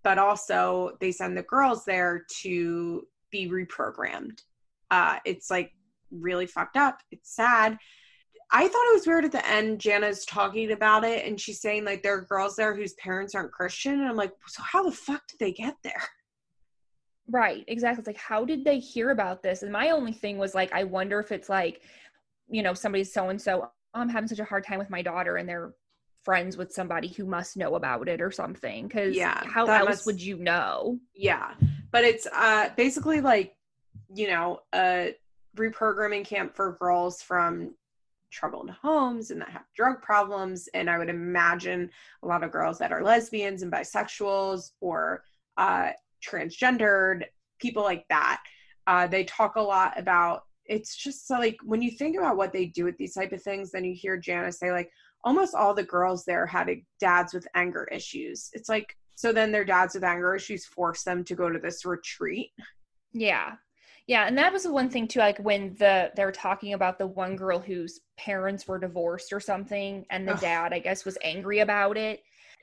but 0.04 0.16
also, 0.18 0.96
they 1.00 1.12
send 1.12 1.36
the 1.36 1.42
girls 1.42 1.84
there 1.84 2.24
to 2.42 3.06
be 3.30 3.48
reprogrammed. 3.50 4.38
Uh, 4.90 5.18
it's 5.24 5.50
like 5.50 5.72
really 6.10 6.46
fucked 6.46 6.76
up. 6.76 7.00
It's 7.10 7.34
sad. 7.34 7.78
I 8.54 8.68
thought 8.68 8.88
it 8.90 8.94
was 8.94 9.06
weird 9.06 9.24
at 9.24 9.32
the 9.32 9.46
end. 9.48 9.78
Jana's 9.78 10.26
talking 10.26 10.72
about 10.72 11.04
it 11.04 11.26
and 11.26 11.40
she's 11.40 11.60
saying 11.60 11.84
like 11.84 12.02
there 12.02 12.18
are 12.18 12.22
girls 12.26 12.54
there 12.54 12.74
whose 12.76 12.92
parents 12.94 13.34
aren't 13.34 13.50
Christian. 13.52 13.94
And 13.94 14.08
I'm 14.08 14.16
like, 14.16 14.32
so 14.46 14.62
how 14.62 14.82
the 14.82 14.94
fuck 14.94 15.26
did 15.26 15.38
they 15.38 15.52
get 15.52 15.74
there? 15.82 16.02
Right, 17.30 17.64
exactly. 17.68 18.00
It's 18.00 18.06
like, 18.08 18.16
how 18.16 18.44
did 18.44 18.64
they 18.64 18.78
hear 18.78 19.10
about 19.10 19.42
this? 19.42 19.62
And 19.62 19.72
my 19.72 19.90
only 19.90 20.12
thing 20.12 20.38
was 20.38 20.54
like, 20.54 20.72
I 20.72 20.84
wonder 20.84 21.18
if 21.20 21.32
it's 21.32 21.48
like, 21.48 21.80
you 22.48 22.62
know, 22.62 22.74
somebody's 22.74 23.12
so 23.12 23.28
and 23.30 23.40
so, 23.40 23.70
I'm 23.94 24.08
having 24.08 24.28
such 24.28 24.38
a 24.38 24.44
hard 24.44 24.64
time 24.66 24.78
with 24.78 24.90
my 24.90 25.02
daughter, 25.02 25.36
and 25.36 25.48
they're 25.48 25.74
friends 26.24 26.56
with 26.56 26.72
somebody 26.72 27.08
who 27.08 27.24
must 27.26 27.56
know 27.56 27.74
about 27.74 28.08
it 28.08 28.20
or 28.20 28.30
something. 28.30 28.86
Because 28.88 29.14
Yeah, 29.14 29.42
how 29.46 29.66
else 29.66 29.88
must- 29.88 30.06
would 30.06 30.20
you 30.20 30.36
know? 30.38 30.98
Yeah. 31.14 31.54
But 31.90 32.04
it's 32.04 32.26
uh 32.26 32.70
basically 32.76 33.20
like, 33.20 33.54
you 34.14 34.28
know, 34.28 34.60
a 34.74 35.14
reprogramming 35.56 36.24
camp 36.24 36.54
for 36.56 36.76
girls 36.80 37.22
from 37.22 37.74
troubled 38.32 38.70
homes 38.70 39.30
and 39.30 39.40
that 39.40 39.50
have 39.50 39.62
drug 39.76 40.00
problems. 40.02 40.68
And 40.74 40.88
I 40.88 40.98
would 40.98 41.10
imagine 41.10 41.90
a 42.22 42.26
lot 42.26 42.42
of 42.42 42.50
girls 42.50 42.78
that 42.78 42.92
are 42.92 43.04
lesbians 43.04 43.62
and 43.62 43.70
bisexuals 43.70 44.70
or 44.80 45.22
uh 45.56 45.90
transgendered, 46.26 47.24
people 47.60 47.82
like 47.82 48.04
that. 48.08 48.42
Uh 48.86 49.06
they 49.06 49.24
talk 49.24 49.56
a 49.56 49.60
lot 49.60 49.98
about 49.98 50.42
it's 50.66 50.96
just 50.96 51.26
so, 51.26 51.38
like 51.38 51.58
when 51.64 51.82
you 51.82 51.90
think 51.90 52.16
about 52.16 52.36
what 52.36 52.52
they 52.52 52.66
do 52.66 52.84
with 52.84 52.96
these 52.96 53.14
type 53.14 53.32
of 53.32 53.42
things, 53.42 53.70
then 53.70 53.84
you 53.84 53.94
hear 53.94 54.16
Janice 54.16 54.58
say 54.58 54.72
like 54.72 54.90
almost 55.24 55.54
all 55.54 55.74
the 55.74 55.82
girls 55.82 56.24
there 56.24 56.46
had 56.46 56.70
dads 57.00 57.34
with 57.34 57.46
anger 57.54 57.84
issues. 57.92 58.50
It's 58.52 58.68
like 58.68 58.96
so 59.14 59.32
then 59.32 59.52
their 59.52 59.64
dads 59.64 59.94
with 59.94 60.04
anger 60.04 60.34
issues 60.34 60.64
force 60.64 61.02
them 61.04 61.24
to 61.24 61.34
go 61.34 61.50
to 61.50 61.58
this 61.58 61.84
retreat. 61.84 62.50
Yeah. 63.12 63.52
Yeah, 64.08 64.26
and 64.26 64.36
that 64.36 64.52
was 64.52 64.64
the 64.64 64.72
one 64.72 64.90
thing 64.90 65.06
too, 65.06 65.20
like 65.20 65.38
when 65.38 65.74
the 65.78 66.10
they 66.16 66.24
were 66.24 66.32
talking 66.32 66.72
about 66.72 66.98
the 66.98 67.06
one 67.06 67.36
girl 67.36 67.60
whose 67.60 68.00
parents 68.24 68.68
were 68.68 68.78
divorced 68.78 69.32
or 69.32 69.40
something, 69.40 70.06
and 70.10 70.26
the 70.26 70.32
Ugh. 70.32 70.40
dad, 70.40 70.72
I 70.72 70.78
guess, 70.78 71.04
was 71.04 71.18
angry 71.24 71.58
about 71.58 71.96
it. 71.96 72.20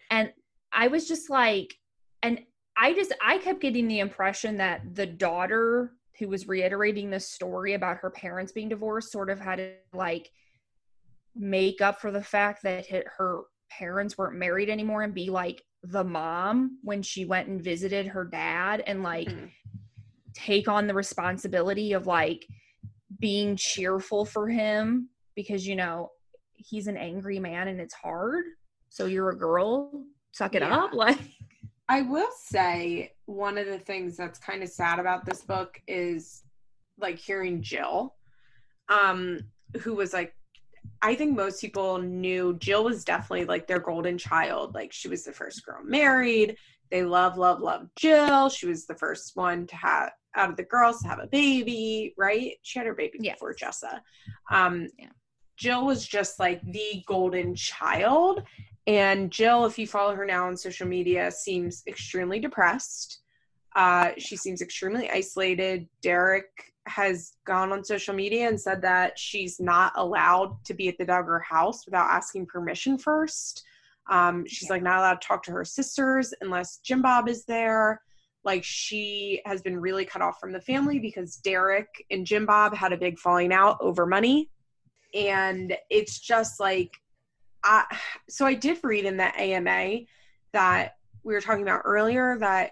And 0.09 0.31
I 0.71 0.87
was 0.87 1.07
just 1.07 1.29
like, 1.29 1.75
and 2.23 2.39
I 2.77 2.93
just 2.93 3.13
I 3.21 3.37
kept 3.39 3.61
getting 3.61 3.87
the 3.87 3.99
impression 3.99 4.57
that 4.57 4.95
the 4.95 5.05
daughter 5.05 5.93
who 6.17 6.29
was 6.29 6.47
reiterating 6.47 7.09
this 7.09 7.29
story 7.29 7.73
about 7.73 7.97
her 7.97 8.09
parents 8.09 8.51
being 8.51 8.69
divorced 8.69 9.11
sort 9.11 9.29
of 9.29 9.39
had 9.39 9.57
to 9.57 9.73
like 9.93 10.29
make 11.35 11.81
up 11.81 11.99
for 11.99 12.11
the 12.11 12.23
fact 12.23 12.63
that 12.63 12.85
her 13.17 13.41
parents 13.69 14.17
weren't 14.17 14.37
married 14.37 14.69
anymore 14.69 15.03
and 15.03 15.13
be 15.13 15.29
like 15.29 15.63
the 15.83 16.03
mom 16.03 16.77
when 16.83 17.01
she 17.01 17.25
went 17.25 17.47
and 17.47 17.63
visited 17.63 18.07
her 18.07 18.25
dad 18.25 18.83
and 18.85 19.03
like 19.03 19.27
Mhm. 19.27 19.49
take 20.33 20.67
on 20.67 20.87
the 20.87 20.93
responsibility 20.93 21.93
of 21.93 22.07
like 22.07 22.45
being 23.19 23.55
cheerful 23.55 24.25
for 24.25 24.47
him 24.47 25.09
because 25.35 25.65
you 25.67 25.75
know 25.75 26.09
he's 26.55 26.87
an 26.87 26.97
angry 26.97 27.39
man 27.39 27.67
and 27.67 27.79
it's 27.79 27.93
hard 27.93 28.43
so 28.89 29.05
you're 29.05 29.29
a 29.29 29.37
girl 29.37 30.03
suck 30.31 30.55
it 30.55 30.61
Yeah. 30.61 30.75
up 30.75 30.93
like 31.05 31.19
I 31.87 32.01
will 32.03 32.29
say 32.45 33.13
one 33.25 33.57
of 33.57 33.65
the 33.65 33.79
things 33.79 34.15
that's 34.15 34.37
kind 34.37 34.61
of 34.61 34.69
sad 34.69 34.99
about 34.99 35.25
this 35.25 35.41
book 35.41 35.81
is 35.87 36.43
like 36.99 37.17
hearing 37.17 37.63
Jill, 37.63 38.13
um, 38.89 39.39
who 39.81 39.95
was 39.95 40.13
like, 40.13 40.35
I 41.01 41.15
think 41.15 41.35
most 41.35 41.59
people 41.61 41.97
knew 41.97 42.55
Jill 42.59 42.83
was 42.83 43.03
definitely 43.03 43.45
like 43.45 43.65
their 43.65 43.79
golden 43.79 44.19
child. 44.19 44.75
Like 44.75 44.93
she 44.93 45.07
was 45.07 45.23
the 45.23 45.31
first 45.31 45.65
girl 45.65 45.79
married. 45.83 46.57
They 46.91 47.03
love, 47.03 47.37
love, 47.39 47.59
love 47.59 47.87
Jill. 47.95 48.49
She 48.49 48.67
was 48.67 48.85
the 48.85 48.95
first 48.95 49.31
one 49.35 49.65
to 49.65 49.75
have 49.75 50.11
out 50.35 50.51
of 50.51 50.57
the 50.57 50.63
girls 50.63 50.99
to 51.01 51.07
have 51.07 51.19
a 51.19 51.27
baby, 51.27 52.13
right? 52.19 52.51
She 52.61 52.77
had 52.77 52.85
her 52.85 52.93
baby 52.93 53.17
Yes. 53.19 53.37
before 53.37 53.55
Jessa. 53.55 54.01
Um, 54.51 54.87
Yeah. 54.97 55.09
Jill 55.59 55.85
was 55.85 56.07
just 56.07 56.39
like 56.39 56.61
the 56.71 57.03
golden 57.05 57.53
child. 57.53 58.43
And 58.87 59.29
Jill, 59.29 59.65
if 59.65 59.77
you 59.77 59.85
follow 59.85 60.15
her 60.15 60.25
now 60.25 60.47
on 60.47 60.55
social 60.55 60.87
media, 60.87 61.29
seems 61.29 61.83
extremely 61.85 62.39
depressed. 62.39 63.19
Uh, 63.75 64.11
she 64.17 64.35
seems 64.35 64.61
extremely 64.61 65.09
isolated. 65.11 65.87
Derick 66.01 66.73
has 66.87 67.33
gone 67.45 67.71
on 67.71 67.83
social 67.83 68.15
media 68.15 68.47
and 68.47 68.59
said 68.59 68.81
that 68.81 69.19
she's 69.19 69.59
not 69.59 69.91
allowed 69.95 70.63
to 70.65 70.73
be 70.73 70.87
at 70.87 70.97
the 70.97 71.05
Duggar 71.05 71.43
house 71.43 71.85
without 71.85 72.09
asking 72.09 72.47
permission 72.47 72.97
first. 72.97 73.63
Um, 74.09 74.45
she's 74.47 74.69
like 74.69 74.81
not 74.81 74.97
allowed 74.97 75.21
to 75.21 75.27
talk 75.27 75.43
to 75.43 75.51
her 75.51 75.65
sisters 75.65 76.33
unless 76.41 76.77
Jim 76.77 77.01
Bob 77.01 77.29
is 77.29 77.45
there. 77.45 78.01
Like 78.43 78.63
she 78.63 79.41
has 79.45 79.61
been 79.61 79.79
really 79.79 80.05
cut 80.05 80.21
off 80.21 80.39
from 80.39 80.53
the 80.53 80.61
family 80.61 80.99
because 80.99 81.35
Derick 81.35 82.05
and 82.09 82.25
Jim 82.25 82.45
Bob 82.45 82.73
had 82.73 82.93
a 82.93 82.97
big 82.97 83.19
falling 83.19 83.53
out 83.53 83.77
over 83.81 84.05
money. 84.05 84.49
And 85.13 85.75
it's 85.89 86.19
just 86.19 86.59
like, 86.59 86.93
I, 87.63 87.85
so 88.29 88.45
I 88.45 88.53
did 88.53 88.79
read 88.83 89.05
in 89.05 89.17
the 89.17 89.35
AMA 89.39 90.01
that 90.53 90.95
we 91.23 91.33
were 91.33 91.41
talking 91.41 91.63
about 91.63 91.81
earlier 91.85 92.37
that 92.39 92.71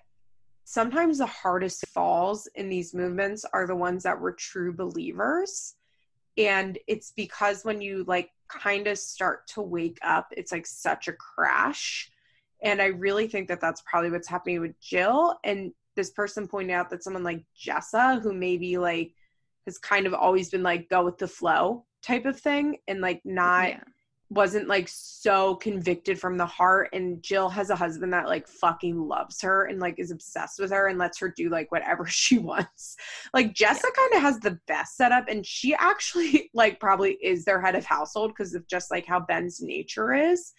sometimes 0.64 1.18
the 1.18 1.26
hardest 1.26 1.88
falls 1.88 2.48
in 2.56 2.70
these 2.70 2.94
movements 2.94 3.46
are 3.54 3.66
the 3.68 3.76
ones 3.76 4.04
that 4.04 4.20
were 4.20 4.34
true 4.34 4.74
believers. 4.74 5.76
And 6.38 6.78
it's 6.88 7.14
because 7.16 7.64
when 7.64 7.82
you 7.82 8.04
like 8.08 8.30
kind 8.50 8.88
of 8.88 8.98
start 8.98 9.48
to 9.48 9.62
wake 9.62 9.98
up 10.04 10.28
it's 10.32 10.52
like 10.52 10.66
such 10.66 11.08
a 11.08 11.14
crash. 11.14 12.12
And 12.64 12.82
i 12.82 12.88
really 12.88 13.28
think 13.28 13.48
that 13.48 13.62
that's 13.62 13.82
probably 13.86 14.12
what's 14.12 14.28
happening 14.28 14.62
with 14.62 14.80
jill. 14.80 15.38
And 15.44 15.72
this 15.96 16.12
person 16.12 16.48
pointed 16.48 16.74
out 16.74 16.90
that 16.90 17.04
someone 17.04 17.24
like 17.24 17.44
jessa 17.58 18.22
who 18.22 18.34
maybe 18.34 18.78
like 18.78 19.14
has 19.66 19.78
kind 19.78 20.06
of 20.06 20.14
always 20.14 20.50
been 20.50 20.64
like 20.64 20.90
go 20.90 21.04
with 21.04 21.18
the 21.18 21.28
flow 21.28 21.86
type 22.08 22.26
of 22.26 22.40
thing 22.40 22.78
and 22.88 23.02
like 23.02 23.22
not 23.26 23.70
Yeah. 23.70 23.80
wasn't 24.30 24.68
like 24.68 24.88
so 24.90 25.56
convicted 25.56 26.20
from 26.20 26.38
the 26.38 26.46
heart 26.46 26.90
and 26.94 27.22
Jill 27.24 27.50
has 27.50 27.70
a 27.70 27.76
husband 27.76 28.12
that 28.14 28.28
like 28.28 28.48
fucking 28.48 28.98
loves 28.98 29.42
her 29.42 29.66
and 29.66 29.80
like 29.80 30.00
is 30.00 30.12
obsessed 30.12 30.60
with 30.60 30.72
her 30.72 30.88
and 30.88 30.98
lets 30.98 31.20
her 31.20 31.30
do 31.30 31.50
like 31.50 31.72
whatever 31.72 32.06
she 32.22 32.38
wants. 32.38 32.96
Like 33.34 33.54
Jessa 33.54 33.90
kind 33.96 34.14
of 34.16 34.22
has 34.22 34.40
the 34.40 34.60
best 34.68 34.98
setup 34.98 35.26
and 35.30 35.46
she 35.46 35.76
actually 35.76 36.50
like 36.54 36.80
probably 36.80 37.14
is 37.22 37.46
their 37.46 37.62
head 37.62 37.76
of 37.76 37.86
household 37.86 38.32
because 38.32 38.54
of 38.56 38.68
just 38.68 38.90
like 38.92 39.06
how 39.06 39.20
Ben's 39.20 39.62
nature 39.62 40.14
is. 40.14 40.54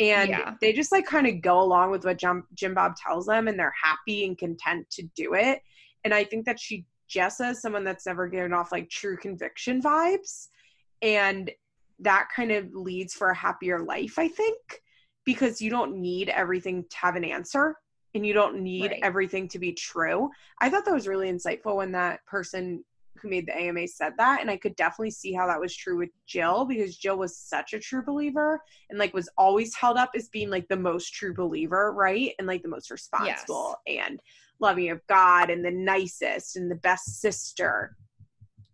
And 0.00 0.28
Yeah. 0.30 0.54
they 0.60 0.72
just 0.72 0.92
like 0.92 1.06
kind 1.06 1.26
of 1.26 1.40
go 1.40 1.60
along 1.62 1.92
with 1.92 2.04
what 2.04 2.18
Jim, 2.18 2.44
Jim 2.54 2.74
Bob 2.74 2.96
tells 2.96 3.26
them 3.26 3.46
and 3.48 3.58
they're 3.58 3.74
happy 3.82 4.26
and 4.26 4.36
content 4.36 4.90
to 4.90 5.02
do 5.14 5.34
it. 5.34 5.60
And 6.04 6.12
I 6.12 6.24
think 6.24 6.44
that 6.46 6.58
she 6.60 6.84
Jessa 7.08 7.50
is 7.52 7.62
someone 7.62 7.84
that's 7.84 8.06
never 8.06 8.26
given 8.28 8.52
off 8.52 8.72
like 8.72 8.88
true 8.90 9.16
conviction 9.16 9.80
vibes. 9.80 10.48
And 11.02 11.50
that 12.00 12.28
kind 12.34 12.50
of 12.52 12.74
leads 12.74 13.14
for 13.14 13.30
a 13.30 13.36
happier 13.36 13.80
life, 13.80 14.18
I 14.18 14.28
think, 14.28 14.58
because 15.24 15.60
you 15.60 15.70
don't 15.70 15.96
need 15.96 16.28
everything 16.28 16.84
to 16.90 16.96
have 16.96 17.16
an 17.16 17.24
answer 17.24 17.76
and 18.14 18.24
you 18.24 18.32
don't 18.32 18.60
need 18.60 18.90
Right. 18.90 19.00
everything 19.02 19.48
to 19.48 19.58
be 19.58 19.72
true. 19.72 20.30
I 20.60 20.70
thought 20.70 20.84
that 20.84 20.94
was 20.94 21.08
really 21.08 21.30
insightful 21.30 21.76
when 21.76 21.92
that 21.92 22.24
person 22.26 22.84
who 23.20 23.28
made 23.28 23.46
the 23.46 23.56
AMA 23.56 23.86
said 23.88 24.12
that. 24.18 24.40
And 24.40 24.50
I 24.50 24.56
could 24.56 24.76
definitely 24.76 25.10
see 25.12 25.32
how 25.32 25.46
that 25.46 25.60
was 25.60 25.74
true 25.74 25.96
with 25.98 26.10
Jill 26.26 26.64
because 26.64 26.96
Jill 26.96 27.16
was 27.16 27.36
such 27.36 27.72
a 27.72 27.78
true 27.78 28.04
believer 28.04 28.60
and 28.90 28.98
like 28.98 29.14
was 29.14 29.28
always 29.38 29.74
held 29.74 29.96
up 29.96 30.10
as 30.16 30.28
being 30.28 30.50
like 30.50 30.66
the 30.68 30.76
most 30.76 31.12
true 31.14 31.34
believer, 31.34 31.92
right? 31.92 32.32
And 32.38 32.46
like 32.46 32.62
the 32.62 32.68
most 32.68 32.90
responsible 32.90 33.76
and 33.86 34.20
loving 34.60 34.90
of 34.90 35.00
God 35.08 35.50
and 35.50 35.64
the 35.64 35.70
nicest 35.70 36.56
and 36.56 36.70
the 36.70 36.76
best 36.76 37.20
sister. 37.20 37.96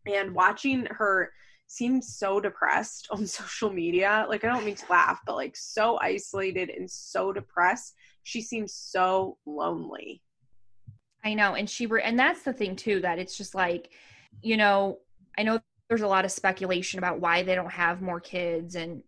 And 0.06 0.34
watching 0.34 0.86
her 0.90 1.30
seem 1.70 2.02
so 2.02 2.40
depressed 2.40 3.06
on 3.12 3.24
social 3.40 3.70
media, 3.70 4.26
like 4.28 4.44
I 4.44 4.48
don't 4.48 4.64
mean 4.64 4.74
to 4.74 4.86
laugh, 4.90 5.20
but 5.24 5.36
like 5.36 5.56
so 5.56 5.98
isolated 6.00 6.68
and 6.68 6.90
so 6.90 7.32
depressed. 7.32 7.94
She 8.24 8.42
seems 8.42 8.74
so 8.74 9.38
lonely. 9.46 10.20
I 11.24 11.34
know. 11.34 11.54
And 11.54 11.70
she 11.70 11.86
re- 11.86 12.02
and 12.02 12.18
that's 12.18 12.42
the 12.42 12.52
thing 12.52 12.74
too, 12.76 13.00
that 13.02 13.18
it's 13.18 13.36
just 13.36 13.54
like, 13.54 13.90
you 14.42 14.56
know, 14.56 14.98
I 15.38 15.42
know 15.44 15.60
there's 15.88 16.00
a 16.02 16.08
lot 16.08 16.24
of 16.24 16.32
speculation 16.32 16.98
about 16.98 17.20
why 17.20 17.42
they 17.42 17.54
don't 17.54 17.70
have 17.72 18.02
more 18.02 18.20
kids 18.20 18.74
and 18.74 19.02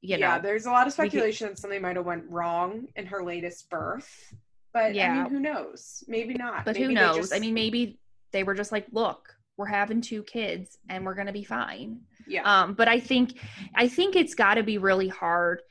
you 0.00 0.16
know. 0.18 0.26
yeah, 0.26 0.38
there's 0.38 0.66
a 0.66 0.70
lot 0.70 0.86
of 0.86 0.92
we 0.96 1.02
could- 1.04 1.10
speculation 1.10 1.48
that 1.48 1.58
something 1.58 1.82
might 1.82 1.96
have 1.96 2.06
went 2.06 2.24
wrong 2.30 2.86
in 2.94 3.06
her 3.06 3.24
latest 3.24 3.68
birth. 3.68 4.32
But 4.72 4.84
I 4.84 4.88
Yeah. 4.90 5.22
mean, 5.24 5.30
who 5.32 5.40
knows? 5.40 6.04
Maybe 6.06 6.34
not. 6.34 6.64
but 6.64 6.74
Maybe 6.76 6.86
who 6.88 6.92
knows? 6.94 7.16
just- 7.16 7.34
I 7.34 7.40
mean 7.40 7.54
maybe 7.54 7.98
they 8.32 8.44
were 8.44 8.54
just 8.54 8.70
like, 8.70 8.86
look, 8.92 9.35
we're 9.56 9.66
having 9.66 10.00
two 10.00 10.22
kids 10.22 10.78
and 10.88 11.04
we're 11.04 11.14
gonna 11.14 11.32
be 11.32 11.44
fine. 11.44 12.00
yeah, 12.26 12.42
Um, 12.44 12.74
but 12.74 12.88
I 12.88 13.00
think 13.00 13.38
I 13.74 13.88
think 13.88 14.16
it's 14.16 14.34
gotta 14.34 14.62
be 14.62 14.78
really 14.78 15.08
hard 15.08 15.62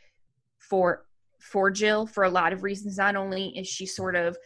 for 0.59 1.05
for 1.39 1.69
Jill 1.69 2.07
for 2.07 2.23
a 2.23 2.29
lot 2.29 2.53
of 2.53 2.63
reasons. 2.63 2.97
Not 2.97 3.15
only 3.15 3.57
is 3.57 3.67
she 3.67 3.85
sort 3.85 4.15
of 4.15 4.37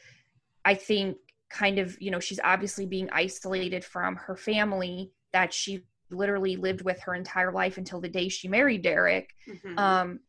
I 0.65 0.75
think 0.75 1.17
kind 1.49 1.79
of, 1.79 1.99
you 2.01 2.11
know, 2.11 2.19
she's 2.19 2.39
obviously 2.43 2.85
being 2.85 3.09
isolated 3.11 3.83
from 3.83 4.15
her 4.17 4.35
family 4.35 5.11
that 5.31 5.53
she 5.53 5.85
literally 6.11 6.57
lived 6.57 6.81
with 6.81 6.99
her 7.01 7.15
entire 7.15 7.51
life 7.51 7.77
until 7.77 8.01
the 8.01 8.09
day 8.09 8.27
she 8.29 8.47
married 8.47 8.83
Derick. 8.83 9.29
Mhm. 9.47 9.79
Um, 9.79 10.19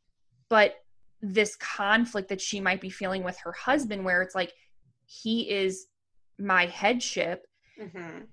but 0.48 0.76
this 1.20 1.56
conflict 1.56 2.28
that 2.28 2.40
she 2.40 2.60
might 2.60 2.80
be 2.80 2.88
feeling 2.90 3.22
with 3.22 3.36
her 3.38 3.52
husband, 3.52 4.04
where 4.04 4.22
it's 4.22 4.34
like, 4.34 4.52
he 5.04 5.50
is 5.50 5.86
my 6.38 6.66
headship. 6.66 7.46
Mhm. 7.78 8.28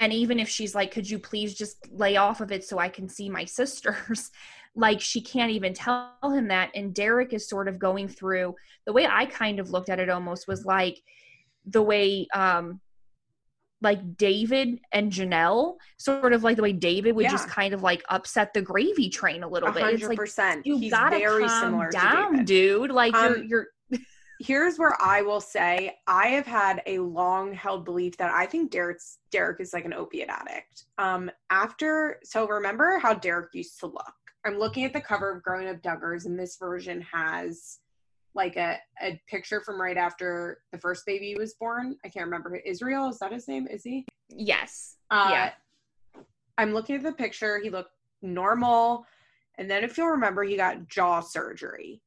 And 0.00 0.12
even 0.12 0.38
if 0.38 0.48
she's 0.48 0.74
like, 0.74 0.92
could 0.92 1.08
you 1.08 1.18
please 1.18 1.54
just 1.54 1.88
lay 1.92 2.16
off 2.16 2.40
of 2.40 2.52
it 2.52 2.64
so 2.64 2.78
I 2.78 2.88
can 2.88 3.08
see 3.08 3.28
my 3.28 3.44
sisters? 3.44 4.30
like, 4.74 5.00
she 5.00 5.20
can't 5.20 5.50
even 5.52 5.74
tell 5.74 6.10
him 6.22 6.48
that. 6.48 6.70
And 6.74 6.94
Derick 6.94 7.32
is 7.32 7.48
sort 7.48 7.68
of 7.68 7.78
going 7.78 8.08
through 8.08 8.54
the 8.84 8.92
way 8.92 9.06
I 9.06 9.26
kind 9.26 9.58
of 9.58 9.70
looked 9.70 9.88
at 9.88 9.98
it 9.98 10.10
almost 10.10 10.48
was 10.48 10.64
like 10.64 11.00
the 11.66 11.82
way, 11.82 12.26
um, 12.34 12.80
like 13.82 14.16
David 14.16 14.80
and 14.92 15.12
Janelle, 15.12 15.76
sort 15.98 16.32
of 16.32 16.42
like 16.42 16.56
the 16.56 16.62
way 16.62 16.72
David 16.72 17.14
would 17.14 17.26
just 17.30 17.48
kind 17.48 17.74
of 17.74 17.82
like 17.82 18.02
upset 18.08 18.54
the 18.54 18.62
gravy 18.62 19.10
train 19.10 19.42
a 19.42 19.48
little 19.48 19.70
bit. 19.70 19.82
It's 19.94 20.02
like 20.08 20.18
you 20.64 20.78
He's 20.78 20.90
gotta 20.90 21.18
very 21.18 21.44
calm 21.44 21.60
similar 21.60 21.90
down, 21.90 22.44
dude. 22.44 22.90
Like 22.90 23.14
Um, 23.14 23.34
you're 23.34 23.44
you're 23.44 23.66
Here's 24.40 24.78
where 24.78 24.96
I 25.00 25.22
will 25.22 25.40
say 25.40 25.96
I 26.06 26.28
have 26.28 26.46
had 26.46 26.82
a 26.86 26.98
long 26.98 27.52
held 27.52 27.84
belief 27.84 28.16
that 28.18 28.30
I 28.30 28.46
think 28.46 28.70
Derick's 28.70 29.18
Derick 29.30 29.60
is 29.60 29.72
like 29.72 29.84
an 29.84 29.94
opiate 29.94 30.28
addict. 30.28 30.84
Um, 30.98 31.30
after 31.50 32.20
so 32.22 32.46
remember 32.46 32.98
how 32.98 33.14
Derick 33.14 33.54
used 33.54 33.80
to 33.80 33.86
look. 33.86 34.14
I'm 34.44 34.58
looking 34.58 34.84
at 34.84 34.92
the 34.92 35.00
cover 35.00 35.30
of 35.30 35.42
Growing 35.42 35.68
Up 35.68 35.82
Duggars, 35.82 36.26
and 36.26 36.38
this 36.38 36.56
version 36.56 37.00
has 37.00 37.78
like 38.34 38.56
a, 38.56 38.78
a 39.02 39.20
picture 39.28 39.60
from 39.60 39.80
right 39.80 39.96
after 39.96 40.60
the 40.70 40.78
first 40.78 41.06
baby 41.06 41.34
was 41.36 41.54
born. 41.54 41.96
I 42.04 42.08
can't 42.08 42.26
remember 42.26 42.54
Israel. 42.56 43.08
Is 43.08 43.18
that 43.18 43.32
his 43.32 43.48
name? 43.48 43.66
Is 43.68 43.82
he? 43.82 44.06
yes. 44.28 44.96
Uh, 45.10 45.28
Yeah. 45.30 45.50
I'm 46.58 46.72
looking 46.72 46.96
at 46.96 47.02
the 47.02 47.12
picture. 47.12 47.58
He 47.58 47.70
looked 47.70 47.92
normal. 48.22 49.06
And 49.58 49.70
then, 49.70 49.84
if 49.84 49.96
you'll 49.96 50.08
remember, 50.08 50.42
he 50.44 50.56
got 50.56 50.88
jaw 50.88 51.20
surgery. 51.20 52.02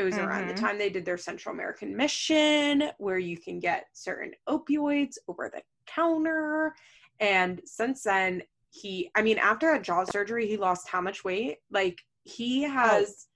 It 0.00 0.04
was 0.04 0.16
around 0.16 0.48
the 0.48 0.54
Mhm. 0.54 0.60
time 0.60 0.78
they 0.78 0.88
did 0.88 1.04
their 1.04 1.18
Central 1.18 1.54
American 1.54 1.94
mission, 1.94 2.90
where 2.96 3.18
you 3.18 3.36
can 3.36 3.58
get 3.60 3.88
certain 3.92 4.34
opioids 4.48 5.18
over 5.28 5.50
the 5.50 5.62
counter. 5.86 6.74
And 7.20 7.60
since 7.66 8.02
then, 8.04 8.42
he, 8.70 9.10
I 9.14 9.20
mean, 9.20 9.36
after 9.36 9.72
a 9.74 9.82
jaw 9.82 10.04
surgery, 10.04 10.46
he 10.46 10.56
lost 10.56 10.88
how 10.88 11.02
much 11.02 11.22
weight? 11.22 11.58
Like, 11.70 12.00
he 12.22 12.62
has 12.62 13.26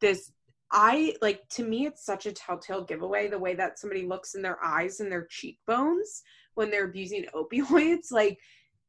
this. 0.00 0.32
I 0.72 1.14
like 1.22 1.48
to 1.50 1.62
me, 1.62 1.86
it's 1.86 2.04
such 2.04 2.26
a 2.26 2.32
telltale 2.32 2.84
giveaway 2.84 3.28
the 3.28 3.38
way 3.38 3.54
that 3.54 3.78
somebody 3.78 4.04
looks 4.06 4.34
in 4.34 4.42
their 4.42 4.62
eyes 4.62 4.98
and 5.00 5.10
their 5.10 5.26
cheekbones 5.26 6.22
when 6.54 6.70
they're 6.70 6.84
abusing 6.84 7.26
opioids. 7.34 8.10
Like, 8.10 8.38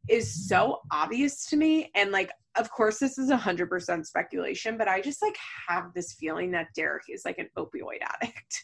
is 0.07 0.47
so 0.47 0.79
obvious 0.91 1.45
to 1.45 1.57
me 1.57 1.91
and 1.95 2.11
like 2.11 2.31
of 2.55 2.71
course 2.71 2.97
this 2.99 3.17
is 3.17 3.29
a 3.29 3.37
hundred 3.37 3.69
percent 3.69 4.07
speculation 4.07 4.77
but 4.77 4.87
i 4.87 4.99
just 5.01 5.21
like 5.21 5.37
have 5.67 5.93
this 5.93 6.13
feeling 6.13 6.51
that 6.51 6.67
derick 6.75 7.03
is 7.09 7.23
like 7.25 7.37
an 7.37 7.47
opioid 7.57 7.99
addict 8.01 8.63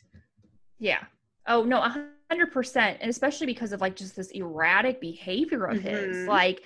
Yeah. 0.80 1.04
Oh 1.48 1.64
no, 1.64 1.80
a 1.82 2.08
hundred 2.30 2.52
percent. 2.52 2.98
And 3.02 3.10
especially 3.10 3.48
because 3.48 3.72
of 3.72 3.82
like 3.82 3.96
just 3.96 4.16
this 4.16 4.32
erratic 4.32 5.00
behavior 5.00 5.66
of 5.66 5.82
his. 5.82 6.18
Mhm. 6.18 6.28
Like 6.28 6.64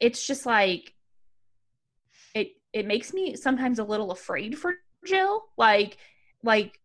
it's 0.00 0.26
just 0.26 0.46
like 0.46 0.92
it 2.34 2.48
it 2.72 2.86
makes 2.86 3.12
me 3.12 3.36
sometimes 3.36 3.78
a 3.78 3.84
little 3.84 4.10
afraid 4.10 4.58
for 4.58 4.74
Jill. 5.06 5.44
Like 5.56 5.98
like 6.42 6.80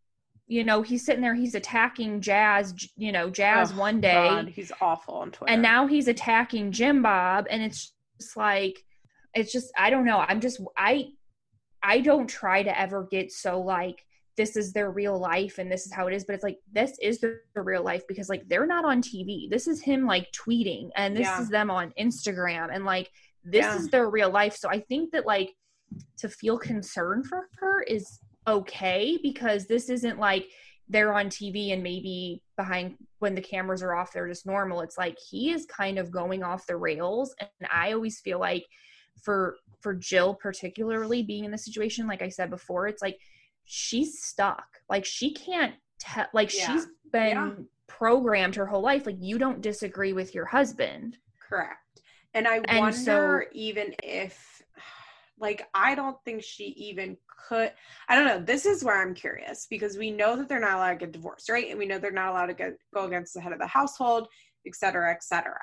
you 0.53 0.63
know, 0.63 0.81
he's 0.83 1.03
sitting 1.05 1.21
there, 1.21 1.33
he's 1.33 1.55
attacking 1.55 2.21
Jazz, 2.21 2.73
you 2.95 3.11
know, 3.11 3.29
Jazz 3.29 3.71
Oh, 3.73 3.77
one 3.79 3.99
day. 3.99 4.27
God, 4.29 4.49
he's 4.49 4.71
awful 4.81 5.15
on 5.15 5.31
twitter 5.31 5.51
and 5.51 5.61
now 5.61 5.87
he's 5.87 6.07
attacking 6.07 6.71
Jim 6.71 7.01
Bob 7.01 7.47
and 7.49 7.63
it's 7.63 7.93
just 8.21 8.37
like 8.37 8.83
it's 9.33 9.51
just 9.51 9.71
I 9.77 9.89
don't 9.89 10.05
know 10.05 10.19
I'm 10.19 10.39
just 10.39 10.61
I 10.77 11.07
I 11.81 11.99
don't 12.01 12.27
try 12.27 12.61
to 12.63 12.79
ever 12.79 13.07
get 13.09 13.31
so 13.31 13.59
like 13.59 14.05
this 14.37 14.55
is 14.55 14.73
their 14.73 14.91
real 14.91 15.17
life 15.19 15.57
and 15.57 15.71
this 15.71 15.85
is 15.87 15.93
how 15.93 16.07
it 16.07 16.13
is 16.13 16.23
but 16.23 16.33
it's 16.35 16.43
like 16.43 16.57
this 16.71 16.91
is 17.01 17.19
their 17.19 17.41
real 17.55 17.83
life 17.83 18.03
because 18.07 18.29
like 18.29 18.47
they're 18.47 18.67
not 18.67 18.85
on 18.85 19.01
TV 19.01 19.49
this 19.49 19.67
is 19.67 19.81
him 19.81 20.05
like 20.05 20.27
tweeting 20.31 20.89
and 20.95 21.15
this 21.15 21.27
Yeah. 21.27 21.41
is 21.41 21.49
them 21.49 21.71
on 21.71 21.91
Instagram 21.99 22.69
and 22.73 22.85
like 22.85 23.09
this 23.43 23.65
Yeah. 23.65 23.77
is 23.77 23.89
their 23.89 24.09
real 24.09 24.29
life 24.29 24.55
so 24.55 24.69
I 24.69 24.79
think 24.81 25.11
that 25.13 25.25
like 25.25 25.51
to 26.17 26.29
feel 26.29 26.57
concern 26.57 27.23
for 27.23 27.47
her 27.59 27.81
is 27.83 28.19
okay 28.47 29.17
because 29.21 29.65
this 29.67 29.89
isn't 29.89 30.19
like 30.19 30.47
they're 30.89 31.13
on 31.13 31.27
TV 31.27 31.71
and 31.73 31.81
maybe 31.81 32.43
behind 32.57 32.95
when 33.19 33.35
the 33.35 33.41
cameras 33.41 33.81
are 33.81 33.95
off, 33.95 34.11
they're 34.11 34.27
just 34.27 34.45
normal. 34.45 34.81
It's 34.81 34.97
like 34.97 35.17
he 35.29 35.51
is 35.51 35.65
kind 35.65 35.97
of 35.97 36.11
going 36.11 36.43
off 36.43 36.67
the 36.67 36.75
rails. 36.75 37.33
And 37.39 37.49
I 37.71 37.93
always 37.93 38.19
feel 38.19 38.39
like 38.39 38.65
for 39.23 39.55
for 39.81 39.93
Jill 39.93 40.33
particularly 40.35 41.23
being 41.23 41.45
in 41.45 41.51
the 41.51 41.57
situation, 41.57 42.05
like 42.07 42.21
I 42.21 42.29
said 42.29 42.49
before, 42.49 42.87
it's 42.87 43.01
like 43.01 43.17
she's 43.65 44.21
stuck. 44.23 44.65
Like 44.89 45.05
she 45.05 45.33
can't 45.33 45.75
tell 45.99 46.27
like 46.33 46.53
Yeah. 46.53 46.65
she's 46.67 46.87
been 47.11 47.29
Yeah. 47.37 47.51
programmed 47.87 48.55
her 48.55 48.65
whole 48.65 48.81
life. 48.81 49.05
Like 49.05 49.17
you 49.19 49.37
don't 49.37 49.61
disagree 49.61 50.11
with 50.13 50.35
your 50.35 50.45
husband. 50.45 51.17
Correct. 51.39 51.77
And 52.33 52.47
I 52.47 52.57
And 52.67 52.79
wonder 52.79 52.97
so- 53.45 53.49
even 53.53 53.95
if, 54.03 54.52
like, 55.39 55.67
I 55.73 55.95
don't 55.95 56.17
think 56.23 56.43
she 56.43 56.65
even 56.77 57.17
could. 57.47 57.71
I 58.07 58.15
don't 58.15 58.27
know. 58.27 58.39
This 58.39 58.65
is 58.65 58.83
where 58.83 59.01
I'm 59.01 59.13
curious 59.13 59.67
because 59.69 59.97
we 59.97 60.11
know 60.11 60.35
that 60.35 60.47
they're 60.47 60.59
not 60.59 60.75
allowed 60.75 60.91
to 60.91 61.05
get 61.05 61.11
divorced, 61.11 61.49
right? 61.49 61.69
And 61.69 61.79
we 61.79 61.85
know 61.85 61.97
they're 61.99 62.11
not 62.11 62.29
allowed 62.29 62.47
to 62.47 62.53
get, 62.53 62.77
go 62.93 63.05
against 63.05 63.33
the 63.33 63.41
head 63.41 63.53
of 63.53 63.59
the 63.59 63.67
household, 63.67 64.27
et 64.65 64.75
cetera, 64.75 65.11
et 65.11 65.23
cetera. 65.23 65.59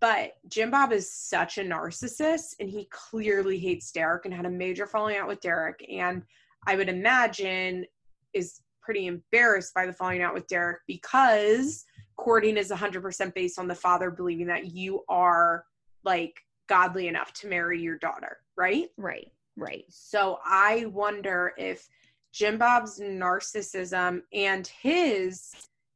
But 0.00 0.32
Jim 0.48 0.70
Bob 0.70 0.92
is 0.92 1.10
such 1.10 1.56
a 1.58 1.62
narcissist 1.62 2.56
and 2.60 2.68
he 2.68 2.88
clearly 2.90 3.58
hates 3.58 3.90
Derick 3.90 4.26
and 4.26 4.34
had 4.34 4.44
a 4.44 4.50
major 4.50 4.86
falling 4.86 5.16
out 5.16 5.28
with 5.28 5.40
Derick. 5.40 5.84
And 5.90 6.22
I 6.66 6.76
would 6.76 6.88
imagine 6.88 7.86
is 8.34 8.60
pretty 8.82 9.06
embarrassed 9.06 9.72
by 9.74 9.86
the 9.86 9.92
falling 9.92 10.20
out 10.20 10.34
with 10.34 10.46
Derick 10.46 10.80
because 10.86 11.84
courting 12.16 12.56
is 12.56 12.70
100% 12.70 13.34
based 13.34 13.58
on 13.58 13.66
the 13.66 13.74
father 13.74 14.10
believing 14.10 14.46
that 14.48 14.66
you 14.66 15.02
are 15.08 15.64
like 16.04 16.34
godly 16.68 17.08
enough 17.08 17.32
to 17.34 17.46
marry 17.46 17.80
your 17.80 17.98
daughter, 17.98 18.38
right? 18.56 18.88
Right. 18.96 19.30
Right. 19.56 19.84
So 19.88 20.38
I 20.44 20.86
wonder 20.86 21.52
if 21.56 21.86
Jim 22.32 22.58
Bob's 22.58 22.98
narcissism 22.98 24.22
and 24.32 24.66
his 24.66 25.52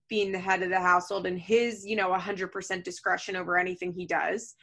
being 0.09 0.33
the 0.33 0.39
head 0.39 0.63
of 0.63 0.71
the 0.71 0.81
household 0.81 1.27
and 1.27 1.39
his, 1.39 1.85
you 1.85 1.97
know, 1.97 2.11
100% 2.13 2.85
discretion 2.85 3.37
over 3.37 3.59
anything 3.59 3.93
he 3.93 4.07
does 4.07 4.55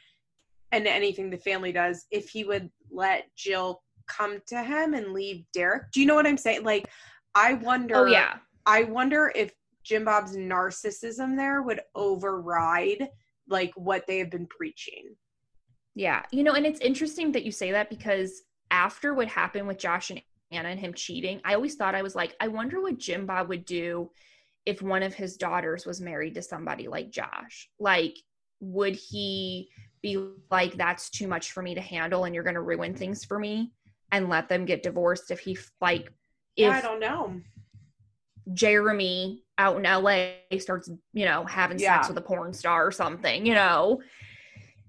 and 0.72 0.86
anything 0.86 1.30
the 1.30 1.36
family 1.36 1.72
does, 1.72 2.06
if 2.10 2.28
he 2.28 2.44
would 2.44 2.70
let 2.90 3.24
Jill 3.36 3.82
come 4.08 4.40
to 4.46 4.62
him 4.62 4.94
and 4.94 5.12
leave 5.12 5.44
Derick. 5.52 5.92
Do 5.92 6.00
you 6.00 6.06
know 6.06 6.14
what 6.14 6.26
I'm 6.26 6.36
saying? 6.36 6.64
Like, 6.64 6.88
I 7.34 7.54
wonder. 7.54 7.96
Oh 7.96 8.06
yeah. 8.06 8.38
I 8.64 8.84
wonder 8.84 9.32
if 9.36 9.52
Jim 9.84 10.04
Bob's 10.04 10.36
narcissism 10.36 11.36
there 11.36 11.62
would 11.62 11.80
override 11.94 13.08
like 13.48 13.72
what 13.76 14.04
they 14.08 14.18
have 14.18 14.30
been 14.30 14.46
preaching. 14.46 15.14
Yeah. 15.96 16.22
You 16.30 16.44
know, 16.44 16.52
and 16.52 16.66
it's 16.66 16.80
interesting 16.80 17.32
that 17.32 17.44
you 17.44 17.50
say 17.50 17.72
that 17.72 17.88
because 17.90 18.42
after 18.70 19.14
what 19.14 19.28
happened 19.28 19.66
with 19.66 19.78
Josh 19.78 20.10
and 20.10 20.20
Anna 20.52 20.68
and 20.68 20.78
him 20.78 20.92
cheating, 20.92 21.40
I 21.42 21.54
always 21.54 21.74
thought 21.74 21.94
I 21.94 22.02
was 22.02 22.14
like, 22.14 22.36
I 22.38 22.48
wonder 22.48 22.80
what 22.82 22.98
Jim 22.98 23.24
Bob 23.24 23.48
would 23.48 23.64
do 23.64 24.10
if 24.66 24.82
one 24.82 25.02
of 25.02 25.14
his 25.14 25.36
daughters 25.38 25.86
was 25.86 26.00
married 26.00 26.34
to 26.34 26.42
somebody 26.42 26.86
like 26.86 27.10
Josh. 27.10 27.70
Like, 27.80 28.14
would 28.60 28.94
he 28.94 29.70
be 30.02 30.18
like, 30.50 30.74
that's 30.76 31.08
too 31.08 31.28
much 31.28 31.52
for 31.52 31.62
me 31.62 31.74
to 31.74 31.80
handle 31.80 32.24
and 32.24 32.34
you're 32.34 32.44
going 32.44 32.54
to 32.54 32.60
ruin 32.62 32.94
things 32.94 33.24
for 33.24 33.38
me 33.38 33.72
and 34.12 34.28
let 34.28 34.50
them 34.50 34.66
get 34.66 34.82
divorced 34.82 35.30
if 35.30 35.40
he, 35.40 35.56
like, 35.80 36.12
if 36.56 36.72
I 36.72 36.82
don't 36.82 37.00
know. 37.00 37.40
Jeremy 38.52 39.42
out 39.58 39.76
in 39.76 39.82
LA 39.84 40.32
starts, 40.58 40.90
you 41.12 41.24
know, 41.24 41.44
having 41.44 41.78
Yeah. 41.78 41.96
sex 41.96 42.08
with 42.08 42.18
a 42.18 42.20
porn 42.22 42.52
star 42.52 42.86
or 42.86 42.92
something, 42.92 43.46
you 43.46 43.54
know. 43.54 44.02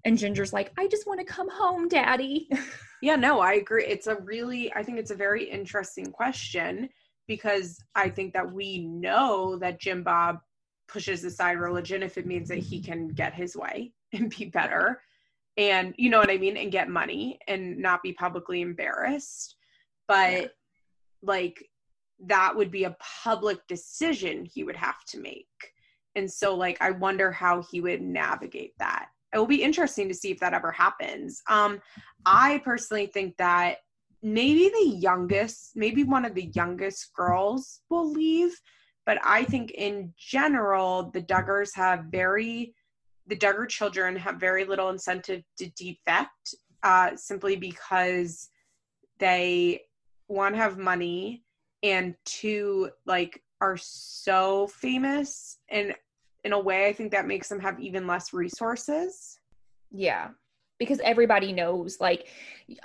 And 0.08 0.18
Jinger's 0.18 0.54
like, 0.54 0.72
I 0.78 0.88
just 0.88 1.06
want 1.06 1.20
to 1.20 1.26
come 1.26 1.50
home, 1.50 1.88
daddy. 1.88 2.50
Yeah, 3.00 3.16
no, 3.16 3.40
I 3.42 3.54
agree. 3.54 3.86
It's 3.86 4.08
a 4.08 4.16
really, 4.16 4.74
I 4.74 4.82
think 4.82 4.98
it's 4.98 5.12
a 5.12 5.16
very 5.16 5.44
interesting 5.44 6.12
question 6.12 6.90
because 7.28 7.78
I 7.94 8.10
think 8.10 8.34
that 8.34 8.52
we 8.52 8.80
know 8.88 9.56
that 9.60 9.80
Jim 9.80 10.02
Bob 10.02 10.40
pushes 10.88 11.24
aside 11.24 11.60
religion 11.60 12.02
if 12.02 12.18
it 12.18 12.26
means 12.26 12.50
that 12.50 12.58
he 12.58 12.82
can 12.82 13.10
get 13.10 13.36
his 13.36 13.56
way 13.56 13.94
and 14.14 14.36
be 14.36 14.46
better. 14.46 15.00
And 15.58 15.94
you 16.00 16.10
know 16.10 16.18
what 16.18 16.32
I 16.32 16.40
mean? 16.40 16.58
And 16.58 16.72
get 16.72 16.90
money 16.90 17.38
and 17.48 17.78
not 17.78 18.02
be 18.02 18.14
publicly 18.14 18.62
embarrassed. 18.62 19.58
But 20.08 20.32
Yeah. 20.32 20.48
like, 21.22 21.70
that 22.26 22.56
would 22.56 22.72
be 22.72 22.86
a 22.86 22.98
public 23.24 23.60
decision 23.68 24.44
he 24.44 24.64
would 24.64 24.76
have 24.76 25.04
to 25.10 25.20
make. 25.20 25.74
And 26.16 26.32
so, 26.32 26.56
like, 26.56 26.82
I 26.82 26.90
wonder 26.90 27.32
how 27.32 27.62
he 27.62 27.80
would 27.80 28.02
navigate 28.02 28.74
that. 28.80 29.10
It 29.34 29.38
will 29.38 29.46
be 29.48 29.64
interesting 29.64 30.08
to 30.08 30.14
see 30.14 30.32
if 30.32 30.40
that 30.40 30.54
ever 30.54 30.72
happens. 30.72 31.42
Um, 31.50 31.82
I 32.26 32.62
personally 32.64 33.08
think 33.08 33.36
that 33.38 33.78
maybe 34.24 34.70
the 34.70 34.98
youngest, 34.98 35.72
maybe 35.76 36.04
one 36.04 36.26
of 36.26 36.34
the 36.34 36.50
youngest 36.56 37.14
girls 37.14 37.82
will 37.90 38.10
leave, 38.10 38.60
but 39.06 39.20
I 39.24 39.44
think 39.44 39.72
in 39.72 40.14
general, 40.18 41.12
the 41.14 41.22
Duggars 41.22 41.76
have 41.76 42.06
very, 42.06 42.74
the 43.28 43.36
Duggar 43.36 43.68
children 43.70 44.16
have 44.16 44.40
very 44.40 44.66
little 44.66 44.90
incentive 44.90 45.44
to 45.60 45.70
defect 45.72 46.56
uh, 46.84 47.16
simply 47.16 47.56
because 47.56 48.50
they, 49.20 49.82
one, 50.28 50.54
have 50.54 50.78
money, 50.78 51.44
and 51.84 52.16
two, 52.26 52.90
like, 53.06 53.42
are 53.62 53.78
so 53.78 54.68
famous. 54.68 55.58
And 55.70 55.96
in 56.44 56.54
a 56.54 56.60
way, 56.60 56.88
I 56.88 56.94
think 56.94 57.12
that 57.12 57.28
makes 57.28 57.50
them 57.50 57.60
have 57.60 57.80
even 57.80 58.08
less 58.08 58.34
resources. 58.34 59.40
yeah. 59.92 60.30
Because 60.80 61.00
everybody 61.04 61.52
knows, 61.54 61.98
like, 62.00 62.28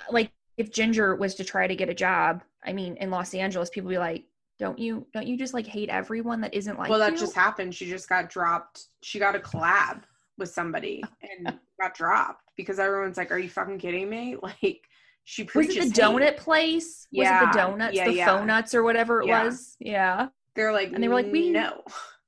like 0.09 0.31
if 0.57 0.71
Jinger 0.71 1.15
was 1.17 1.35
to 1.35 1.43
try 1.43 1.67
to 1.67 1.75
get 1.75 1.89
a 1.89 1.93
job, 1.93 2.41
I 2.65 2.73
mean, 2.73 2.97
in 2.97 3.11
Los 3.11 3.35
Angeles, 3.35 3.69
people 3.69 3.89
be 3.91 3.99
like, 3.99 4.23
don't 4.57 4.79
you, 4.79 5.05
don't 5.13 5.27
you 5.27 5.37
just 5.37 5.53
like 5.53 5.67
hate 5.67 5.89
everyone 5.89 6.41
that 6.41 6.55
isn't 6.55 6.79
like 6.79 6.89
well, 6.89 6.97
that 6.97 7.11
you? 7.11 7.19
just 7.19 7.35
happened. 7.35 7.75
She 7.75 7.85
just 7.87 8.09
got 8.09 8.29
dropped. 8.31 8.85
She 9.03 9.19
got 9.19 9.35
a 9.35 9.39
collab 9.39 10.01
with 10.39 10.49
somebody 10.49 11.03
and 11.21 11.59
got 11.79 11.93
dropped 11.93 12.41
because 12.57 12.79
everyone's 12.79 13.17
like, 13.17 13.31
"Are 13.31 13.37
you 13.37 13.49
fucking 13.49 13.77
kidding 13.77 14.09
me?" 14.09 14.37
Like 14.41 14.81
she 15.25 15.43
was 15.43 15.51
preaches. 15.51 15.75
it 15.75 15.95
the 15.95 16.01
hate. 16.01 16.11
donut 16.11 16.37
place? 16.37 17.07
Yeah, 17.11 17.41
Was 17.41 17.49
it 17.49 17.51
the 17.53 17.59
donuts, 17.59 17.95
yeah, 17.95 18.05
the 18.05 18.13
yeah. 18.15 18.25
phone 18.25 18.47
nuts 18.47 18.73
or 18.73 18.81
whatever 18.81 19.21
it 19.21 19.27
Yeah. 19.27 19.43
was? 19.45 19.75
Yeah. 19.79 20.27
They're 20.55 20.73
like, 20.73 20.91
And 20.93 21.03
they 21.03 21.07
were 21.07 21.13
like, 21.15 21.31
"We- 21.31 21.51
no, 21.51 21.83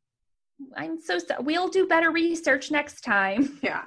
I'm 0.75 0.99
so 0.99 1.19
sorry. 1.19 1.43
We'll 1.43 1.69
do 1.69 1.87
better 1.87 2.11
research 2.11 2.71
next 2.71 3.01
time. 3.01 3.59
yeah." 3.63 3.85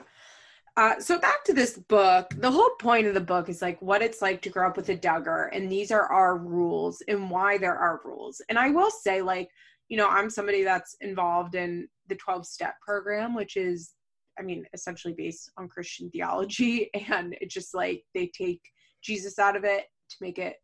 Uh, 0.77 1.01
so 1.01 1.19
back 1.19 1.43
to 1.43 1.53
this 1.53 1.77
book. 1.77 2.33
The 2.37 2.51
whole 2.51 2.71
point 2.79 3.09
of 3.09 3.15
the 3.15 3.21
book 3.21 3.49
is 3.49 3.61
like 3.61 3.83
what 3.83 4.01
it's 4.01 4.23
like 4.23 4.41
to 4.43 4.49
grow 4.49 4.69
up 4.69 4.77
with 4.77 4.89
a 4.91 4.97
Duggar, 4.97 5.49
and 5.53 5.71
these 5.71 5.91
are 5.91 6.07
our 6.07 6.39
rules 6.39 7.03
and 7.09 7.29
why 7.29 7.59
there 7.59 7.77
are 7.77 8.01
rules. 8.05 8.41
And 8.49 8.57
I 8.57 8.71
will 8.71 8.91
say, 8.91 9.21
like, 9.21 9.49
you 9.89 9.97
know, 9.97 10.09
I'm 10.09 10.31
somebody 10.31 10.63
that's 10.63 10.97
involved 11.01 11.55
in 11.55 11.89
the 12.09 12.15
12 12.15 12.47
step 12.47 12.75
program, 12.81 13.35
which 13.35 13.57
is, 13.57 13.95
I 14.39 14.43
mean, 14.43 14.65
essentially 14.73 15.15
based 15.17 15.51
on 15.59 15.69
Christian 15.69 16.11
theology. 16.11 16.91
And 17.11 17.37
it's 17.41 17.55
just 17.55 17.75
like 17.75 18.05
they 18.15 18.31
take 18.37 18.61
Jesus 19.03 19.39
out 19.39 19.57
of 19.57 19.65
it 19.65 19.87
to 20.11 20.17
make 20.21 20.39
it 20.39 20.57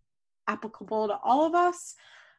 applicable 0.46 1.08
to 1.08 1.18
all 1.24 1.44
of 1.44 1.54
us. 1.54 1.94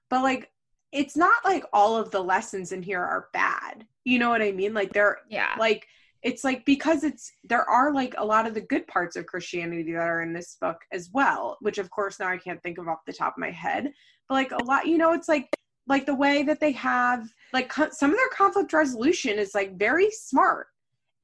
But 0.10 0.24
like, 0.24 0.50
it's 0.96 1.18
not 1.18 1.44
like 1.44 1.66
all 1.74 1.98
of 1.98 2.10
the 2.10 2.24
lessons 2.24 2.72
in 2.72 2.82
here 2.82 3.02
are 3.02 3.28
bad. 3.34 3.86
You 4.06 4.18
know 4.18 4.30
what 4.30 4.42
I 4.42 4.54
mean? 4.54 4.74
Like, 4.74 4.94
they're 4.94 5.18
Yeah. 5.30 5.54
like, 5.60 5.86
it's 6.24 6.44
like 6.44 6.66
because 6.66 7.04
it's 7.04 7.32
there 7.44 7.70
are 7.70 7.94
like 7.94 8.16
a 8.18 8.26
lot 8.26 8.48
of 8.48 8.54
the 8.56 8.62
good 8.62 8.88
parts 8.88 9.16
of 9.16 9.28
Christianity 9.28 9.92
that 9.92 10.00
are 10.00 10.22
in 10.22 10.34
this 10.34 10.56
book 10.60 10.78
as 10.92 11.10
well, 11.14 11.58
which 11.60 11.78
of 11.78 11.92
course 11.92 12.20
now 12.20 12.30
I 12.30 12.38
can't 12.38 12.64
think 12.64 12.78
of 12.80 12.88
off 12.88 13.06
the 13.06 13.14
top 13.14 13.34
of 13.34 13.38
my 13.40 13.52
head. 13.52 13.92
But 14.28 14.36
like 14.36 14.52
a 14.52 14.64
lot, 14.64 14.88
you 14.88 14.98
know, 14.98 15.12
it's 15.14 15.28
like 15.28 15.50
like 15.86 16.08
the 16.08 16.16
way 16.16 16.42
that 16.42 16.60
they 16.60 16.72
have 16.72 17.30
like 17.54 17.70
co- 17.70 17.92
some 17.92 18.10
of 18.10 18.18
their 18.18 18.30
conflict 18.30 18.74
resolution 18.74 19.38
is 19.38 19.54
like 19.54 19.78
very 19.78 20.10
smart 20.10 20.68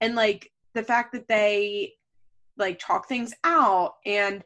and 0.01 0.13
like 0.13 0.51
the 0.75 0.83
fact 0.83 1.13
that 1.13 1.27
they 1.27 1.93
like 2.57 2.77
talk 2.77 3.07
things 3.07 3.33
out 3.43 3.95
and 4.05 4.43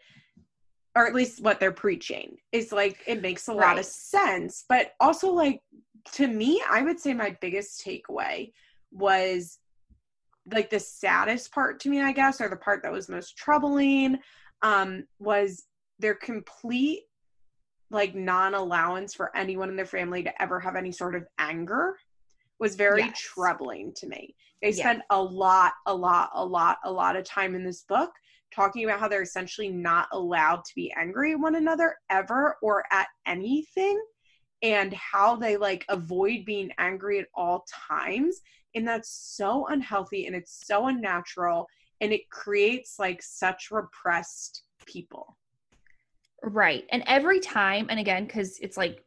or 0.95 1.05
at 1.05 1.13
least 1.13 1.43
what 1.43 1.59
they're 1.59 1.71
preaching 1.71 2.37
is 2.51 2.71
like 2.71 3.03
it 3.05 3.21
makes 3.21 3.47
a 3.47 3.53
lot 3.53 3.77
of 3.77 3.85
sense 3.85 4.63
but 4.69 4.93
also 4.99 5.31
like 5.31 5.61
to 6.13 6.27
me 6.27 6.61
i 6.71 6.81
would 6.81 6.99
say 6.99 7.13
my 7.13 7.35
biggest 7.41 7.85
takeaway 7.85 8.51
was 8.91 9.59
like 10.51 10.69
the 10.69 10.79
saddest 10.79 11.51
part 11.51 11.79
to 11.79 11.89
me 11.89 12.01
i 12.01 12.11
guess 12.11 12.39
or 12.39 12.49
the 12.49 12.55
part 12.55 12.81
that 12.83 12.91
was 12.91 13.09
most 13.09 13.37
troubling 13.37 14.17
um 14.61 15.03
was 15.19 15.63
their 15.99 16.15
complete 16.15 17.03
like 17.91 18.15
non-allowance 18.15 19.13
for 19.13 19.35
anyone 19.35 19.69
in 19.69 19.75
their 19.75 19.85
family 19.85 20.23
to 20.23 20.41
ever 20.41 20.59
have 20.59 20.75
any 20.75 20.91
sort 20.91 21.15
of 21.15 21.25
anger 21.37 21.95
was 22.59 22.75
very 22.75 23.03
Yes. 23.03 23.19
troubling 23.19 23.91
to 23.95 24.07
me 24.07 24.35
they 24.61 24.71
Yeah. 24.71 24.83
spent 24.83 25.01
a 25.09 25.21
lot 25.21 25.73
a 25.85 25.93
lot 25.93 26.29
a 26.33 26.45
lot 26.45 26.77
a 26.85 26.91
lot 26.91 27.15
of 27.15 27.25
time 27.25 27.53
in 27.53 27.63
this 27.63 27.83
book 27.83 28.11
talking 28.55 28.85
about 28.85 28.99
how 28.99 29.07
they're 29.07 29.21
essentially 29.21 29.69
not 29.69 30.07
allowed 30.11 30.63
to 30.63 30.71
be 30.75 30.93
angry 30.95 31.33
at 31.33 31.39
one 31.39 31.55
another 31.55 31.95
ever 32.09 32.57
or 32.61 32.83
at 32.91 33.07
anything 33.27 34.01
and 34.61 34.93
how 34.93 35.35
they 35.35 35.57
like 35.57 35.85
avoid 35.89 36.45
being 36.45 36.71
angry 36.77 37.19
at 37.19 37.27
all 37.35 37.65
times 37.89 38.41
and 38.73 38.87
that's 38.87 39.35
so 39.35 39.67
unhealthy 39.67 40.25
and 40.27 40.35
it's 40.35 40.65
so 40.65 40.87
unnatural 40.87 41.67
and 42.01 42.11
it 42.13 42.29
creates 42.29 42.95
like 42.99 43.21
such 43.21 43.69
repressed 43.71 44.63
people 44.85 45.37
Right. 46.45 46.85
And 46.91 47.03
every 47.07 47.39
time, 47.39 47.87
and 47.89 47.99
again, 47.99 48.25
because 48.25 48.59
it's 48.59 48.77
like 48.77 49.03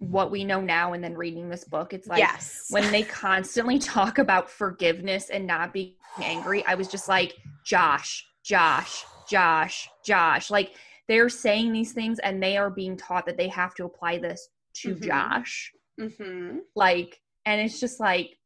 what 0.00 0.30
we 0.30 0.44
know 0.44 0.60
now 0.60 0.94
and 0.94 1.04
then 1.04 1.14
reading 1.14 1.50
this 1.50 1.64
book 1.64 1.92
it's 1.92 2.08
like 2.08 2.18
yes. 2.18 2.68
when 2.70 2.90
they 2.90 3.02
constantly 3.02 3.78
talk 3.78 4.16
about 4.16 4.50
forgiveness 4.50 5.28
and 5.28 5.46
not 5.46 5.74
being 5.74 5.92
angry 6.22 6.64
i 6.64 6.74
was 6.74 6.88
just 6.88 7.06
like 7.06 7.34
josh 7.66 8.26
josh 8.44 9.04
josh 9.28 9.88
josh 10.04 10.50
like 10.50 10.72
they're 11.08 11.28
saying 11.28 11.72
these 11.72 11.92
things 11.92 12.18
and 12.20 12.42
they 12.42 12.56
are 12.56 12.70
being 12.70 12.96
taught 12.96 13.26
that 13.26 13.36
they 13.36 13.48
have 13.48 13.74
to 13.74 13.84
apply 13.84 14.18
this 14.18 14.48
to 14.74 14.94
Mhm. 14.94 15.04
josh 15.04 15.72
mm-hmm. 16.00 16.58
like 16.74 17.20
and 17.46 17.60
it's 17.60 17.80
just 17.80 18.00
like 18.00 18.36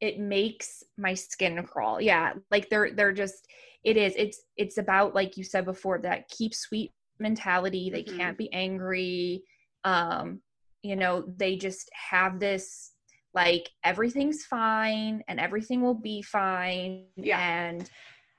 it 0.00 0.18
makes 0.18 0.82
my 0.98 1.14
skin 1.14 1.62
crawl 1.64 2.00
yeah 2.00 2.34
like 2.50 2.68
they're 2.68 2.92
they're 2.92 3.12
just 3.12 3.46
it 3.84 3.96
is 3.96 4.14
it's 4.16 4.42
it's 4.56 4.78
about 4.78 5.14
like 5.14 5.36
you 5.36 5.44
said 5.44 5.64
before 5.64 5.98
that 5.98 6.28
keep 6.28 6.54
sweet 6.54 6.90
mentality 7.18 7.90
they 7.90 8.02
Mhm. 8.04 8.16
can't 8.16 8.38
be 8.38 8.52
angry 8.52 9.42
um 9.84 10.40
you 10.82 10.96
know 10.96 11.24
they 11.36 11.56
just 11.56 11.90
have 12.10 12.38
this 12.40 12.92
like 13.34 13.70
everything's 13.84 14.44
fine 14.44 15.22
and 15.28 15.40
everything 15.40 15.80
will 15.82 15.94
be 15.94 16.20
fine 16.22 17.06
Yeah. 17.16 17.38
and 17.40 17.88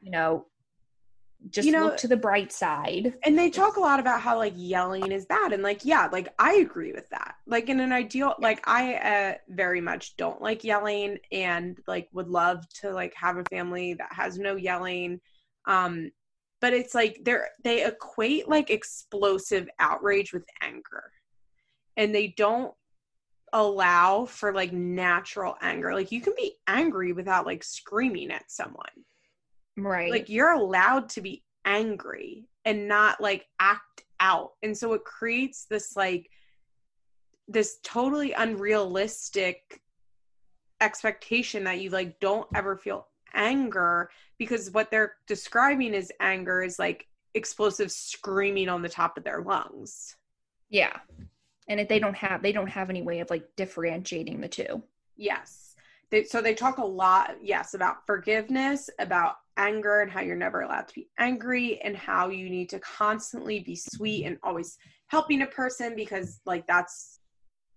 you 0.01 0.11
know 0.11 0.45
just 1.49 1.65
You 1.65 1.71
know- 1.73 1.85
look 1.85 1.97
to 1.97 2.07
the 2.07 2.17
bright 2.17 2.51
side. 2.51 3.13
and 3.23 3.37
they 3.37 3.49
talk 3.49 3.75
a 3.77 3.79
lot 3.79 3.99
about 3.99 4.21
how 4.21 4.37
like 4.37 4.53
yelling 4.55 5.11
is 5.11 5.25
bad 5.25 5.53
and 5.53 5.61
like 5.63 5.81
yeah 5.83 6.07
like 6.11 6.33
i 6.39 6.55
agree 6.55 6.91
with 6.93 7.09
that. 7.09 7.35
Like 7.45 7.69
in 7.69 7.79
an 7.79 7.91
ideal 7.91 8.35
like 8.39 8.61
i 8.67 8.95
uh, 8.95 9.33
very 9.49 9.81
much 9.81 10.15
don't 10.17 10.41
like 10.41 10.63
yelling 10.63 11.17
and 11.31 11.79
like 11.87 12.07
would 12.13 12.27
love 12.29 12.67
to 12.81 12.91
like 12.91 13.13
have 13.15 13.37
a 13.37 13.43
family 13.49 13.93
that 13.95 14.11
has 14.11 14.37
no 14.37 14.55
yelling 14.55 15.19
um 15.65 16.11
but 16.61 16.71
it's 16.73 16.95
like 16.95 17.19
they're 17.25 17.49
they 17.65 17.85
equate 17.85 18.47
like 18.47 18.69
explosive 18.69 19.67
outrage 19.79 20.31
with 20.31 20.45
anger. 20.61 21.11
And 21.97 22.15
they 22.15 22.29
don't 22.37 22.73
allow 23.51 24.25
for 24.25 24.53
like 24.53 24.71
natural 24.71 25.55
anger. 25.61 25.93
Like 25.93 26.11
you 26.13 26.21
can 26.21 26.33
be 26.37 26.55
angry 26.67 27.11
without 27.11 27.45
like 27.45 27.63
screaming 27.65 28.31
at 28.31 28.49
someone 28.49 28.85
right. 29.77 30.11
Like 30.11 30.29
you're 30.29 30.53
allowed 30.53 31.09
to 31.09 31.21
be 31.21 31.43
angry 31.65 32.47
and 32.65 32.87
not 32.87 33.21
like 33.21 33.45
act 33.59 34.03
out. 34.19 34.51
And 34.63 34.77
so 34.77 34.93
it 34.93 35.03
creates 35.03 35.65
this 35.65 35.95
like 35.95 36.29
this 37.47 37.77
totally 37.83 38.33
unrealistic 38.33 39.81
expectation 40.81 41.63
that 41.65 41.79
you 41.79 41.89
like 41.89 42.19
don't 42.19 42.47
ever 42.55 42.77
feel 42.77 43.07
anger 43.33 44.09
because 44.37 44.71
what 44.71 44.91
they're 44.91 45.13
describing 45.27 45.93
as 45.95 46.11
anger 46.19 46.61
is 46.61 46.79
like 46.79 47.07
explosive 47.33 47.91
screaming 47.91 48.69
on 48.69 48.81
the 48.81 48.89
top 48.89 49.17
of 49.17 49.23
their 49.23 49.41
lungs. 49.41 50.15
Yeah. 50.69 50.97
And 51.67 51.79
if 51.79 51.87
they 51.87 51.99
don't 51.99 52.15
have 52.15 52.41
they 52.41 52.51
don't 52.51 52.67
have 52.67 52.89
any 52.89 53.01
way 53.01 53.19
of 53.19 53.29
like 53.29 53.47
differentiating 53.55 54.41
the 54.41 54.47
two. 54.47 54.83
Yes. 55.15 55.75
They, 56.09 56.25
so 56.25 56.41
they 56.41 56.53
talk 56.53 56.77
a 56.77 56.85
lot, 56.85 57.37
yes, 57.41 57.73
about 57.73 58.05
forgiveness, 58.05 58.89
about 58.99 59.37
anger 59.57 60.01
and 60.01 60.11
how 60.11 60.21
you're 60.21 60.35
never 60.35 60.61
allowed 60.61 60.87
to 60.87 60.93
be 60.93 61.07
angry 61.19 61.79
and 61.81 61.95
how 61.95 62.29
you 62.29 62.49
need 62.49 62.69
to 62.69 62.79
constantly 62.79 63.59
be 63.59 63.75
sweet 63.75 64.25
and 64.25 64.37
always 64.43 64.77
helping 65.07 65.41
a 65.41 65.47
person 65.47 65.95
because 65.95 66.39
like 66.45 66.65
that's 66.67 67.19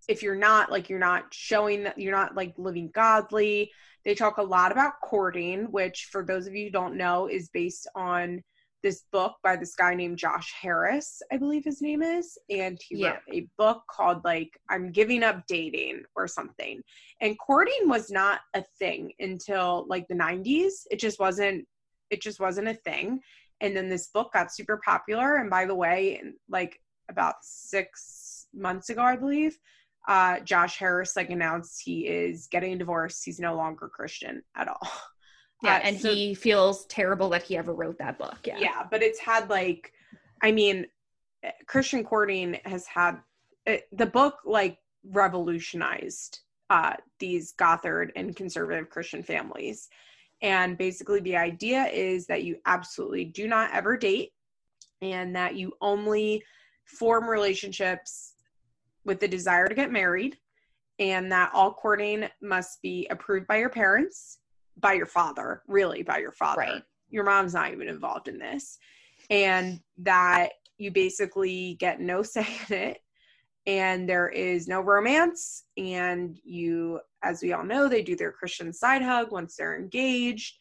if 0.09 0.23
you're 0.23 0.37
not 0.37 0.71
like 0.71 0.89
you're 0.89 0.99
not 0.99 1.25
showing 1.33 1.85
that 1.85 1.99
you're 1.99 2.15
not 2.15 2.37
like 2.37 2.55
living 2.57 2.91
godly. 2.95 3.71
They 4.05 4.15
talk 4.15 4.39
a 4.39 4.43
lot 4.43 4.71
about 4.71 5.01
courting, 5.03 5.65
which 5.73 6.09
for 6.13 6.25
those 6.25 6.47
of 6.47 6.55
you 6.55 6.67
who 6.67 6.71
don't 6.71 6.97
know 6.97 7.27
is 7.27 7.49
based 7.49 7.89
on 7.97 8.43
this 8.83 9.05
book 9.13 9.37
by 9.43 9.57
this 9.57 9.75
guy 9.75 9.95
named 9.95 10.19
Josh 10.19 10.53
Harris, 10.61 11.21
I 11.33 11.37
believe 11.39 11.65
his 11.65 11.81
name 11.81 12.03
is, 12.03 12.39
and 12.51 12.79
he 12.89 12.97
Yeah. 12.97 13.13
wrote 13.13 13.23
a 13.33 13.49
book 13.59 13.83
called 13.91 14.25
like 14.25 14.51
I'm 14.69 14.93
giving 14.93 15.23
up 15.23 15.45
dating 15.49 16.05
or 16.15 16.29
something. 16.29 16.83
And 17.21 17.39
courting 17.39 17.89
was 17.89 18.11
not 18.11 18.41
a 18.55 18.63
thing 18.79 19.13
until 19.19 19.87
like 19.89 20.07
the 20.09 20.15
90s 20.15 20.87
it 20.91 21.01
just 21.01 21.19
wasn't 21.19 21.67
it 22.11 22.21
just 22.23 22.39
wasn't 22.41 22.69
a 22.69 22.75
thing. 22.75 23.21
And 23.61 23.77
then 23.77 23.89
this 23.89 24.09
book 24.09 24.33
got 24.33 24.53
super 24.55 24.81
popular. 24.85 25.37
And 25.37 25.51
by 25.51 25.65
the 25.65 25.75
way 25.75 26.21
in, 26.21 26.35
like 26.49 26.81
about 27.09 27.37
six 27.43 28.47
months 28.55 28.89
ago 28.91 29.03
i 29.03 29.15
believe 29.17 29.57
uh 30.09 30.41
josh 30.41 30.77
harris 30.79 31.15
like 31.17 31.31
announced 31.31 31.81
he 31.85 32.07
is 32.07 32.49
getting 32.51 32.73
a 32.73 32.79
divorce 32.79 33.23
he's 33.23 33.39
no 33.39 33.55
longer 33.55 33.89
christian 33.89 34.43
at 34.57 34.67
all 34.69 34.81
yeah 35.63 35.77
Uh, 35.77 35.81
and 35.85 36.01
so- 36.01 36.15
he 36.15 36.35
feels 36.35 36.87
terrible 36.87 37.29
that 37.31 37.43
he 37.43 37.57
ever 37.57 37.73
wrote 37.73 37.99
that 37.99 38.19
book 38.19 38.39
yeah. 38.45 38.59
Yeah 38.59 38.83
but 38.91 39.03
it's 39.03 39.19
had 39.19 39.49
like 39.49 39.93
i 40.43 40.53
mean 40.53 40.87
eh, 41.43 41.51
christian 41.67 42.05
courting 42.05 42.59
has 42.65 42.87
had 42.87 43.19
it, 43.67 43.89
the 43.93 44.07
book 44.07 44.39
like 44.45 44.79
revolutionized 45.05 46.41
uh 46.71 46.95
these 47.19 47.53
gothard 47.53 48.13
and 48.17 48.35
conservative 48.37 48.91
christian 48.91 49.23
families. 49.23 49.89
And 50.43 50.77
basically 50.77 51.21
the 51.21 51.37
idea 51.37 51.85
is 51.87 52.27
that 52.27 52.45
you 52.45 52.59
absolutely 52.67 53.25
do 53.25 53.49
not 53.49 53.73
ever 53.73 53.97
date 53.97 54.33
and 55.01 55.35
that 55.35 55.57
you 55.57 55.73
only 55.81 56.43
form 56.85 57.27
relationships 57.27 58.35
with 59.07 59.19
the 59.19 59.29
desire 59.29 59.67
to 59.67 59.75
get 59.75 59.91
married 59.91 60.37
and 60.99 61.33
that 61.33 61.51
all 61.55 61.73
courting 61.73 62.29
must 62.43 62.83
be 62.83 63.07
approved 63.11 63.47
by 63.47 63.57
your 63.57 63.71
parents 63.71 64.39
by 64.79 64.93
your 64.93 65.07
father 65.07 65.63
really 65.67 66.03
by 66.03 66.19
your 66.19 66.33
father. 66.33 66.61
Right. 66.61 66.83
your 67.09 67.25
mom's 67.25 67.55
not 67.55 67.73
even 67.73 67.89
involved 67.89 68.29
in 68.29 68.39
this. 68.39 68.79
And 69.31 69.81
that 69.99 70.51
you 70.79 70.91
basically 70.91 71.77
get 71.81 72.01
no 72.01 72.23
say 72.23 72.47
in 72.69 72.77
it. 72.77 72.99
And 73.67 74.09
there 74.09 74.29
is 74.29 74.69
no 74.69 74.81
romance. 74.81 75.65
And 75.77 76.39
you 76.45 77.01
as 77.23 77.43
we 77.43 77.53
all 77.53 77.65
know 77.65 77.89
they 77.89 78.03
do 78.03 78.15
their 78.15 78.31
christian 78.31 78.73
side 78.73 79.03
hug 79.03 79.33
once 79.33 79.57
they're 79.57 79.79
engaged. 79.79 80.55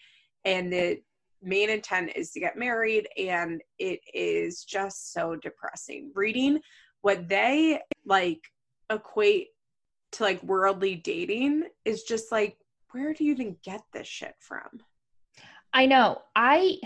And 0.45 0.71
the 0.71 0.99
main 1.41 1.69
intent 1.69 2.11
is 2.15 2.31
to 2.31 2.39
get 2.39 2.57
married. 2.57 3.07
And 3.17 3.61
it 3.77 3.99
is 4.13 4.63
just 4.63 5.13
so 5.13 5.35
depressing 5.35 6.11
reading 6.15 6.59
what 7.01 7.29
they 7.29 7.79
like 8.05 8.41
equate 8.89 9.49
to 10.13 10.23
like 10.23 10.41
worldly 10.43 10.95
dating 10.95 11.63
is 11.83 12.03
just 12.03 12.31
like 12.31 12.57
where 12.95 13.13
do 13.13 13.26
you 13.26 13.31
even 13.31 13.57
get 13.63 13.81
this 13.93 14.07
shit 14.07 14.35
from 14.39 14.80
I 15.76 15.85
know. 15.85 16.22
I 16.38 16.80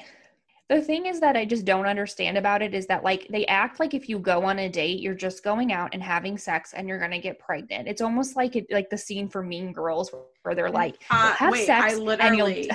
the 0.68 0.81
thing 0.81 1.06
is 1.06 1.19
that 1.19 1.36
I 1.38 1.45
just 1.45 1.65
don't 1.65 1.86
understand 1.86 2.38
about 2.38 2.61
it 2.61 2.76
is 2.76 2.86
that 2.88 3.03
like 3.03 3.27
they 3.30 3.45
act 3.45 3.80
like 3.80 3.94
if 3.94 4.10
you 4.10 4.19
go 4.19 4.44
on 4.45 4.60
a 4.60 4.69
date, 4.69 4.99
you're 4.99 5.15
just 5.15 5.44
going 5.44 5.72
out 5.72 5.91
and 5.94 6.02
having 6.02 6.38
sex 6.38 6.73
and 6.73 6.88
you're 6.88 6.99
gonna 6.99 7.19
get 7.19 7.40
pregnant. 7.40 7.88
It's 7.88 8.02
almost 8.02 8.36
like 8.36 8.56
it 8.56 8.65
like 8.72 8.90
the 8.90 8.98
scene 8.98 9.30
from 9.30 9.48
Mean 9.48 9.72
Girls 9.72 10.11
where 10.41 10.56
they're 10.56 10.72
like, 10.72 10.95
Uh, 11.11 11.34
have 11.34 11.52
wait, 11.52 11.68
sex 11.68 11.94
I 11.94 11.95
and 11.95 12.03
literally, 12.03 12.69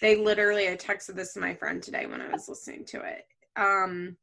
they 0.00 0.16
literally, 0.16 0.68
I 0.68 0.76
texted 0.76 1.16
this 1.16 1.34
to 1.34 1.40
my 1.40 1.54
friend 1.54 1.82
today 1.82 2.06
when 2.06 2.20
I 2.20 2.28
was 2.28 2.48
listening 2.48 2.84
to 2.86 3.00
it. 3.00 3.24
Um, 3.56 4.16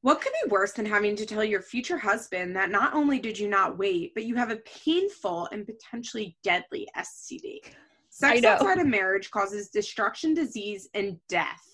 what 0.00 0.22
could 0.22 0.32
be 0.44 0.50
worse 0.50 0.72
than 0.72 0.86
having 0.86 1.14
to 1.16 1.26
tell 1.26 1.44
your 1.44 1.60
future 1.60 1.98
husband 1.98 2.56
that 2.56 2.70
not 2.70 2.94
only 2.94 3.18
did 3.18 3.38
you 3.38 3.48
not 3.48 3.76
wait, 3.76 4.14
but 4.14 4.24
you 4.24 4.34
have 4.36 4.50
a 4.50 4.56
painful 4.56 5.46
and 5.52 5.66
potentially 5.66 6.38
deadly 6.42 6.88
STD? 6.96 7.60
Sex 8.20 8.44
outside 8.44 8.78
of 8.78 8.86
marriage 8.86 9.30
causes 9.30 9.70
destruction, 9.70 10.34
disease, 10.34 10.88
and 10.94 11.18
death. 11.28 11.66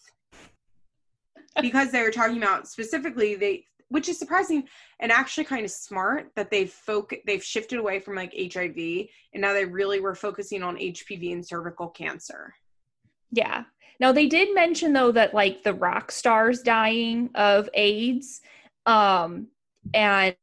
because 1.60 1.90
they 1.90 2.02
were 2.02 2.10
talking 2.10 2.36
about 2.36 2.68
specifically 2.68 3.34
they 3.34 3.64
which 3.88 4.08
is 4.08 4.18
surprising 4.18 4.64
and 5.00 5.12
actually 5.12 5.44
kind 5.44 5.64
of 5.64 5.70
smart 5.70 6.30
that 6.34 6.50
they've 6.50 6.74
foc- 6.86 7.20
they've 7.24 7.42
shifted 7.42 7.78
away 7.78 8.00
from 8.00 8.16
like 8.16 8.34
HIV 8.34 8.76
and 9.32 9.40
now 9.40 9.52
they 9.52 9.64
really 9.64 10.00
were 10.00 10.14
focusing 10.14 10.62
on 10.62 10.76
HPV 10.76 11.32
and 11.32 11.46
cervical 11.46 11.88
cancer. 11.88 12.52
Yeah. 13.30 13.64
Now 14.00 14.12
they 14.12 14.26
did 14.26 14.54
mention 14.54 14.92
though 14.92 15.12
that 15.12 15.34
like 15.34 15.62
the 15.62 15.74
rock 15.74 16.10
stars 16.10 16.62
dying 16.62 17.30
of 17.34 17.68
AIDS. 17.74 18.40
Um 18.86 19.48
and 19.94 20.36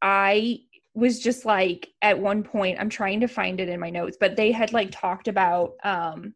I 0.00 0.60
was 0.94 1.20
just 1.20 1.44
like 1.44 1.88
at 2.02 2.18
one 2.18 2.42
point 2.42 2.78
I'm 2.78 2.90
trying 2.90 3.20
to 3.20 3.28
find 3.28 3.60
it 3.60 3.68
in 3.68 3.80
my 3.80 3.90
notes, 3.90 4.16
but 4.20 4.36
they 4.36 4.52
had 4.52 4.72
like 4.72 4.90
talked 4.90 5.28
about 5.28 5.74
um 5.84 6.34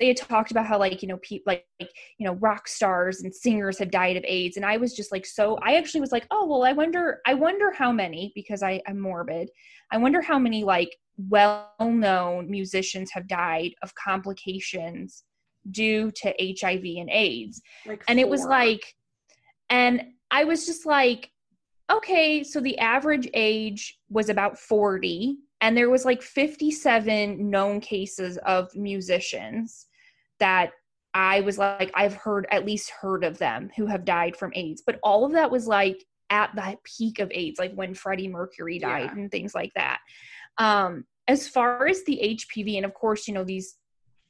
they 0.00 0.08
had 0.08 0.16
talked 0.16 0.50
about 0.50 0.66
how 0.66 0.78
like 0.78 1.02
you 1.02 1.08
know 1.08 1.18
people 1.18 1.52
like, 1.52 1.66
like 1.78 1.90
you 2.18 2.26
know 2.26 2.34
rock 2.34 2.66
stars 2.66 3.22
and 3.22 3.34
singers 3.34 3.78
have 3.78 3.90
died 3.90 4.16
of 4.16 4.24
AIDS 4.26 4.56
and 4.56 4.66
I 4.66 4.76
was 4.76 4.94
just 4.94 5.12
like 5.12 5.26
so 5.26 5.56
I 5.62 5.76
actually 5.76 6.00
was 6.00 6.12
like 6.12 6.26
oh 6.30 6.46
well 6.46 6.64
I 6.64 6.72
wonder 6.72 7.20
I 7.26 7.34
wonder 7.34 7.72
how 7.72 7.92
many 7.92 8.32
because 8.34 8.62
I 8.62 8.80
am 8.86 9.00
morbid 9.00 9.50
I 9.92 9.98
wonder 9.98 10.20
how 10.20 10.38
many 10.38 10.64
like 10.64 10.96
well-known 11.16 12.50
musicians 12.50 13.10
have 13.12 13.28
died 13.28 13.72
of 13.82 13.94
complications 13.94 15.22
due 15.70 16.10
to 16.10 16.34
HIV 16.40 16.82
and 16.98 17.08
AIDS. 17.10 17.62
Like 17.86 18.02
And 18.08 18.18
it 18.18 18.28
was 18.28 18.44
like 18.44 18.82
and 19.70 20.02
I 20.30 20.44
was 20.44 20.66
just 20.66 20.86
like 20.86 21.30
okay, 21.90 22.42
so 22.42 22.60
the 22.60 22.78
average 22.78 23.28
age 23.34 23.98
was 24.08 24.28
about 24.28 24.58
40 24.58 25.36
and 25.60 25.76
there 25.76 25.90
was 25.90 26.04
like 26.04 26.22
57 26.22 27.50
known 27.50 27.80
cases 27.80 28.38
of 28.46 28.74
musicians 28.74 29.86
that 30.40 30.70
I 31.14 31.40
was 31.40 31.58
like 31.58 31.90
I've 31.94 32.14
heard 32.14 32.46
at 32.50 32.66
least 32.66 32.90
heard 32.90 33.22
of 33.24 33.38
them 33.38 33.70
who 33.76 33.86
have 33.86 34.04
died 34.04 34.36
from 34.36 34.52
AIDS, 34.54 34.82
but 34.84 34.98
all 35.02 35.24
of 35.24 35.32
that 35.32 35.50
was 35.50 35.66
like 35.66 36.04
at 36.30 36.50
the 36.54 36.76
peak 36.84 37.18
of 37.20 37.30
AIDS, 37.32 37.58
like 37.58 37.72
when 37.74 37.94
Freddie 37.94 38.28
Mercury 38.28 38.78
died 38.78 39.04
Yeah. 39.04 39.12
and 39.12 39.30
things 39.30 39.54
like 39.54 39.72
that. 39.74 40.00
Um, 40.58 41.04
as 41.28 41.48
far 41.48 41.86
as 41.86 42.02
the 42.04 42.18
HPV, 42.22 42.76
and 42.76 42.84
of 42.84 42.94
course, 42.94 43.28
you 43.28 43.34
know, 43.34 43.44
these 43.44 43.76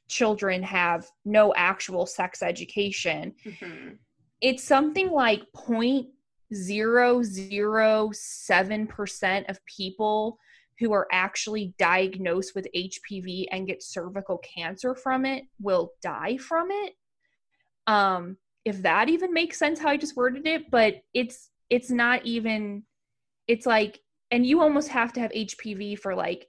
children 0.07 0.61
have 0.61 1.07
no 1.25 1.53
actual 1.55 2.05
sex 2.05 2.43
education 2.43 3.33
Mhm. 3.43 3.97
it's 4.41 4.63
something 4.63 5.09
like 5.09 5.41
0.007% 6.53 9.49
of 9.49 9.65
people 9.65 10.37
who 10.79 10.93
are 10.93 11.07
actually 11.11 11.73
diagnosed 11.79 12.53
with 12.53 12.67
HPV 12.75 13.45
and 13.51 13.67
get 13.67 13.81
cervical 13.81 14.37
cancer 14.39 14.93
from 14.93 15.25
it 15.25 15.45
will 15.59 15.93
die 16.01 16.37
from 16.37 16.67
it. 16.71 16.93
Um 17.87 18.37
if 18.65 18.81
that 18.81 19.09
even 19.09 19.31
makes 19.31 19.59
sense 19.59 19.79
how 19.79 19.89
I 19.89 19.97
just 19.97 20.17
worded 20.17 20.47
it, 20.47 20.71
but 20.71 21.03
it's 21.13 21.51
it's 21.69 21.91
not 21.91 22.25
even 22.25 22.83
it's 23.47 23.65
like 23.65 23.99
and 24.31 24.45
you 24.45 24.61
almost 24.61 24.89
have 24.89 25.13
to 25.13 25.19
have 25.19 25.31
HPV 25.31 25.99
for 25.99 26.15
like 26.15 26.47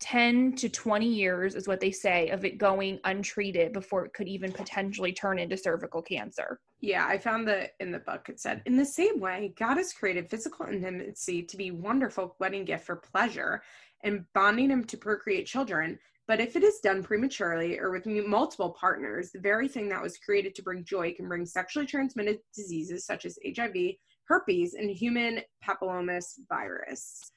10 0.00 0.56
to 0.56 0.68
20 0.68 1.06
years 1.06 1.54
is 1.54 1.66
what 1.66 1.80
they 1.80 1.90
say 1.90 2.28
of 2.28 2.44
it 2.44 2.58
going 2.58 3.00
untreated 3.04 3.72
before 3.72 4.04
it 4.04 4.12
could 4.12 4.28
even 4.28 4.52
potentially 4.52 5.12
turn 5.12 5.38
into 5.38 5.56
cervical 5.56 6.02
cancer. 6.02 6.60
Yeah, 6.80 7.06
I 7.06 7.18
found 7.18 7.48
that 7.48 7.70
in 7.80 7.90
the 7.90 8.00
book 8.00 8.28
it 8.28 8.38
said, 8.38 8.62
in 8.66 8.76
the 8.76 8.84
same 8.84 9.20
way, 9.20 9.54
God 9.58 9.76
has 9.76 9.92
created 9.92 10.28
physical 10.28 10.66
intimacy 10.66 11.42
to 11.42 11.56
be 11.56 11.70
wonderful 11.70 12.36
wedding 12.38 12.64
gift 12.64 12.84
for 12.84 12.96
pleasure 12.96 13.62
and 14.04 14.24
bonding 14.34 14.70
him 14.70 14.84
to 14.84 14.96
procreate 14.96 15.46
children. 15.46 15.98
But 16.28 16.40
if 16.40 16.56
it 16.56 16.64
is 16.64 16.80
done 16.80 17.02
prematurely 17.02 17.78
or 17.78 17.90
with 17.90 18.04
multiple 18.04 18.76
partners, 18.78 19.30
the 19.30 19.40
very 19.40 19.68
thing 19.68 19.88
that 19.88 20.02
was 20.02 20.18
created 20.18 20.54
to 20.56 20.62
bring 20.62 20.84
joy 20.84 21.14
can 21.14 21.28
bring 21.28 21.46
sexually 21.46 21.86
transmitted 21.86 22.40
diseases 22.54 23.06
such 23.06 23.24
as 23.24 23.38
HIV, 23.46 23.94
herpes, 24.28 24.74
and 24.74 24.90
human 24.90 25.40
papillomavirus 25.64 26.40
virus, 26.48 27.30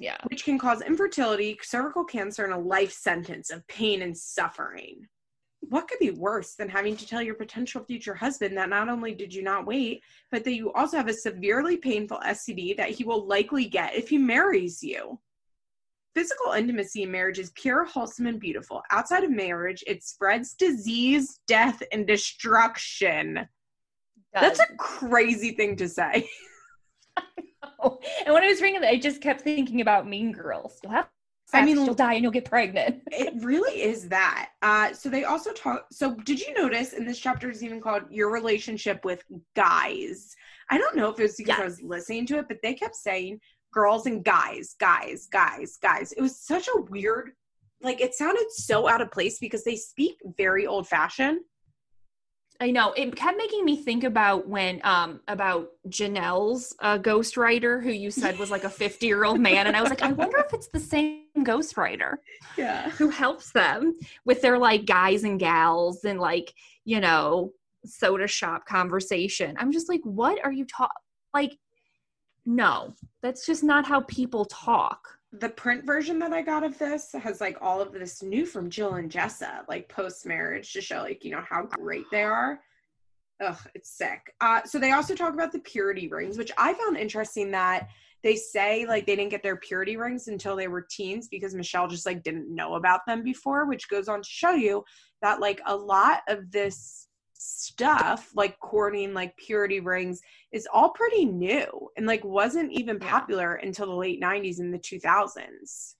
Yeah. 0.00 0.16
which 0.28 0.44
can 0.44 0.58
cause 0.58 0.80
infertility, 0.80 1.58
cervical 1.62 2.04
cancer, 2.04 2.44
and 2.44 2.54
a 2.54 2.58
life 2.58 2.92
sentence 2.92 3.50
of 3.50 3.66
pain 3.66 4.02
and 4.02 4.16
suffering. 4.16 5.06
What 5.60 5.88
could 5.88 5.98
be 5.98 6.10
worse 6.10 6.54
than 6.54 6.70
having 6.70 6.96
to 6.96 7.06
tell 7.06 7.20
your 7.20 7.34
potential 7.34 7.84
future 7.84 8.14
husband 8.14 8.56
that 8.56 8.70
not 8.70 8.88
only 8.88 9.14
did 9.14 9.34
you 9.34 9.42
not 9.42 9.66
wait, 9.66 10.02
but 10.30 10.42
that 10.44 10.54
you 10.54 10.72
also 10.72 10.96
have 10.96 11.08
a 11.08 11.12
severely 11.12 11.76
painful 11.76 12.18
STD 12.24 12.78
that 12.78 12.90
he 12.90 13.04
will 13.04 13.26
likely 13.26 13.66
get 13.66 13.94
if 13.94 14.08
he 14.08 14.16
marries 14.16 14.82
you? 14.82 15.20
Physical 16.14 16.52
intimacy 16.52 17.02
in 17.02 17.10
marriage 17.10 17.38
is 17.38 17.52
pure, 17.54 17.84
wholesome, 17.84 18.26
and 18.26 18.40
beautiful. 18.40 18.82
Outside 18.90 19.22
of 19.22 19.30
marriage, 19.30 19.84
it 19.86 20.02
spreads 20.02 20.54
disease, 20.54 21.40
death, 21.46 21.82
and 21.92 22.06
destruction. 22.06 23.46
That's 24.32 24.60
a 24.60 24.76
crazy 24.78 25.52
thing 25.52 25.76
to 25.76 25.88
say. 25.88 26.28
and 27.82 28.34
when 28.34 28.42
I 28.42 28.48
was 28.48 28.60
reading 28.60 28.82
it, 28.82 28.86
I 28.86 28.96
just 28.98 29.20
kept 29.20 29.42
thinking 29.42 29.80
about 29.80 30.08
Mean 30.08 30.32
Girls. 30.32 30.78
You'll 30.82 30.92
have 30.92 31.08
sex, 31.46 31.62
I 31.62 31.64
mean- 31.64 31.84
you'll 31.84 31.94
die 31.94 32.14
and 32.14 32.22
you'll 32.22 32.32
get 32.32 32.44
pregnant. 32.44 33.02
it 33.10 33.34
really 33.42 33.82
is 33.82 34.08
that. 34.08 34.50
Uh, 34.62 34.92
so 34.92 35.08
they 35.08 35.24
also 35.24 35.52
talk. 35.52 35.86
So 35.92 36.14
did 36.14 36.40
you 36.40 36.54
notice 36.54 36.92
in 36.92 37.04
this 37.04 37.18
chapter 37.18 37.50
is 37.50 37.62
even 37.62 37.80
called 37.80 38.04
your 38.10 38.30
relationship 38.30 39.04
with 39.04 39.24
guys? 39.56 40.34
I 40.70 40.78
don't 40.78 40.96
know 40.96 41.10
if 41.10 41.18
it 41.18 41.22
was 41.22 41.36
because 41.36 41.58
I 41.58 41.64
was 41.64 41.82
listening 41.82 42.26
to 42.26 42.38
it, 42.38 42.46
but 42.48 42.58
they 42.62 42.74
kept 42.74 42.96
saying 42.96 43.40
girls 43.72 44.06
and 44.06 44.24
guys, 44.24 44.74
guys, 44.78 45.28
guys, 45.30 45.78
guys. 45.80 46.12
It 46.12 46.22
was 46.22 46.38
such 46.38 46.68
a 46.68 46.80
weird, 46.80 47.32
like 47.82 48.00
it 48.00 48.14
sounded 48.14 48.50
so 48.50 48.88
out 48.88 49.00
of 49.00 49.10
place 49.10 49.38
because 49.38 49.64
they 49.64 49.76
speak 49.76 50.16
very 50.36 50.66
old 50.66 50.88
fashioned. 50.88 51.40
I 52.62 52.70
know 52.70 52.92
it 52.92 53.16
kept 53.16 53.38
making 53.38 53.64
me 53.64 53.82
think 53.82 54.04
about 54.04 54.46
when 54.46 54.80
um 54.84 55.20
about 55.28 55.70
Janelle's 55.88 56.74
uh, 56.80 56.98
ghostwriter 56.98 57.82
who 57.82 57.90
you 57.90 58.10
said 58.10 58.38
was 58.38 58.50
like 58.50 58.64
a 58.64 58.70
50 58.70 59.06
year 59.06 59.24
old 59.24 59.40
man, 59.40 59.66
and 59.66 59.76
I 59.76 59.80
was 59.80 59.88
like, 59.88 60.02
I 60.02 60.12
wonder 60.12 60.38
if 60.38 60.52
it's 60.52 60.68
the 60.68 60.78
same 60.80 61.24
ghostwriter 61.38 62.16
Yeah. 62.58 62.90
who 62.90 63.08
helps 63.08 63.52
them 63.52 63.94
with 64.26 64.42
their 64.42 64.58
like 64.58 64.84
guys 64.84 65.24
and 65.24 65.40
gals 65.40 66.04
and 66.04 66.20
like 66.20 66.52
you 66.84 67.00
know 67.00 67.52
soda 67.86 68.26
shop 68.26 68.66
conversation. 68.66 69.56
I'm 69.58 69.72
just 69.72 69.88
like, 69.88 70.02
what 70.04 70.38
are 70.44 70.52
you 70.52 70.66
talking? 70.66 70.90
Like, 71.32 71.56
no, 72.44 72.94
that's 73.22 73.46
just 73.46 73.64
not 73.64 73.86
how 73.86 74.02
people 74.02 74.44
talk. 74.44 75.16
The 75.32 75.48
print 75.48 75.84
version 75.84 76.18
that 76.18 76.32
I 76.32 76.42
got 76.42 76.64
of 76.64 76.76
this 76.78 77.12
has 77.12 77.40
like 77.40 77.56
all 77.60 77.80
of 77.80 77.92
this 77.92 78.22
new 78.22 78.44
from 78.44 78.68
Jill 78.68 78.94
and 78.94 79.10
Jessa, 79.10 79.68
like 79.68 79.88
post 79.88 80.26
marriage 80.26 80.72
to 80.72 80.80
show 80.80 81.02
like, 81.02 81.24
you 81.24 81.30
know, 81.30 81.44
how 81.48 81.62
great 81.62 82.04
they 82.10 82.24
are. 82.24 82.60
Ugh, 83.40 83.58
it's 83.74 83.96
sick. 83.96 84.34
Uh, 84.40 84.60
so 84.64 84.78
they 84.78 84.92
also 84.92 85.14
talk 85.14 85.32
about 85.32 85.52
the 85.52 85.60
purity 85.60 86.08
rings, 86.08 86.36
which 86.36 86.50
I 86.58 86.74
found 86.74 86.96
interesting 86.96 87.50
that 87.52 87.88
they 88.22 88.36
say 88.36 88.84
like 88.86 89.06
they 89.06 89.16
didn't 89.16 89.30
get 89.30 89.42
their 89.42 89.56
purity 89.56 89.96
rings 89.96 90.28
until 90.28 90.56
they 90.56 90.68
were 90.68 90.86
teens 90.90 91.28
because 91.28 91.54
Michelle 91.54 91.88
just 91.88 92.06
like 92.06 92.22
didn't 92.22 92.54
know 92.54 92.74
about 92.74 93.00
them 93.06 93.22
before, 93.22 93.66
which 93.66 93.88
goes 93.88 94.08
on 94.08 94.22
to 94.22 94.28
show 94.28 94.50
you 94.50 94.84
that 95.22 95.40
like 95.40 95.60
a 95.66 95.74
lot 95.74 96.20
of 96.28 96.50
this 96.50 97.08
stuff, 97.42 98.30
like 98.34 98.58
courting, 98.60 99.14
like 99.14 99.34
purity 99.36 99.80
rings, 99.80 100.20
is 100.52 100.68
all 100.72 100.90
pretty 100.90 101.24
new 101.24 101.88
and 101.96 102.06
like 102.06 102.22
wasn't 102.22 102.70
even 102.70 102.98
popular 102.98 103.54
until 103.54 103.86
the 103.86 103.94
late 103.94 104.20
90s 104.20 104.58
and 104.58 104.74
the 104.74 104.78
2000s. 104.78 105.94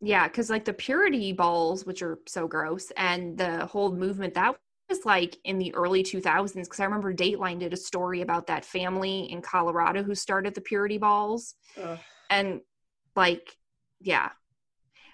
Yeah, 0.00 0.28
because 0.28 0.50
like 0.50 0.64
the 0.64 0.72
purity 0.72 1.32
balls, 1.32 1.84
which 1.84 2.00
are 2.02 2.18
so 2.26 2.46
gross, 2.46 2.92
and 2.96 3.36
the 3.36 3.66
whole 3.66 3.92
movement 3.92 4.34
that 4.34 4.54
was 4.88 5.04
like 5.04 5.36
in 5.44 5.58
the 5.58 5.74
early 5.74 6.04
2000s. 6.04 6.54
Because 6.54 6.78
I 6.80 6.84
remember 6.84 7.12
Dateline 7.12 7.58
did 7.58 7.72
a 7.72 7.76
story 7.76 8.20
about 8.20 8.46
that 8.46 8.64
family 8.64 9.32
in 9.32 9.42
Colorado 9.42 10.02
who 10.02 10.14
started 10.14 10.54
the 10.54 10.60
purity 10.60 10.98
balls. 10.98 11.54
Ugh. 11.82 11.98
And 12.30 12.60
like, 13.16 13.56
yeah. 14.00 14.30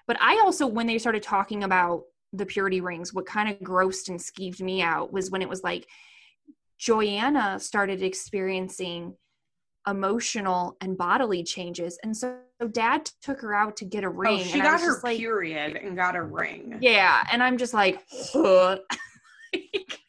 But 0.07 0.17
I 0.19 0.41
also, 0.43 0.67
when 0.67 0.87
they 0.87 0.99
started 0.99 1.23
talking 1.23 1.63
about 1.63 2.03
the 2.33 2.45
purity 2.45 2.81
rings, 2.81 3.13
what 3.13 3.25
kind 3.25 3.49
of 3.49 3.59
grossed 3.59 4.09
and 4.09 4.19
skeeved 4.19 4.61
me 4.61 4.81
out 4.81 5.11
was 5.11 5.31
when 5.31 5.41
it 5.41 5.49
was 5.49 5.63
like 5.63 5.87
Joy-Anna 6.77 7.59
started 7.59 8.01
experiencing 8.01 9.15
emotional 9.87 10.77
and 10.81 10.97
bodily 10.97 11.43
changes. 11.43 11.99
And 12.03 12.15
so 12.15 12.37
dad 12.71 13.09
took 13.21 13.41
her 13.41 13.53
out 13.53 13.75
to 13.77 13.85
get 13.85 14.03
a 14.03 14.07
oh, 14.07 14.11
ring. 14.11 14.39
Oh, 14.41 14.43
she 14.43 14.59
got 14.59 14.81
her 14.81 14.99
like, 15.03 15.17
period 15.17 15.75
and 15.75 15.95
got 15.95 16.15
a 16.15 16.23
ring. 16.23 16.77
yeah, 16.81 17.23
and 17.31 17.43
I'm 17.43 17.57
just 17.57 17.73
like, 17.73 18.01
huh. 18.11 18.77
like, 19.53 19.99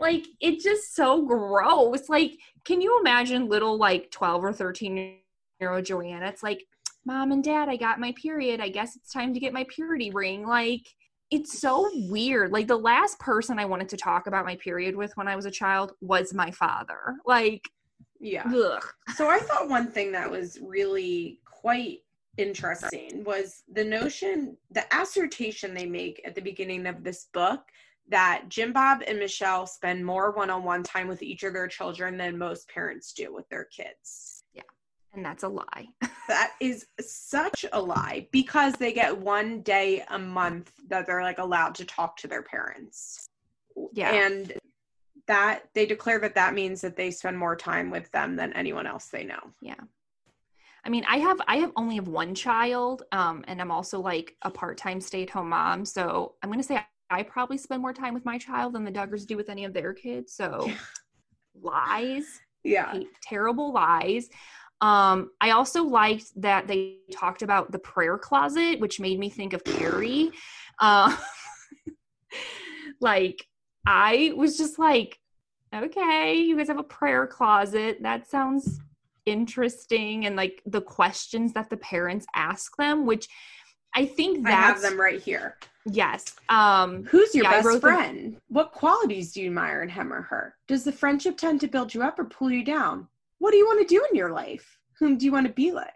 like 0.00 0.26
it's 0.40 0.64
just 0.64 0.94
so 0.94 1.22
gross. 1.22 2.08
Like, 2.08 2.32
can 2.64 2.80
you 2.80 2.98
imagine 3.00 3.48
little 3.48 3.76
like 3.76 4.10
12 4.10 4.44
or 4.44 4.52
13 4.52 5.16
year 5.60 5.72
old 5.72 5.84
Joy-Anna? 5.84 6.26
It's 6.26 6.42
like, 6.42 6.64
mom 7.04 7.32
and 7.32 7.42
dad, 7.42 7.68
I 7.68 7.76
got 7.76 8.00
my 8.00 8.12
period. 8.20 8.60
I 8.60 8.68
guess 8.68 8.96
it's 8.96 9.12
time 9.12 9.34
to 9.34 9.40
get 9.40 9.52
my 9.52 9.66
purity 9.68 10.10
ring. 10.10 10.46
Like, 10.46 10.86
it's 11.32 11.58
so 11.58 11.90
weird. 12.08 12.52
Like, 12.52 12.68
the 12.68 12.76
last 12.76 13.18
person 13.18 13.58
I 13.58 13.64
wanted 13.64 13.88
to 13.88 13.96
talk 13.96 14.26
about 14.26 14.44
my 14.44 14.56
period 14.56 14.94
with 14.94 15.16
when 15.16 15.26
I 15.28 15.34
was 15.36 15.46
a 15.46 15.50
child 15.50 15.92
was 16.00 16.34
my 16.34 16.50
father. 16.50 17.16
Like, 17.26 17.68
Yeah. 18.20 18.44
ugh. 18.54 18.84
So 19.16 19.28
I 19.28 19.38
thought 19.38 19.68
one 19.68 19.90
thing 19.90 20.12
that 20.12 20.30
was 20.30 20.58
really 20.62 21.40
quite 21.44 22.00
interesting 22.36 23.24
was 23.24 23.64
the 23.72 23.84
notion, 23.84 24.56
the 24.70 24.84
assertion 24.96 25.74
they 25.74 25.86
make 25.86 26.20
at 26.24 26.34
the 26.34 26.40
beginning 26.40 26.86
of 26.86 27.02
this 27.02 27.26
book 27.32 27.62
that 28.08 28.44
Jim 28.48 28.72
Bob 28.72 29.02
and 29.06 29.18
Michelle 29.18 29.66
spend 29.66 30.04
more 30.04 30.32
one-on-one 30.32 30.82
time 30.82 31.08
with 31.08 31.22
each 31.22 31.42
of 31.42 31.52
their 31.52 31.68
children 31.68 32.16
than 32.16 32.38
most 32.38 32.68
parents 32.68 33.12
do 33.12 33.34
with 33.34 33.48
their 33.48 33.64
kids. 33.64 34.31
And 35.12 35.24
that's 35.24 35.42
a 35.42 35.48
lie. 35.48 35.88
That 36.28 36.52
is 36.60 36.86
such 37.00 37.66
a 37.72 37.82
lie 37.82 38.28
because 38.30 38.74
they 38.74 38.92
get 38.92 39.18
one 39.18 39.60
day 39.62 40.04
a 40.08 40.18
month 40.18 40.72
that 40.88 41.04
they're 41.04 41.22
like 41.22 41.38
allowed 41.38 41.74
to 41.74 41.84
talk 41.84 42.16
to 42.18 42.28
their 42.28 42.42
parents. 42.42 43.26
Yeah. 43.92 44.12
And 44.12 44.52
that 45.26 45.64
they 45.74 45.84
declare 45.84 46.20
that 46.20 46.36
that 46.36 46.54
means 46.54 46.80
that 46.82 46.96
they 46.96 47.10
spend 47.10 47.36
more 47.36 47.56
time 47.56 47.90
with 47.90 48.10
them 48.12 48.36
than 48.36 48.52
anyone 48.52 48.86
else 48.86 49.06
they 49.06 49.24
know. 49.24 49.40
Yeah. 49.60 49.74
I 50.84 50.88
mean, 50.88 51.04
I 51.08 51.18
have 51.18 51.40
I 51.48 51.56
have 51.56 51.72
only 51.76 51.96
have 51.96 52.08
one 52.08 52.34
child, 52.36 53.02
um, 53.12 53.44
and 53.48 53.60
I'm 53.60 53.72
also 53.72 54.00
like 54.00 54.36
a 54.42 54.50
part-time 54.50 55.00
stay-at-home 55.00 55.48
mom. 55.48 55.84
So 55.84 56.36
I'm 56.42 56.50
gonna 56.50 56.62
say 56.62 56.84
I 57.10 57.24
probably 57.24 57.58
spend 57.58 57.82
more 57.82 57.92
time 57.92 58.14
with 58.14 58.24
my 58.24 58.38
child 58.38 58.72
than 58.74 58.84
the 58.84 58.92
Duggars 58.92 59.26
do 59.26 59.36
with 59.36 59.50
any 59.50 59.64
of 59.64 59.74
their 59.74 59.92
kids. 59.92 60.32
So 60.32 60.70
lies, 61.60 62.40
Yeah. 62.64 63.00
terrible 63.22 63.72
lies. 63.72 64.30
Um, 64.82 65.30
I 65.40 65.50
also 65.52 65.84
liked 65.84 66.32
that 66.42 66.66
they 66.66 66.96
talked 67.12 67.42
about 67.42 67.70
the 67.72 67.78
prayer 67.78 68.18
closet, 68.18 68.80
which 68.80 68.98
made 69.00 69.18
me 69.18 69.30
think 69.30 69.52
of 69.54 69.62
Carrie. 69.64 70.30
Uh, 70.80 71.16
like 73.00 73.46
I 73.86 74.32
was 74.36 74.56
just 74.58 74.78
like, 74.78 75.18
okay, 75.74 76.34
you 76.34 76.56
guys 76.56 76.68
have 76.68 76.78
a 76.78 76.82
prayer 76.84 77.26
closet. 77.26 78.02
That 78.02 78.28
sounds 78.28 78.80
interesting. 79.24 80.26
And 80.26 80.36
like 80.36 80.62
the 80.66 80.80
questions 80.80 81.52
that 81.52 81.70
the 81.70 81.76
parents 81.78 82.26
ask 82.34 82.76
them, 82.76 83.06
which 83.06 83.28
I 83.94 84.04
think 84.06 84.46
I 84.46 84.50
have 84.50 84.80
that's 84.80 84.90
them 84.90 85.00
right 85.00 85.20
here. 85.20 85.58
yes. 85.86 86.34
Um, 86.48 87.04
Who's 87.04 87.34
your 87.34 87.44
Yeah, 87.44 87.50
best 87.52 87.66
wrote 87.66 87.72
them- 87.74 87.80
friend? 87.80 88.36
What 88.48 88.72
qualities 88.72 89.32
do 89.32 89.42
you 89.42 89.48
admire 89.48 89.82
in 89.82 89.88
him 89.88 90.12
or 90.12 90.22
her? 90.22 90.56
Does 90.66 90.84
the 90.84 90.92
friendship 90.92 91.36
tend 91.36 91.60
to 91.60 91.68
build 91.68 91.92
you 91.94 92.02
up 92.02 92.18
or 92.18 92.24
pull 92.24 92.50
you 92.50 92.64
down? 92.64 93.06
What 93.42 93.50
do 93.50 93.56
you 93.56 93.66
want 93.66 93.80
to 93.80 93.92
do 93.92 94.06
in 94.08 94.16
your 94.16 94.30
life? 94.30 94.78
Whom 95.00 95.18
do 95.18 95.24
you 95.26 95.32
want 95.32 95.48
to 95.48 95.52
be 95.52 95.72
like? 95.72 95.90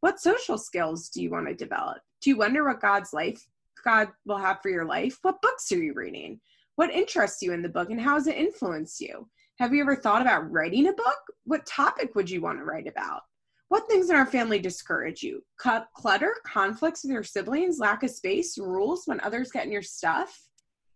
What 0.00 0.20
social 0.20 0.56
skills 0.56 1.10
do 1.10 1.22
you 1.22 1.28
want 1.28 1.46
to 1.46 1.54
develop? 1.54 1.98
Do 2.22 2.30
you 2.30 2.38
wonder 2.38 2.64
what 2.64 2.80
God's 2.80 3.12
life 3.12 3.46
God 3.84 4.08
will 4.24 4.38
have 4.38 4.62
for 4.62 4.70
your 4.70 4.86
life? 4.86 5.18
What 5.20 5.42
books 5.42 5.70
are 5.70 5.76
you 5.76 5.92
reading? 5.94 6.40
What 6.76 6.90
interests 6.90 7.42
you 7.42 7.52
in 7.52 7.60
the 7.60 7.68
book 7.68 7.90
and 7.90 8.00
how 8.00 8.14
has 8.14 8.26
it 8.26 8.38
influenced 8.38 9.02
you? 9.02 9.28
Have 9.58 9.74
you 9.74 9.82
ever 9.82 9.96
thought 9.96 10.22
about 10.22 10.50
writing 10.50 10.88
a 10.88 10.94
book? 10.94 11.18
What 11.44 11.66
topic 11.66 12.14
would 12.14 12.30
you 12.30 12.40
want 12.40 12.56
to 12.56 12.64
write 12.64 12.88
about? 12.88 13.20
What 13.68 13.86
things 13.86 14.08
in 14.08 14.16
our 14.16 14.24
family 14.24 14.58
discourage 14.58 15.22
you? 15.22 15.42
Clutter, 15.58 16.36
conflicts 16.46 17.04
with 17.04 17.12
your 17.12 17.22
siblings, 17.22 17.78
lack 17.78 18.02
of 18.02 18.08
space, 18.08 18.56
rules 18.56 19.02
when 19.04 19.20
others 19.20 19.50
get 19.50 19.66
in 19.66 19.72
your 19.72 19.82
stuff? 19.82 20.34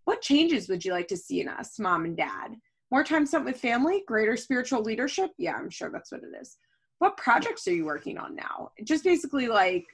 What 0.05 0.23
changes 0.23 0.70
would 0.70 0.86
you 0.86 0.93
like 0.93 1.09
to 1.09 1.19
see 1.19 1.43
in 1.43 1.51
us, 1.51 1.78
mom 1.78 2.06
and 2.06 2.16
dad? 2.16 2.56
More 2.93 3.02
time 3.02 3.24
spent 3.24 3.47
with 3.47 3.56
family, 3.56 4.02
greater 4.06 4.36
spiritual 4.36 4.82
leadership? 4.82 5.31
Yeah, 5.39 5.55
I'm 5.55 5.70
sure 5.70 5.90
that's 5.90 6.12
what 6.12 6.20
it 6.23 6.39
is. 6.39 6.59
What 6.98 7.16
projects 7.16 7.66
are 7.66 7.73
you 7.73 7.86
working 7.86 8.19
on 8.19 8.36
now? 8.36 8.73
Just 8.85 9.02
basically 9.02 9.48
like 9.48 9.86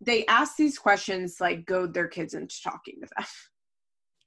they 0.00 0.24
ask 0.26 0.56
these 0.56 0.78
questions 0.78 1.38
like 1.40 1.66
goad 1.66 1.92
their 1.92 2.06
kids 2.06 2.34
into 2.34 2.62
talking 2.62 3.00
to 3.02 3.08
them. 3.16 3.26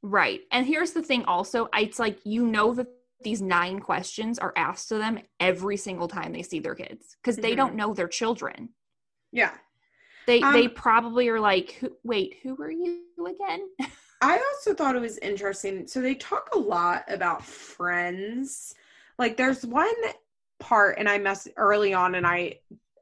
Right. 0.04 0.42
And 0.52 0.66
here's 0.66 0.92
the 0.92 1.02
thing 1.02 1.26
also, 1.26 1.70
it's 1.74 1.98
like 1.98 2.20
you 2.24 2.46
know 2.46 2.72
that 2.76 2.88
these 3.24 3.42
nine 3.42 3.80
questions 3.80 4.38
are 4.38 4.54
asked 4.56 4.90
to 4.90 5.00
them 5.00 5.20
every 5.40 5.76
single 5.76 6.08
time 6.08 6.32
they 6.32 6.44
see 6.44 6.60
their 6.60 6.76
kids 6.76 7.18
because 7.20 7.36
they 7.36 7.50
mm-hmm. 7.50 7.58
don't 7.58 7.76
know 7.76 7.96
their 7.96 8.08
children. 8.08 8.70
Yeah. 9.32 9.52
They 10.28 10.42
um, 10.42 10.54
they 10.54 10.68
probably 10.68 11.30
are 11.30 11.40
like, 11.40 11.84
wait, 12.04 12.36
who 12.44 12.56
are 12.62 12.72
you 12.72 13.02
again? 13.26 13.68
I 14.22 14.38
also 14.54 14.74
thought 14.74 14.96
it 14.96 15.02
was 15.02 15.18
interesting. 15.20 15.88
So 15.88 16.02
they 16.02 16.16
talk 16.16 16.50
a 16.54 16.60
lot 16.60 17.04
about 17.08 17.46
friends. 17.46 18.74
Like 19.20 19.38
there's 19.38 19.66
one 19.66 19.94
part, 20.60 20.98
and 20.98 21.08
I 21.08 21.18
mess 21.18 21.48
early 21.58 21.94
on, 21.94 22.16
and 22.16 22.26
I 22.26 22.60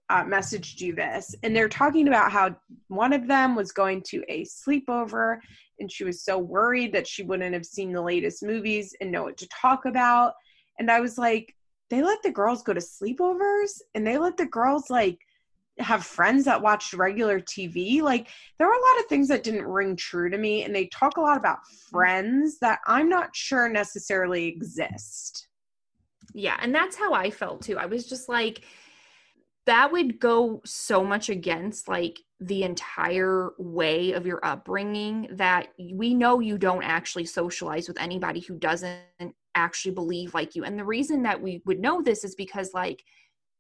uh, 0.10 0.24
messaged 0.24 0.82
you 0.82 0.94
this, 0.94 1.36
and 1.44 1.56
they're 1.56 1.70
talking 1.70 2.08
about 2.08 2.32
how 2.32 2.56
one 2.90 3.14
of 3.14 3.28
them 3.28 3.56
was 3.56 3.72
going 3.72 4.04
to 4.08 4.24
a 4.28 4.46
sleepover, 4.46 5.40
and 5.80 5.92
she 5.92 6.04
was 6.04 6.24
so 6.24 6.38
worried 6.38 6.94
that 6.94 7.08
she 7.08 7.24
wouldn't 7.24 7.54
have 7.54 7.66
seen 7.66 7.92
the 7.92 8.02
latest 8.02 8.44
movies 8.44 8.96
and 9.02 9.12
know 9.12 9.24
what 9.24 9.38
to 9.38 9.48
talk 9.48 9.86
about. 9.86 10.34
And 10.80 10.92
I 10.92 11.00
was 11.00 11.18
like, 11.18 11.56
they 11.90 12.02
let 12.04 12.22
the 12.24 12.32
girls 12.32 12.62
go 12.62 12.74
to 12.74 12.82
sleepovers, 12.82 13.82
and 13.94 14.06
they 14.06 14.18
let 14.18 14.38
the 14.38 14.46
girls 14.46 14.90
like 14.90 15.20
have 15.80 16.06
friends 16.06 16.46
that 16.46 16.62
watched 16.62 16.94
regular 16.94 17.40
TV. 17.40 18.02
Like 18.02 18.30
there 18.58 18.68
were 18.68 18.74
a 18.74 18.94
lot 18.94 19.00
of 19.00 19.06
things 19.08 19.28
that 19.28 19.44
didn't 19.44 19.66
ring 19.66 19.96
true 19.96 20.30
to 20.30 20.38
me, 20.38 20.64
and 20.64 20.74
they 20.76 20.88
talk 20.88 21.18
a 21.18 21.22
lot 21.22 21.38
about 21.38 21.60
friends 21.90 22.60
that 22.60 22.80
I'm 22.88 23.10
not 23.10 23.36
sure 23.36 23.70
necessarily 23.70 24.48
exist. 24.48 25.48
Yeah, 26.34 26.58
and 26.62 26.74
that's 26.74 26.96
how 26.96 27.14
I 27.14 27.30
felt 27.30 27.62
too. 27.62 27.78
I 27.78 27.86
was 27.86 28.08
just 28.08 28.28
like, 28.30 28.64
that 29.66 29.92
would 29.92 30.20
go 30.20 30.62
so 30.66 31.04
much 31.04 31.30
against 31.30 31.88
like 31.88 32.20
the 32.40 32.64
entire 32.64 33.52
way 33.58 34.12
of 34.12 34.26
your 34.26 34.40
upbringing 34.46 35.28
that 35.32 35.70
we 35.94 36.14
know 36.14 36.40
you 36.40 36.58
don't 36.58 36.84
actually 36.84 37.26
socialize 37.26 37.88
with 37.88 38.00
anybody 38.00 38.42
who 38.42 38.58
doesn't 38.58 39.00
actually 39.56 39.94
believe 39.94 40.34
like 40.34 40.56
you. 40.56 40.64
And 40.64 40.78
the 40.78 40.84
reason 40.84 41.24
that 41.24 41.42
we 41.42 41.62
would 41.66 41.80
know 41.80 42.02
this 42.02 42.24
is 42.24 42.36
because 42.36 42.72
like 42.74 43.04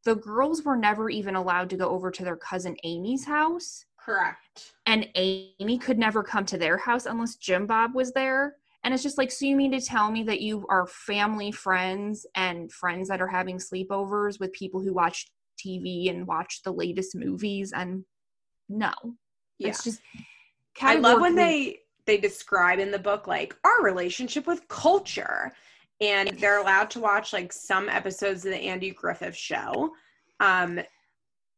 the 0.05 0.15
girls 0.15 0.63
were 0.63 0.77
never 0.77 1.09
even 1.09 1.35
allowed 1.35 1.69
to 1.71 1.77
go 1.77 1.89
over 1.89 2.11
to 2.11 2.23
their 2.23 2.37
cousin 2.37 2.77
Amy's 2.83 3.25
house. 3.25 3.85
Correct. 3.99 4.73
And 4.85 5.09
Amy 5.15 5.79
could 5.79 5.97
never 5.97 6.23
come 6.23 6.45
to 6.45 6.57
their 6.57 6.77
house 6.77 7.07
unless 7.07 7.35
Jim 7.35 7.65
Bob 7.65 7.95
was 7.95 8.13
there. 8.13 8.55
And 8.83 8.93
it's 8.93 9.01
just 9.01 9.17
like, 9.17 9.31
so 9.31 9.45
you 9.45 9.55
mean 9.55 9.71
to 9.71 9.81
tell 9.81 10.11
me 10.11 10.21
that 10.23 10.41
you 10.41 10.67
are 10.69 10.85
family 10.85 11.51
friends 11.51 12.27
and 12.35 12.71
friends 12.71 13.07
that 13.07 13.19
are 13.19 13.27
having 13.27 13.57
sleepovers 13.57 14.39
with 14.39 14.53
people 14.53 14.79
who 14.79 14.93
watch 14.93 15.25
TV 15.57 16.11
and 16.11 16.27
watch 16.27 16.61
the 16.63 16.71
latest 16.71 17.15
movies? 17.15 17.73
And 17.75 18.05
no, 18.69 18.93
yeah. 19.57 19.69
it's 19.69 19.83
just. 19.83 20.01
I 20.79 20.95
love 20.95 21.19
when 21.19 21.35
they 21.35 21.79
they 22.05 22.17
describe 22.17 22.77
in 22.77 22.91
the 22.91 22.99
book 22.99 23.25
like 23.25 23.55
our 23.63 23.81
relationship 23.81 24.45
with 24.45 24.67
culture 24.67 25.51
and 26.01 26.29
they're 26.39 26.61
allowed 26.61 26.89
to 26.91 26.99
watch 26.99 27.33
like 27.33 27.53
some 27.53 27.89
episodes 27.89 28.45
of 28.45 28.51
the 28.51 28.57
Andy 28.57 28.91
Griffith 28.91 29.35
show 29.35 29.91
um 30.39 30.79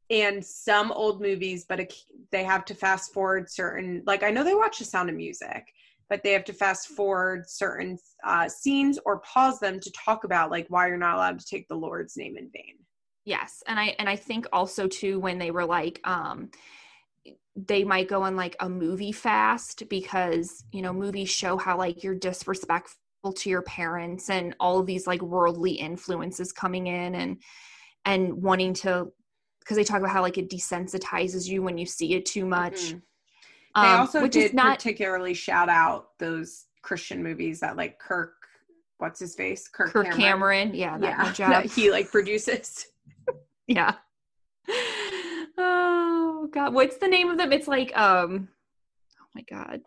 and 0.10 0.46
some 0.46 0.92
old 0.92 1.22
movies 1.22 1.66
but 1.68 1.92
they 2.32 2.44
have 2.44 2.64
to 2.66 2.74
fast 2.76 3.14
forward 3.14 3.50
certain 3.50 4.04
like 4.06 4.24
I 4.24 4.32
know 4.32 4.44
they 4.44 4.56
watch 4.56 4.80
The 4.80 4.86
Sound 4.86 5.10
of 5.10 5.16
Music 5.16 5.74
but 6.10 6.24
they 6.24 6.32
have 6.32 6.46
to 6.46 6.54
fast 6.54 6.90
forward 6.90 7.50
certain 7.50 7.98
uh, 8.24 8.48
scenes 8.48 9.00
or 9.06 9.20
pause 9.20 9.60
them 9.60 9.80
to 9.80 9.92
talk 9.92 10.24
about 10.24 10.52
like 10.52 10.66
why 10.70 10.88
you're 10.88 10.98
not 10.98 11.16
allowed 11.16 11.40
to 11.40 11.46
take 11.46 11.68
the 11.68 11.76
Lord's 11.76 12.16
name 12.16 12.38
in 12.38 12.50
vain. 12.54 12.76
Yes, 13.26 13.62
and 13.68 13.78
I 13.80 13.96
and 14.00 14.08
I 14.08 14.16
think 14.16 14.48
also 14.54 14.88
too 14.88 15.20
when 15.20 15.38
they 15.38 15.52
were 15.52 15.66
like 15.66 16.00
um 16.06 16.50
they 17.56 17.84
might 17.84 18.08
go 18.08 18.22
on 18.22 18.36
like 18.36 18.56
a 18.60 18.70
movie 18.70 19.12
fast 19.12 19.90
because 19.90 20.64
you 20.72 20.82
know 20.82 20.94
movies 20.94 21.30
show 21.30 21.58
how 21.58 21.78
like 21.78 22.04
you're 22.04 22.16
disrespectful 22.16 22.98
to 23.36 23.50
your 23.50 23.62
parents 23.64 24.30
and 24.30 24.56
all 24.60 24.80
of 24.80 24.86
these 24.86 25.08
like 25.08 25.22
worldly 25.22 25.72
influences 25.72 26.52
coming 26.52 26.88
in 26.88 27.16
and 27.16 27.42
and 28.06 28.42
wanting 28.42 28.74
to 28.74 29.12
because 29.60 29.76
they 29.76 29.84
talk 29.84 30.00
about 30.00 30.12
how 30.12 30.22
like 30.22 30.38
it 30.38 30.50
desensitizes 30.50 31.48
you 31.48 31.62
when 31.62 31.78
you 31.78 31.86
see 31.86 32.14
it 32.14 32.26
too 32.26 32.46
much. 32.46 32.76
Mm-hmm. 32.76 32.98
Um, 33.76 33.86
they 33.86 33.98
also 33.98 34.22
which 34.24 34.32
did 34.32 34.54
not 34.54 34.78
particularly 34.78 35.34
shout 35.34 35.68
out 35.68 36.18
those 36.20 36.66
Christian 36.82 37.22
movies 37.22 37.60
that 37.60 37.76
like 37.76 38.00
Kirk, 38.00 38.34
what's 38.98 39.20
his 39.20 39.36
face, 39.36 39.68
Kirk, 39.68 39.92
Kirk 39.92 40.06
Cameron. 40.06 40.72
Cameron. 40.72 40.74
yeah, 40.74 40.98
that 40.98 41.38
yeah, 41.38 41.50
that 41.50 41.66
he 41.66 41.92
like 41.92 42.10
produces. 42.12 42.88
yeah. 43.68 43.96
Oh 45.58 46.48
god, 46.54 46.74
what's 46.74 46.98
the 46.98 47.08
name 47.08 47.30
of 47.30 47.38
them? 47.38 47.52
It's 47.52 47.68
like 47.68 47.96
um, 47.98 48.48
oh 49.22 49.26
my 49.36 49.42
god, 49.50 49.82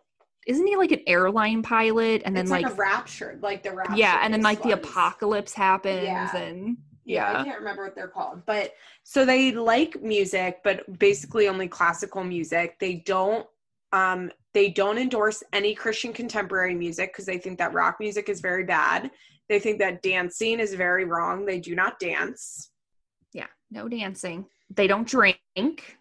isn't 0.47 0.65
he 0.65 0.75
like 0.75 0.91
an 0.91 1.01
airline 1.07 1.61
pilot? 1.61 2.23
And 2.25 2.35
then 2.35 2.43
it's 2.43 2.51
like, 2.51 2.63
like 2.63 2.73
a 2.73 2.75
rapture 2.75 3.39
like 3.41 3.63
the 3.63 3.71
rapture 3.71 3.95
yeah 3.95 4.19
and 4.23 4.33
then 4.33 4.41
like 4.41 4.63
ones. 4.63 4.73
the 4.73 4.79
apocalypse 4.79 5.53
happens 5.53 6.03
yeah. 6.03 6.35
and 6.35 6.77
yeah. 7.05 7.31
yeah. 7.31 7.39
i 7.39 7.43
can't 7.43 7.59
remember 7.59 7.83
what 7.83 7.95
they're 7.95 8.07
called 8.07 8.45
but 8.45 8.73
so 9.03 9.25
they 9.25 9.51
like 9.51 10.01
music 10.01 10.59
but 10.63 10.99
basically 10.99 11.47
only 11.47 11.67
classical 11.67 12.23
music. 12.23 12.77
They 12.79 12.95
don't 13.05 13.45
um 13.93 14.31
they 14.53 14.69
don't 14.69 14.97
endorse 14.97 15.43
any 15.53 15.73
christian 15.73 16.13
contemporary 16.13 16.75
music 16.75 17.11
because 17.11 17.25
they 17.25 17.37
think 17.37 17.57
that 17.57 17.73
rock 17.73 17.97
music 17.99 18.29
is 18.29 18.41
very 18.41 18.63
bad. 18.63 19.11
They 19.49 19.59
think 19.59 19.79
that 19.79 20.01
dancing 20.01 20.59
is 20.59 20.73
very 20.75 21.05
wrong. 21.05 21.45
They 21.45 21.59
do 21.59 21.75
not 21.75 21.99
dance. 21.99 22.71
Yeah 23.33 23.47
no 23.69 23.87
dancing. 23.87 24.45
They 24.69 24.87
don't 24.87 25.07
drink. 25.07 25.97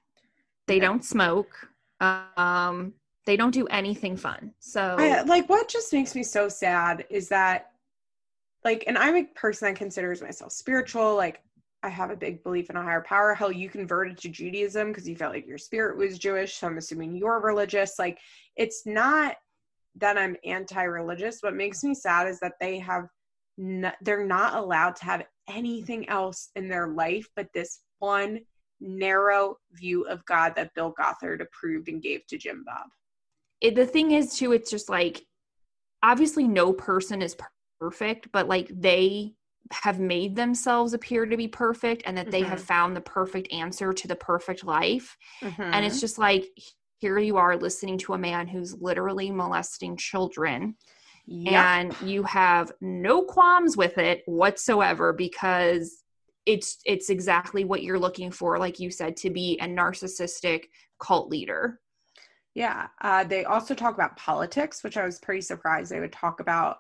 They 0.66 0.78
don't 0.78 1.04
smoke. 1.04 1.68
Um 2.00 2.94
they 3.31 3.36
don't 3.36 3.52
do 3.52 3.69
anything 3.69 4.16
fun. 4.16 4.52
So 4.59 4.97
I, 4.98 5.23
like 5.23 5.48
what 5.48 5.69
just 5.69 5.93
makes 5.93 6.16
me 6.16 6.24
so 6.24 6.48
sad 6.48 7.05
is 7.11 7.28
that 7.28 7.70
like 8.65 8.82
and 8.89 8.98
I'm 8.98 9.15
a 9.15 9.23
person 9.23 9.69
that 9.69 9.78
considers 9.78 10.20
myself 10.20 10.51
spiritual, 10.51 11.15
like 11.15 11.40
I 11.85 11.90
have 11.90 12.11
a 12.11 12.16
big 12.16 12.43
belief 12.43 12.70
in 12.70 12.77
a 12.77 12.82
higher 12.82 13.02
power. 13.02 13.32
Hell, 13.36 13.52
you 13.52 13.69
converted 13.69 14.19
to 14.19 14.28
Judaism 14.31 14.89
because 14.89 15.09
you 15.09 15.15
felt 15.15 15.32
like 15.32 15.47
your 15.47 15.59
spirit 15.59 15.97
was 15.97 16.19
Jewish. 16.19 16.57
So 16.57 16.66
I'm 16.66 16.77
assuming 16.77 17.15
you're 17.15 17.40
religious. 17.40 18.01
Like, 18.01 18.19
it's 18.57 18.82
not 18.85 19.36
that 19.94 20.19
I'm 20.19 20.36
anti 20.44 20.82
religious. 20.82 21.39
What 21.40 21.55
makes 21.55 21.85
me 21.85 21.94
sad 21.94 22.27
is 22.27 22.40
that 22.40 22.55
they 22.61 22.81
have, 22.81 23.07
they're 23.57 24.27
not 24.27 24.55
allowed 24.55 24.97
to 24.97 25.05
have 25.05 25.23
anything 25.48 26.09
else 26.09 26.51
in 26.57 26.69
their 26.69 26.89
life 26.89 27.28
but 27.36 27.47
this 27.55 27.78
one 28.01 28.40
narrow 28.81 29.57
view 29.73 30.02
of 30.09 30.24
God 30.24 30.55
that 30.57 30.74
Bill 30.74 30.93
Gothard 30.98 31.40
approved 31.40 31.89
and 31.89 32.02
gave 32.02 32.27
to 32.27 32.36
Jim 32.36 32.65
Bob 32.66 32.89
it, 33.60 33.74
the 33.74 33.86
thing 33.86 34.12
is 34.12 34.36
too 34.36 34.52
it's 34.52 34.70
just 34.70 34.88
like 34.88 35.24
obviously 36.02 36.46
no 36.46 36.72
person 36.72 37.22
is 37.22 37.36
perfect 37.80 38.28
but 38.32 38.48
like 38.48 38.68
they 38.72 39.34
have 39.72 40.00
made 40.00 40.34
themselves 40.34 40.94
appear 40.94 41.26
to 41.26 41.36
be 41.36 41.46
perfect 41.46 42.02
and 42.04 42.16
that 42.16 42.22
mm-hmm. 42.22 42.30
they 42.32 42.42
have 42.42 42.58
mm-hmm. 42.58 42.66
found 42.66 42.96
the 42.96 43.00
perfect 43.00 43.52
answer 43.52 43.92
to 43.92 44.08
the 44.08 44.16
perfect 44.16 44.64
life 44.64 45.16
mm-hmm. 45.42 45.62
and 45.62 45.84
it's 45.84 45.96
mm-hmm. 45.96 46.00
just 46.00 46.18
like 46.18 46.46
here 46.98 47.18
you 47.18 47.36
are 47.36 47.56
listening 47.56 47.96
to 47.96 48.14
a 48.14 48.18
man 48.18 48.46
who's 48.46 48.74
literally 48.80 49.30
molesting 49.30 49.96
children 49.96 50.74
yep. 51.26 51.52
and 51.52 51.96
you 52.02 52.22
have 52.24 52.72
no 52.80 53.22
qualms 53.22 53.76
with 53.76 53.96
it 53.98 54.22
whatsoever 54.26 55.12
because 55.12 56.02
it's 56.46 56.78
it's 56.84 57.10
exactly 57.10 57.64
what 57.64 57.82
you're 57.82 57.98
looking 57.98 58.30
for 58.30 58.58
like 58.58 58.80
you 58.80 58.90
said 58.90 59.16
to 59.16 59.30
be 59.30 59.58
a 59.60 59.66
narcissistic 59.66 60.64
cult 60.98 61.28
leader 61.28 61.78
yeah. 62.55 62.89
Uh, 63.01 63.24
they 63.24 63.44
also 63.44 63.74
talk 63.74 63.94
about 63.94 64.16
politics, 64.16 64.82
which 64.82 64.97
I 64.97 65.05
was 65.05 65.18
pretty 65.18 65.40
surprised 65.40 65.90
they 65.90 66.01
would 66.01 66.12
talk 66.12 66.40
about 66.40 66.78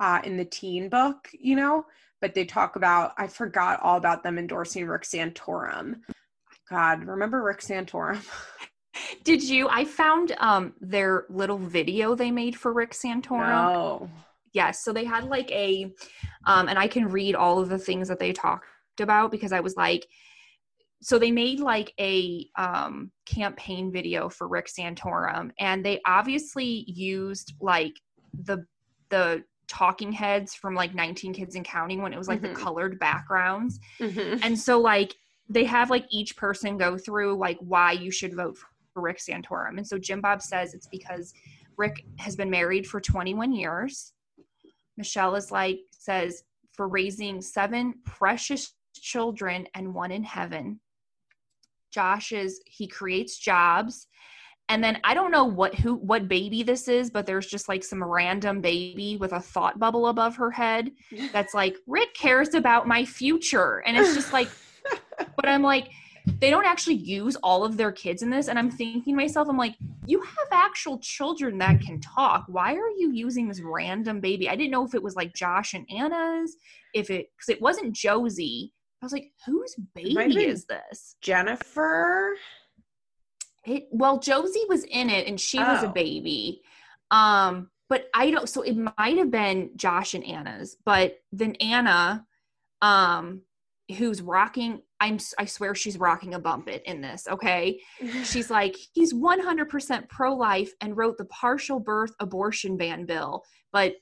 uh, 0.00 0.20
in 0.24 0.36
the 0.36 0.44
teen 0.44 0.88
book, 0.88 1.28
you 1.32 1.54
know, 1.54 1.86
but 2.20 2.34
they 2.34 2.44
talk 2.44 2.76
about, 2.76 3.12
I 3.18 3.26
forgot 3.26 3.80
all 3.82 3.96
about 3.96 4.22
them 4.22 4.38
endorsing 4.38 4.86
Rick 4.86 5.02
Santorum. 5.02 6.00
God, 6.70 7.04
remember 7.04 7.42
Rick 7.42 7.60
Santorum? 7.60 8.24
Did 9.24 9.42
you? 9.42 9.68
I 9.70 9.84
found 9.84 10.32
um 10.38 10.74
their 10.80 11.24
little 11.30 11.58
video 11.58 12.14
they 12.14 12.30
made 12.30 12.56
for 12.56 12.72
Rick 12.72 12.92
Santorum. 12.92 13.48
No. 13.48 14.10
Yes. 14.52 14.84
So 14.84 14.92
they 14.92 15.04
had 15.04 15.24
like 15.24 15.50
a, 15.50 15.92
um, 16.46 16.68
and 16.68 16.78
I 16.78 16.88
can 16.88 17.08
read 17.08 17.34
all 17.34 17.58
of 17.58 17.70
the 17.70 17.78
things 17.78 18.08
that 18.08 18.18
they 18.18 18.32
talked 18.32 18.66
about 19.00 19.30
because 19.30 19.52
I 19.52 19.60
was 19.60 19.76
like, 19.76 20.06
so 21.02 21.18
they 21.18 21.30
made 21.32 21.58
like 21.60 21.92
a 21.98 22.46
um, 22.56 23.10
campaign 23.26 23.90
video 23.92 24.28
for 24.28 24.46
Rick 24.48 24.68
Santorum, 24.68 25.50
and 25.58 25.84
they 25.84 26.00
obviously 26.06 26.84
used 26.86 27.54
like 27.60 27.92
the 28.44 28.64
the 29.10 29.44
talking 29.68 30.12
heads 30.12 30.54
from 30.54 30.74
like 30.74 30.94
19 30.94 31.32
Kids 31.34 31.54
and 31.54 31.64
Counting 31.64 32.02
when 32.02 32.12
it 32.12 32.18
was 32.18 32.28
like 32.28 32.40
Mhm. 32.40 32.54
the 32.54 32.60
colored 32.60 32.98
backgrounds, 32.98 33.80
Mhm. 34.00 34.40
and 34.42 34.58
so 34.58 34.80
like 34.80 35.14
they 35.48 35.64
have 35.64 35.90
like 35.90 36.06
each 36.10 36.36
person 36.36 36.78
go 36.78 36.96
through 36.96 37.36
like 37.36 37.58
why 37.60 37.92
you 37.92 38.10
should 38.10 38.34
vote 38.34 38.56
for 38.94 39.02
Rick 39.02 39.18
Santorum, 39.18 39.78
and 39.78 39.86
so 39.86 39.98
Jim 39.98 40.20
Bob 40.20 40.40
says 40.40 40.72
it's 40.72 40.88
because 40.88 41.32
Rick 41.76 42.04
has 42.18 42.36
been 42.36 42.50
married 42.50 42.86
for 42.86 43.00
21 43.00 43.52
years. 43.52 44.12
Michelle 44.96 45.34
is 45.34 45.50
like 45.50 45.80
says 45.90 46.44
for 46.72 46.86
raising 46.86 47.40
seven 47.40 47.94
precious 48.04 48.74
children 48.94 49.66
and 49.74 49.94
one 49.94 50.12
in 50.12 50.22
heaven. 50.22 50.78
Josh 51.92 52.32
is 52.32 52.60
he 52.66 52.88
creates 52.88 53.38
jobs. 53.38 54.08
And 54.68 54.82
then 54.82 54.98
I 55.04 55.12
don't 55.12 55.30
know 55.30 55.44
what 55.44 55.74
who 55.74 55.94
what 55.96 56.28
baby 56.28 56.62
this 56.62 56.88
is, 56.88 57.10
but 57.10 57.26
there's 57.26 57.46
just 57.46 57.68
like 57.68 57.84
some 57.84 58.02
random 58.02 58.60
baby 58.60 59.16
with 59.20 59.32
a 59.32 59.40
thought 59.40 59.78
bubble 59.78 60.06
above 60.06 60.36
her 60.36 60.50
head 60.50 60.92
that's 61.32 61.52
like 61.52 61.76
Rick 61.86 62.14
cares 62.14 62.54
about 62.54 62.88
my 62.88 63.04
future. 63.04 63.82
And 63.86 63.96
it's 63.96 64.14
just 64.14 64.32
like 64.32 64.48
but 65.36 65.48
I'm 65.48 65.62
like 65.62 65.90
they 66.38 66.50
don't 66.50 66.64
actually 66.64 66.94
use 66.94 67.36
all 67.42 67.64
of 67.64 67.76
their 67.76 67.90
kids 67.90 68.22
in 68.22 68.30
this 68.30 68.48
and 68.48 68.58
I'm 68.58 68.70
thinking 68.70 69.02
to 69.14 69.14
myself 69.14 69.48
I'm 69.48 69.58
like 69.58 69.74
you 70.06 70.20
have 70.20 70.48
actual 70.50 70.98
children 70.98 71.58
that 71.58 71.80
can 71.80 72.00
talk. 72.00 72.44
Why 72.48 72.74
are 72.74 72.90
you 72.90 73.12
using 73.12 73.48
this 73.48 73.60
random 73.60 74.20
baby? 74.20 74.48
I 74.48 74.56
didn't 74.56 74.70
know 74.70 74.84
if 74.84 74.94
it 74.94 75.02
was 75.02 75.16
like 75.16 75.34
Josh 75.34 75.74
and 75.74 75.86
Anna's, 75.90 76.56
if 76.94 77.10
it 77.10 77.28
because 77.36 77.48
it 77.48 77.60
wasn't 77.60 77.94
Josie. 77.94 78.72
I 79.02 79.04
was 79.04 79.12
like, 79.12 79.32
whose 79.44 79.74
baby 79.94 80.44
is 80.44 80.64
this? 80.66 81.16
Jennifer. 81.20 82.36
It 83.66 83.88
well, 83.90 84.18
Josie 84.20 84.64
was 84.68 84.84
in 84.84 85.10
it 85.10 85.26
and 85.26 85.40
she 85.40 85.58
was 85.58 85.82
a 85.82 85.88
Oh. 85.88 85.92
baby. 85.92 86.62
Um, 87.10 87.68
but 87.88 88.06
I 88.14 88.30
don't 88.30 88.48
so 88.48 88.62
it 88.62 88.76
might 88.76 89.18
have 89.18 89.30
been 89.30 89.70
Josh 89.76 90.14
and 90.14 90.24
Anna's, 90.24 90.76
but 90.84 91.16
then 91.32 91.56
Anna, 91.56 92.24
um, 92.80 93.42
who's 93.98 94.22
rocking, 94.22 94.82
I'm 95.00 95.18
I 95.36 95.46
swear 95.46 95.74
she's 95.74 95.98
rocking 95.98 96.34
a 96.34 96.38
bump 96.38 96.68
it 96.68 96.82
in 96.86 97.00
this, 97.00 97.26
okay? 97.28 97.80
She's 98.24 98.50
like, 98.50 98.76
he's 98.92 99.12
100% 99.12 100.08
pro 100.08 100.32
life 100.34 100.72
and 100.80 100.96
wrote 100.96 101.18
the 101.18 101.24
partial 101.26 101.80
birth 101.80 102.12
abortion 102.20 102.76
ban 102.76 103.04
bill. 103.04 103.42
But 103.72 103.94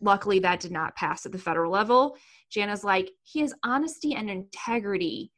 luckily, 0.00 0.40
that 0.40 0.60
did 0.60 0.72
not 0.72 0.96
pass 0.96 1.24
at 1.24 1.32
the 1.32 1.38
federal 1.38 1.70
level. 1.72 2.16
Jana's 2.54 2.84
like, 2.84 3.10
he 3.24 3.40
has 3.40 3.54
honesty 3.64 4.14
and 4.14 4.30
integrity. 4.30 5.32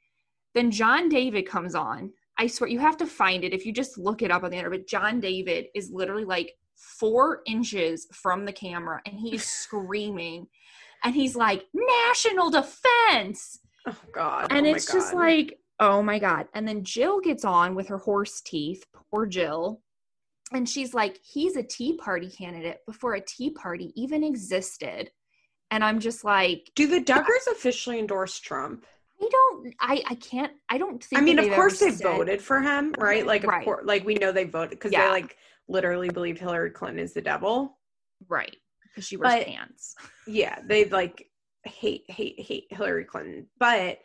Then 0.55 0.71
John 0.71 1.09
David 1.09 1.47
comes 1.49 1.75
on. 1.75 2.11
I 2.39 2.47
swear, 2.47 2.71
you 2.71 2.79
have 2.79 2.97
to 2.99 3.07
find 3.07 3.45
it 3.45 3.53
if 3.53 3.67
you 3.67 3.73
just 3.73 3.99
look 3.99 4.23
it 4.23 4.31
up 4.31 4.43
on 4.45 4.51
the 4.51 4.57
internet. 4.57 4.81
But 4.81 4.89
John 4.89 5.21
David 5.21 5.67
is 5.75 5.91
literally 5.93 6.25
like 6.25 6.53
four 6.99 7.41
inches 7.47 8.07
from 8.13 8.45
the 8.45 8.53
camera 8.53 9.01
and 9.07 9.19
he's 9.19 9.45
screaming. 9.63 10.47
And 11.05 11.15
he's 11.15 11.37
like, 11.37 11.65
national 11.75 12.51
defense 12.51 13.59
Oh 13.87 13.97
God. 14.13 14.49
and 14.51 14.67
oh 14.67 14.71
it's 14.71 14.93
just 14.93 15.13
God. 15.13 15.19
like 15.19 15.59
oh 15.79 16.03
my 16.03 16.19
god 16.19 16.47
and 16.55 16.69
then 16.69 16.85
jill 16.85 17.19
gets 17.19 17.47
on 17.47 17.75
with 17.75 17.89
her 17.89 17.97
horse 17.97 18.43
teeth 18.43 18.85
poor 19.11 19.25
jill 19.25 19.81
and 20.53 20.69
she's 20.69 20.93
like 20.93 21.19
he's 21.23 21.57
a 21.57 21.63
tea 21.63 21.97
party 21.97 22.29
candidate 22.29 22.79
before 22.87 23.15
a 23.15 23.21
tea 23.23 23.49
party 23.51 23.91
even 23.97 24.23
existed 24.23 25.11
and 25.71 25.85
i'm 25.85 25.99
just 26.01 26.25
like 26.25 26.71
Do 26.75 26.87
the 26.87 27.01
Duggars 27.01 27.47
officially 27.51 27.99
endorse 27.99 28.39
Trump? 28.39 28.85
i 29.23 29.29
don't 29.31 29.75
i 29.81 30.03
i 30.09 30.15
can't 30.17 30.53
i 30.69 30.79
don't 30.79 31.03
think 31.03 31.21
I 31.21 31.25
mean, 31.25 31.39
of 31.39 31.51
course 31.51 31.79
they 31.79 31.91
said- 31.91 32.03
voted 32.05 32.41
for 32.43 32.61
him, 32.61 32.95
right? 32.99 33.27
Like, 33.27 33.45
of 33.45 33.51
Right. 33.51 33.65
course, 33.65 33.85
like 33.85 34.05
we 34.05 34.15
know 34.15 34.33
they 34.33 34.45
voted 34.45 34.71
because 34.71 34.93
Yeah. 34.93 35.07
they 35.07 35.11
like 35.11 35.37
literally 35.69 36.09
believe 36.09 36.39
Hillary 36.41 36.71
Clinton 36.71 36.99
is 37.05 37.13
the 37.13 37.21
devil. 37.23 37.79
right 38.29 38.55
because 38.83 39.07
she 39.07 39.17
wears 39.17 39.35
But- 39.35 39.47
pants 39.47 39.95
Yeah, 40.27 40.59
they 40.65 40.85
like 40.87 41.27
hate, 41.65 42.05
hate, 42.09 42.41
hate 42.41 42.67
Hillary 42.71 43.05
Clinton. 43.05 43.47
But 43.59 43.99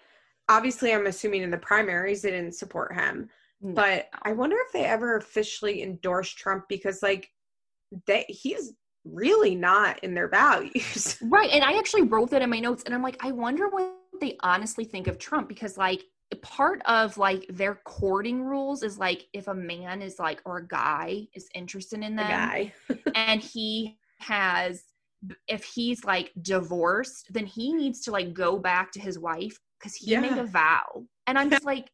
obviously, 0.49 0.93
I'm 0.93 1.07
assuming 1.07 1.41
in 1.43 1.49
the 1.51 1.57
primaries 1.57 2.21
they 2.21 2.31
didn't 2.31 2.55
support 2.55 2.93
him. 2.93 3.29
No. 3.61 3.73
But 3.73 4.09
I 4.23 4.33
wonder 4.33 4.57
if 4.65 4.73
they 4.73 4.83
ever 4.85 5.15
officially 5.15 5.81
endorsed 5.81 6.37
Trump 6.37 6.65
because, 6.67 7.01
like, 7.01 7.29
they 8.07 8.25
he's 8.27 8.73
really 9.05 9.55
not 9.55 10.03
in 10.03 10.13
their 10.13 10.27
values. 10.27 11.17
Right. 11.27 11.49
And 11.51 11.63
I 11.63 11.77
actually 11.77 12.03
wrote 12.03 12.29
that 12.31 12.41
in 12.41 12.49
my 12.49 12.59
notes 12.59 12.83
and 12.83 12.93
I'm 12.93 13.01
like, 13.01 13.17
I 13.19 13.31
wonder 13.31 13.67
what 13.69 13.93
they 14.19 14.37
honestly 14.41 14.85
think 14.85 15.07
of 15.07 15.17
Trump 15.17 15.47
because 15.47 15.77
like 15.77 16.03
part 16.41 16.81
of 16.85 17.17
like 17.17 17.45
their 17.49 17.75
courting 17.85 18.43
rules 18.43 18.83
is 18.83 18.97
like 18.97 19.27
if 19.33 19.47
a 19.47 19.53
man 19.53 20.01
is 20.01 20.19
like 20.19 20.41
or 20.45 20.57
a 20.57 20.67
guy 20.67 21.27
is 21.33 21.47
interested 21.53 22.03
in 22.03 22.15
The 22.15 22.23
them 22.23 22.29
guy. 22.29 22.73
and 23.15 23.41
he 23.41 23.97
has 24.19 24.83
if 25.47 25.63
he's 25.63 26.03
like 26.03 26.31
divorced, 26.41 27.27
then 27.31 27.45
he 27.45 27.73
needs 27.73 28.01
to 28.01 28.11
like 28.11 28.33
go 28.33 28.57
back 28.59 28.91
to 28.91 28.99
his 28.99 29.17
wife 29.17 29.57
because 29.79 29.95
he 29.95 30.15
made 30.17 30.37
a 30.37 30.45
vow. 30.45 31.05
And 31.27 31.37
I'm 31.37 31.49
just 31.49 31.65
like, 31.65 31.89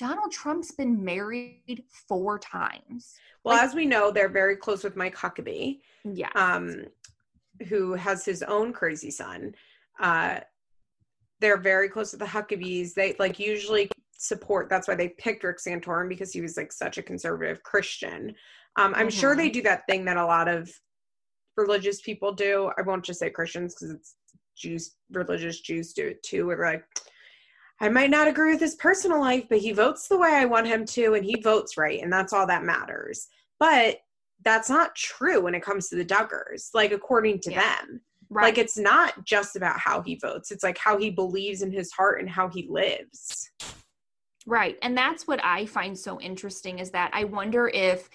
Donald 0.00 0.32
Trump's 0.32 0.70
been 0.72 1.04
married 1.04 1.84
four 2.08 2.38
times. 2.38 3.14
Well, 3.44 3.54
Like- 3.56 3.64
as 3.68 3.74
we 3.74 3.84
know, 3.84 4.10
they're 4.10 4.30
very 4.30 4.56
close 4.56 4.82
with 4.82 4.96
Mike 4.96 5.14
Huckabee. 5.14 5.80
Yeah. 6.04 6.30
um, 6.34 6.86
who 7.68 7.92
has 7.92 8.24
his 8.24 8.42
own 8.42 8.72
crazy 8.72 9.10
son. 9.10 9.54
Uh, 10.00 10.40
they're 11.40 11.58
very 11.58 11.90
close 11.90 12.10
to 12.12 12.16
the 12.16 12.24
Huckabees. 12.24 12.94
They 12.94 13.14
like 13.18 13.38
usually 13.38 13.90
support. 14.12 14.70
That's 14.70 14.88
why 14.88 14.94
they 14.94 15.10
picked 15.10 15.44
Rick 15.44 15.58
Santorum 15.58 16.08
because 16.08 16.32
he 16.32 16.40
was 16.40 16.56
like 16.56 16.72
such 16.72 16.96
a 16.96 17.02
conservative 17.02 17.62
Christian. 17.62 18.34
Um, 18.76 18.94
I'm 18.94 19.10
sure 19.10 19.34
Mhm. 19.34 19.36
they 19.36 19.50
do 19.50 19.60
that 19.62 19.86
thing 19.86 20.06
that 20.06 20.16
a 20.16 20.24
lot 20.24 20.48
of 20.48 20.70
religious 21.58 22.00
people 22.00 22.32
do. 22.32 22.70
I 22.78 22.82
won't 22.82 23.04
just 23.04 23.20
say 23.20 23.28
Christians 23.28 23.74
because 23.74 23.90
it's 23.94 24.16
Jews, 24.56 24.96
religious 25.10 25.60
Jews 25.60 25.92
do 25.92 26.06
it 26.06 26.22
too. 26.22 26.46
Where 26.46 26.56
they're 26.56 26.72
like, 26.72 26.86
I 27.80 27.88
might 27.88 28.10
not 28.10 28.28
agree 28.28 28.52
with 28.52 28.60
his 28.60 28.74
personal 28.74 29.20
life, 29.20 29.46
but 29.48 29.58
he 29.58 29.72
votes 29.72 30.06
the 30.06 30.18
way 30.18 30.30
I 30.34 30.44
want 30.44 30.66
him 30.66 30.84
to, 30.86 31.14
and 31.14 31.24
he 31.24 31.40
votes 31.40 31.76
right, 31.78 32.02
and 32.02 32.12
that's 32.12 32.32
all 32.32 32.46
that 32.46 32.62
matters. 32.64 33.28
But 33.58 33.98
that's 34.44 34.68
not 34.68 34.94
true 34.94 35.40
when 35.40 35.54
it 35.54 35.62
comes 35.62 35.88
to 35.88 35.96
the 35.96 36.04
Duggars, 36.04 36.68
like 36.74 36.92
according 36.92 37.40
to 37.40 37.52
Yeah. 37.52 37.76
them. 37.78 38.00
right. 38.28 38.44
Like 38.44 38.58
it's 38.58 38.78
not 38.78 39.24
just 39.24 39.56
about 39.56 39.78
how 39.78 40.02
he 40.02 40.14
votes, 40.14 40.50
it's 40.50 40.62
like 40.62 40.78
how 40.78 40.96
he 40.98 41.10
believes 41.10 41.62
in 41.62 41.72
his 41.72 41.90
heart 41.92 42.20
and 42.20 42.28
how 42.30 42.48
he 42.48 42.66
lives. 42.68 43.50
Right. 44.46 44.78
And 44.82 44.96
that's 44.96 45.26
what 45.26 45.44
I 45.44 45.66
find 45.66 45.98
so 45.98 46.20
interesting 46.20 46.78
is 46.78 46.90
that 46.92 47.10
I 47.12 47.24
wonder 47.24 47.68
if 47.68 48.08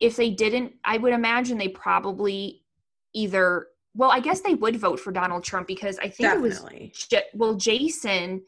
if 0.00 0.16
they 0.16 0.30
didn't 0.30 0.74
I 0.84 0.96
would 0.96 1.12
imagine 1.12 1.58
they 1.58 1.68
probably 1.68 2.62
either 3.14 3.68
well, 3.94 4.10
I 4.10 4.20
guess 4.20 4.40
they 4.40 4.54
would 4.54 4.76
vote 4.76 5.00
for 5.00 5.12
Donald 5.12 5.44
Trump 5.44 5.66
because 5.66 5.98
I 5.98 6.08
think 6.08 6.32
it 6.32 6.40
was 6.40 6.60
Definitely. 6.60 6.92
Well 7.34 7.54
Jason 7.54 8.42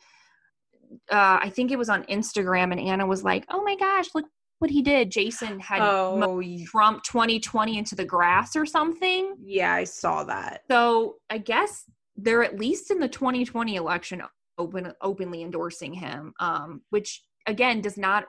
uh 1.11 1.39
I 1.43 1.51
think 1.55 1.71
it 1.71 1.79
was 1.79 1.89
on 1.89 2.05
Instagram 2.05 2.73
and 2.73 2.81
Anna 2.81 3.07
was 3.07 3.23
like, 3.23 3.45
"Oh 3.49 3.63
my 3.63 3.77
gosh, 3.77 4.09
look 4.15 4.27
what 4.59 4.71
he 4.71 4.83
did. 4.83 5.11
Jason 5.11 5.59
had 5.59 5.81
Oh, 5.83 6.43
Trump 6.67 7.03
2020 7.05 7.79
into 7.79 7.95
the 7.95 8.05
grass 8.05 8.57
or 8.57 8.67
something." 8.67 9.35
yeah, 9.43 9.73
I 9.73 9.85
saw 9.85 10.25
that. 10.25 10.63
So, 10.71 11.17
I 11.31 11.39
guess 11.39 11.85
they're 12.17 12.43
at 12.45 12.59
least 12.59 12.91
in 12.91 12.99
the 12.99 13.09
2020 13.09 13.77
election 13.77 14.23
open 14.59 14.93
openly 15.01 15.43
endorsing 15.43 15.95
him, 15.95 16.35
um, 16.41 16.83
which 16.91 17.23
again 17.47 17.81
does 17.81 17.97
not 17.97 18.25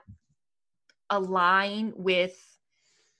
align 1.10 1.92
with 1.94 2.38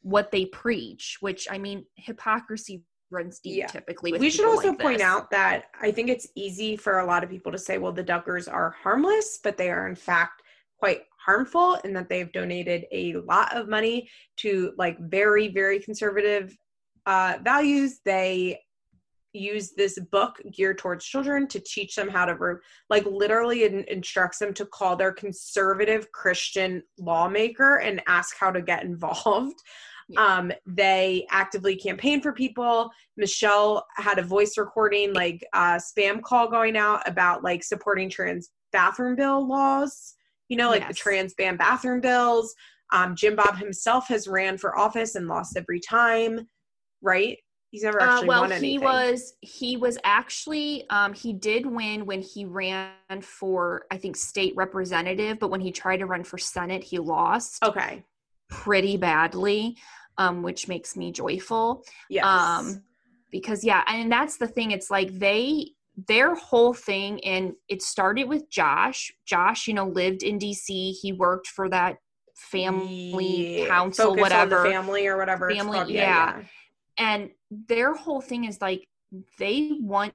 what 0.01 0.31
they 0.31 0.47
preach. 0.47 1.19
Which 1.20 1.47
I 1.51 1.59
mean, 1.59 1.85
hypocrisy 1.97 2.82
runs 3.12 3.39
deep 3.39 3.59
Yeah. 3.59 3.66
typically. 3.66 4.12
With 4.12 4.20
we 4.20 4.30
should 4.30 4.47
also 4.47 4.70
like 4.70 4.78
point 4.80 4.98
this. 4.98 5.06
out 5.06 5.30
that 5.30 5.66
I 5.80 5.90
think 5.90 6.09
it's 6.09 6.26
easy 6.34 6.76
for 6.76 6.98
a 7.01 7.06
lot 7.06 7.22
of 7.22 7.30
people 7.30 7.52
to 7.52 7.59
say, 7.59 7.78
well, 7.78 7.93
the 7.93 8.05
Duggars 8.05 8.52
are 8.52 8.70
harmless, 8.82 9.39
but 9.43 9.56
they 9.56 9.70
are 9.70 9.86
in 9.89 9.94
fact 9.94 10.43
quite 10.78 11.02
harmful 11.24 11.74
in 11.84 11.93
that 11.93 12.09
they've 12.09 12.32
donated 12.32 12.86
a 12.90 13.14
lot 13.14 13.55
of 13.56 13.68
money 13.68 14.09
to 14.39 14.72
like 14.76 14.98
very, 14.98 15.48
very 15.48 15.78
conservative 15.78 16.56
uh, 17.06 17.39
values. 17.44 18.01
They 18.05 18.59
use 19.34 19.72
this 19.72 19.98
book 20.10 20.40
geared 20.52 20.78
towards 20.78 21.06
children 21.06 21.47
to 21.48 21.59
teach 21.60 21.94
them 21.94 22.09
how 22.09 22.24
to 22.26 22.34
re- 22.34 22.56
like 22.90 23.06
literally 23.06 23.64
in- 23.64 23.84
instructs 23.89 24.39
them 24.39 24.52
to 24.52 24.66
call 24.66 24.94
their 24.94 25.10
conservative 25.12 26.12
christian 26.12 26.82
lawmaker 26.98 27.76
and 27.76 28.02
ask 28.06 28.36
how 28.39 28.51
to 28.51 28.60
get 28.60 28.82
involved. 28.82 29.59
Um 30.16 30.52
they 30.66 31.26
actively 31.30 31.76
campaign 31.76 32.20
for 32.20 32.32
people. 32.32 32.90
Michelle 33.16 33.86
had 33.97 34.18
a 34.18 34.22
voice 34.22 34.56
recording 34.56 35.12
like 35.12 35.44
uh 35.52 35.76
spam 35.76 36.22
call 36.22 36.48
going 36.48 36.76
out 36.76 37.06
about 37.09 37.43
like 37.43 37.62
supporting 37.62 38.09
trans 38.09 38.51
bathroom 38.72 39.14
bill 39.16 39.47
laws 39.47 40.14
you 40.48 40.56
know 40.56 40.70
like 40.70 40.89
the 40.89 40.94
trans 40.94 41.34
ban 41.34 41.56
bathroom 41.56 42.01
bills. 42.01 42.55
Um 42.93 43.14
jim 43.14 43.36
bob 43.36 43.56
himself 43.56 44.09
has 44.09 44.26
ran 44.28 44.59
for 44.59 44.78
office 44.78 45.14
and 45.14 45.28
lost 45.28 45.56
every 45.56 45.80
time 45.80 46.47
right? 47.02 47.39
He's 47.70 47.82
never 47.82 48.01
actually 48.02 48.10
Uh, 48.10 48.14
actually 48.14 48.28
well, 48.28 48.40
won 48.43 48.62
he 48.62 48.78
was 48.78 49.34
he 49.40 49.76
was 49.76 49.98
actually 50.05 50.89
um, 50.90 51.12
he 51.14 51.32
did 51.32 51.66
win 51.66 52.06
when 52.06 52.20
he 52.22 52.44
ran 52.44 52.93
for 53.22 53.86
I 53.90 53.97
think 53.97 54.16
state 54.16 54.55
representative, 54.56 55.39
but 55.39 55.48
when 55.51 55.60
he 55.60 55.72
tried 55.72 55.98
to 55.98 56.06
run 56.06 56.22
for 56.22 56.39
senate, 56.39 56.84
he 56.84 56.98
lost 56.98 57.62
okay. 57.64 58.05
pretty 58.51 58.97
badly, 58.98 59.76
um, 60.18 60.43
which 60.43 60.68
makes 60.68 60.97
me 60.97 61.12
joyful. 61.12 61.84
Yes. 62.09 62.24
Um, 62.24 62.82
because 63.30 63.64
yeah, 63.64 63.82
and 63.86 64.10
that's 64.12 64.36
the 64.36 64.47
thing. 64.47 64.70
It's 64.72 64.90
like 64.90 65.18
they 65.18 65.70
their 66.09 66.34
whole 66.34 66.72
thing, 66.74 67.22
and 67.24 67.52
it 67.68 67.82
started 67.82 68.24
with 68.28 68.48
Josh. 68.51 69.12
Josh, 69.26 69.66
you 69.68 69.74
know, 69.74 69.86
lived 69.89 70.22
in 70.22 70.39
DC. 70.39 70.93
He 71.01 71.12
worked 71.12 71.47
for 71.47 71.68
that 71.70 71.97
family 72.34 73.60
Yeah, 73.60 73.68
council, 73.68 74.06
focus 74.10 74.22
whatever 74.22 74.64
family 74.64 75.06
or 75.06 75.16
whatever. 75.16 75.51
Family, 75.51 75.78
called. 75.78 75.90
yeah. 75.90 76.43
and 76.98 77.30
their 77.51 77.94
whole 77.94 78.20
thing 78.20 78.44
is 78.44 78.60
like 78.60 78.89
they 79.39 79.72
want 79.80 80.14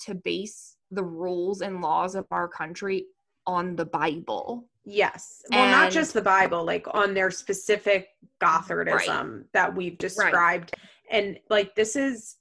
to 0.00 0.14
base 0.14 0.76
the 0.90 1.02
rules 1.04 1.60
and 1.60 1.80
laws 1.80 2.14
of 2.14 2.26
our 2.30 2.48
country 2.48 3.06
on 3.46 3.76
the 3.76 3.84
bible 3.84 4.68
Yes. 4.84 5.42
Well, 5.50 5.70
not 5.70 5.92
just 5.92 6.14
the 6.14 6.22
Bible, 6.22 6.64
like 6.64 6.86
on 6.92 7.14
their 7.14 7.30
specific 7.30 8.08
Gothardism 8.40 9.44
that 9.52 9.74
we've 9.74 9.98
described. 9.98 10.74
And 11.10 11.38
like 11.50 11.74
this 11.74 11.96
is 11.96 12.36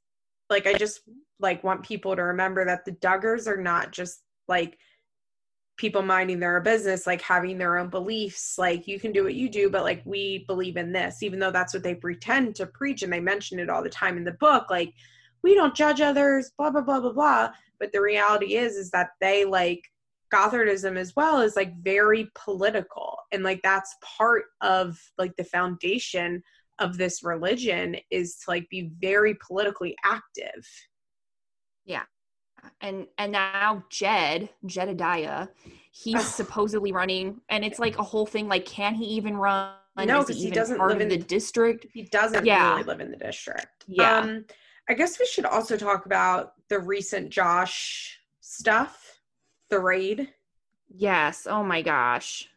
like 0.50 0.66
I 0.66 0.74
just 0.74 1.02
like 1.40 1.64
want 1.64 1.84
people 1.84 2.16
to 2.16 2.24
remember 2.24 2.66
that 2.66 2.86
the 2.86 2.94
Duggars 2.94 3.48
are 3.48 3.62
not 3.62 3.92
just 3.92 4.22
like 4.48 4.78
people 5.78 6.02
minding 6.02 6.40
their 6.40 6.58
own 6.58 6.64
business, 6.64 7.08
like 7.08 7.22
having 7.22 7.58
their 7.58 7.78
own 7.78 7.90
beliefs. 7.90 8.58
Like 8.58 8.88
you 8.88 9.00
can 9.00 9.12
do 9.12 9.24
what 9.24 9.36
you 9.36 9.50
do, 9.50 9.70
but 9.70 9.84
like 9.84 10.02
we 10.06 10.46
believe 10.48 10.78
in 10.78 10.92
this, 10.92 11.24
even 11.24 11.40
though 11.40 11.52
that's 11.52 11.74
what 11.74 11.84
they 11.84 11.96
pretend 11.96 12.56
to 12.56 12.66
preach 12.66 13.02
and 13.02 13.12
they 13.12 13.22
mention 13.22 13.60
it 13.60 13.70
all 13.70 13.84
the 13.84 13.90
time 13.90 14.18
in 14.18 14.24
the 14.24 14.34
book. 14.34 14.70
Like 14.70 14.94
we 15.44 15.56
don't 15.56 15.76
judge 15.76 16.02
others, 16.02 16.52
blah 16.58 16.70
blah 16.70 16.82
blah 16.82 17.00
blah 17.00 17.14
blah. 17.14 17.50
But 17.80 17.92
the 17.92 18.02
reality 18.02 18.56
is 18.56 18.76
is 18.76 18.92
that 18.92 19.10
they 19.22 19.46
like 19.46 19.82
Gothardism 20.34 20.98
as 20.98 21.16
well 21.16 21.42
is 21.42 21.56
like 21.56 21.76
very 21.82 22.30
political. 22.36 23.18
And 23.32 23.44
like 23.44 23.62
that's 23.64 23.96
part 24.02 24.46
of 24.62 25.00
like 25.18 25.36
the 25.36 25.44
foundation 25.44 26.44
of 26.80 26.98
this 26.98 27.24
religion 27.24 27.98
is 28.12 28.36
to 28.38 28.52
like 28.52 28.70
be 28.70 28.92
very 29.02 29.36
politically 29.46 29.96
active. 30.04 30.68
Yeah. 31.86 32.04
And 32.82 33.08
and 33.18 33.32
now 33.32 33.84
jed 33.90 34.50
jedidiah 34.66 35.48
he's 35.92 36.16
Ugh. 36.16 36.22
supposedly 36.22 36.92
running 36.92 37.40
and 37.50 37.64
it's 37.64 37.80
like 37.80 37.98
a 37.98 38.04
whole 38.04 38.26
thing 38.26 38.48
like 38.50 38.66
can 38.66 38.94
he 38.96 39.06
even 39.06 39.36
run 39.38 39.74
No, 39.98 40.20
Is 40.20 40.26
'cause 40.28 40.36
he 40.36 40.44
even 40.44 40.56
doesn't 40.56 40.80
live 40.80 41.00
in- 41.02 41.08
the 41.10 41.18
district 41.18 41.86
He 41.94 42.04
doesn't 42.04 42.46
Yeah. 42.46 42.72
really 42.72 42.84
live 42.84 43.00
in 43.00 43.12
the 43.12 43.18
district. 43.18 43.86
Yeah. 43.88 44.18
Um 44.20 44.46
I 44.90 44.94
guess 44.94 45.20
we 45.20 45.26
should 45.26 45.46
also 45.46 45.78
talk 45.78 46.06
about 46.06 46.54
the 46.68 46.80
recent 46.80 47.30
Josh 47.30 48.20
stuff, 48.42 49.19
the 49.70 49.80
raid. 49.80 50.30
yes 50.90 51.46
oh 51.50 51.64
my 51.64 51.82
gosh 51.82 52.48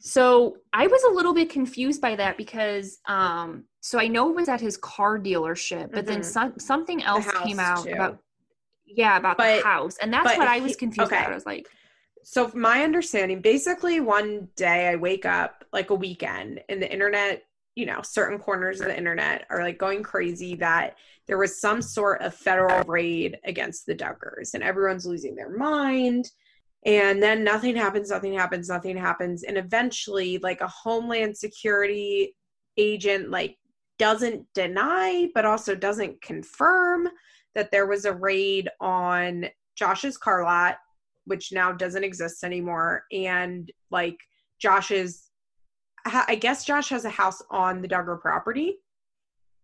so 0.00 0.56
i 0.72 0.86
was 0.86 1.02
a 1.04 1.10
little 1.10 1.32
bit 1.34 1.48
confused 1.50 2.00
by 2.00 2.14
that 2.16 2.36
because 2.36 2.98
um 3.06 3.64
so 3.80 3.98
i 3.98 4.06
know 4.08 4.28
it 4.30 4.36
was 4.36 4.48
at 4.48 4.60
his 4.60 4.76
car 4.76 5.18
dealership 5.18 5.90
but 5.92 6.06
then 6.06 6.20
Mhm. 6.20 6.24
some, 6.24 6.58
something 6.58 7.02
else 7.02 7.26
came 7.42 7.58
out 7.60 7.84
too. 7.84 7.92
about 7.92 8.18
yeah 8.86 9.16
about 9.16 9.36
But- 9.38 9.58
the 9.58 9.62
house 9.66 9.96
and 9.98 10.12
that's 10.12 10.36
what 10.36 10.48
i 10.48 10.60
was 10.60 10.72
he- 10.72 10.78
confused 10.78 11.12
okay. 11.12 11.20
about 11.20 11.32
i 11.32 11.34
was 11.34 11.46
like 11.46 11.66
So 12.24 12.50
my 12.54 12.82
understanding, 12.82 13.40
basically 13.40 14.00
one 14.00 14.48
day 14.56 14.88
I 14.88 14.96
wake 14.96 15.24
up 15.24 15.64
like 15.72 15.90
a 15.90 15.94
weekend 15.94 16.60
and 16.68 16.82
the 16.82 16.90
internet, 16.92 17.44
you 17.76 17.86
know, 17.86 18.00
certain 18.02 18.38
corners 18.38 18.80
of 18.80 18.86
the 18.86 18.96
internet 18.96 19.46
are 19.50 19.62
like 19.62 19.78
going 19.78 20.02
crazy 20.02 20.56
that 20.56 20.96
there 21.28 21.38
was 21.38 21.60
some 21.60 21.80
sort 21.80 22.22
of 22.22 22.34
federal 22.34 22.82
raid 22.84 23.38
against 23.44 23.86
the 23.86 23.94
Duggars 23.94 24.54
and 24.54 24.62
everyone's 24.64 25.06
losing 25.06 25.36
their 25.36 25.56
mind. 25.56 26.28
And 26.84 27.22
then 27.22 27.44
nothing 27.44 27.76
happens, 27.76 28.10
nothing 28.10 28.32
happens, 28.32 28.68
nothing 28.68 28.96
happens. 28.96 29.44
And 29.44 29.58
eventually 29.58 30.38
like 30.38 30.60
a 30.60 30.68
homeland 30.68 31.36
security 31.36 32.34
agent 32.78 33.30
like 33.30 33.56
doesn't 33.98 34.46
deny 34.54 35.28
but 35.34 35.44
also 35.44 35.74
doesn't 35.74 36.20
confirm 36.20 37.08
that 37.54 37.70
there 37.70 37.86
was 37.86 38.04
a 38.04 38.12
raid 38.12 38.68
on 38.80 39.46
Josh's 39.74 40.18
car 40.18 40.44
lot 40.44 40.76
which 41.26 41.52
now 41.52 41.72
doesn't 41.72 42.04
exist 42.04 42.42
anymore 42.44 43.04
and 43.12 43.70
like 43.90 44.16
josh's 44.58 45.25
i 46.28 46.34
guess 46.34 46.64
josh 46.64 46.88
has 46.88 47.04
a 47.04 47.10
house 47.10 47.42
on 47.50 47.82
the 47.82 47.88
duggar 47.88 48.20
property. 48.20 48.78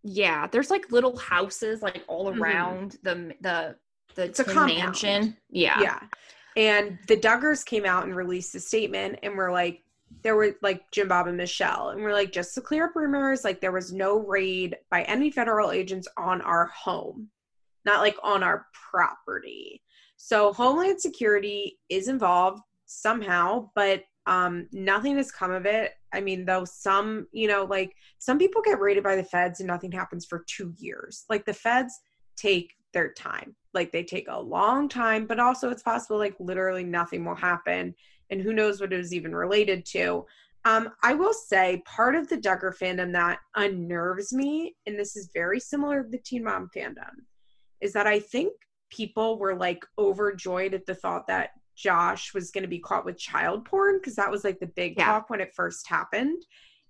Yeah 0.03 0.47
there's 0.47 0.69
like 0.69 0.91
little 0.91 1.17
houses 1.17 1.81
like 1.81 2.03
all 2.07 2.31
Mhm. 2.31 2.39
around 2.39 2.97
the 3.03 3.33
the 3.41 3.75
the 4.15 4.25
It's 4.25 4.39
a 4.39 4.53
mansion. 4.53 5.37
Yeah. 5.49 5.79
Yeah. 5.81 5.99
And 6.55 6.99
the 7.07 7.17
duggars 7.17 7.65
came 7.65 7.83
out 7.85 8.03
and 8.03 8.15
released 8.15 8.53
a 8.53 8.59
statement 8.59 9.19
and 9.23 9.35
we're 9.35 9.51
like 9.51 9.81
there 10.21 10.35
were 10.35 10.55
like 10.61 10.83
jim 10.91 11.07
bob 11.07 11.25
and 11.27 11.37
michelle 11.37 11.89
and 11.89 12.03
we're 12.03 12.13
like 12.13 12.31
just 12.31 12.53
to 12.53 12.61
clear 12.61 12.85
up 12.85 12.95
rumors 12.95 13.43
like 13.43 13.59
there 13.59 13.71
was 13.71 13.91
no 13.91 14.19
raid 14.19 14.77
by 14.91 15.01
any 15.03 15.31
federal 15.31 15.71
agents 15.71 16.07
on 16.17 16.41
our 16.41 16.67
home 16.67 17.29
not 17.85 18.01
like 18.01 18.15
on 18.23 18.43
our 18.43 18.67
property. 18.91 19.81
So 20.17 20.53
homeland 20.53 21.01
security 21.01 21.79
is 21.89 22.07
involved 22.07 22.61
somehow 22.85 23.69
but 23.73 24.03
um 24.25 24.67
nothing 24.71 25.17
has 25.17 25.31
come 25.31 25.51
of 25.51 25.65
it. 25.65 25.93
I 26.13 26.21
mean 26.21 26.45
though 26.45 26.65
some 26.65 27.27
you 27.31 27.47
know 27.47 27.65
like 27.65 27.95
some 28.19 28.37
people 28.37 28.61
get 28.61 28.79
raided 28.79 29.03
by 29.03 29.15
the 29.15 29.23
feds 29.23 29.59
and 29.59 29.67
nothing 29.67 29.91
happens 29.91 30.25
for 30.25 30.45
two 30.47 30.73
years. 30.77 31.25
Like 31.29 31.45
the 31.45 31.53
feds 31.53 31.99
take 32.37 32.73
their 32.93 33.11
time. 33.13 33.55
Like 33.73 33.91
they 33.91 34.03
take 34.03 34.27
a 34.29 34.39
long 34.39 34.87
time 34.87 35.25
but 35.25 35.39
also 35.39 35.69
it's 35.69 35.83
possible 35.83 36.17
like 36.17 36.35
literally 36.39 36.83
nothing 36.83 37.25
will 37.25 37.35
happen. 37.35 37.93
And 38.29 38.41
who 38.41 38.53
knows 38.53 38.79
what 38.79 38.93
it 38.93 38.97
was 38.97 39.13
even 39.13 39.35
related 39.35 39.85
to. 39.87 40.25
Um 40.65 40.89
i 41.03 41.13
will 41.13 41.33
say 41.33 41.83
part 41.85 42.15
of 42.15 42.29
the 42.29 42.37
duggar 42.37 42.75
fandom 42.77 43.11
that 43.13 43.39
unnerves 43.55 44.31
me 44.31 44.75
and 44.85 44.97
this 44.97 45.15
is 45.15 45.29
very 45.33 45.59
similar 45.59 46.03
to 46.03 46.09
the 46.09 46.17
teen 46.19 46.43
mom 46.45 46.69
fandom 46.75 47.11
is 47.81 47.91
that 47.91 48.07
i 48.07 48.19
think 48.19 48.53
people 48.89 49.37
were 49.39 49.55
like 49.55 49.85
overjoyed 49.97 50.73
at 50.73 50.85
the 50.85 50.95
thought 50.95 51.27
that 51.27 51.49
josh 51.75 52.33
was 52.33 52.51
going 52.51 52.61
to 52.63 52.67
be 52.67 52.79
caught 52.79 53.05
with 53.05 53.17
child 53.17 53.65
porn 53.65 53.97
because 53.97 54.15
that 54.15 54.29
was 54.31 54.43
like 54.43 54.59
the 54.59 54.67
big 54.67 54.95
Yeah. 54.97 55.05
talk 55.05 55.29
when 55.29 55.41
it 55.41 55.53
first 55.53 55.87
happened 55.87 56.43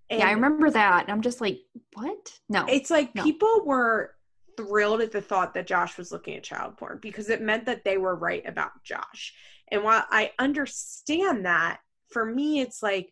yeah 0.10 0.28
i 0.28 0.32
remember 0.32 0.70
that 0.70 1.04
and 1.04 1.12
i'm 1.12 1.22
just 1.22 1.42
like 1.42 1.60
what 1.94 2.38
no 2.50 2.66
it's 2.68 2.90
like 2.92 3.14
No. 3.16 3.24
people 3.24 3.64
were 3.66 4.16
thrilled 4.56 5.02
at 5.02 5.12
the 5.12 5.20
thought 5.22 5.56
that 5.56 5.66
Josh 5.66 5.98
was 5.98 6.12
looking 6.12 6.36
at 6.36 6.44
child 6.44 6.78
porn 6.78 7.00
because 7.02 7.32
it 7.32 7.42
meant 7.42 7.66
that 7.66 7.84
they 7.84 7.98
were 7.98 8.14
right 8.14 8.48
about 8.48 8.70
Josh. 8.84 9.34
And 9.72 9.84
while 9.84 10.04
I 10.12 10.32
understand 10.38 11.48
that, 11.48 11.80
for 12.12 12.24
me, 12.24 12.62
it's 12.62 12.84
like, 12.84 13.12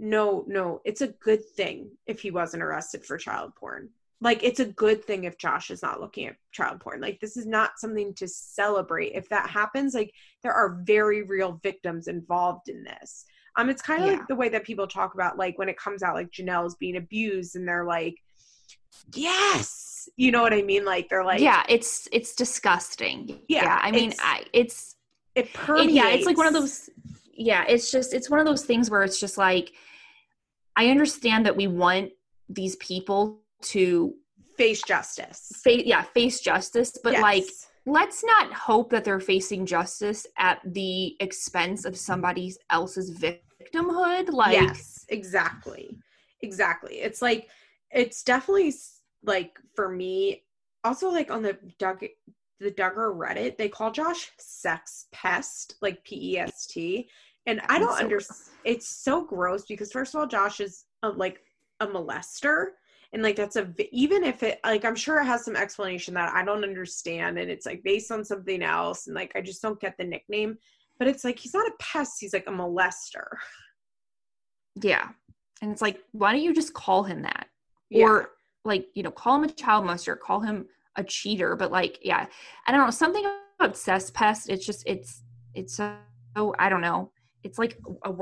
no, 0.00 0.44
no, 0.48 0.80
it's 0.84 1.00
a 1.00 1.06
good 1.06 1.44
thing 1.54 1.90
if 2.08 2.20
he 2.20 2.32
wasn't 2.32 2.64
arrested 2.64 3.04
for 3.04 3.16
child 3.18 3.54
porn. 3.54 3.90
Like, 4.22 4.42
it's 4.42 4.60
a 4.60 4.66
good 4.66 5.04
thing 5.04 5.24
if 5.24 5.38
Josh 5.38 5.70
is 5.70 5.82
not 5.82 6.00
looking 6.00 6.26
at 6.26 6.36
child 6.52 6.80
porn. 6.80 7.00
Like, 7.00 7.20
this 7.20 7.36
is 7.38 7.46
not 7.46 7.78
something 7.78 8.12
to 8.14 8.28
celebrate. 8.28 9.12
If 9.14 9.28
that 9.30 9.48
happens, 9.48 9.94
like, 9.94 10.12
there 10.42 10.52
are 10.52 10.80
very 10.82 11.22
real 11.22 11.58
victims 11.62 12.06
involved 12.06 12.68
in 12.68 12.84
this. 12.84 13.24
Um, 13.56 13.70
it's 13.70 13.80
kind 13.82 14.02
of 14.02 14.06
Yeah. 14.10 14.16
like 14.18 14.28
the 14.28 14.34
way 14.36 14.48
that 14.50 14.64
people 14.64 14.86
talk 14.86 15.14
about, 15.14 15.38
like, 15.38 15.58
when 15.58 15.68
it 15.70 15.78
comes 15.78 16.02
out, 16.02 16.14
like, 16.14 16.30
Janelle's 16.30 16.76
being 16.76 16.96
abused, 16.96 17.56
and 17.56 17.66
they're 17.66 17.84
like, 17.86 18.14
yes 19.14 20.08
you 20.16 20.30
know 20.30 20.42
what 20.42 20.52
i 20.52 20.62
mean 20.62 20.84
like 20.84 21.08
they're 21.08 21.24
like 21.24 21.40
yeah 21.40 21.62
it's 21.68 22.08
it's 22.12 22.34
disgusting 22.34 23.40
Yeah, 23.48 23.78
i 23.82 23.90
mean 23.90 24.10
it's- 24.10 24.20
I, 24.22 24.44
it's 24.52 24.96
it 25.34 25.46
it, 25.46 25.52
permeates 25.52 25.92
yeah 25.92 26.08
it's 26.10 26.26
like 26.26 26.36
one 26.36 26.46
of 26.46 26.52
those 26.52 26.90
yeah 27.32 27.64
it's 27.68 27.90
just 27.90 28.12
it's 28.14 28.28
one 28.30 28.40
of 28.40 28.46
those 28.46 28.64
things 28.64 28.90
where 28.90 29.02
it's 29.02 29.18
just 29.18 29.38
like 29.38 29.72
i 30.76 30.90
understand 30.90 31.46
that 31.46 31.56
we 31.56 31.66
want 31.66 32.10
these 32.48 32.76
people 32.76 33.40
to 33.62 34.14
face 34.56 34.82
justice. 34.82 35.52
Face 35.62 35.84
yeah 35.86 36.02
face 36.02 36.40
justice 36.40 36.96
but 37.02 37.14
Yes. 37.14 37.22
like 37.22 37.44
let's 37.86 38.22
not 38.24 38.52
hope 38.52 38.90
that 38.90 39.04
they're 39.04 39.20
facing 39.20 39.64
justice 39.66 40.26
at 40.36 40.60
the 40.64 41.16
expense 41.20 41.84
of 41.84 41.96
somebody 41.96 42.54
else's 42.70 43.10
victimhood 43.18 44.32
like 44.32 44.52
yes 44.54 45.06
exactly. 45.08 45.96
Exactly. 46.42 46.96
It's 47.00 47.20
like 47.20 47.48
it's 47.90 48.22
definitely 48.22 48.72
like 49.24 49.58
for 49.74 49.88
me 49.88 50.44
also 50.84 51.10
like 51.10 51.30
on 51.30 51.42
the 51.42 51.58
Doug 51.78 52.04
the 52.60 52.70
Duggar 52.70 53.14
Reddit 53.16 53.56
they 53.56 53.68
call 53.68 53.90
Josh 53.90 54.30
sex 54.38 55.06
pest 55.12 55.76
like 55.82 56.02
P 56.04 56.34
E 56.34 56.38
S 56.38 56.66
T. 56.66 57.08
And 57.46 57.60
I 57.68 57.78
don't 57.78 57.96
so 57.96 58.04
understand 58.04 58.56
it's 58.64 58.88
so 58.88 59.24
gross 59.24 59.64
because 59.66 59.90
first 59.92 60.14
of 60.14 60.20
all 60.20 60.26
Josh 60.26 60.60
is 60.60 60.84
a, 61.02 61.08
like 61.08 61.40
a 61.80 61.86
molester 61.86 62.66
and 63.12 63.22
like 63.22 63.36
that's 63.36 63.56
a 63.56 63.72
even 63.90 64.24
if 64.24 64.42
it 64.42 64.60
like 64.64 64.84
I'm 64.84 64.94
sure 64.96 65.20
it 65.20 65.26
has 65.26 65.44
some 65.44 65.56
explanation 65.56 66.14
that 66.14 66.32
I 66.34 66.44
don't 66.44 66.64
understand 66.64 67.38
and 67.38 67.50
it's 67.50 67.66
like 67.66 67.82
based 67.82 68.10
on 68.10 68.24
something 68.24 68.62
else 68.62 69.06
and 69.06 69.16
like 69.16 69.32
I 69.34 69.40
just 69.40 69.62
don't 69.62 69.80
get 69.80 69.96
the 69.98 70.04
nickname 70.04 70.58
but 70.98 71.08
it's 71.08 71.24
like 71.24 71.38
he's 71.38 71.54
not 71.54 71.66
a 71.66 71.72
pest 71.80 72.18
he's 72.20 72.32
like 72.32 72.46
a 72.46 72.52
molester 72.52 73.26
yeah 74.82 75.08
and 75.62 75.72
it's 75.72 75.82
like 75.82 76.00
why 76.12 76.32
don't 76.32 76.42
you 76.42 76.54
just 76.54 76.72
call 76.74 77.02
him 77.02 77.22
that 77.22 77.48
Yeah. 77.90 78.06
or 78.06 78.30
like 78.64 78.86
you 78.94 79.02
know 79.02 79.10
call 79.10 79.36
him 79.36 79.44
a 79.44 79.48
child 79.52 79.84
molester 79.84 80.18
call 80.18 80.40
him 80.40 80.66
a 80.96 81.04
cheater, 81.04 81.56
but 81.56 81.70
like, 81.72 81.98
yeah, 82.02 82.26
I 82.66 82.72
don't 82.72 82.84
know 82.84 82.90
something 82.90 83.24
about 83.58 83.74
cesspest. 83.74 84.48
It's 84.48 84.64
just 84.64 84.82
it's 84.86 85.22
it's 85.54 85.74
so 85.74 85.96
I 86.58 86.68
don't 86.68 86.80
know. 86.80 87.10
It's 87.42 87.58
like 87.58 87.78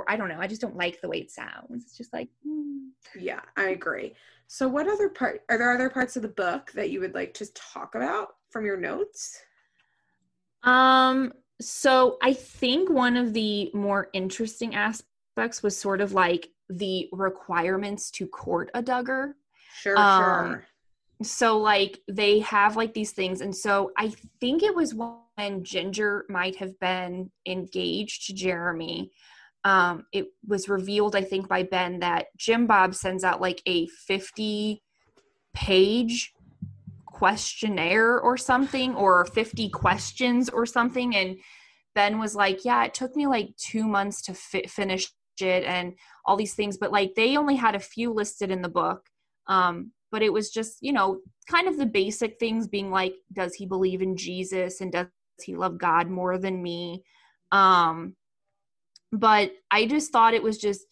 I 0.06 0.16
don't 0.16 0.28
know. 0.28 0.40
I 0.40 0.46
just 0.46 0.60
don't 0.60 0.76
like 0.76 1.00
the 1.00 1.08
way 1.08 1.18
it 1.18 1.30
sounds. 1.30 1.84
It's 1.84 1.96
just 1.96 2.12
like 2.12 2.28
mm. 2.46 2.88
yeah, 3.18 3.40
I 3.56 3.70
agree. 3.70 4.14
So, 4.46 4.68
what 4.68 4.88
other 4.88 5.08
part 5.08 5.42
are 5.48 5.58
there? 5.58 5.72
Other 5.72 5.90
parts 5.90 6.16
of 6.16 6.22
the 6.22 6.28
book 6.28 6.70
that 6.72 6.90
you 6.90 7.00
would 7.00 7.14
like 7.14 7.34
to 7.34 7.52
talk 7.52 7.94
about 7.94 8.28
from 8.50 8.64
your 8.64 8.76
notes? 8.76 9.40
Um. 10.62 11.32
So 11.60 12.18
I 12.22 12.34
think 12.34 12.88
one 12.88 13.16
of 13.16 13.32
the 13.32 13.70
more 13.74 14.10
interesting 14.12 14.76
aspects 14.76 15.62
was 15.62 15.76
sort 15.76 16.00
of 16.00 16.12
like 16.12 16.50
the 16.70 17.08
requirements 17.10 18.12
to 18.12 18.28
court 18.28 18.70
a 18.74 18.82
Duggar. 18.82 19.32
Sure, 19.80 19.98
um, 19.98 20.46
sure 20.46 20.68
so 21.22 21.58
like 21.58 22.00
they 22.08 22.38
have 22.40 22.76
like 22.76 22.94
these 22.94 23.12
things 23.12 23.40
and 23.40 23.54
so 23.54 23.90
i 23.96 24.12
think 24.40 24.62
it 24.62 24.74
was 24.74 24.94
when 25.38 25.62
jinger 25.62 26.22
might 26.28 26.56
have 26.56 26.78
been 26.80 27.30
engaged 27.46 28.26
to 28.26 28.34
jeremy. 28.34 29.10
Um 29.64 30.04
it 30.12 30.26
was 30.46 30.68
revealed 30.68 31.16
i 31.16 31.22
think 31.22 31.48
by 31.48 31.62
ben 31.64 31.98
that 32.00 32.26
jim 32.36 32.66
bob 32.66 32.94
sends 32.94 33.24
out 33.24 33.40
like 33.40 33.60
a 33.66 33.86
50 34.06 34.80
page 35.54 36.32
questionnaire 37.06 38.20
or 38.20 38.36
something 38.36 38.94
or 38.94 39.24
50 39.24 39.68
questions 39.70 40.48
or 40.48 40.64
something 40.64 41.16
and 41.16 41.36
ben 41.96 42.20
was 42.20 42.36
like 42.36 42.64
yeah 42.64 42.84
it 42.84 42.94
took 42.94 43.16
me 43.16 43.26
like 43.26 43.48
two 43.56 43.86
months 43.88 44.22
to 44.22 44.34
fi- 44.34 44.66
finish 44.68 45.08
it 45.40 45.64
and 45.64 45.94
all 46.24 46.36
these 46.36 46.54
things 46.54 46.78
but 46.78 46.92
like 46.92 47.14
they 47.16 47.36
only 47.36 47.56
had 47.56 47.74
a 47.74 47.80
few 47.80 48.12
listed 48.12 48.50
in 48.50 48.62
the 48.62 48.68
book 48.68 49.06
um 49.48 49.90
but 50.12 50.22
it 50.22 50.32
was 50.32 50.50
just 50.50 50.78
you 50.80 50.92
know 50.92 51.20
kind 51.50 51.66
of 51.66 51.76
the 51.76 51.86
basic 51.86 52.38
things 52.38 52.68
being 52.68 52.90
like 52.90 53.14
does 53.32 53.54
he 53.54 53.66
believe 53.66 54.02
in 54.02 54.16
jesus 54.16 54.80
and 54.80 54.92
does 54.92 55.06
he 55.42 55.56
love 55.56 55.78
god 55.78 56.08
more 56.08 56.38
than 56.38 56.62
me. 56.62 57.02
Um 57.52 58.14
but 59.10 59.52
i 59.70 59.86
just 59.86 60.12
thought 60.12 60.34
it 60.34 60.42
was 60.42 60.58
just 60.58 60.84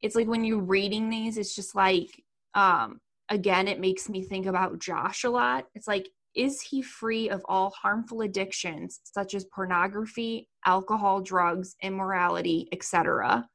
it's 0.00 0.14
like 0.14 0.28
when 0.28 0.44
you're 0.44 0.60
reading 0.62 1.10
these 1.10 1.36
it's 1.36 1.56
just 1.56 1.74
like 1.74 2.08
um 2.54 3.00
again 3.30 3.66
it 3.66 3.80
makes 3.80 4.08
me 4.08 4.22
think 4.22 4.46
about 4.46 4.78
josh 4.78 5.24
a 5.24 5.30
lot. 5.30 5.66
It's 5.74 5.88
like 5.88 6.08
is 6.36 6.60
he 6.60 6.82
free 6.82 7.30
of 7.30 7.42
all 7.48 7.70
harmful 7.70 8.20
addictions 8.20 9.00
such 9.04 9.34
as 9.34 9.44
pornography 9.46 10.48
alcohol 10.66 11.20
drugs 11.20 11.74
immorality 11.82 12.68
etc 12.72 13.46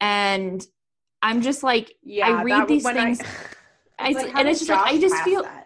and 0.00 0.66
i'm 1.22 1.40
just 1.42 1.62
like 1.62 1.94
yeah, 2.02 2.28
i 2.38 2.42
read 2.42 2.68
these 2.68 2.88
things 2.88 3.20
I- 4.00 4.08
I, 4.10 4.10
like, 4.12 4.34
and 4.36 4.48
it's 4.48 4.60
just 4.60 4.68
Josh 4.70 4.80
like 4.86 4.94
I 4.94 5.00
just 5.00 5.22
feel 5.24 5.42
that? 5.42 5.57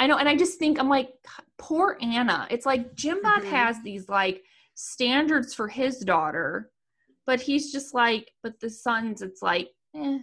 I 0.00 0.06
know, 0.06 0.16
and 0.16 0.28
I 0.28 0.34
just 0.34 0.58
think 0.58 0.80
I'm 0.80 0.88
like 0.88 1.10
poor 1.58 1.98
Anna. 2.00 2.48
It's 2.50 2.64
like 2.64 2.94
Jim 2.94 3.20
Bob 3.22 3.42
mm-hmm. 3.42 3.50
has 3.50 3.76
these 3.84 4.08
like 4.08 4.42
standards 4.74 5.52
for 5.52 5.68
his 5.68 5.98
daughter, 5.98 6.70
but 7.26 7.38
he's 7.38 7.70
just 7.70 7.92
like, 7.92 8.32
but 8.42 8.58
the 8.60 8.70
sons, 8.70 9.20
it's 9.20 9.42
like, 9.42 9.68
eh. 9.94 10.18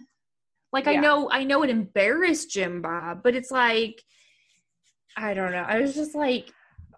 Like 0.72 0.86
yeah. 0.86 0.92
I 0.92 0.96
know, 0.96 1.30
I 1.30 1.44
know 1.44 1.62
it 1.62 1.70
embarrassed 1.70 2.50
Jim 2.50 2.82
Bob, 2.82 3.22
but 3.22 3.36
it's 3.36 3.52
like, 3.52 4.02
I 5.16 5.32
don't 5.32 5.52
know. 5.52 5.64
I 5.66 5.80
was 5.80 5.94
just 5.94 6.14
like, 6.14 6.52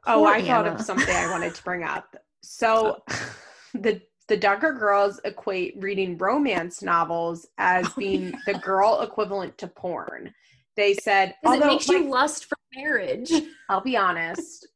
oh, 0.06 0.24
I 0.24 0.38
Anna. 0.38 0.46
thought 0.46 0.66
of 0.66 0.80
something 0.80 1.14
I 1.14 1.30
wanted 1.30 1.54
to 1.54 1.62
bring 1.62 1.84
up. 1.84 2.16
So, 2.42 3.02
the 3.74 4.00
the 4.28 4.38
Duggar 4.38 4.78
girls 4.78 5.20
equate 5.24 5.74
reading 5.76 6.16
romance 6.16 6.82
novels 6.82 7.46
as 7.58 7.86
oh, 7.86 7.92
being 7.98 8.30
yeah. 8.30 8.38
the 8.46 8.54
girl 8.60 9.02
equivalent 9.02 9.58
to 9.58 9.66
porn. 9.66 10.32
They 10.76 10.94
said, 10.94 11.34
although, 11.44 11.66
it 11.66 11.66
makes 11.66 11.88
like, 11.88 11.98
you 11.98 12.08
lust 12.08 12.46
for 12.46 12.56
marriage. 12.74 13.32
I'll 13.68 13.80
be 13.80 13.96
honest, 13.96 14.68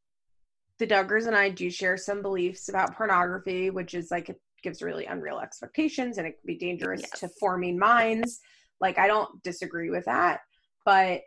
the 0.78 0.86
Duggars 0.86 1.26
and 1.26 1.36
I 1.36 1.48
do 1.50 1.70
share 1.70 1.96
some 1.96 2.22
beliefs 2.22 2.68
about 2.68 2.96
pornography, 2.96 3.70
which 3.70 3.94
is 3.94 4.10
like 4.10 4.28
it 4.28 4.40
gives 4.62 4.82
really 4.82 5.06
unreal 5.06 5.40
expectations 5.40 6.18
and 6.18 6.26
it 6.26 6.32
can 6.32 6.46
be 6.46 6.56
dangerous 6.56 7.02
yes. 7.02 7.20
to 7.20 7.28
forming 7.40 7.78
minds. 7.78 8.40
Like, 8.80 8.98
I 8.98 9.06
don't 9.06 9.42
disagree 9.42 9.90
with 9.90 10.04
that, 10.06 10.40
but 10.84 11.22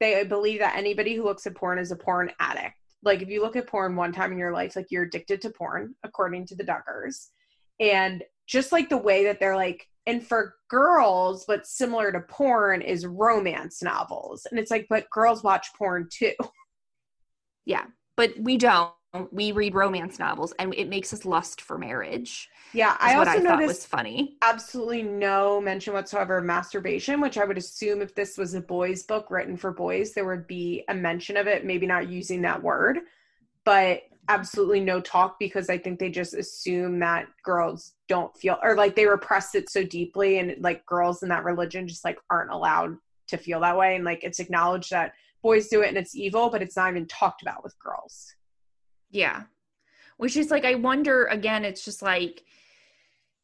they 0.00 0.24
believe 0.24 0.60
that 0.60 0.76
anybody 0.76 1.14
who 1.14 1.24
looks 1.24 1.46
at 1.46 1.54
porn 1.54 1.78
is 1.78 1.90
a 1.90 1.96
porn 1.96 2.30
addict 2.40 2.74
like 3.02 3.22
if 3.22 3.28
you 3.28 3.40
look 3.40 3.56
at 3.56 3.66
porn 3.66 3.96
one 3.96 4.12
time 4.12 4.32
in 4.32 4.38
your 4.38 4.52
life 4.52 4.76
like 4.76 4.90
you're 4.90 5.04
addicted 5.04 5.40
to 5.40 5.50
porn 5.50 5.94
according 6.02 6.46
to 6.46 6.54
the 6.54 6.64
duggars 6.64 7.28
and 7.80 8.22
just 8.46 8.72
like 8.72 8.88
the 8.88 8.96
way 8.96 9.24
that 9.24 9.40
they're 9.40 9.56
like 9.56 9.88
and 10.06 10.24
for 10.24 10.54
girls 10.68 11.44
what's 11.46 11.76
similar 11.76 12.12
to 12.12 12.20
porn 12.20 12.80
is 12.80 13.06
romance 13.06 13.82
novels. 13.82 14.46
And 14.50 14.58
it's 14.58 14.70
like 14.70 14.86
but 14.88 15.10
girls 15.10 15.42
watch 15.42 15.68
porn 15.76 16.08
too. 16.10 16.32
Yeah 17.64 17.86
but 18.16 18.32
we 18.38 18.56
don't. 18.56 18.92
We 19.32 19.52
read 19.52 19.74
romance 19.74 20.18
novels 20.18 20.52
and 20.58 20.74
it 20.74 20.88
makes 20.90 21.12
us 21.14 21.24
lust 21.24 21.62
for 21.62 21.78
marriage 21.78 22.50
yeah 22.74 22.98
i 23.00 23.14
also 23.14 23.30
I 23.30 23.38
noticed 23.38 23.66
was 23.66 23.86
funny. 23.86 24.36
absolutely 24.42 25.04
no 25.04 25.58
mention 25.58 25.94
whatsoever 25.94 26.36
of 26.36 26.44
masturbation 26.44 27.22
which 27.22 27.38
i 27.38 27.44
would 27.46 27.56
assume 27.56 28.02
if 28.02 28.14
this 28.14 28.36
was 28.36 28.52
a 28.52 28.60
boys 28.60 29.04
book 29.04 29.30
written 29.30 29.56
for 29.56 29.72
boys 29.72 30.12
there 30.12 30.26
would 30.26 30.46
be 30.46 30.84
a 30.88 30.94
mention 30.94 31.38
of 31.38 31.46
it 31.46 31.64
maybe 31.64 31.86
not 31.86 32.10
using 32.10 32.42
that 32.42 32.62
word. 32.62 32.98
But 33.64 34.02
absolutely 34.28 34.80
no 34.80 35.00
talk 35.00 35.38
because 35.38 35.68
I 35.70 35.78
think 35.78 35.98
they 35.98 36.10
just 36.10 36.34
assume 36.34 36.98
that 37.00 37.26
girls 37.44 37.94
don't 38.08 38.36
feel 38.36 38.58
or 38.62 38.74
like 38.74 38.96
they 38.96 39.06
repress 39.06 39.54
it 39.54 39.70
so 39.70 39.82
deeply 39.84 40.38
and 40.38 40.62
like 40.62 40.84
girls 40.86 41.22
in 41.22 41.28
that 41.28 41.44
religion 41.44 41.88
just 41.88 42.04
like 42.04 42.18
aren't 42.30 42.50
allowed 42.50 42.96
to 43.28 43.36
feel 43.36 43.60
that 43.60 43.76
way 43.76 43.96
and 43.96 44.04
like 44.04 44.22
it's 44.22 44.38
acknowledged 44.38 44.90
that 44.90 45.12
boys 45.42 45.68
do 45.68 45.82
it 45.82 45.88
and 45.88 45.96
it's 45.96 46.14
evil 46.14 46.50
but 46.50 46.62
it's 46.62 46.76
not 46.76 46.90
even 46.90 47.06
talked 47.06 47.42
about 47.42 47.62
with 47.62 47.78
girls. 47.78 48.34
Yeah. 49.10 49.42
Which 50.16 50.36
is 50.36 50.50
like 50.50 50.64
I 50.64 50.74
wonder 50.74 51.26
again 51.26 51.64
it's 51.64 51.84
just 51.84 52.02
like 52.02 52.44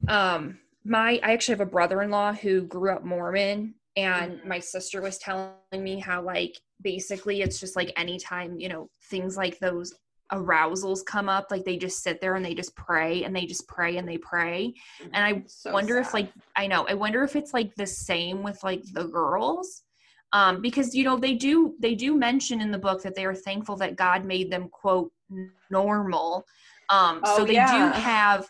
um 0.09 0.59
my 0.85 1.21
I 1.23 1.33
actually 1.33 1.55
have 1.55 1.67
a 1.67 1.71
brother-in-law 1.71 2.35
who 2.35 2.63
grew 2.63 2.93
up 2.93 3.05
Mormon 3.05 3.75
and 3.97 4.33
mm-hmm. 4.33 4.49
my 4.49 4.59
sister 4.59 5.01
was 5.01 5.19
telling 5.19 5.55
me 5.75 5.99
how 5.99 6.23
like 6.23 6.61
basically 6.81 7.43
it's 7.43 7.61
just 7.61 7.77
like 7.77 7.93
anytime 7.97 8.59
you 8.59 8.69
know 8.69 8.91
things 9.05 9.37
like 9.37 9.59
those 9.59 9.95
arousals 10.33 11.03
come 11.03 11.29
up 11.29 11.49
like 11.51 11.65
they 11.65 11.77
just 11.77 12.03
sit 12.03 12.21
there 12.21 12.35
and 12.35 12.45
they 12.45 12.55
just 12.55 12.75
pray 12.75 13.25
and 13.25 13.37
they 13.37 13.45
just 13.45 13.69
pray 13.69 13.99
and 13.99 14.09
they 14.09 14.17
pray 14.19 14.73
and 15.13 15.25
i 15.25 15.43
so 15.47 15.73
wonder 15.73 15.95
sad. 15.95 16.07
if 16.07 16.15
like 16.15 16.33
i 16.57 16.67
know 16.67 16.87
i 16.89 16.95
wonder 16.95 17.23
if 17.23 17.37
it's 17.37 17.53
like 17.53 17.75
the 17.75 17.87
same 17.87 18.43
with 18.43 18.63
like 18.65 18.83
the 18.95 19.05
girls 19.05 19.83
um 20.33 20.63
because 20.63 20.95
you 20.95 21.05
know 21.05 21.17
they 21.17 21.35
do 21.35 21.75
they 21.81 21.95
do 21.95 22.17
mention 22.17 22.61
in 22.61 22.71
the 22.71 22.79
book 22.79 23.03
that 23.03 23.15
they 23.15 23.27
are 23.27 23.35
thankful 23.35 23.77
that 23.77 23.95
god 23.95 24.25
made 24.25 24.51
them 24.51 24.69
quote 24.71 25.13
normal 25.71 26.45
um 26.89 27.21
oh, 27.25 27.37
so 27.37 27.45
they 27.45 27.55
yeah. 27.55 27.93
do 27.93 28.01
have 28.01 28.49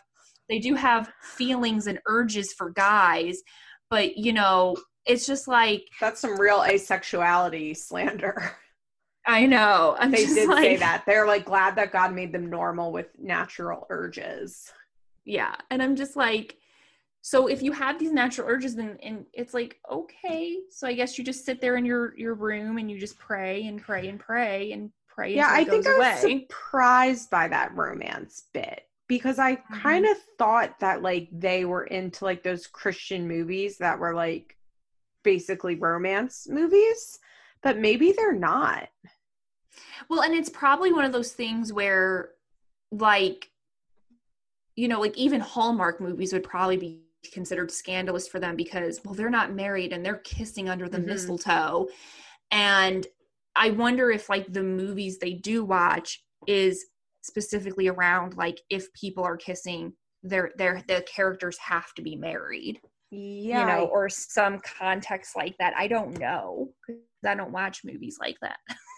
they 0.49 0.59
do 0.59 0.75
have 0.75 1.11
feelings 1.21 1.87
and 1.87 1.99
urges 2.05 2.53
for 2.53 2.69
guys 2.71 3.41
but 3.89 4.17
you 4.17 4.31
know 4.31 4.75
it's 5.05 5.27
just 5.27 5.49
like 5.49 5.83
that's 5.99 6.21
some 6.21 6.39
real 6.39 6.59
asexuality 6.59 7.75
slander 7.75 8.55
I 9.25 9.45
know. 9.45 9.95
I'm 9.99 10.11
they 10.11 10.25
did 10.25 10.49
like, 10.49 10.63
say 10.63 10.75
that. 10.77 11.03
They're 11.05 11.27
like 11.27 11.45
glad 11.45 11.75
that 11.77 11.91
God 11.91 12.13
made 12.13 12.33
them 12.33 12.49
normal 12.49 12.91
with 12.91 13.07
natural 13.17 13.87
urges. 13.89 14.71
Yeah. 15.25 15.55
And 15.69 15.81
I'm 15.81 15.95
just 15.95 16.15
like, 16.15 16.57
so 17.21 17.47
if 17.47 17.61
you 17.61 17.71
have 17.71 17.99
these 17.99 18.11
natural 18.11 18.49
urges 18.49 18.75
then 18.75 18.97
and 19.01 19.25
it's 19.31 19.53
like, 19.53 19.79
okay. 19.89 20.57
So 20.69 20.87
I 20.87 20.93
guess 20.93 21.17
you 21.17 21.23
just 21.23 21.45
sit 21.45 21.61
there 21.61 21.77
in 21.77 21.85
your 21.85 22.17
your 22.17 22.33
room 22.33 22.77
and 22.77 22.91
you 22.91 22.99
just 22.99 23.17
pray 23.17 23.65
and 23.67 23.81
pray 23.81 24.09
and 24.09 24.19
pray 24.19 24.73
and 24.73 24.91
pray. 25.07 25.33
Yeah, 25.33 25.47
I 25.49 25.63
think 25.63 25.87
I 25.87 25.97
was 25.97 26.19
surprised 26.19 27.29
by 27.29 27.47
that 27.47 27.73
romance 27.75 28.43
bit 28.53 28.81
because 29.07 29.39
I 29.39 29.55
mm-hmm. 29.55 29.79
kind 29.79 30.05
of 30.05 30.17
thought 30.37 30.79
that 30.81 31.01
like 31.01 31.29
they 31.31 31.63
were 31.63 31.85
into 31.85 32.25
like 32.25 32.43
those 32.43 32.67
Christian 32.67 33.25
movies 33.25 33.77
that 33.77 33.99
were 33.99 34.13
like 34.13 34.57
basically 35.23 35.75
romance 35.75 36.47
movies, 36.49 37.19
but 37.61 37.77
maybe 37.77 38.11
they're 38.11 38.33
not. 38.33 38.89
Well, 40.09 40.21
and 40.21 40.33
it's 40.33 40.49
probably 40.49 40.91
one 40.91 41.05
of 41.05 41.11
those 41.11 41.31
things 41.31 41.71
where, 41.71 42.29
like, 42.91 43.49
you 44.75 44.87
know, 44.87 44.99
like 44.99 45.17
even 45.17 45.39
Hallmark 45.39 46.01
movies 46.01 46.33
would 46.33 46.43
probably 46.43 46.77
be 46.77 47.01
considered 47.31 47.71
scandalous 47.71 48.27
for 48.27 48.39
them 48.39 48.55
because, 48.55 49.01
well, 49.03 49.13
they're 49.13 49.29
not 49.29 49.53
married 49.53 49.93
and 49.93 50.05
they're 50.05 50.17
kissing 50.17 50.69
under 50.69 50.89
the 50.89 50.97
mm-hmm. 50.97 51.07
mistletoe. 51.07 51.87
And 52.51 53.05
I 53.55 53.71
wonder 53.71 54.11
if, 54.11 54.29
like, 54.29 54.51
the 54.51 54.63
movies 54.63 55.19
they 55.19 55.33
do 55.33 55.63
watch 55.63 56.23
is 56.47 56.85
specifically 57.21 57.87
around, 57.87 58.35
like, 58.35 58.59
if 58.69 58.91
people 58.93 59.23
are 59.23 59.37
kissing, 59.37 59.93
their 60.23 60.51
their 60.57 60.81
the 60.87 61.05
characters 61.13 61.57
have 61.57 61.93
to 61.93 62.01
be 62.01 62.15
married 62.15 62.79
yeah 63.11 63.59
you 63.59 63.67
know 63.67 63.85
or 63.87 64.09
some 64.09 64.59
context 64.59 65.35
like 65.35 65.55
that 65.59 65.73
i 65.77 65.85
don't 65.85 66.17
know 66.17 66.69
because 66.87 67.01
i 67.27 67.35
don't 67.35 67.51
watch 67.51 67.81
movies 67.83 68.17
like 68.19 68.37
that 68.41 68.57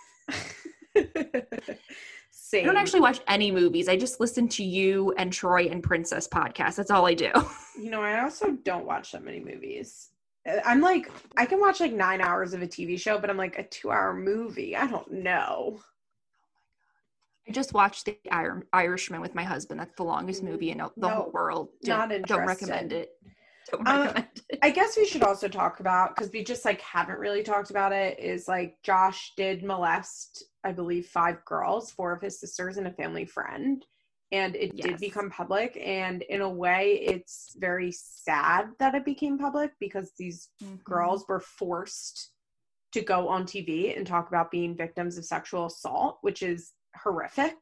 Same. 2.31 2.63
I 2.63 2.67
don't 2.67 2.77
actually 2.77 2.99
watch 3.01 3.19
any 3.27 3.51
movies. 3.51 3.87
I 3.87 3.97
just 3.97 4.19
listen 4.19 4.47
to 4.49 4.63
you 4.63 5.13
and 5.17 5.33
Troy 5.33 5.65
and 5.67 5.81
Princess 5.81 6.27
podcast. 6.27 6.75
That's 6.75 6.91
all 6.91 7.05
I 7.05 7.13
do. 7.13 7.31
You 7.77 7.89
know, 7.89 8.01
I 8.01 8.21
also 8.21 8.51
don't 8.63 8.85
watch 8.85 9.11
that 9.11 9.25
many 9.25 9.41
movies. 9.41 10.11
I'm 10.65 10.79
like, 10.79 11.11
I 11.35 11.45
can 11.45 11.59
watch 11.59 11.81
like 11.81 11.91
nine 11.91 12.21
hours 12.21 12.53
of 12.53 12.61
a 12.61 12.67
TV 12.67 12.97
show, 12.97 13.19
but 13.19 13.29
I'm 13.29 13.35
like 13.35 13.59
a 13.59 13.63
two 13.63 13.91
hour 13.91 14.13
movie. 14.13 14.77
I 14.77 14.87
don't 14.87 15.11
know. 15.11 15.81
I 17.49 17.51
just 17.51 17.73
watched 17.73 18.05
The 18.05 18.17
Ir- 18.31 18.65
Irishman 18.71 19.19
with 19.19 19.35
my 19.35 19.43
husband. 19.43 19.77
That's 19.81 19.93
the 19.97 20.03
longest 20.03 20.41
movie 20.41 20.71
in 20.71 20.77
the 20.77 20.89
No, 20.95 21.09
whole 21.09 21.31
world. 21.33 21.67
Don't, 21.83 22.09
not 22.09 22.21
don't 22.21 22.47
recommend 22.47 22.93
it. 22.93 23.09
Don't 23.71 23.87
Uh, 23.87 24.23
it. 24.49 24.59
I 24.61 24.69
guess 24.69 24.97
we 24.97 25.05
should 25.05 25.23
also 25.23 25.47
talk 25.47 25.79
about 25.79 26.15
because 26.15 26.31
we 26.31 26.43
just 26.43 26.65
like 26.65 26.81
haven't 26.81 27.19
really 27.19 27.43
talked 27.43 27.71
about 27.71 27.91
it. 27.91 28.19
Is 28.19 28.47
like 28.47 28.77
Josh 28.83 29.33
did 29.35 29.63
molest, 29.63 30.43
I 30.63 30.71
believe, 30.71 31.07
five 31.07 31.43
girls, 31.45 31.91
four 31.91 32.13
of 32.13 32.21
his 32.21 32.39
sisters, 32.39 32.77
and 32.77 32.87
a 32.87 32.91
family 32.93 33.25
friend, 33.25 33.83
and 34.31 34.55
it 34.55 34.75
did 34.77 34.99
become 34.99 35.29
public. 35.29 35.77
And 35.83 36.21
in 36.23 36.41
a 36.41 36.49
way, 36.49 36.99
it's 37.01 37.55
very 37.57 37.91
sad 37.91 38.69
that 38.79 38.95
it 38.95 39.05
became 39.05 39.37
public 39.37 39.71
because 39.79 40.11
these 40.17 40.49
Mhm. 40.61 40.83
girls 40.83 41.25
were 41.27 41.39
forced 41.39 42.31
to 42.91 43.01
go 43.01 43.27
on 43.27 43.45
TV 43.45 43.95
and 43.95 44.05
talk 44.07 44.27
about 44.29 44.51
being 44.51 44.75
victims 44.75 45.17
of 45.17 45.25
sexual 45.25 45.65
assault, 45.65 46.19
which 46.21 46.41
is 46.43 46.73
horrific. 46.95 47.55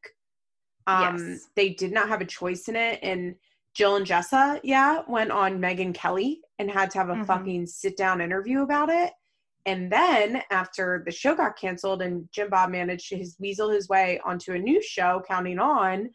Um, 0.85 1.17
Yes. 1.17 1.47
They 1.55 1.69
did 1.69 1.91
not 1.93 2.09
have 2.09 2.21
a 2.21 2.25
choice 2.25 2.67
in 2.67 2.75
it. 2.75 2.99
And 3.01 3.35
Jill 3.74 3.95
and 3.95 4.06
Jessa, 4.06 4.60
yeah, 4.64 5.02
went 5.08 5.32
on 5.32 5.60
Megyn 5.60 5.94
Kelly 5.94 6.41
and 6.60 6.70
had 6.70 6.91
to 6.91 7.00
have 7.00 7.10
a 7.10 7.16
Mhm. 7.16 7.26
fucking 7.26 7.66
sit 7.68 7.98
down 7.98 8.22
interview 8.22 8.62
about 8.62 8.90
it. 8.90 9.12
And 9.66 9.91
then 9.91 10.44
after 10.52 11.02
the 11.06 11.12
show 11.12 11.36
got 11.36 11.58
canceled 11.58 12.02
and 12.02 12.30
Jim 12.32 12.50
Bob 12.50 12.70
managed 12.70 13.08
to 13.10 13.18
his 13.18 13.38
weasel 13.40 13.70
his 13.70 13.88
way 13.90 14.20
onto 14.26 14.54
a 14.54 14.60
new 14.60 14.82
show, 14.82 15.24
Counting 15.28 15.58
On, 15.58 16.10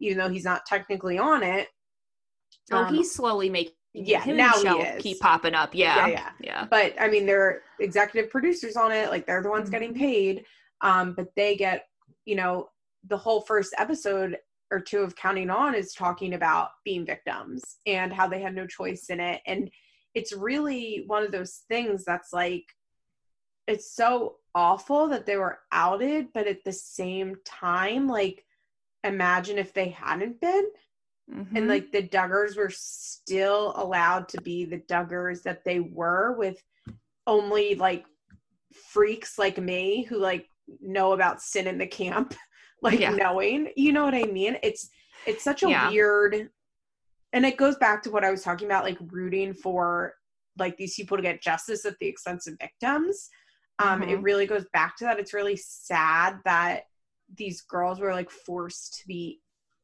even 0.00 0.18
though 0.18 0.28
he's 0.28 0.44
not 0.44 0.66
technically 0.66 1.16
on 1.18 1.42
it. 1.42 1.68
Oh, 2.72 2.78
um, 2.84 2.94
he's 2.94 3.14
slowly 3.14 3.48
making. 3.48 3.74
yeah, 3.94 4.20
him 4.20 4.36
now 4.36 4.52
he 4.52 4.68
is. 4.68 5.02
keep 5.02 5.18
popping 5.20 5.54
up. 5.54 5.74
Yeah, 5.74 6.06
Yeah, 6.06 6.08
yeah, 6.08 6.30
yeah. 6.40 6.64
but 6.70 6.94
I 7.00 7.08
mean, 7.08 7.24
they're 7.24 7.62
executive 7.80 8.30
producers 8.30 8.76
on 8.76 8.92
it. 8.92 9.08
Like 9.10 9.26
they're 9.26 9.42
the 9.42 9.48
ones 9.50 9.68
Mhm. 9.68 9.72
getting 9.72 9.94
paid. 9.94 10.44
Um, 10.82 11.14
but 11.14 11.28
they 11.36 11.56
get, 11.56 11.86
you 12.26 12.36
know, 12.36 12.68
the 13.04 13.16
whole 13.16 13.40
first 13.40 13.74
episode 13.78 14.38
or 14.70 14.80
two 14.80 14.98
of 14.98 15.16
Counting 15.16 15.50
On 15.50 15.74
is 15.74 15.92
talking 15.92 16.34
about 16.34 16.70
being 16.84 17.06
victims 17.06 17.78
and 17.86 18.12
how 18.12 18.28
they 18.28 18.40
had 18.40 18.54
no 18.54 18.66
choice 18.66 19.06
in 19.08 19.20
it. 19.20 19.40
And 19.46 19.70
it's 20.14 20.32
really 20.32 21.04
one 21.06 21.22
of 21.22 21.32
those 21.32 21.62
things 21.68 22.04
that's 22.04 22.32
like, 22.32 22.64
it's 23.66 23.94
so 23.94 24.36
awful 24.54 25.08
that 25.08 25.26
they 25.26 25.36
were 25.36 25.58
outed, 25.72 26.28
but 26.32 26.46
at 26.46 26.64
the 26.64 26.72
same 26.72 27.36
time, 27.44 28.08
like, 28.08 28.44
imagine 29.04 29.58
if 29.58 29.72
they 29.72 29.88
hadn't 29.88 30.40
been 30.40 30.68
Mhm. 31.30 31.56
and 31.56 31.68
like 31.68 31.92
the 31.92 32.02
Duggars 32.02 32.56
were 32.56 32.70
still 32.70 33.74
allowed 33.76 34.28
to 34.30 34.40
be 34.40 34.64
the 34.64 34.78
Duggars 34.78 35.42
that 35.42 35.64
they 35.64 35.80
were 35.80 36.32
with 36.32 36.62
only 37.26 37.74
like 37.74 38.06
freaks 38.72 39.38
like 39.38 39.58
me 39.58 40.04
who 40.04 40.18
like 40.18 40.48
know 40.80 41.12
about 41.12 41.42
sin 41.42 41.66
in 41.66 41.78
the 41.78 41.86
camp 41.86 42.34
like 42.82 43.00
Yeah. 43.00 43.10
knowing 43.10 43.70
you 43.76 43.92
know 43.92 44.04
what 44.04 44.14
I 44.14 44.24
mean 44.24 44.56
it's 44.62 44.90
it's 45.26 45.44
such 45.44 45.62
a 45.62 45.68
Yeah. 45.68 45.90
weird 45.90 46.50
and 47.32 47.44
it 47.44 47.56
goes 47.56 47.76
back 47.76 48.02
to 48.04 48.10
what 48.10 48.24
I 48.24 48.30
was 48.30 48.42
talking 48.42 48.66
about 48.66 48.84
like 48.84 48.98
rooting 49.10 49.52
for 49.54 50.14
like 50.58 50.76
these 50.76 50.94
people 50.94 51.16
to 51.16 51.22
get 51.22 51.42
justice 51.42 51.84
at 51.84 51.98
the 52.00 52.06
expense 52.06 52.46
of 52.46 52.56
victims 52.60 53.28
um 53.78 54.02
it 54.02 54.18
Mhm. 54.18 54.24
really 54.24 54.46
goes 54.46 54.66
back 54.72 54.96
to 54.96 55.04
that 55.04 55.18
it's 55.18 55.34
really 55.34 55.56
sad 55.56 56.38
that 56.44 56.84
these 57.34 57.60
girls 57.62 58.00
were 58.00 58.12
like 58.12 58.30
forced 58.30 59.00
to 59.00 59.06
be 59.06 59.40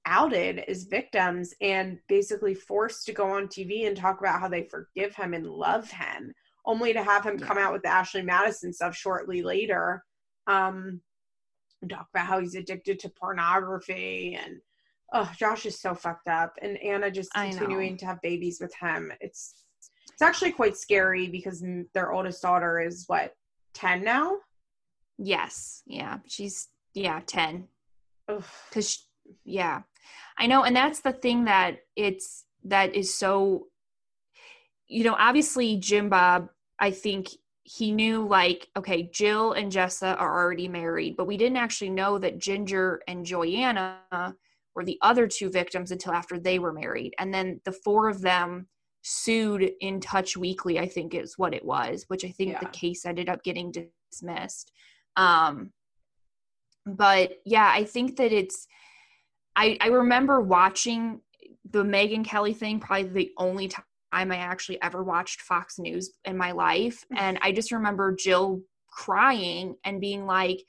outed 0.06 0.58
as 0.60 0.84
victims 0.84 1.54
and 1.60 1.98
basically 2.08 2.54
forced 2.54 3.06
to 3.06 3.12
go 3.12 3.26
on 3.26 3.48
TV 3.48 3.86
and 3.86 3.96
talk 3.96 4.20
about 4.20 4.38
how 4.40 4.48
they 4.48 4.64
forgive 4.64 5.14
him 5.14 5.32
and 5.32 5.46
love 5.46 5.90
him, 5.90 6.30
only 6.66 6.92
to 6.92 7.02
have 7.02 7.24
him 7.24 7.38
come 7.38 7.56
out 7.56 7.72
with 7.72 7.82
the 7.82 7.88
Ashley 7.88 8.20
Madison 8.20 8.70
stuff 8.72 8.94
shortly 8.94 9.42
later. 9.42 10.04
Um, 10.46 11.00
and 11.84 11.90
talk 11.90 12.08
about 12.12 12.26
how 12.26 12.40
he's 12.40 12.54
addicted 12.54 12.98
to 13.00 13.08
pornography 13.08 14.38
and 14.42 14.56
oh, 15.12 15.30
Josh 15.38 15.64
is 15.64 15.80
so 15.80 15.94
fucked 15.94 16.26
up, 16.28 16.54
and 16.60 16.76
Anna 16.78 17.10
just 17.10 17.32
continuing 17.32 17.96
to 17.98 18.06
have 18.06 18.20
babies 18.20 18.58
with 18.60 18.74
him. 18.74 19.12
It's 19.20 19.64
it's 20.12 20.22
actually 20.22 20.52
quite 20.52 20.76
scary 20.76 21.28
because 21.28 21.64
their 21.92 22.12
oldest 22.12 22.42
daughter 22.42 22.80
is 22.80 23.04
what 23.06 23.34
ten 23.74 24.02
now. 24.02 24.38
Yes, 25.18 25.82
yeah, 25.86 26.18
she's 26.26 26.68
yeah 26.94 27.20
ten. 27.26 27.68
Ugh. 28.28 28.42
because 28.70 29.06
yeah 29.44 29.82
i 30.38 30.46
know 30.46 30.64
and 30.64 30.76
that's 30.76 31.00
the 31.00 31.12
thing 31.12 31.44
that 31.44 31.78
it's 31.96 32.44
that 32.64 32.94
is 32.94 33.14
so 33.14 33.66
you 34.88 35.04
know 35.04 35.16
obviously 35.18 35.76
jim 35.76 36.08
bob 36.08 36.48
i 36.78 36.90
think 36.90 37.28
he 37.64 37.90
knew 37.90 38.26
like 38.26 38.68
okay 38.76 39.08
jill 39.12 39.52
and 39.52 39.72
jessa 39.72 40.20
are 40.20 40.38
already 40.38 40.68
married 40.68 41.16
but 41.16 41.26
we 41.26 41.36
didn't 41.36 41.56
actually 41.56 41.88
know 41.88 42.18
that 42.18 42.38
jinger 42.38 42.98
and 43.08 43.24
joy-anna 43.24 43.98
were 44.74 44.84
the 44.84 44.98
other 45.02 45.26
two 45.26 45.50
victims 45.50 45.90
until 45.90 46.12
after 46.12 46.38
they 46.38 46.58
were 46.58 46.72
married. 46.72 47.14
And 47.18 47.32
then 47.32 47.60
the 47.64 47.72
four 47.72 48.08
of 48.08 48.20
them 48.20 48.68
sued 49.06 49.70
in 49.82 50.00
touch 50.00 50.34
weekly 50.34 50.78
i 50.78 50.88
think 50.88 51.12
is 51.12 51.36
what 51.36 51.52
it 51.52 51.62
was 51.62 52.06
which 52.08 52.24
i 52.24 52.28
think 52.30 52.58
the 52.58 52.64
case 52.68 53.04
ended 53.04 53.28
up 53.28 53.42
getting 53.44 53.70
dismissed. 53.70 54.72
Um 55.18 55.72
but 56.86 57.32
yeah 57.44 57.70
i 57.70 57.84
think 57.84 58.16
that 58.16 58.32
it's 58.32 58.66
i 59.56 59.76
i 59.82 59.88
remember 59.88 60.40
watching 60.40 61.20
the 61.70 61.82
megyn 61.84 62.24
kelly 62.24 62.54
thing 62.54 62.80
probably 62.80 63.08
the 63.10 63.30
only 63.36 63.68
time 63.68 63.84
i 64.22 64.36
actually 64.36 64.80
ever 64.82 65.02
watched 65.02 65.40
fox 65.40 65.78
news 65.78 66.12
in 66.24 66.36
my 66.36 66.52
life. 66.52 67.04
Mm. 67.12 67.18
And 67.18 67.38
i 67.42 67.52
just 67.52 67.72
remember 67.72 68.14
jill 68.14 68.60
crying 68.88 69.76
and 69.84 70.00
being 70.00 70.26
like 70.26 70.62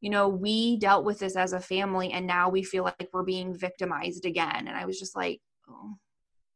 you 0.00 0.10
know 0.10 0.28
we 0.28 0.78
dealt 0.78 1.04
with 1.04 1.18
this 1.18 1.36
as 1.36 1.52
a 1.52 1.60
family 1.60 2.12
and 2.12 2.26
now 2.26 2.48
we 2.48 2.62
feel 2.62 2.84
like 2.84 3.08
we're 3.12 3.22
being 3.22 3.56
victimized 3.56 4.24
again. 4.24 4.68
And 4.68 4.76
i 4.76 4.84
was 4.84 4.98
just 4.98 5.16
like 5.16 5.40
oh, 5.68 5.94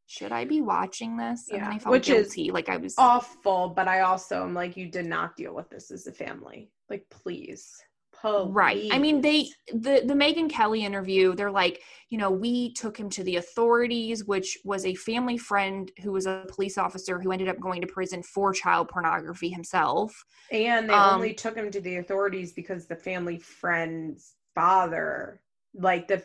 should 0.07 0.33
i 0.33 0.45
be 0.45 0.61
watching 0.61 1.17
this? 1.17 1.49
And 1.51 1.61
Yeah, 1.61 1.71
i 1.71 1.79
felt 1.79 1.93
which 1.93 2.09
is 2.09 2.35
guilty. 2.35 2.51
Like 2.51 2.69
i 2.69 2.77
was 2.77 2.95
awful, 2.99 3.71
but 3.71 3.89
I 3.89 4.01
also 4.01 4.43
am 4.43 4.55
like, 4.55 4.77
you 4.77 4.91
did 4.91 5.07
not 5.07 5.37
deal 5.37 5.55
with 5.55 5.71
this 5.71 5.91
as 5.91 6.07
a 6.07 6.13
family. 6.13 6.71
Like, 6.91 7.07
please. 7.11 7.73
Please. 8.21 8.51
Right. 8.53 8.89
I 8.93 8.99
mean, 8.99 9.21
they 9.21 9.49
the 9.73 10.03
the 10.05 10.15
Megyn 10.15 10.49
Kelly 10.51 10.85
interview, 10.85 11.35
they're 11.35 11.51
like, 11.51 11.83
you 12.11 12.19
know, 12.19 12.31
we 12.31 12.73
took 12.73 12.97
him 12.97 13.11
to 13.11 13.25
the 13.25 13.37
authorities, 13.37 14.25
which 14.25 14.59
was 14.65 14.85
a 14.87 14.95
family 14.95 15.37
friend 15.37 15.91
who 16.03 16.13
was 16.13 16.27
a 16.27 16.45
police 16.49 16.79
officer 16.79 17.21
who 17.21 17.33
ended 17.33 17.49
up 17.49 17.61
going 17.61 17.81
to 17.81 17.87
prison 17.87 18.23
for 18.23 18.53
child 18.53 18.89
pornography 18.89 19.49
himself. 19.51 20.13
And 20.51 20.89
they 20.89 20.95
um, 20.95 21.15
only 21.15 21.35
took 21.35 21.57
him 21.57 21.71
to 21.71 21.81
the 21.81 21.97
authorities 21.97 22.53
because 22.53 22.87
the 22.87 22.97
family 22.97 23.39
friend's 23.39 24.35
father, 24.55 25.43
like 25.75 26.09
the 26.09 26.23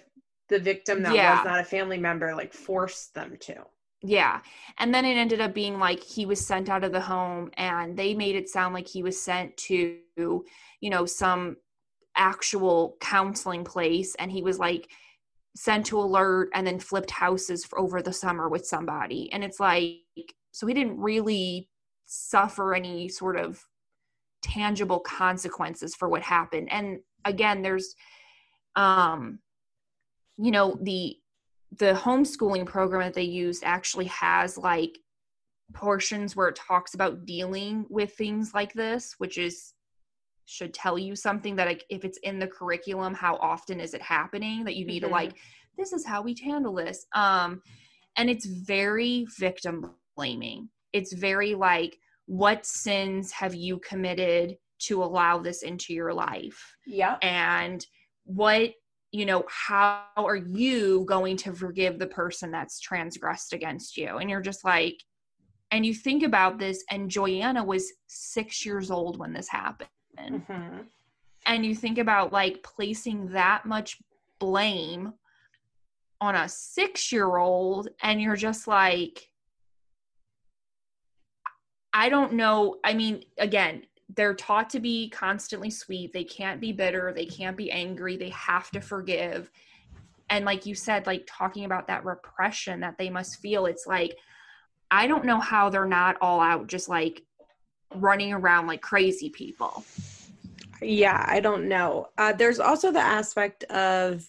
the 0.49 0.59
victim 0.59 1.03
that 1.03 1.13
Yeah. 1.13 1.35
was 1.37 1.45
not 1.45 1.59
a 1.59 1.63
family 1.63 1.97
member, 1.97 2.33
like 2.35 2.53
forced 2.53 3.13
them 3.13 3.37
to. 3.41 3.65
Yeah. 4.01 4.39
And 4.77 4.93
then 4.93 5.05
it 5.05 5.15
ended 5.17 5.41
up 5.41 5.53
being 5.53 5.77
like 5.77 6.01
he 6.01 6.25
was 6.25 6.45
sent 6.45 6.69
out 6.69 6.83
of 6.83 6.91
the 6.91 7.01
home 7.01 7.51
and 7.57 7.97
they 7.97 8.13
made 8.13 8.35
it 8.35 8.47
sound 8.49 8.73
like 8.73 8.87
he 8.87 9.03
was 9.03 9.21
sent 9.21 9.57
to, 9.57 9.97
you 10.17 10.89
know, 10.89 11.05
some 11.05 11.57
actual 12.19 12.97
counseling 12.99 13.63
place 13.63 14.13
and 14.15 14.31
he 14.31 14.43
was 14.43 14.59
like 14.59 14.89
sent 15.55 15.85
to 15.87 15.99
alert 15.99 16.49
and 16.53 16.67
then 16.67 16.79
flipped 16.79 17.09
houses 17.09 17.67
over 17.75 18.01
the 18.01 18.13
summer 18.13 18.47
with 18.47 18.65
somebody. 18.65 19.31
And 19.33 19.43
it's 19.43 19.59
like 19.59 19.95
so 20.51 20.67
he 20.67 20.73
didn't 20.73 20.99
really 20.99 21.69
suffer 22.05 22.75
any 22.75 23.07
sort 23.07 23.37
of 23.37 23.63
tangible 24.41 24.99
consequences 24.99 25.95
for 25.95 26.09
what 26.09 26.21
happened. 26.21 26.71
And 26.71 26.99
again, 27.25 27.61
there's 27.61 27.95
um 28.75 29.39
you 30.37 30.51
know 30.51 30.77
the 30.81 31.17
the 31.77 31.93
homeschooling 31.93 32.65
program 32.65 33.03
that 33.03 33.13
they 33.13 33.23
used 33.23 33.63
actually 33.63 34.05
has 34.05 34.57
like 34.57 34.97
portions 35.73 36.35
where 36.35 36.47
it 36.47 36.55
talks 36.55 36.93
about 36.93 37.25
dealing 37.25 37.85
with 37.89 38.13
things 38.13 38.53
like 38.55 38.73
this 38.73 39.13
which 39.19 39.37
is 39.37 39.73
should 40.49 40.73
tell 40.73 40.97
you 40.97 41.15
something 41.15 41.55
that 41.55 41.67
like 41.67 41.85
if 41.89 42.03
it's 42.03 42.17
in 42.19 42.39
the 42.39 42.47
curriculum 42.47 43.13
how 43.13 43.35
often 43.35 43.79
is 43.79 43.93
it 43.93 44.01
happening 44.01 44.63
that 44.63 44.75
you 44.75 44.85
need 44.85 45.03
Mhm. 45.03 45.07
to 45.07 45.11
like 45.11 45.37
this 45.77 45.93
is 45.93 46.05
how 46.05 46.21
we 46.21 46.35
handle 46.43 46.73
this. 46.73 47.05
Um 47.13 47.61
and 48.17 48.29
it's 48.29 48.45
very 48.45 49.25
victim 49.37 49.95
blaming. 50.17 50.69
It's 50.91 51.13
very 51.13 51.53
like 51.55 51.97
what 52.25 52.65
sins 52.65 53.31
have 53.31 53.55
you 53.55 53.79
committed 53.79 54.57
to 54.87 55.03
allow 55.03 55.37
this 55.37 55.61
into 55.61 55.93
your 55.93 56.13
life? 56.13 56.75
Yeah. 56.85 57.17
And 57.21 57.85
what 58.25 58.73
you 59.11 59.25
know 59.25 59.43
how 59.47 60.05
are 60.17 60.35
you 60.35 61.05
going 61.05 61.37
to 61.37 61.53
forgive 61.53 61.99
the 61.99 62.07
person 62.07 62.51
that's 62.51 62.79
transgressed 62.79 63.53
against 63.53 63.97
you? 63.97 64.17
And 64.17 64.29
you're 64.29 64.41
just 64.41 64.65
like 64.65 64.97
and 65.71 65.85
you 65.85 65.93
think 65.93 66.23
about 66.23 66.57
this 66.57 66.83
and 66.89 67.11
joy-anna 67.11 67.63
was 67.63 67.93
six 68.07 68.65
years 68.65 68.89
old 68.89 69.19
when 69.19 69.33
this 69.33 69.47
happened 69.47 69.89
Mhm. 70.19 70.85
and 71.45 71.65
you 71.65 71.73
think 71.75 71.97
about 71.97 72.31
like 72.33 72.61
placing 72.63 73.29
that 73.29 73.65
much 73.65 73.97
blame 74.39 75.13
on 76.21 76.35
a 76.35 76.49
six 76.49 77.11
year 77.11 77.37
old 77.37 77.89
and 78.01 78.21
you're 78.21 78.35
just 78.35 78.67
like 78.67 79.31
I 81.91 82.09
don't 82.09 82.33
know. 82.33 82.77
I 82.83 82.93
mean, 82.93 83.23
again, 83.39 83.85
they're 84.15 84.35
taught 84.35 84.69
to 84.71 84.79
be 84.79 85.09
constantly 85.09 85.69
sweet. 85.69 86.13
They 86.13 86.23
can't 86.23 86.61
be 86.61 86.71
bitter. 86.71 87.11
They 87.13 87.25
can't 87.25 87.57
be 87.57 87.71
angry. 87.71 88.15
They 88.15 88.29
have 88.29 88.69
to 88.71 88.79
forgive. 88.79 89.49
And 90.29 90.45
like 90.45 90.65
you 90.65 90.75
said, 90.75 91.07
like 91.07 91.27
talking 91.27 91.65
about 91.65 91.87
that 91.87 92.05
repression 92.05 92.79
that 92.81 92.97
they 92.97 93.09
must 93.09 93.39
feel, 93.39 93.65
it's 93.65 93.87
like, 93.87 94.15
I 94.91 95.07
don't 95.07 95.25
know 95.25 95.39
how 95.39 95.69
they're 95.69 95.85
not 95.85 96.17
all 96.21 96.39
out 96.39 96.67
just 96.67 96.89
like 96.89 97.23
running 97.95 98.33
around 98.33 98.67
like 98.67 98.81
crazy 98.81 99.29
people. 99.29 99.83
Yeah, 100.81 101.25
I 101.27 101.39
don't 101.39 101.67
know. 101.67 102.07
Uh, 102.17 102.33
there's 102.33 102.59
also 102.59 102.91
the 102.91 102.99
aspect 102.99 103.63
of, 103.65 104.25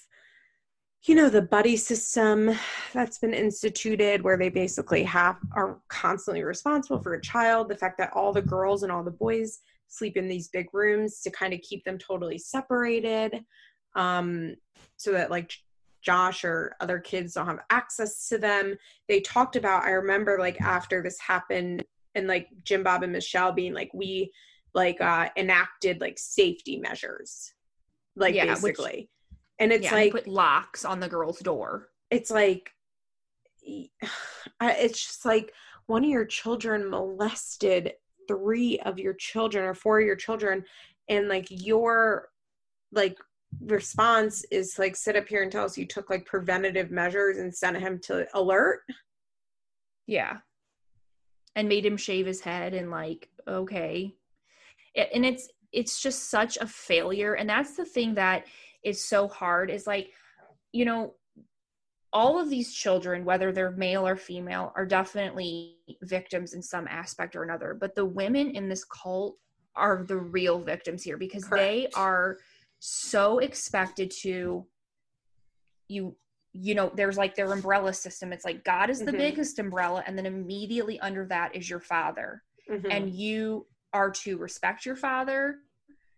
you 1.05 1.15
know, 1.15 1.29
the 1.29 1.43
buddy 1.43 1.77
system 1.77 2.55
that's 2.93 3.19
been 3.19 3.35
instituted 3.35 4.23
where 4.23 4.37
they 4.37 4.49
basically 4.49 5.05
have 5.05 5.37
are 5.55 5.81
constantly 5.89 6.43
responsible 6.43 7.01
for 7.01 7.15
a 7.15 7.21
child. 7.23 7.69
The 7.69 7.77
fact 7.77 7.99
that 7.99 8.13
all 8.15 8.33
the 8.33 8.43
girls 8.43 8.83
and 8.83 8.91
all 8.91 9.05
the 9.05 9.11
boys 9.11 9.61
sleep 9.89 10.17
in 10.17 10.29
these 10.29 10.49
big 10.49 10.67
rooms 10.73 11.21
to 11.23 11.31
kind 11.31 11.55
of 11.55 11.61
keep 11.63 11.85
them 11.85 11.99
totally 11.99 12.39
separated, 12.39 13.45
um, 13.95 14.55
so 14.97 15.13
that 15.13 15.31
like 15.31 15.53
Josh 16.03 16.45
or 16.45 16.77
other 16.81 16.99
kids 16.99 17.35
don't 17.35 17.47
have 17.47 17.61
access 17.71 18.29
to 18.29 18.39
them. 18.39 18.77
They 19.09 19.21
talked 19.21 19.57
about. 19.57 19.85
I 19.85 19.91
remember 19.91 20.39
like 20.39 20.61
after 20.61 21.03
this 21.03 21.19
happened, 21.21 21.85
and 22.15 22.27
like 22.27 22.49
Jim 22.65 22.83
Bob 22.83 23.03
and 23.03 23.13
Michelle 23.13 23.53
being 23.53 23.73
like 23.75 23.91
we 23.95 24.33
like 24.75 25.01
uh 25.01 25.29
enacted 25.37 26.01
like 26.01 26.19
safety 26.19 26.79
measures 26.79 27.53
like 28.17 28.35
Yeah, 28.35 28.55
which- 28.55 28.77
basically 28.77 29.11
and 29.59 29.73
it's 29.73 29.85
yeah, 29.85 29.95
like 29.95 30.13
put 30.13 30.27
locks 30.29 30.85
on 30.85 31.01
the 31.01 31.09
girl's 31.09 31.39
door. 31.41 31.89
it's 32.11 32.31
like 32.31 32.71
it's 33.67 35.07
just 35.07 35.25
like 35.25 35.53
one 35.87 36.05
of 36.05 36.11
your 36.11 36.25
children 36.25 36.89
molested 36.89 37.93
three 38.29 38.79
of 38.81 38.99
your 38.99 39.15
children 39.15 39.65
or 39.65 39.75
four 39.75 40.01
of 40.01 40.07
your 40.07 40.17
children 40.17 40.65
and 41.09 41.29
like 41.29 41.47
your 41.51 42.29
like 42.93 43.17
response 43.61 44.45
is 44.53 44.79
like 44.79 44.95
sit 44.95 45.17
up 45.17 45.27
here 45.27 45.43
and 45.43 45.51
tell 45.51 45.65
us 45.65 45.77
you 45.77 45.87
took 45.87 46.09
like 46.09 46.25
preventative 46.25 46.91
measures 46.93 47.39
and 47.39 47.53
sent 47.55 47.77
him 47.77 47.99
to 47.99 48.27
alert 48.35 48.81
Yeah. 50.07 50.39
And 51.57 51.69
made 51.69 51.85
him 51.85 51.97
shave 51.97 52.27
his 52.27 52.41
head 52.41 52.75
and 52.75 52.91
like, 52.91 53.29
okay. 53.47 54.15
It- 54.95 55.11
and 55.15 55.25
it's 55.27 55.49
it's 55.73 56.01
just 56.03 56.31
such 56.31 56.57
a 56.57 56.67
failure. 56.67 57.35
And 57.35 57.49
that's 57.49 57.77
the 57.77 57.85
thing 57.85 58.15
that 58.15 58.47
is 58.83 59.05
so 59.05 59.29
hard 59.29 59.71
is 59.71 59.87
like, 59.87 60.11
you 60.73 60.85
know, 60.85 61.15
all 62.13 62.41
of 62.41 62.51
these 62.51 62.73
children, 62.73 63.25
whether 63.25 63.53
they're 63.53 63.71
male 63.71 64.07
or 64.07 64.17
female, 64.17 64.73
are 64.75 64.87
definitely 64.87 65.77
victims 66.03 66.55
in 66.55 66.63
some 66.63 66.89
aspect 66.89 67.37
or 67.37 67.45
another. 67.45 67.77
But 67.79 67.95
the 67.95 68.05
women 68.05 68.51
in 68.51 68.69
this 68.69 68.85
cult 68.85 69.37
are 69.77 70.05
the 70.05 70.17
real 70.17 70.59
victims 70.59 71.05
here 71.05 71.17
because 71.17 71.45
they 71.49 71.87
are 71.95 72.39
so 72.81 73.39
expected 73.39 74.11
to 74.23 74.67
you 75.89 76.17
you 76.53 76.75
know 76.75 76.91
there's 76.95 77.17
like 77.17 77.35
their 77.37 77.53
umbrella 77.53 77.93
system 77.93 78.33
it's 78.33 78.45
like 78.45 78.65
god 78.65 78.91
is 78.91 78.99
the 78.99 79.13
Mhm. 79.13 79.19
biggest 79.19 79.59
umbrella 79.59 80.03
and 80.07 80.19
then 80.19 80.27
immediately 80.27 80.99
under 81.01 81.25
that 81.27 81.55
is 81.55 81.71
your 81.71 81.81
father 81.81 82.43
Mhm. 82.69 82.91
and 82.91 83.11
you 83.11 83.67
are 83.93 84.11
to 84.11 84.37
respect 84.37 84.85
your 84.85 84.97
father 84.97 85.61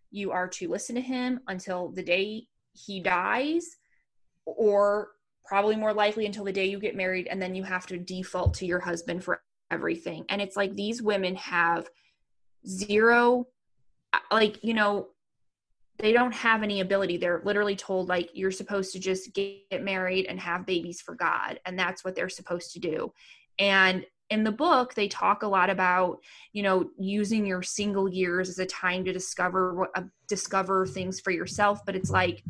you 0.09 0.31
are 0.31 0.47
to 0.47 0.67
listen 0.69 0.95
to 0.95 1.01
him 1.01 1.39
until 1.47 1.89
the 1.89 2.03
day 2.03 2.47
he 2.73 2.99
dies 2.99 3.77
or 4.45 5.11
probably 5.45 5.75
more 5.75 5.93
likely 5.93 6.25
until 6.25 6.43
the 6.43 6.51
day 6.51 6.65
you 6.65 6.79
get 6.79 6.95
married 6.95 7.27
and 7.27 7.41
then 7.41 7.53
you 7.53 7.63
have 7.63 7.85
to 7.85 7.97
default 7.97 8.53
to 8.55 8.65
your 8.65 8.79
husband 8.79 9.23
for 9.23 9.43
everything 9.69 10.25
and 10.29 10.41
it's 10.41 10.55
like 10.57 10.73
these 10.75 11.01
women 11.01 11.35
have 11.35 11.87
zero 12.67 13.45
like 14.31 14.63
you 14.63 14.73
know 14.73 15.09
they 16.03 16.11
don't 16.11 16.33
have 16.33 16.63
any 16.63 16.81
ability. 16.81 17.15
They're 17.15 17.41
literally 17.45 17.77
told 17.77 18.09
like 18.09 18.29
you're 18.33 18.51
supposed 18.51 18.91
to 18.91 18.99
just 18.99 19.33
get 19.33 19.81
married 19.81 20.25
and 20.25 20.37
have 20.37 20.65
babies 20.65 20.99
for 20.99 21.15
god 21.15 21.61
and 21.65 21.79
that's 21.79 22.03
what 22.03 22.13
they're 22.13 22.27
supposed 22.27 22.73
to 22.73 22.79
do. 22.79 23.13
And 23.57 24.05
in 24.29 24.43
the 24.43 24.51
book 24.51 24.93
they 24.95 25.07
talk 25.07 25.43
a 25.43 25.47
lot 25.47 25.69
about 25.69 26.19
you 26.51 26.61
know 26.61 26.89
using 26.97 27.45
your 27.45 27.61
single 27.61 28.09
years 28.09 28.49
as 28.49 28.59
a 28.59 28.65
time 28.65 29.05
to 29.05 29.13
discover 29.13 29.75
what 29.75 29.91
uh, 29.95 30.01
discover 30.27 30.85
things 30.85 31.19
for 31.19 31.31
yourself 31.31 31.85
but 31.85 31.95
it's 31.95 32.09
like 32.09 32.43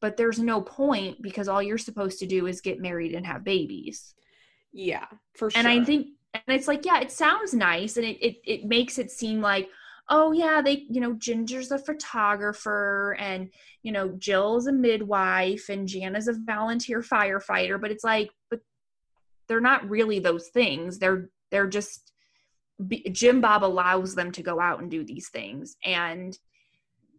but 0.00 0.16
there's 0.16 0.38
no 0.38 0.60
point 0.60 1.20
because 1.20 1.48
all 1.48 1.62
you're 1.62 1.78
supposed 1.78 2.18
to 2.18 2.26
do 2.26 2.46
is 2.46 2.60
get 2.60 2.80
married 2.80 3.14
and 3.14 3.26
have 3.26 3.44
babies. 3.44 4.14
Yeah 4.72 5.06
for 5.34 5.50
sure 5.50 5.58
and 5.58 5.66
i 5.66 5.82
think 5.84 6.08
and 6.34 6.42
it's 6.48 6.68
like 6.68 6.84
yeah 6.84 7.00
it 7.00 7.10
sounds 7.10 7.54
nice 7.54 7.96
and 7.96 8.06
it, 8.06 8.24
it 8.24 8.36
it 8.44 8.64
makes 8.66 8.98
it 8.98 9.10
seem 9.10 9.40
like 9.40 9.68
oh 10.10 10.32
yeah 10.32 10.60
they 10.60 10.84
you 10.90 11.00
know 11.00 11.14
jinger's 11.14 11.70
a 11.70 11.78
photographer 11.78 13.16
and 13.18 13.48
you 13.82 13.92
know 13.92 14.08
jill's 14.18 14.66
a 14.66 14.72
midwife 14.72 15.68
and 15.68 15.88
jana's 15.88 16.28
a 16.28 16.34
volunteer 16.44 17.00
firefighter 17.00 17.80
but 17.80 17.90
it's 17.90 18.04
like 18.04 18.30
but 18.50 18.60
they're 19.50 19.60
not 19.60 19.90
really 19.90 20.20
those 20.20 20.46
things. 20.48 21.00
They're 21.00 21.28
they're 21.50 21.66
just 21.66 22.12
jim 23.10 23.42
bob 23.42 23.62
allows 23.62 24.14
them 24.14 24.32
to 24.32 24.42
go 24.42 24.60
out 24.60 24.80
and 24.80 24.88
do 24.90 25.04
these 25.04 25.28
things. 25.28 25.76
And 25.84 26.38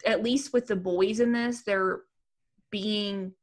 at 0.05 0.23
least 0.23 0.53
with 0.53 0.65
the 0.65 0.77
boys 0.77 1.19
in 1.19 1.33
this 1.33 1.63
they're 1.63 1.99
being 2.71 3.33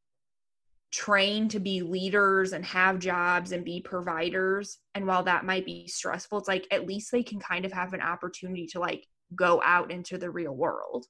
trained 0.90 1.50
to 1.50 1.60
be 1.60 1.82
leaders 1.82 2.54
and 2.54 2.64
have 2.64 2.98
jobs 2.98 3.52
and 3.52 3.62
be 3.62 3.82
providers. 3.82 4.78
And 4.94 5.06
while 5.06 5.22
that 5.24 5.44
might 5.44 5.66
be 5.66 5.86
stressful 5.86 6.38
it's 6.38 6.48
like 6.48 6.66
at 6.70 6.86
least 6.86 7.12
they 7.12 7.22
can 7.22 7.40
kind 7.40 7.66
of 7.66 7.72
have 7.72 7.92
an 7.92 8.00
opportunity 8.00 8.66
to 8.68 8.80
like 8.80 9.06
go 9.34 9.62
out 9.64 9.90
into 9.90 10.18
the 10.18 10.30
real 10.30 10.54
world. 10.54 11.06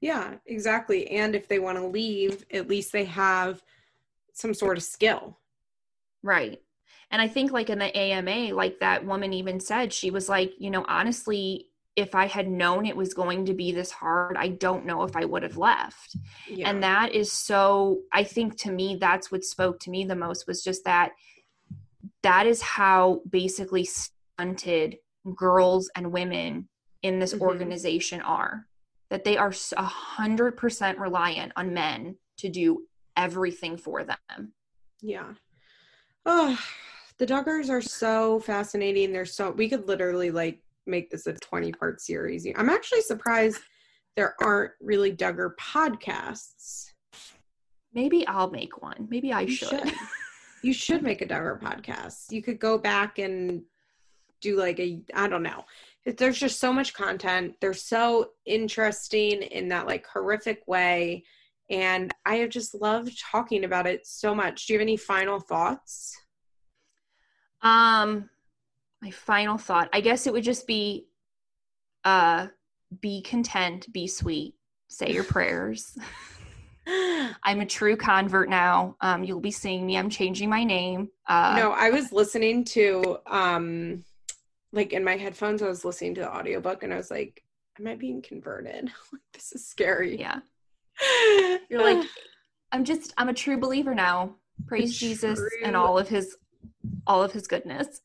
Yeah 0.00 0.34
exactly. 0.46 1.08
And 1.10 1.34
if 1.34 1.48
they 1.48 1.58
want 1.58 1.78
to 1.78 1.86
leave 1.86 2.44
at 2.52 2.68
least 2.68 2.92
they 2.92 3.04
have 3.04 3.62
some 4.32 4.54
sort 4.54 4.76
of 4.76 4.82
skill. 4.82 5.38
Right. 6.22 6.60
And 7.10 7.20
i 7.20 7.28
think 7.28 7.52
like 7.52 7.70
in 7.70 7.78
the 7.78 7.96
ama 7.96 8.54
like 8.54 8.80
that 8.80 9.04
woman 9.04 9.32
even 9.32 9.60
said 9.60 9.92
she 9.92 10.10
was 10.10 10.28
like 10.28 10.54
you 10.58 10.70
know 10.70 10.84
honestly 10.88 11.68
if 11.94 12.14
i 12.14 12.26
had 12.26 12.48
known 12.48 12.86
it 12.86 12.96
was 12.96 13.12
going 13.12 13.44
to 13.44 13.52
be 13.52 13.70
this 13.70 13.90
hard 13.90 14.34
i 14.38 14.48
don't 14.48 14.86
know 14.86 15.02
if 15.02 15.14
i 15.14 15.24
would 15.24 15.42
have 15.42 15.58
left. 15.58 16.16
Yeah. 16.48 16.70
And 16.70 16.82
that 16.82 17.12
is 17.12 17.30
so 17.30 18.00
i 18.12 18.24
think 18.24 18.56
to 18.60 18.72
me 18.72 18.96
that's 18.98 19.30
what 19.30 19.44
spoke 19.44 19.78
to 19.80 19.90
me 19.90 20.04
the 20.04 20.16
most 20.16 20.46
was 20.46 20.64
just 20.64 20.84
that 20.84 21.12
that 22.22 22.46
is 22.46 22.62
how 22.62 23.20
basically 23.28 23.84
stunted 23.84 24.98
girls 25.34 25.90
and 25.94 26.12
women 26.12 26.68
in 27.02 27.18
this 27.18 27.34
Mhm. 27.34 27.40
organization 27.40 28.20
are 28.20 28.66
that 29.10 29.24
they 29.24 29.36
are 29.36 29.52
a 29.76 29.82
hundred 29.84 30.56
percent 30.56 30.98
reliant 30.98 31.52
on 31.56 31.74
men 31.74 32.16
to 32.38 32.48
do 32.48 32.86
everything 33.16 33.76
for 33.76 34.04
them 34.04 34.54
Yeah. 35.00 35.34
Oh, 36.24 36.58
the 37.18 37.26
Duggars 37.26 37.68
are 37.68 37.82
so 37.82 38.38
fascinating. 38.40 39.12
They're 39.12 39.26
so 39.26 39.50
we 39.50 39.68
could 39.68 39.86
literally 39.88 40.30
like 40.30 40.62
make 40.86 41.10
this 41.10 41.26
a 41.26 41.34
20 41.34 41.72
part 41.72 42.00
series. 42.00 42.46
I'm 42.56 42.70
actually 42.70 43.02
surprised 43.02 43.60
there 44.16 44.34
aren't 44.40 44.72
really 44.80 45.14
Duggar 45.14 45.54
podcasts. 45.56 46.92
maybe 47.94 48.26
i'll 48.26 48.50
make 48.50 48.80
one 48.80 49.06
maybe 49.10 49.32
i 49.32 49.42
You 49.42 49.52
should, 49.54 49.92
You 50.62 50.72
should 50.72 51.02
make 51.02 51.20
a 51.22 51.26
Duggar 51.26 51.60
podcast. 51.60 52.30
You 52.30 52.40
could 52.42 52.58
go 52.60 52.78
back 52.78 53.18
and 53.18 53.62
do 54.40 54.56
like 54.56 54.78
a 54.80 55.02
I 55.14 55.26
don't 55.28 55.42
know. 55.42 55.64
There's 56.04 56.38
just 56.38 56.58
so 56.58 56.72
much 56.72 56.94
content. 56.94 57.54
They're 57.60 57.74
so 57.74 58.30
interesting 58.44 59.42
in 59.42 59.68
that 59.68 59.86
like 59.86 60.06
horrific 60.06 60.66
way. 60.66 61.24
And 61.70 62.12
I 62.26 62.36
have 62.36 62.50
just 62.50 62.74
loved 62.74 63.18
talking 63.20 63.64
about 63.64 63.86
it 63.86 64.06
so 64.06 64.34
much. 64.34 64.66
Do 64.66 64.72
you 64.72 64.78
have 64.78 64.84
any 64.84 64.96
final 64.96 65.38
thoughts? 65.38 66.16
Um, 67.62 68.28
my 69.00 69.10
final 69.10 69.56
thought, 69.56 69.88
I 69.92 70.00
guess 70.00 70.26
it 70.26 70.32
would 70.32 70.44
just 70.44 70.66
be, 70.66 71.06
uh, 72.04 72.48
be 73.00 73.22
content, 73.22 73.90
be 73.92 74.06
sweet, 74.08 74.54
say 74.88 75.12
your 75.12 75.24
prayers. 75.24 75.96
I'm 76.86 77.60
a 77.60 77.66
true 77.66 77.96
convert 77.96 78.48
now. 78.48 78.96
Um, 79.00 79.22
you'll 79.22 79.40
be 79.40 79.52
seeing 79.52 79.86
me. 79.86 79.96
I'm 79.96 80.10
changing 80.10 80.50
my 80.50 80.64
name. 80.64 81.10
Uh, 81.28 81.54
no, 81.56 81.72
I 81.72 81.90
was 81.90 82.12
listening 82.12 82.64
to 82.66 83.18
um 83.26 84.04
like 84.72 84.92
in 84.92 85.04
my 85.04 85.16
headphones, 85.16 85.62
I 85.62 85.68
was 85.68 85.84
listening 85.84 86.14
to 86.16 86.22
the 86.22 86.34
audiobook 86.34 86.82
and 86.82 86.92
I 86.92 86.96
was 86.96 87.10
like, 87.10 87.42
Am 87.78 87.86
I 87.86 87.94
being 87.94 88.22
converted? 88.22 88.90
Like 89.12 89.22
this 89.32 89.52
is 89.52 89.66
scary. 89.66 90.18
yeah, 90.18 90.40
you're 91.70 91.82
like, 91.82 92.06
I'm 92.72 92.84
just, 92.84 93.12
I'm 93.18 93.28
a 93.28 93.34
true 93.34 93.58
believer 93.58 93.94
now. 93.94 94.36
Praise 94.66 94.96
Jesus 94.96 95.40
and 95.64 95.76
all 95.76 95.98
of 95.98 96.08
his, 96.08 96.36
all 97.06 97.22
of 97.22 97.32
his 97.32 97.46
goodness. 97.46 98.00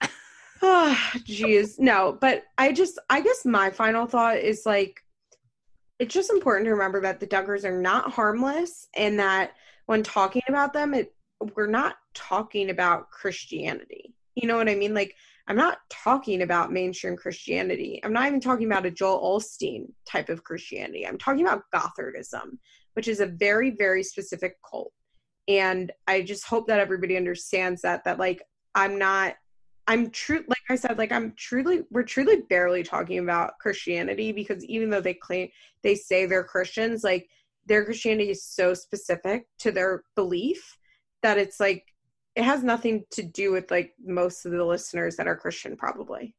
Ah, 0.62 1.12
jeez. 1.20 1.80
No, 1.80 2.18
but 2.20 2.44
I 2.58 2.72
just 2.72 3.00
I 3.10 3.22
guess 3.22 3.46
my 3.46 3.70
final 3.70 4.06
thought 4.06 4.38
is 4.38 4.66
like 4.66 5.02
it's 6.00 6.14
just 6.14 6.30
important 6.30 6.66
to 6.66 6.72
remember 6.72 7.02
that 7.02 7.20
the 7.20 7.28
Duggars 7.28 7.64
are 7.64 7.82
not 7.82 8.12
harmless 8.12 8.88
and 8.96 9.20
that 9.20 9.52
when 9.88 10.04
talking 10.04 10.44
about 10.48 10.74
them, 10.74 10.94
it 10.94 11.14
we're 11.56 11.68
not 11.68 11.96
talking 12.14 12.70
about 12.70 13.10
Christianity. 13.10 14.14
You 14.36 14.48
know 14.48 14.58
what 14.58 14.70
I 14.70 14.76
mean? 14.76 14.94
Like 14.94 15.16
I'm 15.48 15.56
not 15.56 15.78
talking 15.90 16.42
about 16.42 16.74
mainstream 16.74 17.16
Christianity. 17.16 18.02
I'm 18.04 18.12
not 18.12 18.28
even 18.28 18.42
talking 18.42 18.68
about 18.68 18.86
a 18.86 18.92
Joel 18.92 19.40
Osteen 19.40 19.86
type 20.06 20.30
of 20.30 20.44
Christianity. 20.44 21.08
I'm 21.08 21.18
talking 21.18 21.46
about 21.46 21.64
Gothardism, 21.74 22.58
which 22.94 23.08
is 23.08 23.22
a 23.22 23.28
very, 23.28 23.72
very 23.72 24.04
specific 24.04 24.56
cult. 24.70 24.92
And 25.48 25.92
I 26.06 26.22
just 26.22 26.46
hope 26.46 26.68
that 26.68 26.80
everybody 26.80 27.16
understands 27.16 27.82
that, 27.84 28.04
that 28.04 28.20
like, 28.20 28.44
I'm 28.76 29.00
not, 29.00 29.36
I'm 29.88 30.10
true, 30.10 30.44
like 30.50 30.58
I 30.70 30.76
said, 30.76 30.98
like 30.98 31.14
I'm 31.14 31.34
truly, 31.38 31.84
we're 31.92 32.04
truly 32.04 32.42
barely 32.50 32.84
talking 32.84 33.20
about 33.20 33.54
Christianity 33.62 34.34
because 34.34 34.66
even 34.66 34.90
though 34.90 35.00
they 35.00 35.14
claim, 35.14 35.48
they 35.82 35.96
say 35.96 36.26
they're 36.26 36.44
Christians, 36.44 37.06
like 37.06 37.30
their 37.66 37.86
Christianity 37.86 38.32
is 38.32 38.44
so 38.44 38.74
specific 38.74 39.46
to 39.60 39.72
their 39.72 40.04
belief 40.16 40.78
that 41.24 41.38
it's 41.38 41.62
like 41.62 41.86
it 42.38 42.44
has 42.44 42.64
nothing 42.64 43.04
to 43.10 43.24
do 43.24 43.52
with 43.52 43.72
like 43.72 43.96
most 44.00 44.46
of 44.46 44.52
the 44.52 44.64
listeners 44.64 45.16
that 45.16 45.28
are 45.28 45.36
Christian, 45.36 45.76
probably. 45.76 46.36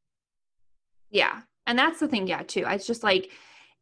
Yeah. 1.10 1.40
And 1.66 1.76
that's 1.76 1.98
the 1.98 2.06
thing, 2.06 2.28
yeah, 2.28 2.42
too. 2.42 2.64
It's 2.68 2.86
just 2.86 3.02
like, 3.02 3.32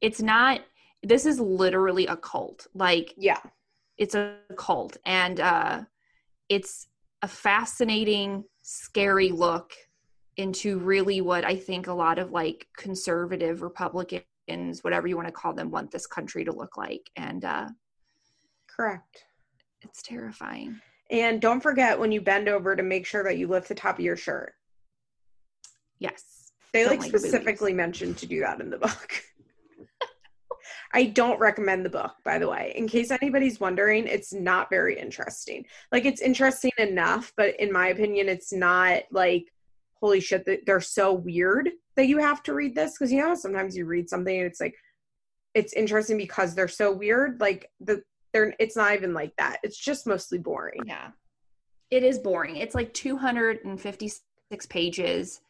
it's 0.00 0.22
not, 0.22 0.62
this 1.02 1.26
is 1.26 1.38
literally 1.38 2.06
a 2.06 2.16
cult. 2.16 2.68
Like, 2.74 3.12
yeah, 3.18 3.40
it's 3.98 4.14
a 4.14 4.38
cult. 4.56 4.96
And 5.04 5.40
uh, 5.40 5.82
it's 6.48 6.88
a 7.20 7.28
fascinating, 7.28 8.44
scary 8.62 9.30
look 9.30 9.74
into 10.38 10.78
really 10.78 11.20
what 11.20 11.44
I 11.44 11.54
think 11.54 11.86
a 11.86 11.92
lot 11.92 12.18
of 12.18 12.30
like 12.30 12.66
conservative 12.78 13.60
Republicans, 13.60 14.82
whatever 14.82 15.06
you 15.06 15.16
want 15.16 15.28
to 15.28 15.32
call 15.32 15.52
them, 15.52 15.70
want 15.70 15.90
this 15.90 16.06
country 16.06 16.46
to 16.46 16.52
look 16.52 16.78
like. 16.78 17.10
And 17.14 17.44
uh, 17.44 17.68
correct. 18.74 19.26
It's 19.82 20.00
terrifying. 20.00 20.80
And 21.10 21.40
don't 21.40 21.60
forget 21.60 21.98
when 21.98 22.12
you 22.12 22.20
bend 22.20 22.48
over 22.48 22.74
to 22.74 22.82
make 22.82 23.06
sure 23.06 23.24
that 23.24 23.38
you 23.38 23.46
lift 23.46 23.68
the 23.68 23.74
top 23.74 23.98
of 23.98 24.04
your 24.04 24.16
shirt. 24.16 24.54
Yes. 25.98 26.52
They 26.72 26.84
don't 26.84 27.00
like 27.00 27.08
specifically 27.08 27.72
mentioned 27.72 28.18
to 28.18 28.26
do 28.26 28.40
that 28.40 28.60
in 28.60 28.70
the 28.70 28.78
book. 28.78 29.22
I 30.92 31.04
don't 31.04 31.38
recommend 31.38 31.84
the 31.84 31.90
book, 31.90 32.14
by 32.24 32.38
the 32.38 32.48
way. 32.48 32.72
In 32.76 32.88
case 32.88 33.10
anybody's 33.10 33.60
wondering, 33.60 34.06
it's 34.06 34.32
not 34.32 34.70
very 34.70 34.98
interesting. 34.98 35.66
Like 35.92 36.04
it's 36.04 36.20
interesting 36.20 36.72
enough, 36.78 37.32
but 37.36 37.58
in 37.60 37.72
my 37.72 37.88
opinion, 37.88 38.28
it's 38.28 38.52
not 38.52 39.02
like 39.10 39.52
holy 40.00 40.20
shit 40.20 40.44
that 40.46 40.60
they're 40.66 40.80
so 40.80 41.12
weird 41.12 41.70
that 41.96 42.06
you 42.06 42.18
have 42.18 42.42
to 42.44 42.54
read 42.54 42.74
this 42.74 42.92
because 42.92 43.12
you 43.12 43.20
know 43.20 43.34
sometimes 43.34 43.76
you 43.76 43.86
read 43.86 44.08
something 44.08 44.36
and 44.36 44.46
it's 44.46 44.60
like 44.60 44.74
it's 45.54 45.72
interesting 45.72 46.18
because 46.18 46.54
they're 46.54 46.68
so 46.68 46.92
weird. 46.92 47.40
Like 47.40 47.70
the 47.80 48.02
they're 48.36 48.54
it's 48.58 48.76
not 48.76 48.92
even 48.94 49.14
like 49.14 49.34
that. 49.38 49.58
It's 49.62 49.78
just 49.78 50.06
mostly 50.06 50.38
boring. 50.38 50.82
Yeah. 50.84 51.08
It 51.90 52.02
is 52.02 52.18
boring. 52.18 52.56
It's 52.56 52.74
like 52.74 52.92
256 52.92 54.66
pages 54.66 55.40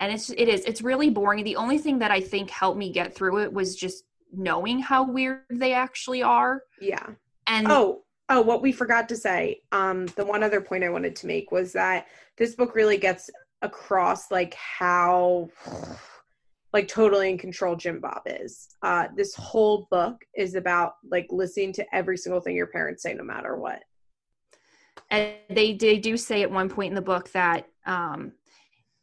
and 0.00 0.12
it's 0.12 0.30
it 0.30 0.48
is 0.48 0.64
it's 0.64 0.82
really 0.82 1.08
boring. 1.08 1.44
The 1.44 1.56
only 1.56 1.78
thing 1.78 1.98
that 2.00 2.10
I 2.10 2.20
think 2.20 2.50
helped 2.50 2.78
me 2.78 2.90
get 2.90 3.14
through 3.14 3.42
it 3.42 3.52
was 3.52 3.76
just 3.76 4.04
knowing 4.32 4.80
how 4.80 5.04
weird 5.04 5.42
they 5.50 5.72
actually 5.72 6.22
are. 6.22 6.62
Yeah. 6.80 7.06
And 7.46 7.68
Oh, 7.70 8.02
oh, 8.28 8.42
what 8.42 8.60
we 8.60 8.72
forgot 8.72 9.08
to 9.10 9.16
say. 9.16 9.60
Um 9.70 10.06
the 10.16 10.24
one 10.24 10.42
other 10.42 10.60
point 10.60 10.82
I 10.82 10.88
wanted 10.88 11.14
to 11.16 11.26
make 11.28 11.52
was 11.52 11.72
that 11.74 12.08
this 12.36 12.56
book 12.56 12.74
really 12.74 12.98
gets 12.98 13.30
across 13.62 14.30
like 14.30 14.54
how 14.54 15.48
like 16.72 16.88
totally 16.88 17.30
in 17.30 17.38
control 17.38 17.76
Jim 17.76 18.00
Bob 18.00 18.22
is. 18.26 18.68
Uh, 18.82 19.06
this 19.16 19.34
whole 19.34 19.86
book 19.90 20.24
is 20.36 20.54
about 20.54 20.94
like 21.10 21.26
listening 21.30 21.72
to 21.74 21.86
every 21.94 22.16
single 22.16 22.40
thing 22.40 22.56
your 22.56 22.66
parents 22.66 23.02
say, 23.02 23.14
no 23.14 23.24
matter 23.24 23.56
what. 23.56 23.82
And 25.10 25.34
they 25.50 25.74
they 25.74 25.98
do 25.98 26.16
say 26.16 26.42
at 26.42 26.50
one 26.50 26.68
point 26.68 26.90
in 26.90 26.94
the 26.94 27.02
book 27.02 27.30
that 27.32 27.68
um, 27.86 28.32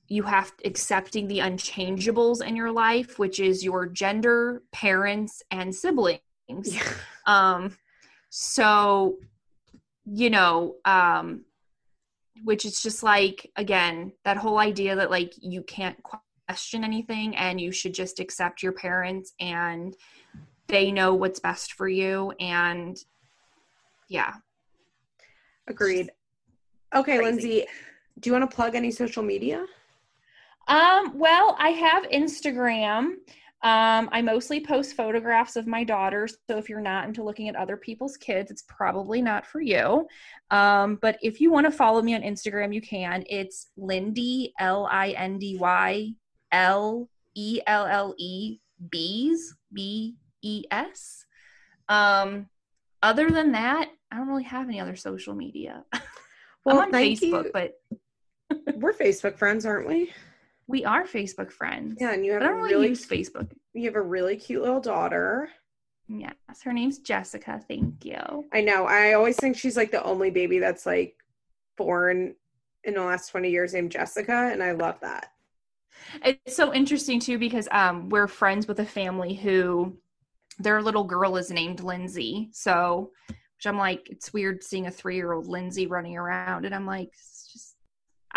you 0.07 0.23
have 0.23 0.51
accepting 0.65 1.27
the 1.27 1.39
unchangeables 1.39 2.45
in 2.45 2.55
your 2.55 2.71
life, 2.71 3.17
which 3.17 3.39
is 3.39 3.63
your 3.63 3.87
gender, 3.87 4.63
parents, 4.71 5.41
and 5.51 5.73
siblings. 5.73 6.19
Yeah. 6.49 6.83
Um, 7.25 7.77
so 8.29 9.17
you 10.05 10.29
know, 10.29 10.75
um, 10.83 11.45
which 12.43 12.65
is 12.65 12.83
just 12.83 13.01
like 13.01 13.49
again 13.55 14.11
that 14.25 14.35
whole 14.35 14.57
idea 14.57 14.97
that 14.97 15.09
like 15.09 15.33
you 15.41 15.63
can't 15.63 15.97
question 16.47 16.83
anything 16.83 17.35
and 17.35 17.59
you 17.59 17.71
should 17.71 17.93
just 17.93 18.19
accept 18.19 18.61
your 18.61 18.71
parents 18.71 19.33
and 19.39 19.95
they 20.67 20.91
know 20.91 21.13
what's 21.13 21.39
best 21.39 21.73
for 21.73 21.87
you 21.87 22.31
and 22.39 22.97
yeah 24.09 24.33
agreed 25.67 26.11
okay 26.93 27.17
crazy. 27.17 27.23
lindsay 27.23 27.65
do 28.19 28.29
you 28.29 28.33
want 28.33 28.49
to 28.49 28.55
plug 28.55 28.75
any 28.75 28.91
social 28.91 29.23
media 29.23 29.65
um 30.67 31.17
well 31.17 31.55
i 31.59 31.69
have 31.69 32.03
instagram 32.05 33.13
um, 33.63 34.09
I 34.11 34.21
mostly 34.21 34.59
post 34.59 34.93
photographs 34.93 35.55
of 35.55 35.67
my 35.67 35.85
daughters. 35.85 36.35
So 36.49 36.57
if 36.57 36.67
you're 36.67 36.81
not 36.81 37.07
into 37.07 37.23
looking 37.23 37.47
at 37.47 37.55
other 37.55 37.77
people's 37.77 38.17
kids, 38.17 38.51
it's 38.51 38.65
probably 38.67 39.21
not 39.21 39.47
for 39.47 39.61
you. 39.61 40.05
Um, 40.51 40.99
but 41.01 41.17
if 41.21 41.39
you 41.39 41.49
want 41.49 41.65
to 41.67 41.71
follow 41.71 42.01
me 42.01 42.13
on 42.13 42.23
Instagram, 42.23 42.75
you 42.75 42.81
can. 42.81 43.23
It's 43.29 43.69
Lindy, 43.77 44.51
L 44.59 44.85
I 44.91 45.11
N 45.11 45.39
D 45.39 45.55
Y 45.57 46.13
L 46.53 47.09
E 47.35 47.59
L 47.67 47.85
L 47.85 48.15
E 48.17 48.59
B's 48.89 49.55
B 49.73 50.15
E 50.41 50.63
S. 50.71 51.25
Um, 51.89 52.47
other 53.01 53.29
than 53.29 53.51
that, 53.51 53.89
I 54.09 54.17
don't 54.17 54.29
really 54.29 54.43
have 54.43 54.67
any 54.67 54.79
other 54.79 54.95
social 54.95 55.35
media. 55.35 55.83
Well, 56.65 56.79
I'm 56.79 56.85
on 56.85 56.91
Facebook, 56.93 57.45
you. 57.45 57.51
but 57.51 57.73
we're 58.75 58.93
Facebook 58.93 59.37
friends, 59.37 59.65
aren't 59.65 59.85
we? 59.85 60.13
We 60.67 60.85
are 60.85 61.03
Facebook 61.03 61.51
friends. 61.51 61.97
Yeah, 61.99 62.13
and 62.13 62.25
you 62.25 62.31
have 62.31 62.41
I 62.41 62.45
don't 62.45 62.61
really, 62.61 62.73
really 62.73 62.87
use 62.89 63.05
Facebook. 63.05 63.51
You 63.73 63.83
have 63.85 63.95
a 63.95 64.01
really 64.01 64.37
cute 64.37 64.61
little 64.61 64.79
daughter. 64.79 65.49
Yes, 66.07 66.35
her 66.63 66.71
name's 66.71 66.99
Jessica. 66.99 67.61
Thank 67.67 68.05
you. 68.05 68.45
I 68.53 68.61
know. 68.61 68.85
I 68.85 69.11
always 69.11 69.35
think 69.35 69.57
she's 69.57 69.75
like 69.75 69.91
the 69.91 70.03
only 70.03 70.31
baby 70.31 70.59
that's 70.59 70.85
like 70.85 71.17
born 71.75 72.35
in 72.85 72.93
the 72.93 73.03
last 73.03 73.29
20 73.31 73.49
years 73.49 73.73
named 73.73 73.91
Jessica, 73.91 74.49
and 74.51 74.63
I 74.63 74.71
love 74.71 75.01
that. 75.01 75.32
It's 76.23 76.55
so 76.55 76.73
interesting 76.73 77.19
too 77.19 77.37
because 77.37 77.67
um, 77.71 78.09
we're 78.09 78.27
friends 78.27 78.67
with 78.67 78.79
a 78.79 78.85
family 78.85 79.33
who 79.33 79.97
their 80.59 80.81
little 80.81 81.03
girl 81.03 81.37
is 81.37 81.49
named 81.51 81.81
Lindsay. 81.81 82.49
So, 82.51 83.11
which 83.27 83.65
I'm 83.65 83.77
like, 83.77 84.09
it's 84.09 84.33
weird 84.33 84.63
seeing 84.63 84.87
a 84.87 84.91
three 84.91 85.15
year 85.15 85.33
old 85.33 85.47
Lindsay 85.47 85.87
running 85.87 86.17
around, 86.17 86.65
and 86.65 86.75
I'm 86.75 86.85
like, 86.85 87.11
just, 87.51 87.75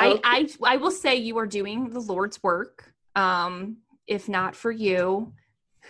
okay. 0.01 0.21
I, 0.25 0.47
I, 0.63 0.75
I 0.75 0.77
will 0.77 0.91
say 0.91 1.17
you 1.17 1.39
are 1.39 1.47
doing 1.47 1.91
the 1.91 2.01
Lord's 2.01 2.43
work. 2.43 2.93
Um, 3.15 3.79
if 4.07 4.29
not 4.29 4.55
for 4.55 4.71
you, 4.71 5.33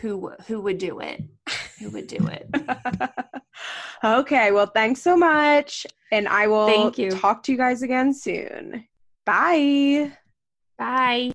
who 0.00 0.32
who 0.46 0.60
would 0.60 0.78
do 0.78 1.00
it? 1.00 1.22
Who 1.80 1.90
would 1.90 2.06
do 2.06 2.26
it? 2.28 2.48
okay, 4.04 4.52
well, 4.52 4.66
thanks 4.66 5.02
so 5.02 5.16
much, 5.16 5.86
and 6.12 6.28
I 6.28 6.46
will 6.46 6.66
Thank 6.66 6.98
you. 6.98 7.10
talk 7.10 7.42
to 7.44 7.52
you 7.52 7.58
guys 7.58 7.82
again 7.82 8.14
soon. 8.14 8.86
Bye. 9.24 10.12
Bye. 10.78 11.32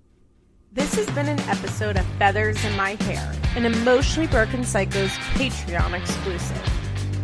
This 0.74 0.96
has 0.96 1.06
been 1.08 1.28
an 1.28 1.42
episode 1.50 1.98
of 1.98 2.06
Feathers 2.18 2.64
in 2.64 2.74
My 2.78 2.92
Hair, 2.92 3.34
an 3.58 3.66
Emotionally 3.66 4.28
Broken 4.28 4.64
Psycho's 4.64 5.12
Patreon 5.34 6.00
exclusive. 6.00 6.64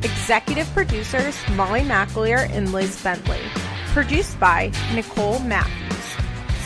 Executive 0.03 0.67
producers 0.73 1.37
Molly 1.53 1.79
McAleer 1.79 2.49
and 2.49 2.73
Liz 2.73 3.01
Bentley. 3.01 3.39
Produced 3.93 4.37
by 4.37 4.69
Nicole 4.93 5.39
Matthews. 5.39 6.17